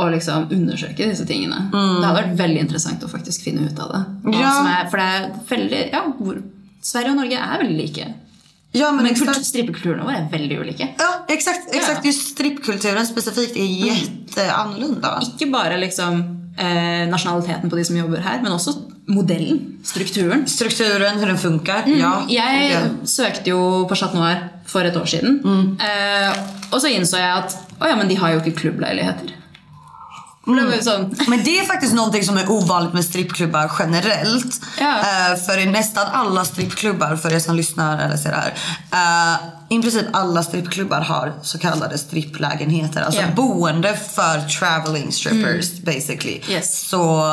og 0.00 0.14
liksom 0.14 0.46
undersøke 0.54 1.10
disse 1.10 1.26
tingene. 1.28 1.66
Det 1.72 2.06
hadde 2.06 2.16
vært 2.22 2.38
veldig 2.38 2.60
interessant 2.62 3.02
å 3.04 3.08
faktisk 3.10 3.42
finne 3.44 3.66
ut 3.68 3.78
av 3.84 3.90
det. 3.92 4.00
Ja. 4.38 4.52
er, 4.78 4.88
for 4.88 4.96
det 5.02 5.08
er 5.18 5.26
veldig, 5.50 5.80
ja, 5.92 6.00
hvor, 6.18 6.38
Sverige 6.80 7.12
og 7.12 7.18
Norge 7.20 7.36
er 7.44 7.60
veldig 7.64 7.76
like. 7.76 8.06
Ja 8.72 8.92
men 8.94 9.02
Men 9.04 9.12
exakt. 9.12 9.32
kult- 9.34 9.46
strippekulturene 9.48 10.04
våre 10.06 10.20
er 10.22 10.28
veldig 10.30 10.60
ulike. 10.62 10.86
Ja 10.98 11.08
exakt, 11.28 11.68
exakt. 11.74 12.04
Ja. 12.04 12.06
Just 12.10 12.28
strippkulturen 12.36 13.06
specifikt 13.06 13.56
är 13.56 13.66
jätteannorlunda. 13.66 15.20
Ikke 15.22 15.50
bare 15.50 15.76
liksom 15.78 16.20
eh, 16.58 17.08
nasjonaliteten 17.10 17.70
på 17.70 17.76
de 17.76 17.84
som 17.84 17.96
jobber 17.96 18.18
her, 18.24 18.40
men 18.42 18.52
også 18.52 18.74
modellen. 19.10 19.60
Strukturen. 19.84 20.46
Strukturen, 20.48 21.18
hur 21.18 21.26
den 21.26 21.38
funkar. 21.38 21.86
Ja. 21.90 22.12
Jeg 22.28 22.70
Ja. 22.70 22.80
søkte 23.04 23.50
jo 23.50 23.86
på 23.90 23.96
Chat 23.98 24.14
Noir 24.14 24.48
for 24.66 24.80
et 24.86 24.96
år 24.96 25.06
siden. 25.06 25.40
Eh, 25.80 26.32
og 26.72 26.80
så 26.80 26.88
innså 26.94 27.18
jeg 27.18 27.30
at 27.44 27.56
å 27.80 27.88
ja, 27.88 27.96
men 27.96 28.08
de 28.08 28.14
har 28.20 28.32
jo 28.34 28.40
ikke 28.40 28.56
klubbleiligheter. 28.60 29.34
Sånn 30.82 31.14
Men 31.28 31.44
det 31.44 31.58
är 31.58 31.64
faktiskt 31.64 31.94
någonting 31.94 32.24
som 32.24 32.38
är 32.38 32.50
ovanligt 32.50 32.92
med 32.92 33.04
strippklubbar 33.04 33.72
generellt. 33.78 34.60
Ja. 34.78 34.98
Eh, 34.98 35.36
för 35.46 35.58
i 35.58 35.66
nästan 35.66 36.06
alla 36.12 36.44
strippklubbar, 36.44 37.16
för 37.16 37.32
er 37.32 37.38
som 37.38 37.56
lyssnar 37.56 37.98
eller 37.98 38.16
ser 38.16 38.30
det 38.30 38.36
här. 38.36 38.54
eh, 39.32 39.76
I 39.78 39.82
princip 39.82 40.06
alla 40.12 40.42
strippklubbar 40.42 41.00
har 41.00 41.32
så 41.42 41.58
kallade 41.58 41.98
stripplägenheter. 41.98 43.02
Alltså 43.02 43.20
Ja. 43.20 43.26
boende 43.36 43.96
för 43.96 44.48
traveling 44.58 45.12
strippers 45.12 45.72
basically. 45.72 46.40
Yes. 46.48 46.88
Så, 46.88 47.24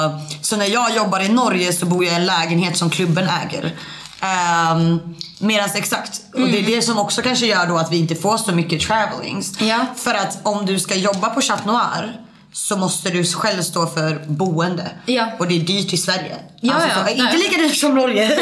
så 0.42 0.56
när 0.58 0.66
jag 0.66 0.96
jobbar 0.96 1.20
i 1.20 1.30
Norge 1.30 1.74
så 1.74 1.86
bor 1.86 2.06
jag 2.06 2.14
i 2.14 2.16
en 2.16 2.26
lägenhet 2.26 2.78
som 2.78 2.90
klubben 2.90 3.30
äger. 3.46 3.76
Um, 4.22 5.16
Medan 5.40 5.70
exakt, 5.76 6.22
och 6.34 6.40
det 6.48 6.60
är 6.60 6.66
det 6.76 6.82
som 6.82 6.98
också 6.98 7.22
kanske 7.22 7.46
gör 7.46 7.68
då 7.68 7.78
att 7.78 7.92
vi 7.92 7.98
inte 7.98 8.16
får 8.16 8.38
så 8.38 8.52
mycket 8.52 8.82
travelings. 8.82 9.62
Ja. 9.62 9.80
För 9.96 10.14
att 10.14 10.40
om 10.44 10.66
du 10.66 10.80
ska 10.80 10.96
jobba 10.96 11.30
på 11.30 11.42
Chat 11.42 11.66
Noir 11.66 12.16
så 12.58 12.78
måste 12.78 13.10
du 13.10 13.24
själv 13.26 13.62
stå 13.62 13.88
för 13.88 14.22
boende. 14.28 14.92
Ja. 15.06 15.32
Och 15.40 15.48
det 15.48 15.56
är 15.56 15.60
dyrt 15.60 15.94
i 15.94 15.98
Sverige. 15.98 16.36
Ja, 16.62 16.74
alltså, 16.74 16.90
ja. 17.00 17.06
så, 17.06 17.12
inte 17.12 17.38
lika 17.38 17.58
dyrt 17.62 17.76
som 17.76 17.96
Norge. 17.96 18.26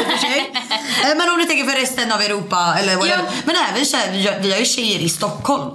Eh, 1.04 1.16
Men 1.16 1.28
om 1.30 1.38
du 1.38 1.44
tänker 1.44 1.64
för 1.64 1.80
resten 1.80 2.12
av 2.12 2.20
Europa 2.20 2.76
eller 2.80 2.96
whatever. 2.96 3.22
Ja. 3.24 3.30
Men 3.44 3.54
även 3.72 3.84
tjejer, 3.84 4.12
vi 4.12 4.26
har- 4.26 4.38
vi 4.40 4.58
ju 4.58 4.64
tjejer 4.64 4.98
i 4.98 5.08
Stockholm 5.08 5.70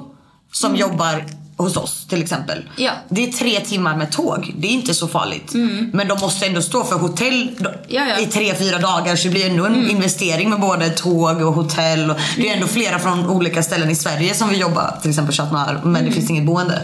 som 0.52 0.76
jobbar 0.76 1.26
hos 1.58 1.78
oss 1.78 2.06
till 2.10 2.22
exempel. 2.24 2.58
Mm. 2.58 2.72
Ja. 2.78 2.92
Det 3.10 3.24
är 3.28 3.32
tre 3.32 3.60
timmar 3.60 3.98
med 3.98 4.12
tåg. 4.12 4.54
Det 4.58 4.68
är 4.68 4.72
inte 4.72 4.94
så 4.94 5.08
farligt. 5.08 5.52
Men 5.94 6.08
de 6.08 6.20
måste 6.20 6.46
ändå 6.46 6.62
stå 6.62 6.84
för 6.84 6.96
hotell 6.96 7.50
Ja, 7.88 8.06
ja. 8.08 8.20
i 8.20 8.26
tre, 8.26 8.56
fyra 8.56 8.80
dagar 8.80 9.16
så 9.16 9.24
det 9.24 9.30
blir 9.30 9.50
ändå 9.50 9.66
en 9.66 9.89
investering 9.89 10.50
med 10.50 10.60
både 10.60 10.89
tåg 10.89 11.42
och 11.42 11.54
hotell. 11.54 12.12
Och 12.12 12.18
det 12.38 12.50
är 12.50 12.54
ändå 12.54 12.68
flera 12.68 13.00
från 13.00 13.30
olika 13.30 13.64
ställen 13.64 13.89
i 13.89 13.96
Sverige 13.96 14.34
som 14.34 14.50
vill 14.50 14.60
jobba, 14.60 14.92
till 15.02 15.10
exempel 15.10 15.36
Chat 15.36 15.52
Noir, 15.52 15.82
men 15.84 16.06
det 16.06 16.12
finns 16.12 16.30
inget 16.30 16.46
boende. 16.46 16.82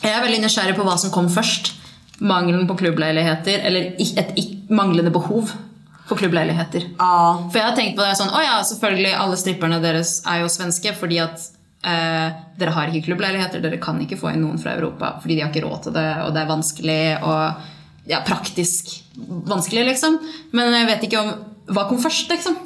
Jeg 0.00 0.12
er 0.14 0.24
veldig 0.24 0.40
nysgjerrig 0.44 0.76
på 0.78 0.86
hva 0.86 0.96
som 1.00 1.12
kom 1.14 1.28
først. 1.32 1.74
Mangelen 2.20 2.66
på 2.68 2.76
klubbleiligheter, 2.80 3.62
eller 3.64 3.94
et 4.00 4.40
manglende 4.72 5.12
behov 5.12 5.52
for 6.10 6.18
klubbleiligheter. 6.20 6.84
Ja. 6.98 7.14
For 7.48 7.60
jeg 7.60 7.68
har 7.68 7.78
tenkt 7.78 7.96
på 7.98 8.04
det 8.04 8.16
sånn, 8.18 8.32
å 8.34 8.42
ja, 8.42 8.58
selvfølgelig 8.66 9.14
alle 9.16 9.38
stripperne 9.40 9.80
deres 9.82 10.18
er 10.28 10.42
jo 10.42 10.50
svenske, 10.52 10.92
fordi 10.98 11.20
at 11.22 11.44
eh, 11.86 12.40
dere 12.60 12.74
har 12.76 12.90
ikke 12.90 13.08
klubbleiligheter, 13.08 13.62
dere 13.62 13.80
kan 13.82 14.00
ikke 14.02 14.18
få 14.20 14.34
inn 14.34 14.44
noen 14.44 14.60
fra 14.60 14.74
Europa, 14.76 15.14
fordi 15.22 15.38
de 15.38 15.44
har 15.44 15.52
ikke 15.52 15.64
råd 15.64 15.86
til 15.86 15.96
det, 15.96 16.08
og 16.24 16.34
det 16.34 16.42
er 16.42 16.50
vanskelig, 16.50 17.00
og 17.22 18.10
ja, 18.10 18.20
praktisk 18.26 18.92
vanskelig, 19.48 19.86
liksom. 19.92 20.18
Men 20.56 20.74
jeg 20.74 20.90
vet 20.90 21.08
ikke 21.08 21.24
om, 21.24 21.32
hva 21.70 21.86
kom 21.88 22.00
først, 22.02 22.32
liksom? 22.32 22.58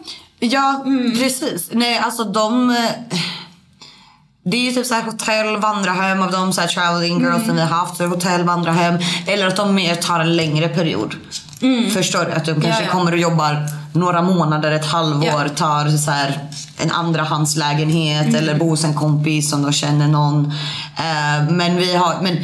Ja, 0.45 0.82
precis. 0.85 1.70
Nej, 1.72 1.99
alltså 1.99 2.24
de... 2.24 2.76
Det 4.47 4.57
är 4.57 4.61
ju 4.61 4.72
typ 4.72 4.86
så 4.86 4.95
här 4.95 5.03
hotell, 5.03 5.57
vandrarhem 5.57 6.22
av 6.22 6.30
de 6.30 6.53
så 6.53 6.61
här 6.61 6.68
traveling 6.68 7.20
girls 7.20 7.47
som 7.47 7.55
vi 7.55 7.61
har 7.61 7.68
haft. 7.68 7.97
Så 7.97 8.07
hotell, 8.07 8.45
vandrarhem. 8.45 8.99
Eller 9.26 9.47
att 9.47 9.57
de 9.57 9.74
mer 9.74 9.95
tar 9.95 10.20
en 10.20 10.36
längre 10.36 10.68
period. 10.68 11.14
Förstår 11.95 12.24
du? 12.24 12.32
Att 12.32 12.45
de 12.45 12.53
kanske 12.53 12.68
Ja, 12.68 12.86
ja. 12.86 12.92
kommer 12.92 13.12
och 13.12 13.18
jobbar 13.18 13.68
några 13.92 14.22
månader, 14.22 14.72
ett 14.72 14.86
halvår. 14.86 15.42
Ja. 15.42 15.49
Tar 15.49 15.88
så 15.97 16.11
här 16.11 16.38
en 16.78 16.90
andrahandslägenhet 16.90 18.34
eller 18.34 18.55
bor 18.55 18.70
hos 18.70 18.84
en 18.84 18.95
kompis 18.95 19.51
som 19.51 19.62
de 19.62 19.72
känner 19.72 20.09
någon. 20.09 20.53
Eh, 20.97 21.51
men 21.51 21.76
vi 21.76 21.95
har... 21.97 22.14
Men, 22.22 22.38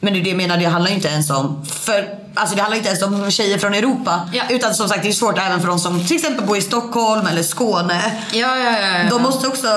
men 0.00 0.12
det 0.12 0.18
är 0.20 0.22
det 0.24 0.28
jag 0.30 0.36
menar, 0.36 0.56
det 0.56 0.64
handlar 0.64 0.90
ju 0.90 0.96
inte 0.96 1.08
ens 1.08 1.30
om... 1.30 1.64
För, 1.66 2.08
alltså 2.34 2.56
det 2.56 2.62
handlar 2.62 2.76
inte 2.76 2.88
ens 2.88 3.02
om 3.02 3.30
tjejer 3.30 3.58
från 3.58 3.74
Europa. 3.74 4.28
Ja. 4.32 4.42
Utan 4.50 4.74
som 4.74 4.88
sagt 4.88 5.02
det 5.02 5.08
är 5.08 5.12
svårt 5.12 5.38
även 5.38 5.60
för 5.60 5.68
de 5.68 5.78
som 5.78 6.04
till 6.06 6.16
exempel 6.16 6.46
bor 6.46 6.56
i 6.56 6.60
Stockholm 6.60 7.26
eller 7.26 7.42
Skåne. 7.42 8.00
Ja, 8.32 8.56
ja, 8.56 8.56
ja. 8.80 8.98
ja. 8.98 9.10
De 9.10 9.22
måste 9.22 9.48
också 9.48 9.68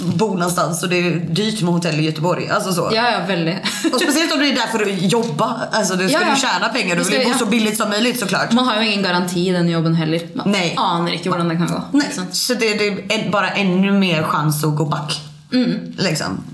bo 0.00 0.26
någonstans 0.34 0.82
och 0.82 0.88
det 0.88 0.96
är 0.96 1.10
dyrt 1.10 1.62
med 1.62 1.72
hotell 1.74 2.00
i 2.00 2.02
Göteborg. 2.02 2.48
Alltså 2.48 2.72
så. 2.72 2.90
Ja, 2.94 3.10
ja, 3.10 3.18
veldig. 3.26 3.58
Och 3.92 4.00
speciellt 4.00 4.32
om 4.32 4.38
du 4.38 4.48
är 4.48 4.54
där 4.54 4.66
för 4.66 4.82
att 4.82 5.12
jobba. 5.12 5.60
Alltså 5.72 5.96
du 5.96 6.08
ska 6.08 6.18
Ja, 6.18 6.26
ja. 6.28 6.34
du 6.34 6.40
tjäna 6.40 6.68
pengar. 6.68 6.96
Du 6.96 7.02
vill 7.02 7.20
ska- 7.20 7.32
bo 7.32 7.38
så 7.38 7.46
billigt 7.46 7.76
som 7.76 7.88
möjligt 7.88 8.20
såklart. 8.20 8.52
Man 8.52 8.64
har 8.66 8.76
jo 8.76 8.82
ingen 8.82 9.02
garanti 9.02 9.48
i 9.48 9.52
den 9.52 9.68
jobben 9.68 9.94
heller. 9.94 10.20
Man 10.34 10.50
Nej. 10.50 10.74
aner 10.76 11.12
ikke 11.12 11.28
hvordan 11.30 11.48
det 11.48 11.56
kan 11.56 11.66
gå. 11.66 11.82
Nej, 11.92 12.06
så 12.32 12.54
det, 12.54 12.74
det 12.74 12.86
är 13.14 13.30
bara 13.30 13.50
ännu 13.50 13.92
mer 13.92 14.22
chans 14.22 14.64
att 14.64 14.76
gå 14.76 14.84
back. 14.84 15.20
Mm. 15.52 15.78
Liksom. 15.98 16.44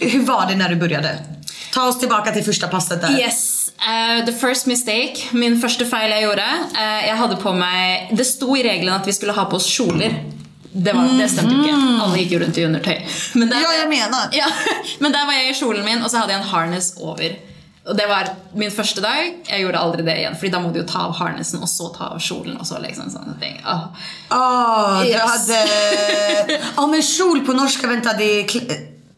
Hur 0.00 0.26
var 0.26 0.46
det 0.48 0.54
när 0.54 0.68
du 0.68 0.76
började? 0.76 1.18
Ta 1.76 1.84
oss 1.90 1.98
tillbaka 2.00 2.32
till 2.32 2.44
första 2.44 2.68
passet 2.68 3.00
där. 3.00 3.10
Yes. 3.18 3.68
eh, 3.88 4.24
the 4.26 4.32
first 4.32 4.66
mistake. 4.66 5.16
Min 5.36 5.58
første 5.60 5.84
feil 5.86 6.10
jeg 6.14 6.22
gjorde. 6.24 6.46
eh, 6.78 7.06
jeg 7.10 7.16
hadde 7.20 7.36
på 7.42 7.52
meg 7.52 8.14
Det 8.16 8.24
sto 8.26 8.56
i 8.56 8.62
regelen 8.64 8.94
at 8.96 9.06
vi 9.06 9.12
skulle 9.12 9.32
ha 9.36 9.44
på 9.50 9.56
oss 9.60 9.66
kjoler. 9.68 10.14
Det, 10.72 10.92
var, 10.92 11.08
det 11.18 11.28
stemte 11.32 11.54
jo 11.56 11.62
ikke. 11.64 11.76
Alle 12.04 12.16
gikk 12.22 12.32
jo 12.34 12.38
rundt 12.42 12.58
i 12.60 12.64
undertøy. 12.68 12.96
Men 13.40 13.48
der, 13.52 13.60
Ja, 13.64 13.70
jeg 13.82 13.88
mener. 13.92 14.26
Ja, 14.40 14.48
men 15.00 15.12
der 15.12 15.26
var 15.28 15.32
jeg 15.38 15.50
i 15.52 15.58
kjolen 15.60 15.84
min, 15.84 16.02
og 16.04 16.10
så 16.12 16.18
hadde 16.22 16.32
jeg 16.34 16.40
en 16.42 16.48
harness 16.50 16.90
over. 17.00 17.36
Og 17.86 17.94
det 17.96 18.08
var 18.10 18.28
min 18.58 18.72
første 18.74 19.00
dag. 19.04 19.30
Jeg 19.48 19.60
gjorde 19.62 19.78
aldri 19.78 20.02
det 20.04 20.16
igjen, 20.18 20.34
Fordi 20.36 20.50
da 20.52 20.58
må 20.60 20.72
du 20.74 20.80
jo 20.80 20.86
ta 20.90 21.04
av 21.06 21.12
harnessen 21.20 21.60
og 21.62 21.68
så 21.70 21.92
ta 21.94 22.08
av 22.16 22.20
kjolen. 22.20 22.56
og 22.60 22.66
så 22.66 22.80
liksom 22.82 23.12
ting. 23.40 23.60
Åh. 23.64 23.84
Ah, 24.28 25.02
du 25.02 25.08
Yes. 25.08 25.20
hade... 25.30 26.60
Ja 26.76 26.86
men 26.86 27.02
kjol 27.02 27.44
på 27.46 27.52
norska, 27.52 27.86
vänta 27.86 28.12
det 28.12 28.24
är, 28.40 28.46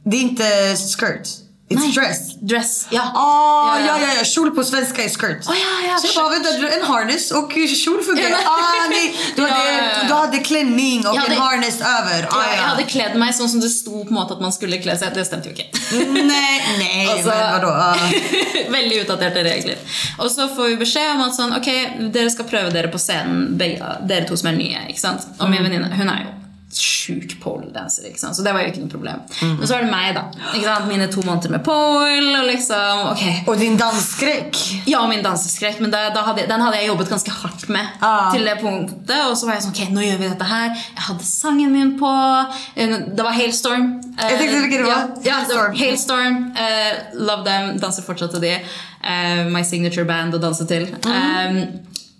det 0.05 0.17
är 0.17 0.21
inte 0.21 0.77
skirt. 0.99 1.29
It's 1.71 1.81
Nej. 1.83 1.93
dress. 1.93 2.35
Dress. 2.41 2.87
Ja. 2.91 3.03
Ah, 3.15 3.79
ja, 3.87 3.99
ja, 4.01 4.09
ja. 4.19 4.25
Kjol 4.25 4.51
på 4.51 4.65
svenska 4.65 5.05
är 5.05 5.09
skirt. 5.09 5.45
Åh, 5.49 5.55
ja, 5.57 5.89
ja, 5.91 5.99
så 5.99 6.07
jag 6.07 6.15
bara, 6.25 6.29
vänta, 6.31 6.77
en 6.77 6.83
harness 6.87 7.31
och 7.31 7.53
kjol 7.53 8.03
funkar. 8.03 8.29
Ja, 8.31 8.37
ah, 8.47 8.89
nej. 8.91 9.17
Du, 9.37 9.43
Ja, 9.43 9.49
hade, 9.49 9.73
ja, 9.73 9.83
ja. 10.03 10.09
du 10.09 10.15
hade 10.15 10.39
klänning 10.39 11.07
och 11.07 11.15
Jag 11.17 11.21
hade- 11.21 11.35
en 11.35 11.41
harness 11.41 11.81
över. 11.81 12.23
Ah, 12.31 12.43
Ja, 12.43 12.43
ja. 12.47 12.53
jeg 12.57 12.63
hadde 12.63 12.83
kledd 12.83 13.17
meg 13.17 13.35
sånn 13.35 13.49
som 13.49 13.61
det 13.61 13.69
sto 13.69 14.05
på 14.05 14.13
måte 14.13 14.33
at 14.35 14.41
man 14.41 14.53
skulle 14.53 14.79
kle 14.79 14.97
seg. 14.99 15.13
Det 15.15 15.25
stemte 15.27 15.49
jo 15.49 15.55
ikke. 15.55 15.69
Nej, 16.09 16.63
nej, 16.79 17.09
Altså- 17.09 17.29
men 17.29 17.53
vadå? 17.53 17.69
Ah. 17.69 17.97
Veldig 18.79 19.01
utdaterte 19.05 19.45
regler. 19.45 19.77
Og 20.19 20.31
så 20.31 20.49
får 20.49 20.69
vi 20.69 20.77
beskjed 20.77 21.11
om 21.15 21.21
at 21.21 21.37
sånn, 21.37 21.53
ok, 21.57 21.69
dere 22.13 22.31
skal 22.31 22.45
prøve 22.45 22.73
dere 22.73 22.89
på 22.89 22.99
scenen, 22.99 23.59
dere 23.59 24.25
to 24.29 24.37
som 24.37 24.49
ikke 24.89 25.01
sant? 25.01 25.21
Og 25.41 25.51
min 25.51 25.63
venninne 25.63 25.93
hun 25.97 26.09
er 26.09 26.25
jo 26.25 26.35
sjuk 26.73 27.37
ikke 27.41 28.19
sant? 28.21 28.37
så 28.37 28.43
det 28.43 28.53
var 28.53 28.61
jo 28.61 28.67
ikke 28.69 28.81
noe 28.83 28.91
problem. 28.93 29.21
Men 29.41 29.67
så 29.67 29.75
er 29.79 29.83
det 29.87 29.91
meg, 29.91 30.15
da. 30.15 30.23
ikke 30.55 30.65
sant? 30.67 30.89
Mine 30.89 31.07
to 31.09 31.23
måneder 31.25 31.51
med 31.51 31.65
pole. 31.65 32.39
og 32.41 32.47
liksom, 32.47 32.99
ok. 33.13 33.49
Och 33.49 33.57
din 33.59 33.77
dansskräck. 33.77 34.57
Ja, 34.87 35.07
min 35.09 35.23
danseskrekk, 35.23 35.81
men 35.81 35.91
da 35.91 36.11
hadde, 36.23 36.41
jeg- 36.41 36.49
den 36.49 36.61
hadde 36.61 36.77
jeg 36.77 36.87
jobbet 36.89 37.09
ganske 37.09 37.31
hardt 37.31 37.69
med 37.69 37.87
Ja. 38.01 38.31
till 38.35 38.45
det 38.45 38.57
punktet. 38.61 39.27
Och 39.31 39.39
så 39.39 39.47
var 39.47 39.55
jag 39.55 39.63
sån, 39.63 39.73
okej 39.73 39.89
nu 39.91 40.05
gör 40.05 40.19
vi 40.19 40.29
detta 40.29 40.45
här. 40.45 40.77
Jag 40.95 41.03
hade 41.03 41.25
sangen 41.25 41.73
min 41.73 41.99
på. 41.99 42.45
eh, 42.77 42.89
Det 43.17 43.23
var 43.23 43.31
Hailstorm. 43.31 44.01
Eh, 44.19 44.31
Jag 44.31 44.39
tänkte 44.39 44.61
vilken 44.61 44.83
det 44.83 44.89
var. 44.89 45.11
Ja, 45.23 45.41
ja 45.51 45.69
Hailstorm. 45.79 46.55
Eh, 46.57 46.97
love 47.15 47.45
them. 47.45 47.79
Dansar 47.81 48.03
fortsatt 48.03 48.31
till 48.31 48.41
det. 48.41 48.61
Eh, 49.05 49.45
my 49.45 49.65
signature 49.65 50.05
band 50.05 50.35
att 50.35 50.43
dansa 50.43 50.65
till. 50.65 50.97
Mm. 51.07 51.57
Eh, 51.57 51.65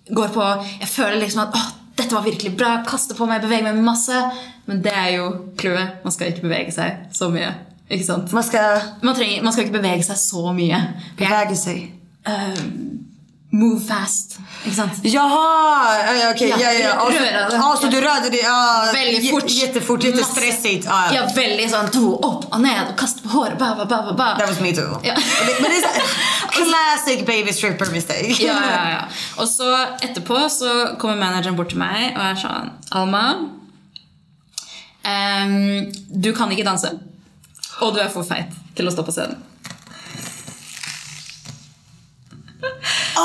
går 0.09 0.27
på, 0.27 0.65
jag 0.79 0.89
føler 0.89 1.17
liksom 1.17 1.41
att 1.41 1.49
åh, 1.53 1.67
detta 1.99 2.15
var 2.17 2.25
virkelig 2.25 2.55
bra. 2.57 2.71
Kaster 2.87 3.17
på 3.17 3.27
meg, 3.29 3.43
beveger 3.43 3.67
meg 3.69 3.83
masse. 3.85 4.19
Men 4.69 4.81
det 4.85 4.93
er 4.95 5.09
jo 5.17 5.29
clouet. 5.59 5.99
Man 6.05 6.13
skal 6.15 6.31
ikke 6.31 6.45
bevege 6.47 6.73
seg 6.75 7.07
så 7.15 7.29
mye. 7.33 7.51
Ikke 7.89 8.05
sant? 8.05 8.33
Man 8.37 8.45
ska 8.45 8.61
Man, 9.01 9.15
trenger, 9.17 9.43
man 9.43 9.53
skal 9.55 9.65
ikke 9.65 9.79
bevege 9.79 10.03
seg 10.05 10.19
så 10.21 10.51
mye. 10.53 10.79
beväga 11.17 11.55
sig. 11.57 11.87
Eh, 12.27 12.59
move 13.51 13.79
fast. 13.87 14.37
Sant? 14.75 14.91
Jaha, 15.01 15.97
ja, 16.05 16.13
ja, 16.13 16.31
okej. 16.31 16.49
Ja, 16.49 16.57
Ja, 16.57 16.71
ja, 16.73 16.79
ja. 16.79 17.01
Och 17.01 17.13
så-. 17.13 17.55
Ja, 17.55 17.77
så 17.81 17.87
du 17.87 18.01
rörde 18.01 18.29
dig 18.29 18.41
ja, 18.43 18.85
Väldigt 18.93 19.31
fort. 19.31 19.49
Jättefort, 19.49 20.03
jättestressigt. 20.03 20.85
Ja, 20.85 21.05
ja. 21.05 21.13
Ja, 21.15 21.29
veldig 21.35 21.69
sånn 21.71 21.89
to 21.91 22.13
opp 22.15 22.45
og 22.53 22.61
ned 22.61 22.91
og 22.91 22.95
kaste 22.99 23.23
på 23.25 23.29
håret. 23.33 23.57
Ba, 23.59 23.71
ba, 23.75 23.85
ba, 23.85 24.01
ba, 24.05 24.13
ba. 24.13 24.27
That 24.37 24.49
was 24.49 24.59
me 24.61 24.73
too. 24.75 24.99
Ja. 25.03 25.13
Och 25.15 25.61
Men 25.61 25.71
det 25.71 25.77
är 25.77 25.81
så, 25.87 26.61
classic 26.61 27.25
baby 27.25 27.53
stripper 27.53 27.85
mistake. 27.91 28.35
Ja, 28.39 28.53
ja, 28.71 28.89
ja. 28.89 29.01
Og 29.37 29.47
så 29.49 29.69
etterpå 30.01 30.49
så 30.49 30.95
kommer 30.99 31.15
manageren 31.15 31.55
bort 31.57 31.69
til 31.73 31.81
meg 31.81 32.13
og 32.15 32.21
er 32.29 32.37
sånn 32.37 32.69
Alma, 32.91 33.23
ehm, 35.03 35.89
du 36.09 36.33
kan 36.37 36.51
ikke 36.51 36.63
danse. 36.67 36.91
Og 37.81 37.93
du 37.95 38.01
er 38.03 38.09
for 38.13 38.23
feit 38.27 38.53
til 38.75 38.87
å 38.89 38.93
stå 38.93 39.05
på 39.07 39.13
scenen. 39.15 39.48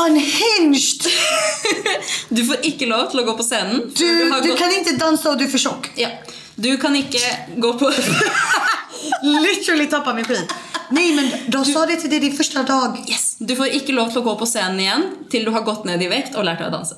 Unhinged! 0.03 1.07
Du 2.29 2.45
får 2.45 2.57
ikke 2.67 2.87
lov 2.91 3.11
til 3.13 3.21
å 3.21 3.25
gå 3.29 3.35
på 3.39 3.45
scenen. 3.47 3.83
Du, 3.97 4.31
har 4.33 4.41
du 4.43 4.49
gått- 4.51 4.59
kan 4.59 4.73
inte 4.75 4.93
dansa 4.97 5.31
och 5.31 5.39
du 5.39 5.45
är 5.45 5.49
för 5.49 5.59
tjock. 5.59 5.91
ja. 5.97 6.09
Du 6.57 6.77
kan 6.79 6.97
ikke 6.97 7.21
gå 7.57 7.73
på 7.79 7.91
Literally 9.23 9.87
tappar 9.87 10.15
min 10.15 10.25
skit. 10.25 10.53
Nej 10.91 11.15
men 11.17 11.31
de 11.51 11.65
sa 11.65 11.87
det 11.87 11.97
till 11.97 12.11
dig 12.11 12.21
din 12.21 12.37
första 12.37 12.63
dag. 12.63 13.05
Yes! 13.09 13.37
Du 13.39 13.57
får 13.57 13.67
ikke 13.67 13.93
lov 13.93 14.17
å 14.17 14.21
gå 14.21 14.35
på 14.39 14.47
scenen 14.47 14.81
igjen 14.81 15.05
til 15.31 15.45
du 15.45 15.51
har 15.51 15.63
gått 15.67 15.85
ned 15.85 16.03
i 16.03 16.09
vekt 16.09 16.37
og 16.39 16.45
lært 16.47 16.59
deg 16.63 16.69
å 16.69 16.77
danse. 16.77 16.95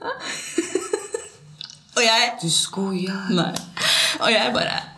og 1.96 2.02
jeg 2.02 2.32
Du 2.42 2.48
skojar. 2.50 3.28
Nei. 3.30 3.52
Og 4.20 4.30
jeg 4.32 4.52
bare 4.54 4.80
«Å, 4.80 4.93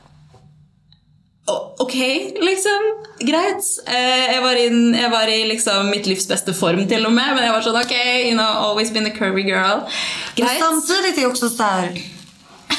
Ok, 1.79 1.95
liksom. 2.43 2.87
Greit. 3.19 3.65
Eh, 3.87 4.33
jeg, 4.35 4.43
var 4.43 4.59
in, 4.59 4.95
jeg 4.95 5.11
var 5.11 5.31
i 5.31 5.45
liksom 5.47 5.91
mitt 5.91 6.07
livs 6.07 6.27
beste 6.29 6.55
form 6.55 6.83
til 6.91 7.07
og 7.07 7.13
med, 7.15 7.37
men 7.37 7.45
jeg 7.47 7.55
var 7.55 7.63
sånn 7.63 7.79
ok, 7.79 7.95
you 8.27 8.35
know, 8.35 8.67
always 8.67 8.91
been 8.91 9.07
a 9.07 9.13
curvy 9.15 9.47
girl. 9.47 9.85
Men 9.87 10.47
Greit. 10.47 10.59
samtidigt 10.59 11.19
är 11.19 11.27
också 11.27 11.49
så 11.49 11.63
här. 11.63 12.03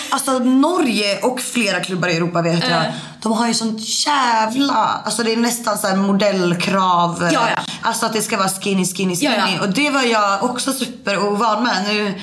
Alltså 0.09 0.39
Norge 0.39 1.19
och 1.23 1.41
flera 1.41 1.79
klubbar 1.79 2.07
i 2.07 2.15
Europa 2.15 2.41
vet 2.41 2.63
jag. 2.69 2.85
Eh. 2.85 2.91
De 3.23 3.33
har 3.33 3.47
ju 3.47 3.53
sånt 3.53 3.79
jävla... 4.07 5.01
Alltså 5.05 5.23
det 5.23 5.33
är 5.33 5.37
nästan 5.37 5.77
så 5.77 5.87
här 5.87 5.95
modellkrav. 5.95 7.29
Ja, 7.33 7.49
ja. 7.55 7.63
Alltså 7.81 8.05
att 8.05 8.13
det 8.13 8.21
ska 8.21 8.37
vara 8.37 8.49
skinny, 8.49 8.85
skinny, 8.85 9.15
skinny. 9.15 9.35
Ja, 9.37 9.49
ja. 9.55 9.61
Och 9.61 9.69
det 9.69 9.89
var 9.89 10.03
jag 10.03 10.43
också 10.43 10.73
superovan 10.73 11.63
med. 11.63 11.85
Nu 11.87 12.13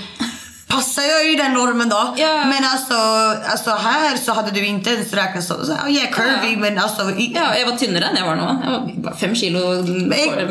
passar 0.69 1.03
jag 1.03 1.31
ju 1.31 1.37
den 1.37 1.53
normen 1.53 1.89
då. 1.89 2.15
Ja. 2.17 2.45
Men 2.45 2.65
alltså, 2.65 2.95
alltså 3.51 3.71
här 3.71 4.17
så 4.17 4.33
hade 4.33 4.51
du 4.51 4.67
inte 4.67 4.91
ens 4.91 5.13
räknat 5.13 5.45
så. 5.45 5.65
så 5.65 5.73
här, 5.75 5.89
yeah, 5.91 6.11
curvy 6.13 6.53
Ja. 6.53 6.59
men 6.59 6.79
alltså... 6.79 7.11
I, 7.11 7.33
Ja, 7.35 7.55
jeg 7.57 7.67
var 7.67 7.77
tynnere 7.79 8.09
enn 8.11 8.17
jeg 8.17 8.27
var 8.27 8.37
nå. 8.37 8.49
Jeg 8.89 9.03
var 9.05 9.15
fem 9.21 9.35
kilo 9.35 9.61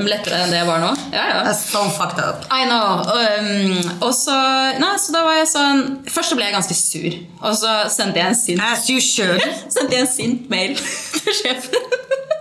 lettere 0.07 0.39
enn 0.43 0.51
det 0.53 0.57
jeg 0.61 0.67
var 0.67 0.79
nå. 0.83 0.91
Ja, 1.13 1.23
ja. 1.33 1.53
So 1.53 1.83
fucked 1.97 2.19
up. 2.23 2.45
I 2.51 2.65
know. 2.65 3.03
Um, 3.03 3.91
og 4.01 4.13
så, 4.15 4.35
nei, 4.79 4.93
så 4.99 5.15
da 5.15 5.23
var 5.25 5.37
jeg 5.41 5.47
sånn 5.51 5.83
Først 6.09 6.33
så 6.33 6.37
ble 6.39 6.45
jeg 6.49 6.55
ganske 6.57 6.77
sur. 6.77 7.19
Og 7.41 7.57
så 7.59 7.75
sendte 7.93 8.19
jeg 8.21 8.33
en 8.33 8.35
sint, 8.39 8.61
As 8.63 8.89
you 8.89 8.99
should. 9.01 9.41
sendte 9.75 9.95
jeg 9.97 10.07
en 10.07 10.11
sint 10.13 10.49
mail 10.53 10.75
til 10.77 11.39
sjefen. 11.41 11.89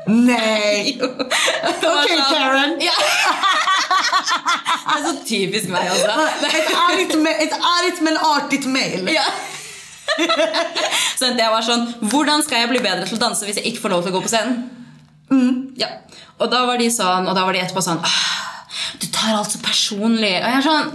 Nej. 0.06 0.96
Det 1.80 1.88
Okej, 1.88 2.18
sånn- 2.18 2.32
Karen. 2.32 2.76
Ja. 2.82 2.94
Det 4.82 4.98
er 4.98 5.04
så 5.06 5.12
typisk 5.26 5.68
meg, 5.72 5.88
altså. 5.90 6.12
Ett 6.48 6.72
argt, 6.76 7.14
ett 7.46 7.54
argt 7.58 8.00
men 8.04 8.16
artigt 8.18 8.66
mail. 8.66 9.08
Ja. 9.12 9.24
Så 11.18 11.30
jeg 11.30 11.48
var 11.48 11.62
sånn 11.64 11.86
Hvordan 12.10 12.42
skal 12.44 12.60
jeg 12.64 12.68
bli 12.72 12.80
bedre 12.84 13.06
til 13.08 13.16
å 13.16 13.20
danse 13.22 13.46
hvis 13.48 13.56
jeg 13.60 13.70
ikke 13.70 13.84
får 13.86 13.92
lov 13.94 14.02
til 14.04 14.12
å 14.12 14.16
gå 14.18 14.20
på 14.26 14.32
scenen? 14.32 15.70
Ja. 15.80 15.88
Og 16.36 16.50
da 16.52 16.66
var 16.68 16.76
de 16.82 16.90
sånn 16.92 17.28
Og 17.30 17.32
da 17.38 17.46
var 17.46 17.56
de 17.56 17.62
etterpå 17.62 17.80
sånn 17.86 18.02
«Ah, 18.04 18.66
Du 19.00 19.06
tar 19.14 19.38
alt 19.38 19.54
så 19.54 19.60
personlig. 19.64 20.34
Og 20.42 20.48
jeg 20.50 20.58
er 20.58 20.66
sånn 20.66 20.90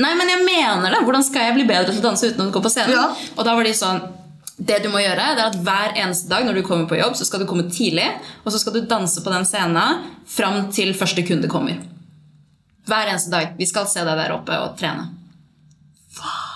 Nei, 0.00 0.12
men 0.16 0.30
jeg 0.30 0.44
mener 0.46 0.94
det. 0.94 1.00
Hvordan 1.04 1.24
skal 1.26 1.48
jeg 1.48 1.56
bli 1.58 1.66
bedre 1.68 1.90
til 1.90 1.98
å 2.00 2.06
danse 2.06 2.30
uten 2.30 2.46
å 2.46 2.52
gå 2.54 2.62
på 2.64 2.70
scenen? 2.72 2.94
Ja. 2.94 3.08
Og 3.34 3.42
da 3.44 3.52
var 3.58 3.66
de 3.66 3.74
sånn 3.76 3.98
det 4.60 4.82
du 4.84 4.90
må 4.92 5.00
gjøre, 5.00 5.30
det 5.36 5.44
er 5.44 5.52
at 5.52 5.60
Hver 5.64 5.94
eneste 6.02 6.28
dag 6.30 6.44
når 6.44 6.58
du 6.58 6.64
kommer 6.66 6.88
på 6.88 6.98
jobb, 6.98 7.16
så 7.16 7.24
skal 7.24 7.42
du 7.42 7.48
komme 7.48 7.68
tidlig, 7.72 8.06
og 8.44 8.52
så 8.52 8.60
skal 8.60 8.76
du 8.76 8.82
danse 8.88 9.22
på 9.24 9.32
den 9.32 9.46
scenen 9.48 10.04
fram 10.28 10.66
til 10.74 10.92
første 10.98 11.24
kunde 11.26 11.48
kommer. 11.48 11.80
Hver 12.90 13.08
eneste 13.12 13.32
dag. 13.32 13.54
Vi 13.58 13.68
skal 13.68 13.88
se 13.88 14.04
deg 14.04 14.18
der 14.18 14.34
oppe 14.36 14.56
og 14.60 14.76
trene. 14.80 15.08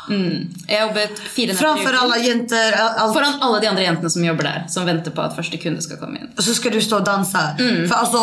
Mm. 0.09 0.51
Jobbet 0.69 1.19
fire 1.19 1.47
netter 1.47 1.55
i 1.55 1.57
Framför 1.57 1.95
alla 1.97 2.19
jenter. 2.19 2.73
Allt. 2.73 3.15
Foran 3.15 3.41
alle 3.41 3.61
de 3.61 3.67
andre 3.67 3.83
jentene 3.87 4.11
som 4.11 4.25
jobber 4.25 4.45
der, 4.45 4.65
som 4.69 4.87
venter 4.87 5.15
på 5.15 5.25
at 5.25 5.37
første 5.37 5.61
kunde 5.63 5.83
skal 5.83 6.01
komme 6.01 6.21
inn. 6.21 6.33
Och 6.37 6.45
så 6.45 6.55
ska 6.55 6.71
du 6.71 6.81
stå 6.81 6.99
och 6.99 7.05
dansa. 7.05 7.57
Mm. 7.59 7.89
För 7.89 7.95
alltså, 7.95 8.21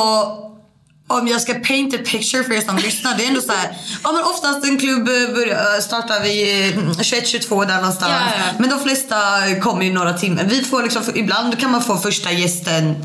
om 1.19 1.27
jag 1.27 1.41
ska 1.41 1.53
paint 1.53 1.93
a 1.93 1.97
picture 2.05 2.43
för 2.43 2.53
er 2.53 2.61
som 2.61 2.77
lyssnar. 2.77 3.17
Det 3.17 3.23
är 3.23 3.27
ändå 3.27 3.41
så 3.41 3.51
här. 3.51 3.77
Ja 4.03 4.11
men 4.11 4.23
oftast 4.23 4.65
en 4.65 4.77
klubb 4.77 5.07
eh, 5.07 5.35
börjar, 5.35 5.81
startar 5.81 6.23
vid 6.23 6.77
eh, 6.77 6.77
21-22 6.77 7.65
där 7.67 7.75
någonstans. 7.75 8.13
Ja, 8.19 8.33
ja. 8.37 8.53
Men 8.59 8.69
de 8.69 8.79
flesta 8.79 9.15
kommer 9.61 9.85
ju 9.85 9.93
några 9.93 10.13
timmar. 10.13 10.43
Vi 10.43 10.63
får 10.63 10.83
liksom, 10.83 11.03
ibland 11.15 11.59
kan 11.59 11.71
man 11.71 11.83
få 11.83 11.97
första 11.97 12.31
gästen 12.31 12.95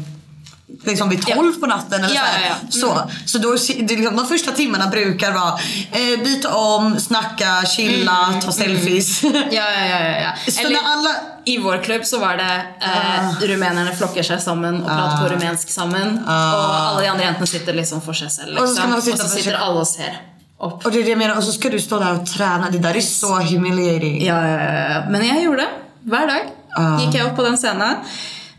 liksom 0.85 1.09
vid 1.09 1.27
12 1.27 1.61
på 1.61 1.67
natten 1.67 2.05
eller 2.05 2.15
Ja, 2.15 2.21
så. 2.69 2.87
ja, 2.87 2.97
ja. 3.01 3.05
så. 3.05 3.11
Så 3.27 3.39
då, 3.39 3.57
det 3.87 3.97
liksom, 3.97 4.17
de 4.17 4.27
första 4.27 4.53
timmarna 4.53 4.87
brukar 4.87 5.33
vara 5.33 5.59
eh, 5.93 6.25
byta 6.25 6.55
om, 6.55 7.01
snacka, 7.01 7.63
chilla, 7.67 8.41
ta 8.45 8.53
selfies. 8.53 9.25
Mm, 9.25 9.37
Ja, 9.51 9.63
ja, 9.71 9.87
ja, 9.89 9.99
ja, 9.99 10.19
ja. 10.21 10.33
Så 10.53 10.69
när 10.69 10.81
alla... 10.93 11.11
I 11.49 11.59
vår 11.59 11.83
klubb 11.85 12.05
så 12.05 12.19
var 12.19 12.37
det 12.37 12.63
eh, 12.81 13.41
rumenerne 13.49 13.93
flokker 13.97 14.23
seg 14.27 14.41
sammen 14.43 14.81
og 14.83 14.89
prater 14.89 15.21
på 15.23 15.29
rumensk 15.35 15.69
sammen. 15.71 16.17
Og 16.27 16.73
alle 16.75 17.03
de 17.05 17.11
andre 17.13 17.25
jentene 17.29 17.47
sitter 17.47 17.77
liksom 17.79 18.01
for 18.03 18.19
seg 18.19 18.31
selv. 18.35 18.59
Og 18.59 18.67
så 18.69 18.75
skal 18.75 18.91
Liksom. 18.91 18.91
man 18.91 19.03
sitte 19.03 19.29
så 19.29 19.37
sitter 19.37 19.55
alle 19.55 19.81
og 19.85 19.87
ser 19.87 20.17
opp. 20.59 20.87
Och 20.87 20.93
det 20.93 20.99
är 20.99 21.03
det 21.05 21.11
jag 21.11 21.19
menar. 21.19 21.37
Och 21.37 21.45
så 21.45 21.53
ska 21.53 21.69
du 21.71 21.79
stå 21.81 21.99
där 21.99 22.13
och 22.21 22.27
träna. 22.27 22.71
Det 22.71 22.79
där 22.79 22.97
är 22.97 23.01
så 23.01 23.35
humiliating. 23.41 24.25
Ja, 24.27 24.43
ja, 24.49 24.59
ja, 24.63 24.89
ja. 24.95 25.03
Men 25.11 25.27
jeg 25.27 25.43
gjorde 25.45 25.57
det. 25.63 25.69
Hver 26.11 26.27
dag 26.27 26.43
Ah. 26.79 26.99
gikk 27.01 27.15
jeg 27.15 27.27
opp 27.27 27.37
på 27.37 27.43
den 27.43 27.57
scenen. 27.57 27.95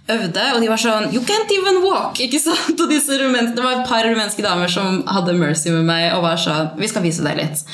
Øvde, 0.08 0.44
og 0.56 0.62
de 0.64 0.70
var 0.72 0.80
sånn 0.80 1.10
You 1.12 1.20
can't 1.28 1.50
even 1.52 1.82
walk! 1.84 2.22
ikke 2.24 2.40
sant? 2.40 2.80
Og 2.80 2.88
disse 2.88 3.18
rumenske, 3.20 3.58
Det 3.58 3.64
var 3.66 3.82
et 3.82 3.90
par 3.90 4.08
rumenske 4.08 4.46
damer 4.46 4.72
som 4.72 5.02
hadde 5.08 5.36
mercy 5.36 5.68
med 5.74 5.84
meg 5.90 6.14
og 6.16 6.24
var 6.24 6.40
sånn 6.40 6.70
Vi 6.80 6.88
skal 6.88 7.04
vise 7.04 7.26
deg 7.26 7.36
litt. 7.42 7.66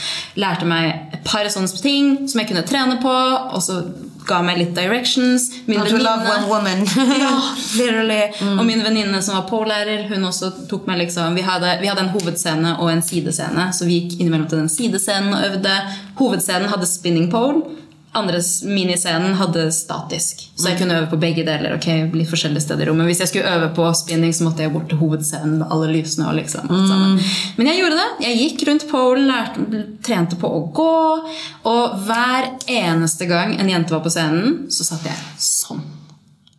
Lærte 0.42 0.66
meg 0.66 1.14
et 1.14 1.22
par 1.28 1.46
sånne 1.54 1.84
ting 1.84 2.16
som 2.26 2.42
jeg 2.42 2.50
kunne 2.50 2.66
trene 2.66 2.98
på, 3.04 3.14
og 3.54 3.62
så 3.62 3.84
ga 4.28 4.40
meg 4.42 4.58
litt 4.58 4.74
directions. 4.76 5.50
Min 5.68 5.80
Not 5.80 5.92
to 5.92 6.00
love 6.02 6.26
one 6.50 6.64
venninne 6.64 6.88
woman. 6.96 7.20
ja, 7.24 7.34
literally. 7.80 8.22
Mm. 8.40 8.58
Og 8.58 8.66
min 8.66 8.84
venninne 8.86 9.22
som 9.22 9.38
var 9.38 9.46
polelærer, 9.50 10.08
hun 10.10 10.26
også 10.30 10.52
tok 10.72 10.88
meg 10.90 11.04
liksom 11.04 11.38
vi 11.38 11.46
hadde, 11.46 11.78
vi 11.84 11.92
hadde 11.92 12.08
en 12.08 12.14
hovedscene 12.16 12.78
og 12.80 12.92
en 12.92 13.04
sidescene, 13.06 13.70
så 13.76 13.88
vi 13.90 14.00
gikk 14.02 14.20
innimellom 14.20 14.50
til 14.50 14.64
den 14.64 14.72
sidescenen 14.72 15.36
og 15.38 15.48
øvde. 15.52 15.78
Hovedscenen 16.20 16.72
hadde 16.72 16.90
spinning 16.90 17.30
pole. 17.34 17.83
Andre 18.16 18.38
s- 18.42 18.62
miniscenen 18.64 19.34
hadde 19.36 19.72
statisk. 19.74 20.44
Så 20.56 20.64
Mm. 20.66 20.70
jeg 20.70 20.78
kunne 20.80 20.98
øve 21.00 21.10
på 21.10 21.20
begge 21.20 21.44
deler. 21.46 21.74
ok, 21.76 21.88
litt 22.14 22.30
forskjellige 22.30 22.62
steder 22.62 22.84
i 22.84 22.90
rommet. 22.90 23.08
Hvis 23.08 23.20
jeg 23.20 23.28
skulle 23.28 23.50
øve 23.56 23.74
på 23.76 23.88
spinning, 23.96 24.32
så 24.34 24.44
måtte 24.44 24.60
jeg 24.62 24.72
bort 24.74 24.88
til 24.90 24.98
hovedscenen 25.00 25.58
med 25.60 25.68
alle 25.72 25.88
lysene. 25.94 26.28
og 26.28 26.36
liksom. 26.36 26.68
Mm. 26.70 27.20
Men 27.58 27.68
jeg 27.68 27.80
gjorde 27.82 27.98
det. 27.98 28.28
Jeg 28.28 28.38
gikk 28.58 28.68
rundt 28.68 28.88
polen, 28.92 29.28
lærte, 29.28 29.86
trente 30.04 30.36
på 30.36 30.48
å 30.48 30.72
gå. 30.74 31.30
Og 31.66 32.00
hver 32.06 32.52
eneste 32.68 33.28
gang 33.28 33.60
en 33.60 33.68
jente 33.70 33.90
var 33.92 34.02
på 34.02 34.12
scenen, 34.12 34.68
så 34.70 34.84
satt 34.84 35.04
jeg 35.04 35.16
sånn. 35.40 35.82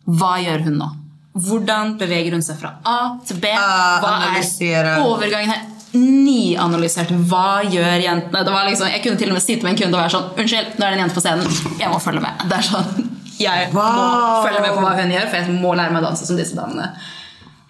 Hva 0.07 0.37
gjør 0.43 0.63
hun 0.65 0.77
nå? 0.77 0.89
Hvordan 1.35 1.97
beveger 1.97 2.31
hun 2.31 2.41
seg 2.41 2.57
fra 2.59 2.75
A 2.85 3.17
til 3.25 3.37
B? 3.37 3.47
Ah, 3.57 3.99
Hva 4.01 4.11
analysere. 4.21 4.97
er 4.97 5.03
overgangen 5.03 5.53
her? 5.95 6.01
Nyanalysert. 6.25 7.11
Hva 7.29 7.63
gjør 7.63 8.03
jentene? 8.03 8.43
Det 8.45 8.51
var 8.53 8.65
liksom, 8.69 8.87
jeg 8.91 9.03
kunne 9.03 9.17
til 9.17 9.29
og 9.29 9.33
med 9.33 9.41
sitte 9.43 9.63
med 9.63 9.71
en 9.73 9.77
kunde 9.83 9.97
og 9.97 10.01
være 10.03 10.13
sånn 10.15 10.29
Unnskyld, 10.43 10.67
nå 10.79 10.85
er 10.85 10.89
det 10.89 10.97
en 10.99 11.03
jente 11.05 11.15
på 11.15 11.21
scenen. 11.25 11.47
Jeg 11.79 11.89
må 11.91 11.99
følge 12.03 12.21
med. 12.21 12.45
Det 12.49 12.61
sånn, 12.69 13.11
Jeg 13.39 13.69
må 13.73 13.81
Wow. 13.81 14.45
følge 14.45 14.61
med 14.61 14.69
på 14.75 14.81
hva 14.81 14.93
hun 15.01 15.11
gjør, 15.11 15.25
for 15.29 15.35
jeg 15.37 15.59
må 15.61 15.73
lære 15.75 15.91
meg 15.91 16.03
å 16.03 16.05
danse 16.07 16.25
som 16.25 16.37
disse 16.39 16.55
damene. 16.55 16.85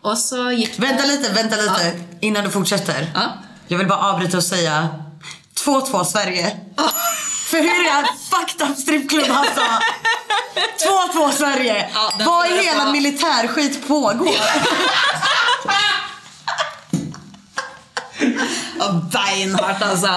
Og 0.06 0.18
så 0.18 0.52
gikk 0.54 0.76
Vänta 0.80 1.06
lite, 1.06 1.30
vänta 1.34 1.56
lite. 1.56 1.94
Innan 2.22 2.44
du 2.44 2.50
fortsätter. 2.52 3.08
Ja. 3.16 3.22
Jag 3.68 3.78
vill 3.78 3.88
bara 3.88 4.00
avbryta 4.12 4.38
och 4.38 4.44
säga 4.44 4.90
2-2 5.58 6.04
Sverige. 6.04 6.52
För 7.46 7.58
hur 7.58 7.66
är 7.70 8.02
det? 8.04 8.08
Fucked 8.30 8.70
up 8.70 8.78
strippklubb 8.78 9.26
alltså. 9.32 9.62
2-2 11.14 11.32
Sverige. 11.32 11.90
Ja, 11.94 12.12
Vad 12.26 12.48
i 12.48 12.50
jag 12.56 12.64
hela 12.64 12.92
militärskit 12.92 13.88
pågår? 13.88 14.30
Beinhardt, 19.14 19.82
altså. 19.84 20.14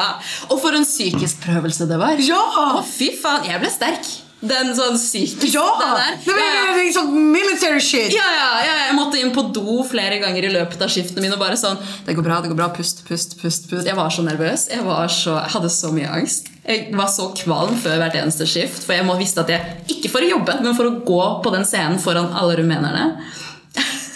Og 0.53 0.61
for 0.63 0.77
en 0.79 0.87
psykisk 0.87 1.43
prøvelse 1.45 1.89
det 1.91 1.99
var. 2.01 2.21
Ja! 2.23 2.41
Å, 2.79 2.81
fy 2.87 3.13
faen. 3.21 3.47
Jeg 3.49 3.63
ble 3.63 3.71
sterk. 3.73 4.09
Den 4.39 4.69
sånn 4.71 4.95
psykisk 4.95 5.51
Ja! 5.51 5.65
det 5.81 5.87
Nej, 5.89 5.97
der. 5.99 6.19
men, 6.29 6.37
Ja, 6.39 6.51
ja. 6.55 6.75
det 6.77 6.81
är 6.81 6.85
liksom 6.85 7.09
military 7.33 7.81
shit. 7.83 8.13
Ja, 8.15 8.27
ja, 8.37 8.51
ja, 8.69 8.75
jeg 8.87 8.95
måtte 8.95 9.19
inn 9.19 9.33
på 9.35 9.43
do 9.51 9.81
flere 9.89 10.21
ganger 10.23 10.47
i 10.47 10.53
løpet 10.55 10.85
av 10.87 10.93
skiftene 10.95 11.25
mine. 11.25 11.35
og 11.35 11.41
bare 11.43 11.57
sånn, 11.59 11.75
det 12.07 12.15
går 12.15 12.23
bra, 12.23 12.37
det 12.45 12.53
går 12.53 12.61
bra, 12.61 12.69
pust, 12.77 13.03
pust, 13.09 13.35
pust, 13.41 13.67
pust. 13.71 13.87
Jeg 13.91 13.99
var 13.99 14.15
så 14.15 14.23
nervøs. 14.23 14.69
Jeg, 14.71 14.85
var 14.87 15.11
så, 15.11 15.41
jeg 15.43 15.55
hadde 15.57 15.73
så 15.75 15.91
mye 15.91 16.13
angst. 16.21 16.53
Jeg 16.69 16.95
var 16.95 17.11
så 17.11 17.33
kvalm 17.35 17.75
før 17.83 17.99
hvert 17.99 18.15
eneste 18.23 18.47
skift. 18.47 18.85
For 18.87 18.95
jeg 18.95 19.19
visste 19.19 19.43
at 19.43 19.51
jeg, 19.51 19.75
ikke 19.97 20.13
for 20.15 20.23
å 20.23 20.31
jobbe, 20.37 20.61
men 20.63 20.79
for 20.79 20.87
å 20.87 20.95
gå 21.03 21.21
på 21.43 21.55
den 21.57 21.67
scenen 21.67 21.99
foran 21.99 22.31
alle 22.31 22.61
rumenerne. 22.63 23.09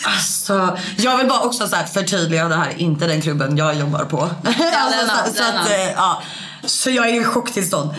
Alltså, 0.04 0.78
jag 0.96 1.16
vill 1.18 1.28
bara 1.28 1.40
också 1.40 1.68
så 1.68 1.76
här 1.76 1.84
förtydliga, 1.84 2.48
det 2.48 2.56
här 2.56 2.70
är 2.70 2.80
inte 2.80 3.06
den 3.06 3.22
klubben 3.22 3.56
jag 3.56 3.74
jobbar 3.74 4.04
på. 4.04 4.20
alltså, 4.44 5.30
så, 5.30 5.34
så, 5.36 5.42
att, 5.42 5.70
eh, 5.70 5.90
ja. 5.96 6.22
så 6.64 6.90
jag 6.90 7.08
är 7.08 7.20
i 7.20 7.24
chocktillstånd. 7.24 7.90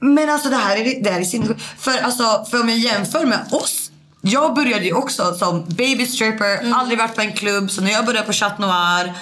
Men 0.00 0.30
alltså 0.30 0.48
det 0.48 0.56
här 0.56 0.76
är, 0.76 1.02
det 1.02 1.10
här 1.10 1.20
är 1.20 1.24
sin... 1.24 1.58
För, 1.78 1.98
alltså, 1.98 2.44
för 2.50 2.60
om 2.60 2.68
jag 2.68 2.78
jämför 2.78 3.26
med 3.26 3.46
oss. 3.50 3.90
Jag 4.20 4.54
började 4.54 4.84
ju 4.84 4.92
också 4.92 5.34
som 5.34 5.64
baby 5.68 6.06
stripper, 6.06 6.72
aldrig 6.74 6.98
varit 6.98 7.14
på 7.14 7.20
en 7.20 7.32
klubb. 7.32 7.70
Så 7.70 7.82
när 7.82 7.90
jag 7.90 8.06
började 8.06 8.26
på 8.26 8.32
Chat 8.32 8.58
Noir 8.58 9.14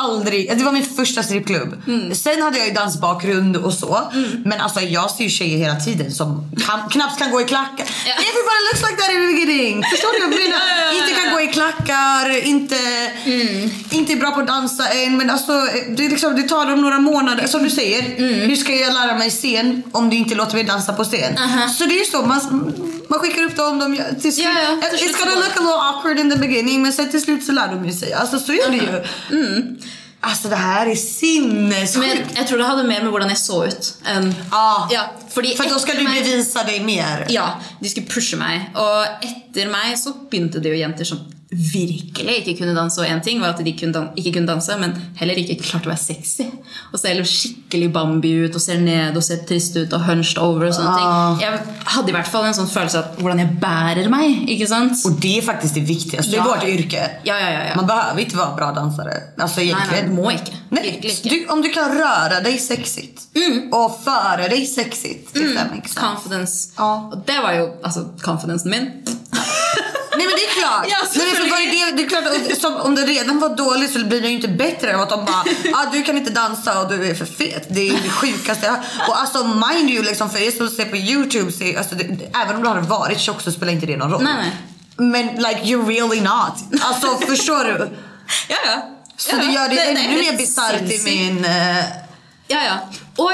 Aldrig, 0.00 0.58
det 0.58 0.64
var 0.64 0.72
min 0.72 0.84
första 0.84 1.22
strippklubb. 1.22 1.82
Sen 2.14 2.42
hade 2.42 2.58
jag 2.58 2.66
ju 2.68 2.72
dansbakgrund 2.74 3.56
och 3.56 3.72
så. 3.74 4.12
Men 4.44 4.60
alltså 4.60 4.80
jag 4.80 5.10
ser 5.10 5.24
ju 5.24 5.30
tjejer 5.30 5.58
hela 5.58 5.76
tiden 5.76 6.12
som 6.12 6.50
kan, 6.66 6.88
knappt 6.88 7.18
kan 7.18 7.30
gå 7.30 7.40
i 7.40 7.44
klackar. 7.44 7.86
Ja. 8.06 8.12
Everybody 8.12 8.60
looks 8.72 8.82
like 8.90 8.96
that 9.02 9.10
in 9.14 9.20
the 9.20 9.32
beginning. 9.32 9.82
Förstår 9.90 10.12
du? 10.12 10.18
jag 10.20 10.30
menar? 10.30 10.61
Klackar, 12.24 12.46
inte, 12.46 12.76
inte 13.90 14.12
är 14.12 14.16
bra 14.16 14.30
på 14.30 14.40
att 14.40 14.46
dansa 14.46 14.88
än. 14.88 15.16
Men 15.16 15.30
alltså 15.30 15.52
det, 15.96 16.08
liksom, 16.08 16.36
det 16.36 16.42
tar 16.42 16.66
dem 16.66 16.80
några 16.82 16.98
månader. 16.98 17.46
Som 17.46 17.62
du 17.62 17.70
säger, 17.70 18.02
hur 18.46 18.56
ska 18.56 18.74
jag 18.74 18.92
lära 18.92 19.18
mig 19.18 19.30
scen 19.30 19.82
om 19.92 20.10
du 20.10 20.16
inte 20.16 20.34
låter 20.34 20.54
mig 20.54 20.64
dansa 20.64 20.92
på 20.92 21.04
scen? 21.04 21.38
Så 21.78 21.84
det 21.84 21.94
är 21.94 21.98
ju 21.98 22.04
så, 22.04 22.22
man, 22.22 22.40
man 23.08 23.18
skickar 23.18 23.42
upp 23.42 23.56
dem. 23.56 23.78
De, 23.78 23.96
till 24.20 24.34
slut, 24.34 24.46
Ja, 24.46 24.76
ja, 24.82 24.88
till 24.90 24.98
slut 24.98 25.16
It's 25.16 25.18
gonna 25.24 25.34
look 25.34 25.56
a 25.56 25.60
little 25.60 25.74
awkward 25.74 26.18
in 26.18 26.30
the 26.30 26.36
beginning 26.36 26.82
men 26.82 26.92
sen 26.92 27.10
till 27.10 27.22
slut 27.22 27.44
så 27.44 27.52
lär 27.52 27.68
de 27.68 27.86
ju 27.86 27.92
sig. 27.92 28.12
Alltså 28.12 28.38
så 28.38 28.52
är 28.52 28.70
det 28.70 28.76
ju. 28.76 29.04
Alltså 30.24 30.48
det 30.48 30.56
här 30.56 30.86
är 30.86 30.94
sinnessjukt. 30.94 31.96
Men 31.98 32.36
jeg 32.36 32.46
tror 32.46 32.58
det 32.58 32.64
hadde 32.64 32.82
mer 32.82 33.02
med 33.02 33.10
hvordan 33.10 33.28
jeg 33.28 33.38
så 33.38 33.64
ut. 33.66 33.94
enn 34.06 34.34
Ja, 34.50 34.88
ja, 34.90 35.00
fordi 35.34 35.56
för 35.56 35.70
då 35.70 35.78
ska 35.78 35.94
du 35.94 36.04
bevisa 36.04 36.62
dig 36.62 36.80
mer. 36.84 37.26
Ja, 37.28 37.60
de 37.80 37.88
skulle 37.88 38.06
pushe 38.06 38.36
meg. 38.36 38.70
Og 38.74 39.06
etter 39.26 39.66
meg 39.66 39.98
så 39.98 40.12
begynte 40.30 40.62
det 40.62 40.68
jo 40.68 40.78
jenter 40.78 41.04
som 41.04 41.18
virkelig 41.52 42.36
ikke 42.46 42.54
kunne 42.58 42.74
danse. 42.76 43.00
Og 43.00 43.06
én 43.06 43.20
ting 43.24 43.40
var 43.40 43.48
at 43.54 43.64
de 43.64 43.72
kunne 43.78 44.08
ikke 44.16 44.32
kunne 44.38 44.48
danse, 44.48 44.76
men 44.80 44.94
heller 45.20 45.34
ikke 45.34 45.58
klarte 45.62 45.86
å 45.88 45.92
være 45.92 46.00
sexy. 46.00 46.46
Og 46.92 46.98
ser 47.00 47.20
skikkelig 47.28 47.92
Bambi 47.92 48.32
ut 48.46 48.54
og 48.54 48.60
ser 48.64 48.80
ned 48.80 49.16
og 49.16 49.22
ser 49.26 49.42
trist 49.48 49.76
ut 49.76 49.92
og 49.92 50.00
hunched 50.06 50.38
over. 50.38 50.66
og 50.66 50.74
sånne 50.74 50.96
ting. 50.96 51.40
Jeg 51.42 51.60
hadde 51.96 52.08
i 52.08 52.12
hvert 52.16 52.28
fall 52.32 52.44
en 52.48 52.54
sånn 52.54 52.68
følelse 52.70 52.98
av 52.98 53.20
hvordan 53.20 53.38
jeg 53.38 53.58
bærer 53.60 54.08
meg. 54.12 54.48
ikke 54.48 54.66
sant? 54.68 55.04
Och 55.04 55.12
det 55.20 55.38
är 55.38 55.42
faktiskt 55.42 55.74
det 55.74 55.80
viktigaste 55.80 56.32
i 56.32 56.36
Ja. 56.36 56.44
vårt 56.44 56.64
yrke. 56.64 57.10
Ja, 57.24 57.38
ja, 57.40 57.50
ja, 57.50 57.64
ja. 57.68 57.76
Man 57.76 57.86
behöver 57.86 58.20
inte 58.20 58.36
vara 58.36 58.54
bra 58.56 58.72
dansare. 58.72 59.22
Alltså 59.38 59.60
Nei, 59.60 59.74
nei, 59.90 60.08
må 60.08 60.30
ikke. 60.30 60.52
Virkelig 60.70 61.10
ikke. 61.12 61.28
du, 61.30 61.46
om 61.52 61.62
du 61.62 61.68
kan 61.68 61.90
röra 61.90 62.40
dig 62.40 62.58
sexigt 62.58 63.18
och 63.72 64.00
föra 64.04 64.48
dig 64.48 64.66
sexigt. 64.66 65.36
if 65.36 65.54
that 65.56 65.70
makes 65.70 65.92
sense. 65.92 66.00
Confidence. 66.00 66.68
Ja. 66.78 67.08
Og 67.12 67.24
det 67.26 67.38
var 67.42 67.52
jo 67.52 67.68
altså 67.84 68.04
confidencen 68.22 68.70
min. 68.70 68.88
Nej 70.16 70.26
men 70.26 70.34
det 70.36 70.44
är 70.44 70.50
klart. 70.60 70.86
Ja, 70.88 70.96
Nej, 71.16 71.26
men 71.26 71.36
för 71.36 71.50
vad 71.50 71.60
är 71.60 71.70
det, 71.86 71.96
det 71.96 72.02
är 72.02 72.08
klart 72.08 72.24
och 72.52 72.56
som, 72.60 72.74
om 72.76 72.94
det 72.94 73.02
redan 73.02 73.38
var 73.40 73.56
dåligt 73.56 73.92
så 73.92 73.98
blir 74.04 74.20
det 74.20 74.28
ju 74.28 74.34
inte 74.34 74.48
bättre 74.48 74.94
av 74.94 75.00
att 75.00 75.08
de 75.10 75.24
bara 75.24 75.44
ah, 75.74 75.86
du 75.92 76.02
kan 76.02 76.16
inte 76.16 76.30
dansa 76.30 76.80
och 76.82 76.88
du 76.92 77.06
är 77.10 77.14
för 77.14 77.24
fet. 77.26 77.66
Det 77.70 77.88
är 77.88 77.92
det 78.02 78.08
sjukaste. 78.10 78.66
jag- 78.66 79.08
Och 79.08 79.20
alltså 79.20 79.44
mind 79.44 79.90
you 79.90 80.02
liksom 80.04 80.30
för 80.30 80.38
er 80.38 80.50
som 80.50 80.68
ser 80.68 80.84
på 80.84 80.96
Youtube 80.96 81.52
så 81.52 81.78
alltså, 81.78 81.94
det, 81.94 82.04
det, 82.04 82.30
även 82.42 82.56
om 82.56 82.62
du 82.62 82.68
hade 82.68 82.80
varit 82.80 83.20
tjock 83.20 83.40
så 83.42 83.52
spelar 83.52 83.72
inte 83.72 83.86
det 83.86 83.96
någon 83.96 84.10
roll. 84.10 84.22
Nej. 84.22 84.50
Men 84.96 85.26
like 85.26 85.60
you're 85.62 85.86
really 85.86 86.20
not. 86.20 86.82
Alltså 86.82 87.06
förstår 87.28 87.64
du? 87.64 87.90
Ja, 88.48 88.56
ja. 88.66 88.88
Så 89.16 89.30
ja, 89.36 89.42
det 89.46 89.52
gör 89.52 89.68
det, 89.68 89.76
er 89.76 89.90
ännu 89.96 90.16
mer 90.22 90.36
bisarrt 90.36 90.82
i 90.90 91.02
min... 91.04 91.44
eh, 91.44 91.84
Ja, 92.46 92.58
ja. 92.64 92.78
Og 93.16 93.32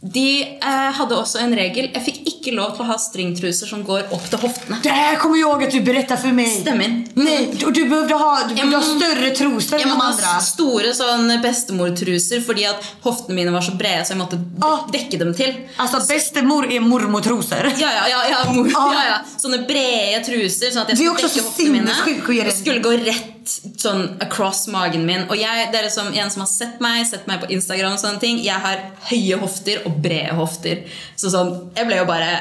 de 0.00 0.42
eh, 0.62 0.92
hadde 0.92 1.16
også 1.16 1.38
en 1.40 1.54
regel. 1.56 1.88
Jeg 1.94 2.02
fikk 2.04 2.18
ikke 2.30 2.52
lov 2.54 2.78
å 2.78 2.84
ha 2.86 2.94
stringtruser 3.00 3.66
som 3.66 3.82
går 3.84 4.12
opp 4.14 4.26
til 4.30 4.38
hoftene. 4.38 4.76
Det 4.82 4.88
här 4.92 5.16
kommer 5.16 5.36
jag 5.38 5.50
ihåg 5.50 5.64
att 5.64 5.70
du 5.70 5.80
berättade 5.80 6.20
för 6.20 6.28
mig. 6.32 6.46
Stämmer. 6.60 7.04
Nej, 7.14 7.48
och 7.66 7.72
du 7.72 7.84
behövde 7.88 8.14
ha, 8.14 8.40
du 8.48 8.54
behövde 8.54 8.76
ha 8.76 8.82
måste- 8.82 9.04
större 9.06 9.30
trosor 9.30 9.76
än 9.80 9.88
de 9.88 10.00
andra. 10.00 10.40
store 10.40 10.94
sånn 10.94 11.42
bestemortruser 11.42 12.40
fordi 12.40 12.64
at 12.66 12.84
hoftene 13.02 13.34
mine 13.34 13.50
var 13.50 13.60
så 13.60 13.72
brede, 13.76 14.04
så 14.04 14.12
jeg 14.12 14.18
måtte 14.18 14.36
de 14.36 14.62
Ah. 14.62 14.86
dekke 14.92 15.18
dem 15.18 15.34
til. 15.34 15.54
Alltså 15.76 15.98
bästemor 16.08 16.72
är 16.72 16.80
mormotrosor. 16.80 17.72
Ja, 17.78 17.90
ja, 17.92 18.08
ja, 18.08 18.22
ja, 18.30 18.52
mor, 18.52 18.66
Ah. 18.76 18.92
ja, 18.94 19.04
ja. 19.08 19.18
Sånne 19.38 19.66
brede 19.66 20.24
truser, 20.24 20.70
sånn 20.70 20.82
at 20.82 20.88
jeg 20.88 20.98
Det 20.98 21.06
er 21.06 21.28
skulle 21.28 21.42
så 21.42 21.52
sinnessjukt 21.56 22.28
å 22.28 22.32
gjøre. 22.32 22.46
Og 22.46 22.52
skulle 22.54 22.80
gå 22.80 23.04
rett 23.06 23.32
sånn 23.76 24.16
across 24.20 24.66
magen 24.68 25.06
min. 25.06 25.22
Og 25.30 25.36
jeg, 25.38 25.68
dere 25.72 25.90
som, 25.90 26.06
en 26.14 26.30
som 26.30 26.40
har 26.40 26.48
sett 26.48 26.80
meg, 26.80 27.06
sett 27.06 27.26
meg 27.26 27.40
på 27.40 27.50
Instagram 27.50 27.96
sånne 27.96 28.20
ting, 28.20 28.38
jeg 28.44 28.54
har 28.60 28.80
høye 29.10 29.38
hofter 29.38 29.82
og 29.86 29.95
brede 30.02 30.34
hofter. 30.34 30.84
Så 31.16 31.30
sånn, 31.30 31.54
jeg 31.76 31.86
ble 31.88 31.96
jo 32.02 32.04
bare 32.08 32.36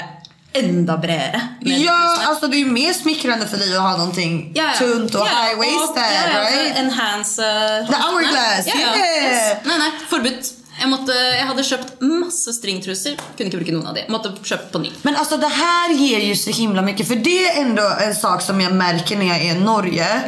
enda 0.56 0.98
bredere. 0.98 1.42
med 1.62 1.80
Ja, 1.80 2.18
alltså 2.28 2.48
det 2.48 2.56
är 2.58 2.60
ju 2.60 2.72
mer 2.72 2.94
smickrande 2.94 3.48
för 3.48 3.58
dig 3.58 3.76
att 3.76 3.82
ha 3.82 3.98
någonting 3.98 4.52
Ja, 4.56 4.64
ja. 4.64 4.74
tunt 4.80 5.16
och 5.16 5.22
Ja, 5.22 5.26
high-waisted, 5.26 6.12
ja, 6.14 6.30
ja, 6.34 6.40
right? 6.40 6.78
Enhance 6.78 7.42
uh, 7.42 7.88
The 7.88 7.96
hourglass, 7.96 8.68
ja, 8.68 8.74
ja. 8.80 8.98
yeah! 8.98 9.24
Yes. 9.24 9.58
Nei, 9.66 9.78
nei, 9.78 9.92
forbudt. 10.10 10.52
Jeg, 10.80 10.90
måtte, 10.92 11.14
jeg 11.16 11.46
hadde 11.48 11.64
kjøpt 11.64 12.02
masse 12.04 12.54
stringtruser. 12.54 13.14
Kunne 13.38 13.48
ikke 13.48 13.58
bruke 13.62 13.72
noen 13.76 13.88
av 13.88 13.96
de. 13.96 14.02
Måtte 14.12 14.32
kjøpe 14.44 14.72
på 14.74 14.80
ny. 14.84 14.90
Men 15.08 15.16
alltså 15.16 15.38
det 15.38 15.48
här 15.48 15.94
ger 15.94 16.20
ju 16.20 16.36
så 16.36 16.50
himla 16.52 16.82
mycket 16.82 17.08
för 17.08 17.16
det 17.16 17.48
är 17.48 17.62
ändå 17.62 17.84
en 18.02 18.16
sak 18.16 18.42
som 18.42 18.62
jag 18.62 18.74
märker 18.74 19.18
när 19.18 19.26
jag 19.26 19.42
är 19.42 19.56
i 19.56 19.60
Norge. 19.60 20.22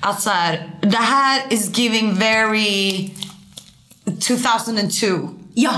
Att 0.00 0.22
så 0.22 0.30
här, 0.30 0.68
det 0.82 0.96
här 0.96 1.42
is 1.50 1.78
giving 1.78 2.14
very 2.14 3.10
2002. 4.28 5.28
Ja. 5.54 5.72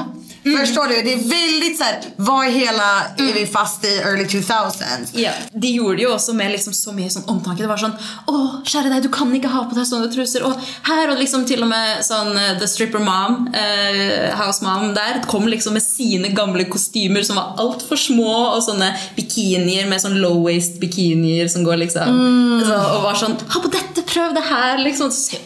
Förstår 0.55 0.87
du? 0.89 1.03
Det 1.03 1.13
är 1.13 1.29
väldigt 1.29 1.79
så 1.79 1.85
här, 1.85 2.01
vad 2.17 2.47
hela 2.47 3.05
är 3.19 3.35
vi 3.35 3.47
fast 3.47 3.85
i 3.85 3.99
early 3.99 4.25
2000s? 4.25 5.09
Ja, 5.13 5.31
De 5.53 5.69
gjorde 5.69 6.03
jo 6.03 6.11
også 6.13 6.33
med 6.33 6.53
liksom 6.53 6.73
så 6.73 6.93
sånn 7.11 7.25
omtanke. 7.27 7.63
Det 7.63 7.69
var 7.69 7.81
sånn 7.81 7.95
Å, 8.27 8.37
kjære 8.65 8.93
deg, 8.93 9.03
du 9.03 9.09
kan 9.13 9.33
ikke 9.35 9.51
ha 9.51 9.65
på 9.67 9.75
deg 9.75 9.87
sånne 9.89 10.11
truser. 10.13 10.45
Og 10.47 10.55
her, 10.87 11.11
og 11.11 11.19
liksom 11.19 11.47
til 11.49 11.65
og 11.67 11.71
med 11.71 12.05
sånn 12.07 12.37
eh, 12.39 12.53
The 12.61 12.69
Stripper 12.71 13.03
Mom, 13.03 13.49
eh, 13.55 14.31
House 14.39 14.63
Mom 14.65 14.95
der, 14.95 15.23
kom 15.27 15.49
liksom 15.51 15.75
med 15.75 15.83
sine 15.83 16.31
gamle 16.37 16.69
kostymer 16.71 17.27
som 17.27 17.41
var 17.41 17.57
altfor 17.63 17.99
små, 18.01 18.31
og 18.55 18.63
sånne 18.67 18.93
bikinier 19.17 19.89
med 19.91 20.03
sånn 20.03 20.19
low 20.23 20.39
waist 20.47 20.79
bikinier 20.83 21.51
som 21.51 21.67
går 21.67 21.83
liksom 21.87 22.23
så, 22.67 22.79
Og 22.97 23.03
var 23.09 23.19
sånn 23.19 23.37
Ha 23.51 23.63
på 23.63 23.73
dette, 23.73 24.07
prøv 24.07 24.37
det 24.37 24.47
her, 24.47 24.79
liksom. 24.85 25.11
Så 25.11 25.41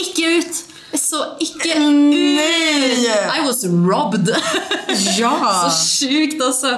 ikke 0.00 0.36
ut. 0.40 0.64
Så 0.94 1.20
ikke 1.40 1.76
ut. 1.78 2.14
I 2.14 3.40
was 3.46 3.64
robbed. 3.66 4.30
Ja! 5.18 5.70
så 5.70 6.06
sjukt, 6.06 6.42
altså. 6.42 6.70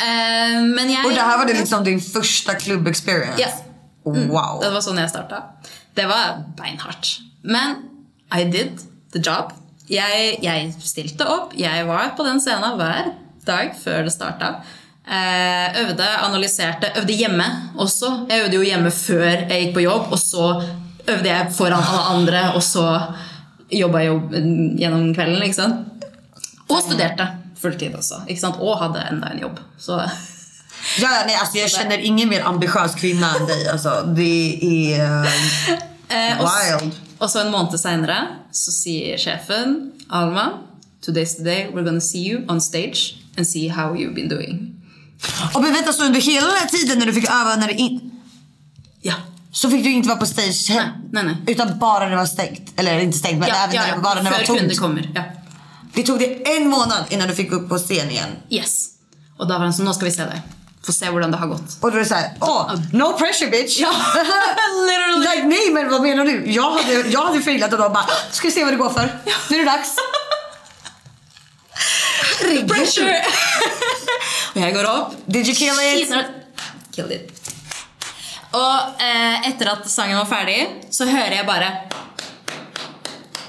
Eh, 0.00 0.62
men 0.62 0.90
jeg 0.90 1.06
Och 1.06 1.12
det 1.12 1.20
här 1.20 1.38
var 1.38 1.46
det 1.46 1.54
liksom 1.54 1.84
din 1.84 2.00
första 2.00 2.54
klubb-experience? 2.54 3.40
Yes. 3.40 3.54
Mm. 4.06 4.28
Wow. 4.28 4.60
Det 4.62 4.70
var 4.70 4.80
sånn 4.80 4.98
jeg 4.98 5.10
starta. 5.12 5.42
Det 5.94 6.06
var 6.08 6.40
beinhardt. 6.56 7.18
Men 7.42 7.76
I 8.32 8.44
did 8.44 8.80
the 9.12 9.20
job. 9.20 9.52
Jeg, 9.90 10.38
jeg 10.42 10.74
stilte 10.80 11.26
opp. 11.28 11.52
Jeg 11.58 11.86
var 11.88 12.14
på 12.16 12.24
den 12.24 12.40
scenen 12.40 12.78
hver 12.78 13.10
dag 13.46 13.74
før 13.84 14.06
det 14.06 14.14
starta. 14.14 14.60
Eh, 15.10 15.80
øvde, 15.82 16.06
analyserte. 16.22 16.92
Øvde 17.00 17.16
hjemme 17.18 17.46
også. 17.76 18.12
Jeg 18.30 18.44
øvde 18.44 18.56
jo 18.60 18.62
hjemme 18.68 18.92
før 18.94 19.26
jeg 19.26 19.64
gikk 19.64 19.74
på 19.74 19.84
jobb, 19.84 20.12
og 20.14 20.20
så 20.22 20.46
øvde 21.12 21.28
jeg 21.28 21.52
foran 21.56 21.72
alle 21.88 22.02
andre, 22.16 22.52
og 22.54 22.62
så 22.62 23.00
jobba 23.72 23.98
jeg 23.98 24.06
jo 24.08 24.20
gjennom 24.78 25.14
kvelden. 25.14 25.42
ikke 25.42 25.54
sant? 25.54 25.74
Og 26.68 26.82
studerte 26.82 27.26
fulltid 27.60 27.94
også. 27.94 28.14
ikke 28.28 28.40
sant? 28.40 28.56
Og 28.60 28.78
hadde 28.82 29.06
enda 29.10 29.26
en 29.32 29.38
jobb. 29.40 29.60
Så 29.78 30.00
Ja, 30.98 31.08
nej, 31.26 31.36
alltså 31.40 31.58
jag 31.58 31.70
känner 31.70 31.98
ingen 31.98 32.28
mer 32.28 32.42
ambitiös 32.44 32.94
kvinna 32.94 33.36
än 33.40 33.46
dig. 33.46 33.68
Alltså, 33.68 34.02
det 34.16 34.58
är 34.94 35.24
s- 35.24 35.70
wild. 36.80 36.92
Og 37.18 37.30
så 37.30 37.40
en 37.40 37.50
måned 37.52 37.78
seinere 37.80 38.16
så 38.52 38.72
sier 38.72 39.18
sjefen 39.18 39.92
Alma 40.10 40.48
Today's 41.06 41.36
the 41.36 41.44
day 41.44 41.66
we're 41.72 41.84
gonna 41.84 42.00
see 42.00 42.18
you 42.30 42.44
on 42.48 42.60
stage 42.60 43.14
and 43.36 43.46
see 43.46 43.68
how 43.68 43.94
you've 43.94 44.14
been 44.14 44.28
doing. 44.28 44.74
Och 45.54 45.62
men 45.62 45.72
vänta, 45.72 45.92
så 45.92 46.04
under 46.04 46.20
hela 46.20 46.46
den 46.46 46.56
här 46.56 46.66
tiden 46.68 46.98
när 46.98 47.06
du 47.06 47.12
fick 47.12 47.24
öva 47.30 47.56
när 47.56 47.66
det 47.66 47.74
in, 47.74 48.10
Ja. 49.02 49.14
Så 49.52 49.70
fick 49.70 49.84
du 49.84 49.90
inte 49.90 50.08
vara 50.08 50.18
på 50.18 50.26
stage 50.26 50.70
hem? 50.70 50.88
Nej, 51.12 51.24
nej. 51.24 51.36
Utan 51.46 51.78
bara 51.78 52.04
när 52.04 52.10
det 52.10 52.16
var 52.16 52.26
stängt? 52.26 52.72
Eller 52.76 52.98
inte 52.98 53.18
stängt, 53.18 53.38
men 53.38 53.48
ja, 53.48 53.54
även 53.54 53.74
ja, 53.74 53.82
ja. 53.88 53.94
det, 53.94 54.00
bara 54.00 54.22
när 54.22 54.30
det 54.30 54.38
var 54.38 54.44
kunder 54.44 54.62
tomt? 54.62 54.78
kommer. 54.80 55.10
Ja. 55.14 55.22
Det 55.94 56.02
tog 56.02 56.18
det 56.18 56.56
en 56.56 56.68
månad 56.68 57.04
innan 57.08 57.28
du 57.28 57.34
fick 57.34 57.52
upp 57.52 57.68
på 57.68 57.78
scen 57.78 58.10
igen. 58.10 58.30
Yes. 58.50 58.90
Og 59.40 59.48
da 59.48 59.56
var 59.56 59.70
han 59.70 59.74
sånn 59.74 59.88
Nå 59.88 59.94
skal 59.96 60.10
vi 60.10 60.14
se 60.14 60.26
deg. 60.28 60.40
Få 60.84 60.92
se 60.92 61.08
hur 61.10 61.20
det 61.20 61.36
har 61.36 61.46
gått. 61.46 61.76
Och 61.80 61.90
då 61.90 61.96
är 61.96 62.00
det 62.00 62.08
såhär, 62.08 62.30
åh, 62.40 62.74
no 62.92 63.12
pressure 63.18 63.50
bitch. 63.50 63.80
Ja, 63.80 63.92
literally. 64.88 65.20
like, 65.20 65.46
nej 65.46 65.70
men 65.72 65.90
vad 65.90 66.02
menar 66.02 66.24
du? 66.24 66.52
Jag 66.52 66.70
hade, 66.70 66.92
jag 67.08 67.26
hade 67.26 67.42
failat 67.42 67.72
och 67.72 67.78
då 67.78 67.88
bara, 67.88 68.06
ska 68.30 68.48
vi 68.48 68.52
se 68.52 68.64
vad 68.64 68.72
det 68.72 68.76
går 68.76 68.90
för? 68.90 69.18
Nu 69.50 69.56
är 69.56 69.64
det 69.64 69.70
dags. 69.70 69.96
Herregud. 72.40 72.68
Pressure! 72.68 73.24
och 74.54 74.60
jag 74.60 74.74
går 74.74 74.84
upp. 74.84 75.12
Did 75.26 75.46
you 75.46 75.54
kill 75.54 75.78
it? 75.80 76.14
Killed 76.94 77.12
it. 77.12 77.39
Och 78.50 79.02
eh, 79.02 79.48
efter 79.48 79.66
att 79.66 79.90
sången 79.90 80.18
var 80.18 80.24
färdig 80.24 80.86
så 80.90 81.04
hör 81.04 81.30
jag 81.30 81.46
bara 81.46 81.68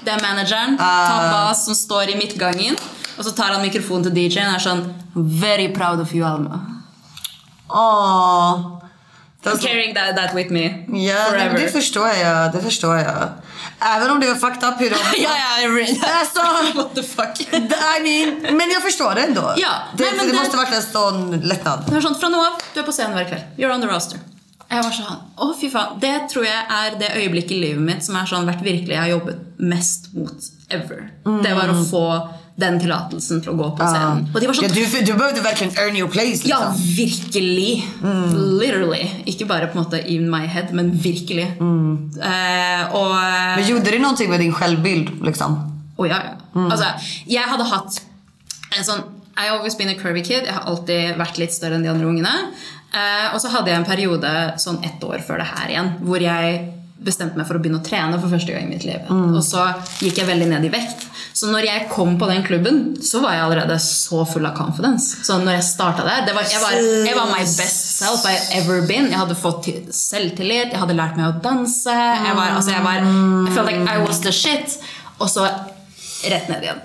Det 0.04 0.10
är 0.10 0.20
managern, 0.22 0.66
Tom 0.78 1.30
Bass, 1.32 1.64
som 1.64 1.74
står 1.74 2.10
i 2.10 2.16
mittgången. 2.16 2.76
Och 3.18 3.24
så 3.24 3.30
tar 3.30 3.44
han 3.44 3.62
mikrofonen 3.62 4.02
till 4.04 4.18
DJn 4.18 4.46
och 4.48 4.54
är 4.54 4.58
sån 4.58 4.94
Very 5.14 5.74
proud 5.74 6.00
of 6.00 6.14
you 6.14 6.28
Alma. 6.28 6.66
Åh. 7.68 8.78
I'm 9.44 9.58
carrying 9.58 9.94
that, 9.94 10.16
that 10.16 10.34
with 10.36 10.50
me 10.52 10.68
men 10.86 11.26
forever. 11.30 11.58
det 11.60 11.68
förstår 11.72 12.08
jag. 12.08 12.52
Det 12.52 12.62
förstår 12.62 12.96
jag. 12.96 13.28
Även 13.80 14.10
om 14.10 14.20
det 14.20 14.26
var 14.28 14.34
fucked 14.34 14.68
up 14.68 14.80
hur 14.80 14.90
de... 14.94 14.96
ja, 15.22 15.30
ja, 15.38 16.18
Alltså, 16.20 16.40
What 16.78 16.94
the 16.94 17.02
fuck? 17.02 17.40
I 17.40 18.02
mean, 18.02 18.56
men 18.56 18.70
jag 18.70 18.82
förstår 18.82 19.14
det 19.14 19.20
ändå. 19.20 19.54
Ja, 19.56 19.68
det, 19.96 20.04
nej, 20.04 20.12
men 20.16 20.26
det, 20.26 20.32
det- 20.32 20.38
måste 20.38 20.56
varit 20.56 20.74
en 20.74 20.82
sån 20.82 21.40
lättnad. 21.40 21.84
Det 21.90 22.02
sånt, 22.02 22.20
från 22.20 22.32
nu 22.32 22.38
av, 22.38 22.52
du 22.74 22.80
är 22.80 22.84
på 22.84 22.92
scenen 22.92 23.12
varje 23.12 23.28
kväll. 23.28 23.40
You're 23.56 23.74
on 23.74 23.80
the 23.80 23.86
roster. 23.86 24.18
Jag 24.72 24.82
var 24.82 24.90
sånn, 24.96 25.16
åh 25.36 25.54
fy 25.60 25.68
faen. 25.70 25.98
Det 26.00 26.28
tror 26.32 26.44
jag 26.46 26.62
är 26.82 26.98
det 26.98 27.08
ögonblick 27.18 27.50
i 27.50 27.58
livet 27.60 27.82
mitt 27.82 28.04
som 28.04 28.16
är 28.16 28.26
sånn, 28.26 28.46
vært 28.48 28.62
virkelig 28.64 28.94
jeg 28.94 29.00
har 29.02 29.10
jobbat 29.10 29.58
mest 29.58 30.12
mot 30.14 30.46
ever. 30.68 31.10
Det 31.42 31.54
var 31.54 31.68
att 31.68 31.90
få 31.90 32.28
den 32.56 32.80
tillåtelsen 32.80 33.40
till 33.40 33.50
att 33.50 33.56
gå 33.56 33.70
på 33.76 33.84
scenen. 33.84 34.30
Och 34.34 34.40
det 34.40 34.46
var 34.46 34.54
sånn, 34.54 34.64
Ja, 34.68 34.74
du, 34.74 35.00
du 35.06 35.12
behövde 35.12 35.40
verkligen 35.40 35.72
earn 35.78 35.96
your 35.96 36.08
place 36.08 36.44
liksom. 36.44 36.48
Ja, 36.48 36.74
virkelig. 36.96 37.84
Literally. 38.60 39.10
Ikke 39.24 39.46
bare 39.46 39.66
på 39.66 39.78
en 39.78 39.84
måte 39.84 40.00
in 40.08 40.30
my 40.30 40.46
head, 40.46 40.72
men 40.72 40.90
virkelig. 40.98 41.46
Eh, 41.60 42.94
og 42.94 43.14
Men 43.56 43.66
gjorde 43.66 43.90
det 43.90 43.98
någonting 43.98 44.30
med 44.30 44.40
din 44.40 44.52
självbild 44.52 45.24
liksom? 45.24 45.56
Å 45.96 46.06
ja, 46.06 46.18
ja. 46.24 46.36
Altså, 46.68 46.84
jeg 47.26 47.44
hadde 47.48 47.64
hatt 47.64 48.00
en 48.78 48.84
sånn 48.84 49.02
I 49.36 49.48
always 49.48 49.76
been 49.78 49.88
a 49.88 49.94
curvy 49.96 50.20
kid. 50.22 50.44
Jeg 50.44 50.52
har 50.52 50.66
alltid 50.68 51.16
vært 51.16 51.38
litt 51.40 51.52
større 51.54 51.78
enn 51.78 51.82
de 51.86 51.88
andre 51.88 52.06
ungene. 52.06 52.32
Eh, 52.92 53.26
og 53.34 53.40
så 53.40 53.48
hadde 53.54 53.70
jeg 53.72 53.80
en 53.80 53.88
periode 53.88 54.30
sånn 54.60 54.82
ett 54.84 55.02
år 55.04 55.22
før 55.24 55.40
det 55.40 55.48
her 55.54 55.70
igjen, 55.72 55.92
hvor 56.04 56.20
jeg 56.20 56.60
bestemte 57.02 57.34
meg 57.34 57.48
for 57.48 57.58
å 57.58 57.62
begynne 57.62 57.80
å 57.80 57.86
trene 57.86 58.18
for 58.22 58.30
første 58.30 58.52
gang 58.54 58.68
i 58.68 58.74
mitt 58.76 58.84
liv. 58.86 59.08
Og 59.10 59.40
så 59.42 59.64
gikk 60.04 60.20
jeg 60.20 60.28
veldig 60.28 60.46
ned 60.52 60.68
i 60.68 60.70
vekt. 60.70 61.08
Så 61.34 61.48
når 61.50 61.64
jeg 61.66 61.86
kom 61.90 62.12
på 62.20 62.28
den 62.28 62.44
klubben, 62.46 62.76
så 63.02 63.18
var 63.24 63.32
jeg 63.34 63.42
allerede 63.46 63.78
så 63.82 64.20
full 64.28 64.46
av 64.46 64.52
confidence. 64.54 65.16
Så 65.26 65.38
når 65.42 65.56
jeg 65.56 65.64
starta 65.66 66.04
der 66.06 66.26
det 66.28 66.34
var, 66.36 66.46
jeg, 66.46 66.60
var, 66.62 66.76
jeg 67.08 67.16
var 67.16 67.26
my 67.32 67.40
best 67.42 67.96
self 67.96 68.22
I 68.30 68.36
ever 68.60 68.84
been. 68.86 69.08
Jeg 69.10 69.18
hadde 69.18 69.34
fått 69.40 69.64
til- 69.66 69.88
selvtillit, 69.96 70.70
jeg 70.76 70.78
hadde 70.84 70.94
lært 70.94 71.16
meg 71.18 71.26
å 71.32 71.42
danse. 71.42 71.90
Jeg 71.96 72.36
var, 72.38 72.54
altså 72.60 72.76
jeg 72.76 72.84
var 72.86 73.02
I 73.02 73.54
felt 73.56 73.66
like 73.72 73.96
I 73.96 73.98
was 74.04 74.20
the 74.22 74.30
shit. 74.30 74.78
Og 75.18 75.26
så 75.32 75.48
rett 76.28 76.52
ned 76.52 76.62
igjen. 76.68 76.84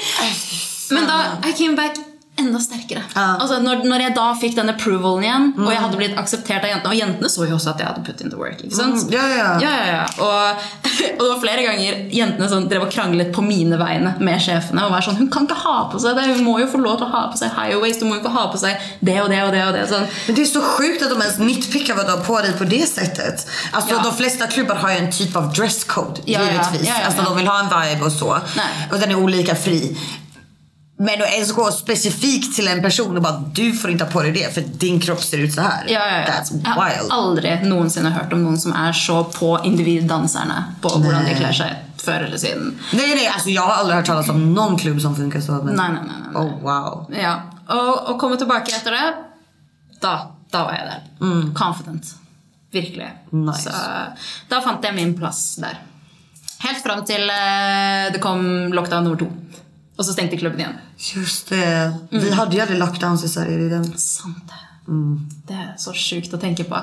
Men 0.96 1.06
da 1.06 1.20
I 1.46 1.52
came 1.54 1.76
back 1.78 1.94
enda 2.40 2.60
sterkere. 2.62 3.02
Altså, 3.14 3.60
når, 3.64 3.84
når 3.88 4.04
jeg 4.06 4.14
da 4.16 4.26
fikk 4.40 4.56
den 4.58 4.72
approvalen 4.72 5.24
igjen, 5.26 5.48
og 5.60 5.70
jeg 5.72 5.80
hadde 5.84 6.00
blitt 6.00 6.18
akseptert 6.20 6.64
av 6.64 6.70
jentene 6.72 6.90
Og 6.90 6.98
jentene 6.98 7.28
så 7.30 7.46
jo 7.46 7.54
også 7.56 7.70
at 7.74 7.80
jeg 7.82 7.86
hadde 7.90 8.04
put 8.06 8.20
in 8.24 8.30
the 8.32 8.38
work. 8.40 8.60
ikke 8.64 8.76
sant? 8.76 9.02
Mm, 9.06 9.12
ja, 9.14 9.24
ja. 9.28 9.48
ja, 9.62 9.72
ja, 9.76 9.86
ja. 9.94 10.04
Og, 10.24 10.64
og 11.16 11.22
det 11.24 11.28
var 11.30 11.40
flere 11.42 11.64
ganger 11.68 12.00
jentene 12.16 12.48
sånn, 12.50 12.66
drev 12.70 12.86
og 12.86 12.92
kranglet 12.94 13.30
på 13.36 13.44
mine 13.44 13.78
vegne 13.80 14.14
med 14.20 14.40
sjefene. 14.42 14.84
Og 14.88 14.94
var 14.94 15.04
sånn, 15.06 15.18
Hun 15.20 15.30
kan 15.32 15.46
ikke 15.48 15.58
ha 15.64 15.76
på 15.92 16.00
seg 16.02 16.16
det, 16.18 16.26
hun 16.34 16.44
må 16.46 16.56
jo 16.62 16.68
få 16.72 16.80
lov 16.82 16.98
til 17.00 17.06
å 17.08 17.12
ha 17.14 17.22
på 17.32 17.40
seg 17.40 17.52
high 17.56 17.76
waist. 17.82 18.00
Hun 18.02 18.10
må 18.10 18.16
jo 18.18 18.22
ikke 18.24 18.34
ha 18.36 18.46
på 18.52 18.60
seg 18.62 18.88
det 19.00 19.16
och 19.22 19.28
det 19.30 19.42
och 19.44 19.52
det. 19.52 19.64
och 19.66 19.72
det. 19.76 19.86
Sånn. 19.92 20.06
Men 20.26 20.34
det 20.36 20.42
är 20.42 20.46
så 20.46 20.60
sjukt 20.62 21.02
att 21.02 21.10
de 21.10 21.20
ens 21.22 21.38
nitpickar 21.38 21.94
vad 21.96 22.06
du 22.06 22.10
har 22.10 22.24
på 22.24 22.40
dig 22.40 22.52
på 22.58 22.64
det 22.64 22.86
sättet. 22.88 23.46
Alltså 23.72 23.94
Ja. 23.94 24.00
de 24.04 24.12
flesta 24.16 24.46
klubbar 24.46 24.74
har 24.74 24.90
ju 24.90 24.96
en 24.96 25.10
typ 25.12 25.36
av 25.36 25.52
dresscode 25.52 26.20
Ja, 26.24 26.40
ja. 26.40 26.46
givetvis. 26.52 26.88
Ja, 26.88 26.94
ja, 27.00 27.06
Alltså 27.06 27.22
ja. 27.22 27.28
de 27.28 27.36
vill 27.36 27.46
ha 27.46 27.58
en 27.60 27.70
vibe 27.80 28.04
och 28.04 28.12
så. 28.12 28.32
Nej. 28.56 28.88
Och 28.92 28.98
den 28.98 29.10
är 29.10 29.14
olika 29.14 29.54
fri. 29.56 29.96
Men 31.02 31.22
att 31.22 31.32
ens 31.32 31.52
gå 31.52 31.70
specifikt 31.70 32.56
till 32.56 32.68
en 32.68 32.82
person 32.82 33.16
och 33.16 33.22
bara 33.22 33.44
du 33.54 33.72
får 33.72 33.90
inte 33.90 34.04
ha 34.04 34.10
på 34.10 34.22
dig 34.22 34.32
det 34.32 34.54
för 34.54 34.60
din 34.60 35.00
kropp 35.00 35.22
ser 35.22 35.38
ut 35.38 35.54
så 35.54 35.60
här. 35.60 35.84
Ja, 35.88 36.00
ja, 36.10 36.18
ja. 36.18 36.26
That's 36.26 36.52
Jeg 36.64 36.70
har 36.70 36.90
wild. 36.90 37.12
aldri 37.12 37.52
noensinne 37.68 38.10
hørt 38.12 38.32
om 38.36 38.42
noen 38.44 38.58
som 38.60 38.74
er 38.76 38.92
så 38.92 39.22
på 39.24 39.54
individdanserne 39.64 40.58
på 40.82 40.92
hvordan 40.98 41.24
de 41.24 41.34
kler 41.38 41.56
seg 41.56 42.02
før 42.02 42.26
eller 42.26 42.36
siden. 42.38 42.74
Nej 42.92 43.14
nej, 43.14 43.26
alltså 43.34 43.48
jag 43.50 43.62
har 43.62 43.72
aldrig 43.80 43.96
hört 43.96 44.06
talas 44.06 44.28
om 44.28 44.54
någon 44.54 44.78
klubb 44.78 45.00
som 45.00 45.16
funkar 45.16 45.40
så. 45.40 45.52
Men... 45.52 45.74
Nej, 45.74 45.88
nej, 45.92 46.02
nej, 46.06 46.16
nej. 46.32 46.42
Oh 46.42 46.62
wow. 46.64 47.06
Ja, 47.22 47.34
og, 47.68 48.10
og 48.10 48.20
komme 48.20 48.36
tilbake 48.36 48.76
etter 48.76 48.90
det, 48.98 49.14
da, 50.00 50.14
da 50.52 50.64
var 50.64 50.72
jeg 50.76 50.86
der. 50.90 51.54
Confident. 51.54 52.14
Virkelig. 52.72 53.08
Nice. 53.30 53.62
Så 53.62 53.70
da 54.52 54.60
fant 54.60 54.84
jeg 54.84 54.94
min 54.94 55.16
plass 55.18 55.56
der. 55.64 55.80
Helt 56.60 56.82
fram 56.84 57.04
til 57.08 57.24
eh, 57.32 58.12
det 58.12 58.20
kom 58.20 58.44
lockdown 58.72 59.04
nummer 59.08 59.18
to. 59.24 59.30
Og 60.00 60.06
så 60.08 60.14
stengte 60.16 60.38
klubben 60.40 60.60
igjen. 60.62 60.78
Just 61.12 61.50
det. 61.52 61.92
Vi 62.10 62.30
hade 62.32 62.56
ju 62.56 62.60
aldrig 62.64 62.78
lockdowns 62.80 63.24
i 63.24 63.28
Sverige. 63.28 63.58
Det 63.58 63.64
är 63.66 63.70
den. 63.70 63.98
Sant 63.98 64.46
det. 64.48 64.62
Det 65.48 65.54
er 65.60 65.74
så 65.78 65.92
sjukt 65.92 66.32
å 66.34 66.40
tenke 66.40 66.64
på. 66.64 66.78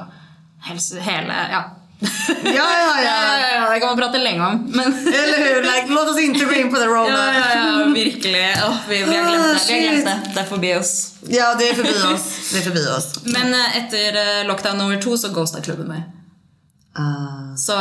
Helse, 0.69 1.01
hele 1.01 1.33
Ja. 1.51 1.63
Ja, 1.99 2.07
ja, 2.53 3.01
ja. 3.01 3.39
ja, 3.41 3.47
ja, 3.55 3.69
Det 3.73 3.79
kan 3.79 3.89
man 3.89 3.97
prate 3.97 4.19
lenge 4.21 4.45
om. 4.45 4.59
Men 4.75 4.93
Eller 5.07 5.37
hur? 5.45 5.61
Like, 5.65 5.85
låt 5.89 6.09
oss 6.09 6.19
inte 6.21 6.45
gå 6.45 6.51
in 6.53 6.69
på 6.69 6.77
the 6.77 6.85
rona. 6.85 7.09
ja, 7.33 7.33
ja, 7.33 7.79
ja, 7.79 7.85
virkelig. 7.85 8.55
Åh, 8.67 8.75
vi, 8.89 9.03
vi 9.03 9.17
har 9.17 9.25
glemt 9.29 9.67
det. 9.67 9.73
Vi 9.73 9.87
har 9.87 9.89
Ah, 9.89 9.91
glemt 9.91 10.05
det. 10.05 10.33
Det 10.33 10.39
er 10.39 10.45
forbi 10.45 10.75
oss. 10.75 11.13
Ja, 11.27 11.55
det 11.59 11.69
är 11.69 11.73
förbi 11.73 11.95
oss. 12.13 12.51
Det 12.53 12.57
är 12.59 12.63
förbi 12.63 12.85
oss. 12.97 13.19
Men 13.23 13.53
eh, 13.53 13.77
etter 13.77 14.39
eh, 14.41 14.47
lockdown 14.47 14.77
nummer 14.77 15.01
to 15.01 15.17
så 15.17 15.29
ghosta 15.33 15.61
klubben 15.61 15.87
meg. 15.87 16.01
Ah. 16.97 17.55
Så, 17.55 17.73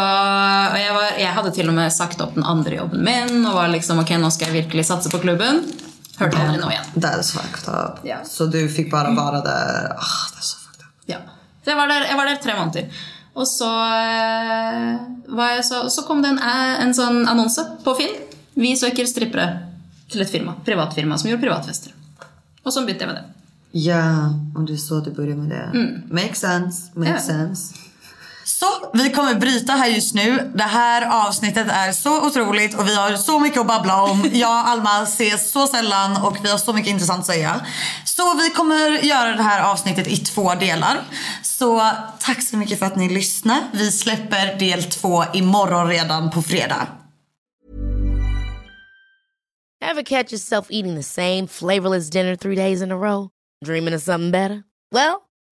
jeg, 0.77 0.93
var, 0.95 1.11
jeg 1.19 1.33
hadde 1.39 1.51
til 1.57 1.69
og 1.71 1.75
med 1.79 1.93
sagt 1.93 2.21
opp 2.21 2.35
den 2.37 2.45
andre 2.45 2.75
jobben 2.77 3.01
min 3.07 3.47
og 3.49 3.55
var 3.57 3.71
liksom 3.73 4.01
ok, 4.03 4.11
nå 4.21 4.29
skal 4.35 4.51
jeg 4.51 4.65
virkelig 4.65 4.85
satse 4.91 5.09
på 5.13 5.21
klubben. 5.23 5.63
Hørte 6.19 6.37
aldri 6.41 6.61
noe 6.61 6.73
igjen. 6.73 6.91
That's 7.01 7.33
fucked 7.37 7.69
up. 7.73 8.01
Ja. 8.05 8.23
Så 8.25 8.47
du 8.53 8.69
fick 8.69 8.91
bara 8.91 9.11
vara 9.17 9.41
där. 9.41 9.93
Ah, 9.97 10.41
så 10.41 10.57
fucked 10.59 10.81
up. 10.85 10.93
Ja. 11.07 11.19
Så 11.65 11.71
jeg 11.71 11.77
var 11.77 11.89
der, 11.89 12.07
jeg 12.09 12.17
var 12.17 12.27
der 12.31 12.41
tre 12.45 12.57
måneder. 12.59 12.89
Og 13.37 13.49
så, 13.49 13.69
eh, 13.69 14.97
var 15.29 15.51
jeg 15.57 15.65
så, 15.65 15.83
så 15.91 16.03
kom 16.09 16.23
det 16.23 16.29
en, 16.35 16.39
eh, 16.39 16.81
en 16.87 16.95
sånn 16.97 17.27
annonse 17.29 17.65
på 17.85 17.95
Finn. 17.99 18.15
Vi 18.57 18.73
søker 18.77 19.05
strippere 19.09 19.49
til 20.09 20.23
et 20.25 20.31
firma, 20.33 20.55
privatfirma 20.65 21.19
som 21.21 21.29
gjorde 21.31 21.43
privatfester. 21.45 21.93
Og 22.65 22.73
så 22.73 22.85
begynte 22.87 23.05
jeg 23.05 23.13
med 23.13 23.17
det. 23.21 23.25
Ja, 23.77 24.33
om 24.57 24.65
det 24.67 24.73
är 24.73 24.77
så 24.77 25.01
du 25.01 25.11
börjar 25.11 25.37
med 25.37 25.49
det. 25.51 25.93
Makes 26.11 26.39
sense. 26.41 26.91
Makes 26.95 27.29
Ja. 27.29 27.35
sense. 27.35 27.75
Så, 28.47 28.67
vi 28.93 29.11
kommer 29.11 29.35
bryta 29.35 29.73
här 29.73 29.89
just 29.89 30.15
nu. 30.15 30.53
Det 30.55 30.63
här 30.63 31.27
avsnittet 31.27 31.69
är 31.71 31.93
så 31.93 32.27
otroligt 32.27 32.75
och 32.75 32.89
vi 32.89 32.95
har 32.95 33.17
så 33.17 33.39
mycket 33.39 33.61
att 33.61 33.67
babbla 33.67 34.03
om. 34.03 34.31
Jag 34.33 34.51
och 34.51 34.69
Alma 34.69 35.03
ses 35.03 35.51
så 35.51 35.67
sällan 35.67 36.23
och 36.25 36.37
vi 36.45 36.51
har 36.51 36.59
så 36.59 36.73
mycket 36.73 36.91
intressant 36.91 37.21
att 37.21 37.27
säga. 37.27 37.67
Så 38.05 38.35
vi 38.35 38.51
kommer 38.51 38.91
göra 38.91 39.37
det 39.37 39.43
här 39.43 39.73
avsnittet 39.73 40.07
i 40.07 40.17
två 40.17 40.55
delar. 40.55 41.01
Så 41.43 41.91
tack 42.21 42.43
så 42.43 42.57
mycket 42.57 42.79
för 42.79 42.87
att 42.87 42.97
ni 42.97 43.09
lyssnar. 43.09 43.61
Vi 43.73 43.93
släpper 43.93 44.59
del 44.59 44.83
två 44.85 45.25
imorgon 45.35 45.89
redan 45.89 46.31
på 46.31 46.43
fredag. 46.43 46.87
Ever 49.85 50.03
catch 50.03 50.33
yourself 50.33 50.67
eating 50.71 50.97
the 50.97 51.03
same 51.03 51.47
flavorless 51.49 52.11
dinner 52.11 52.37
three 52.37 52.57
days 52.57 52.83
in 52.83 52.93
a 52.93 52.97
row? 52.97 53.29
Dreaming 53.65 53.95
of 53.95 54.03
something 54.03 54.31
better? 54.31 54.63
Well, 54.95 55.26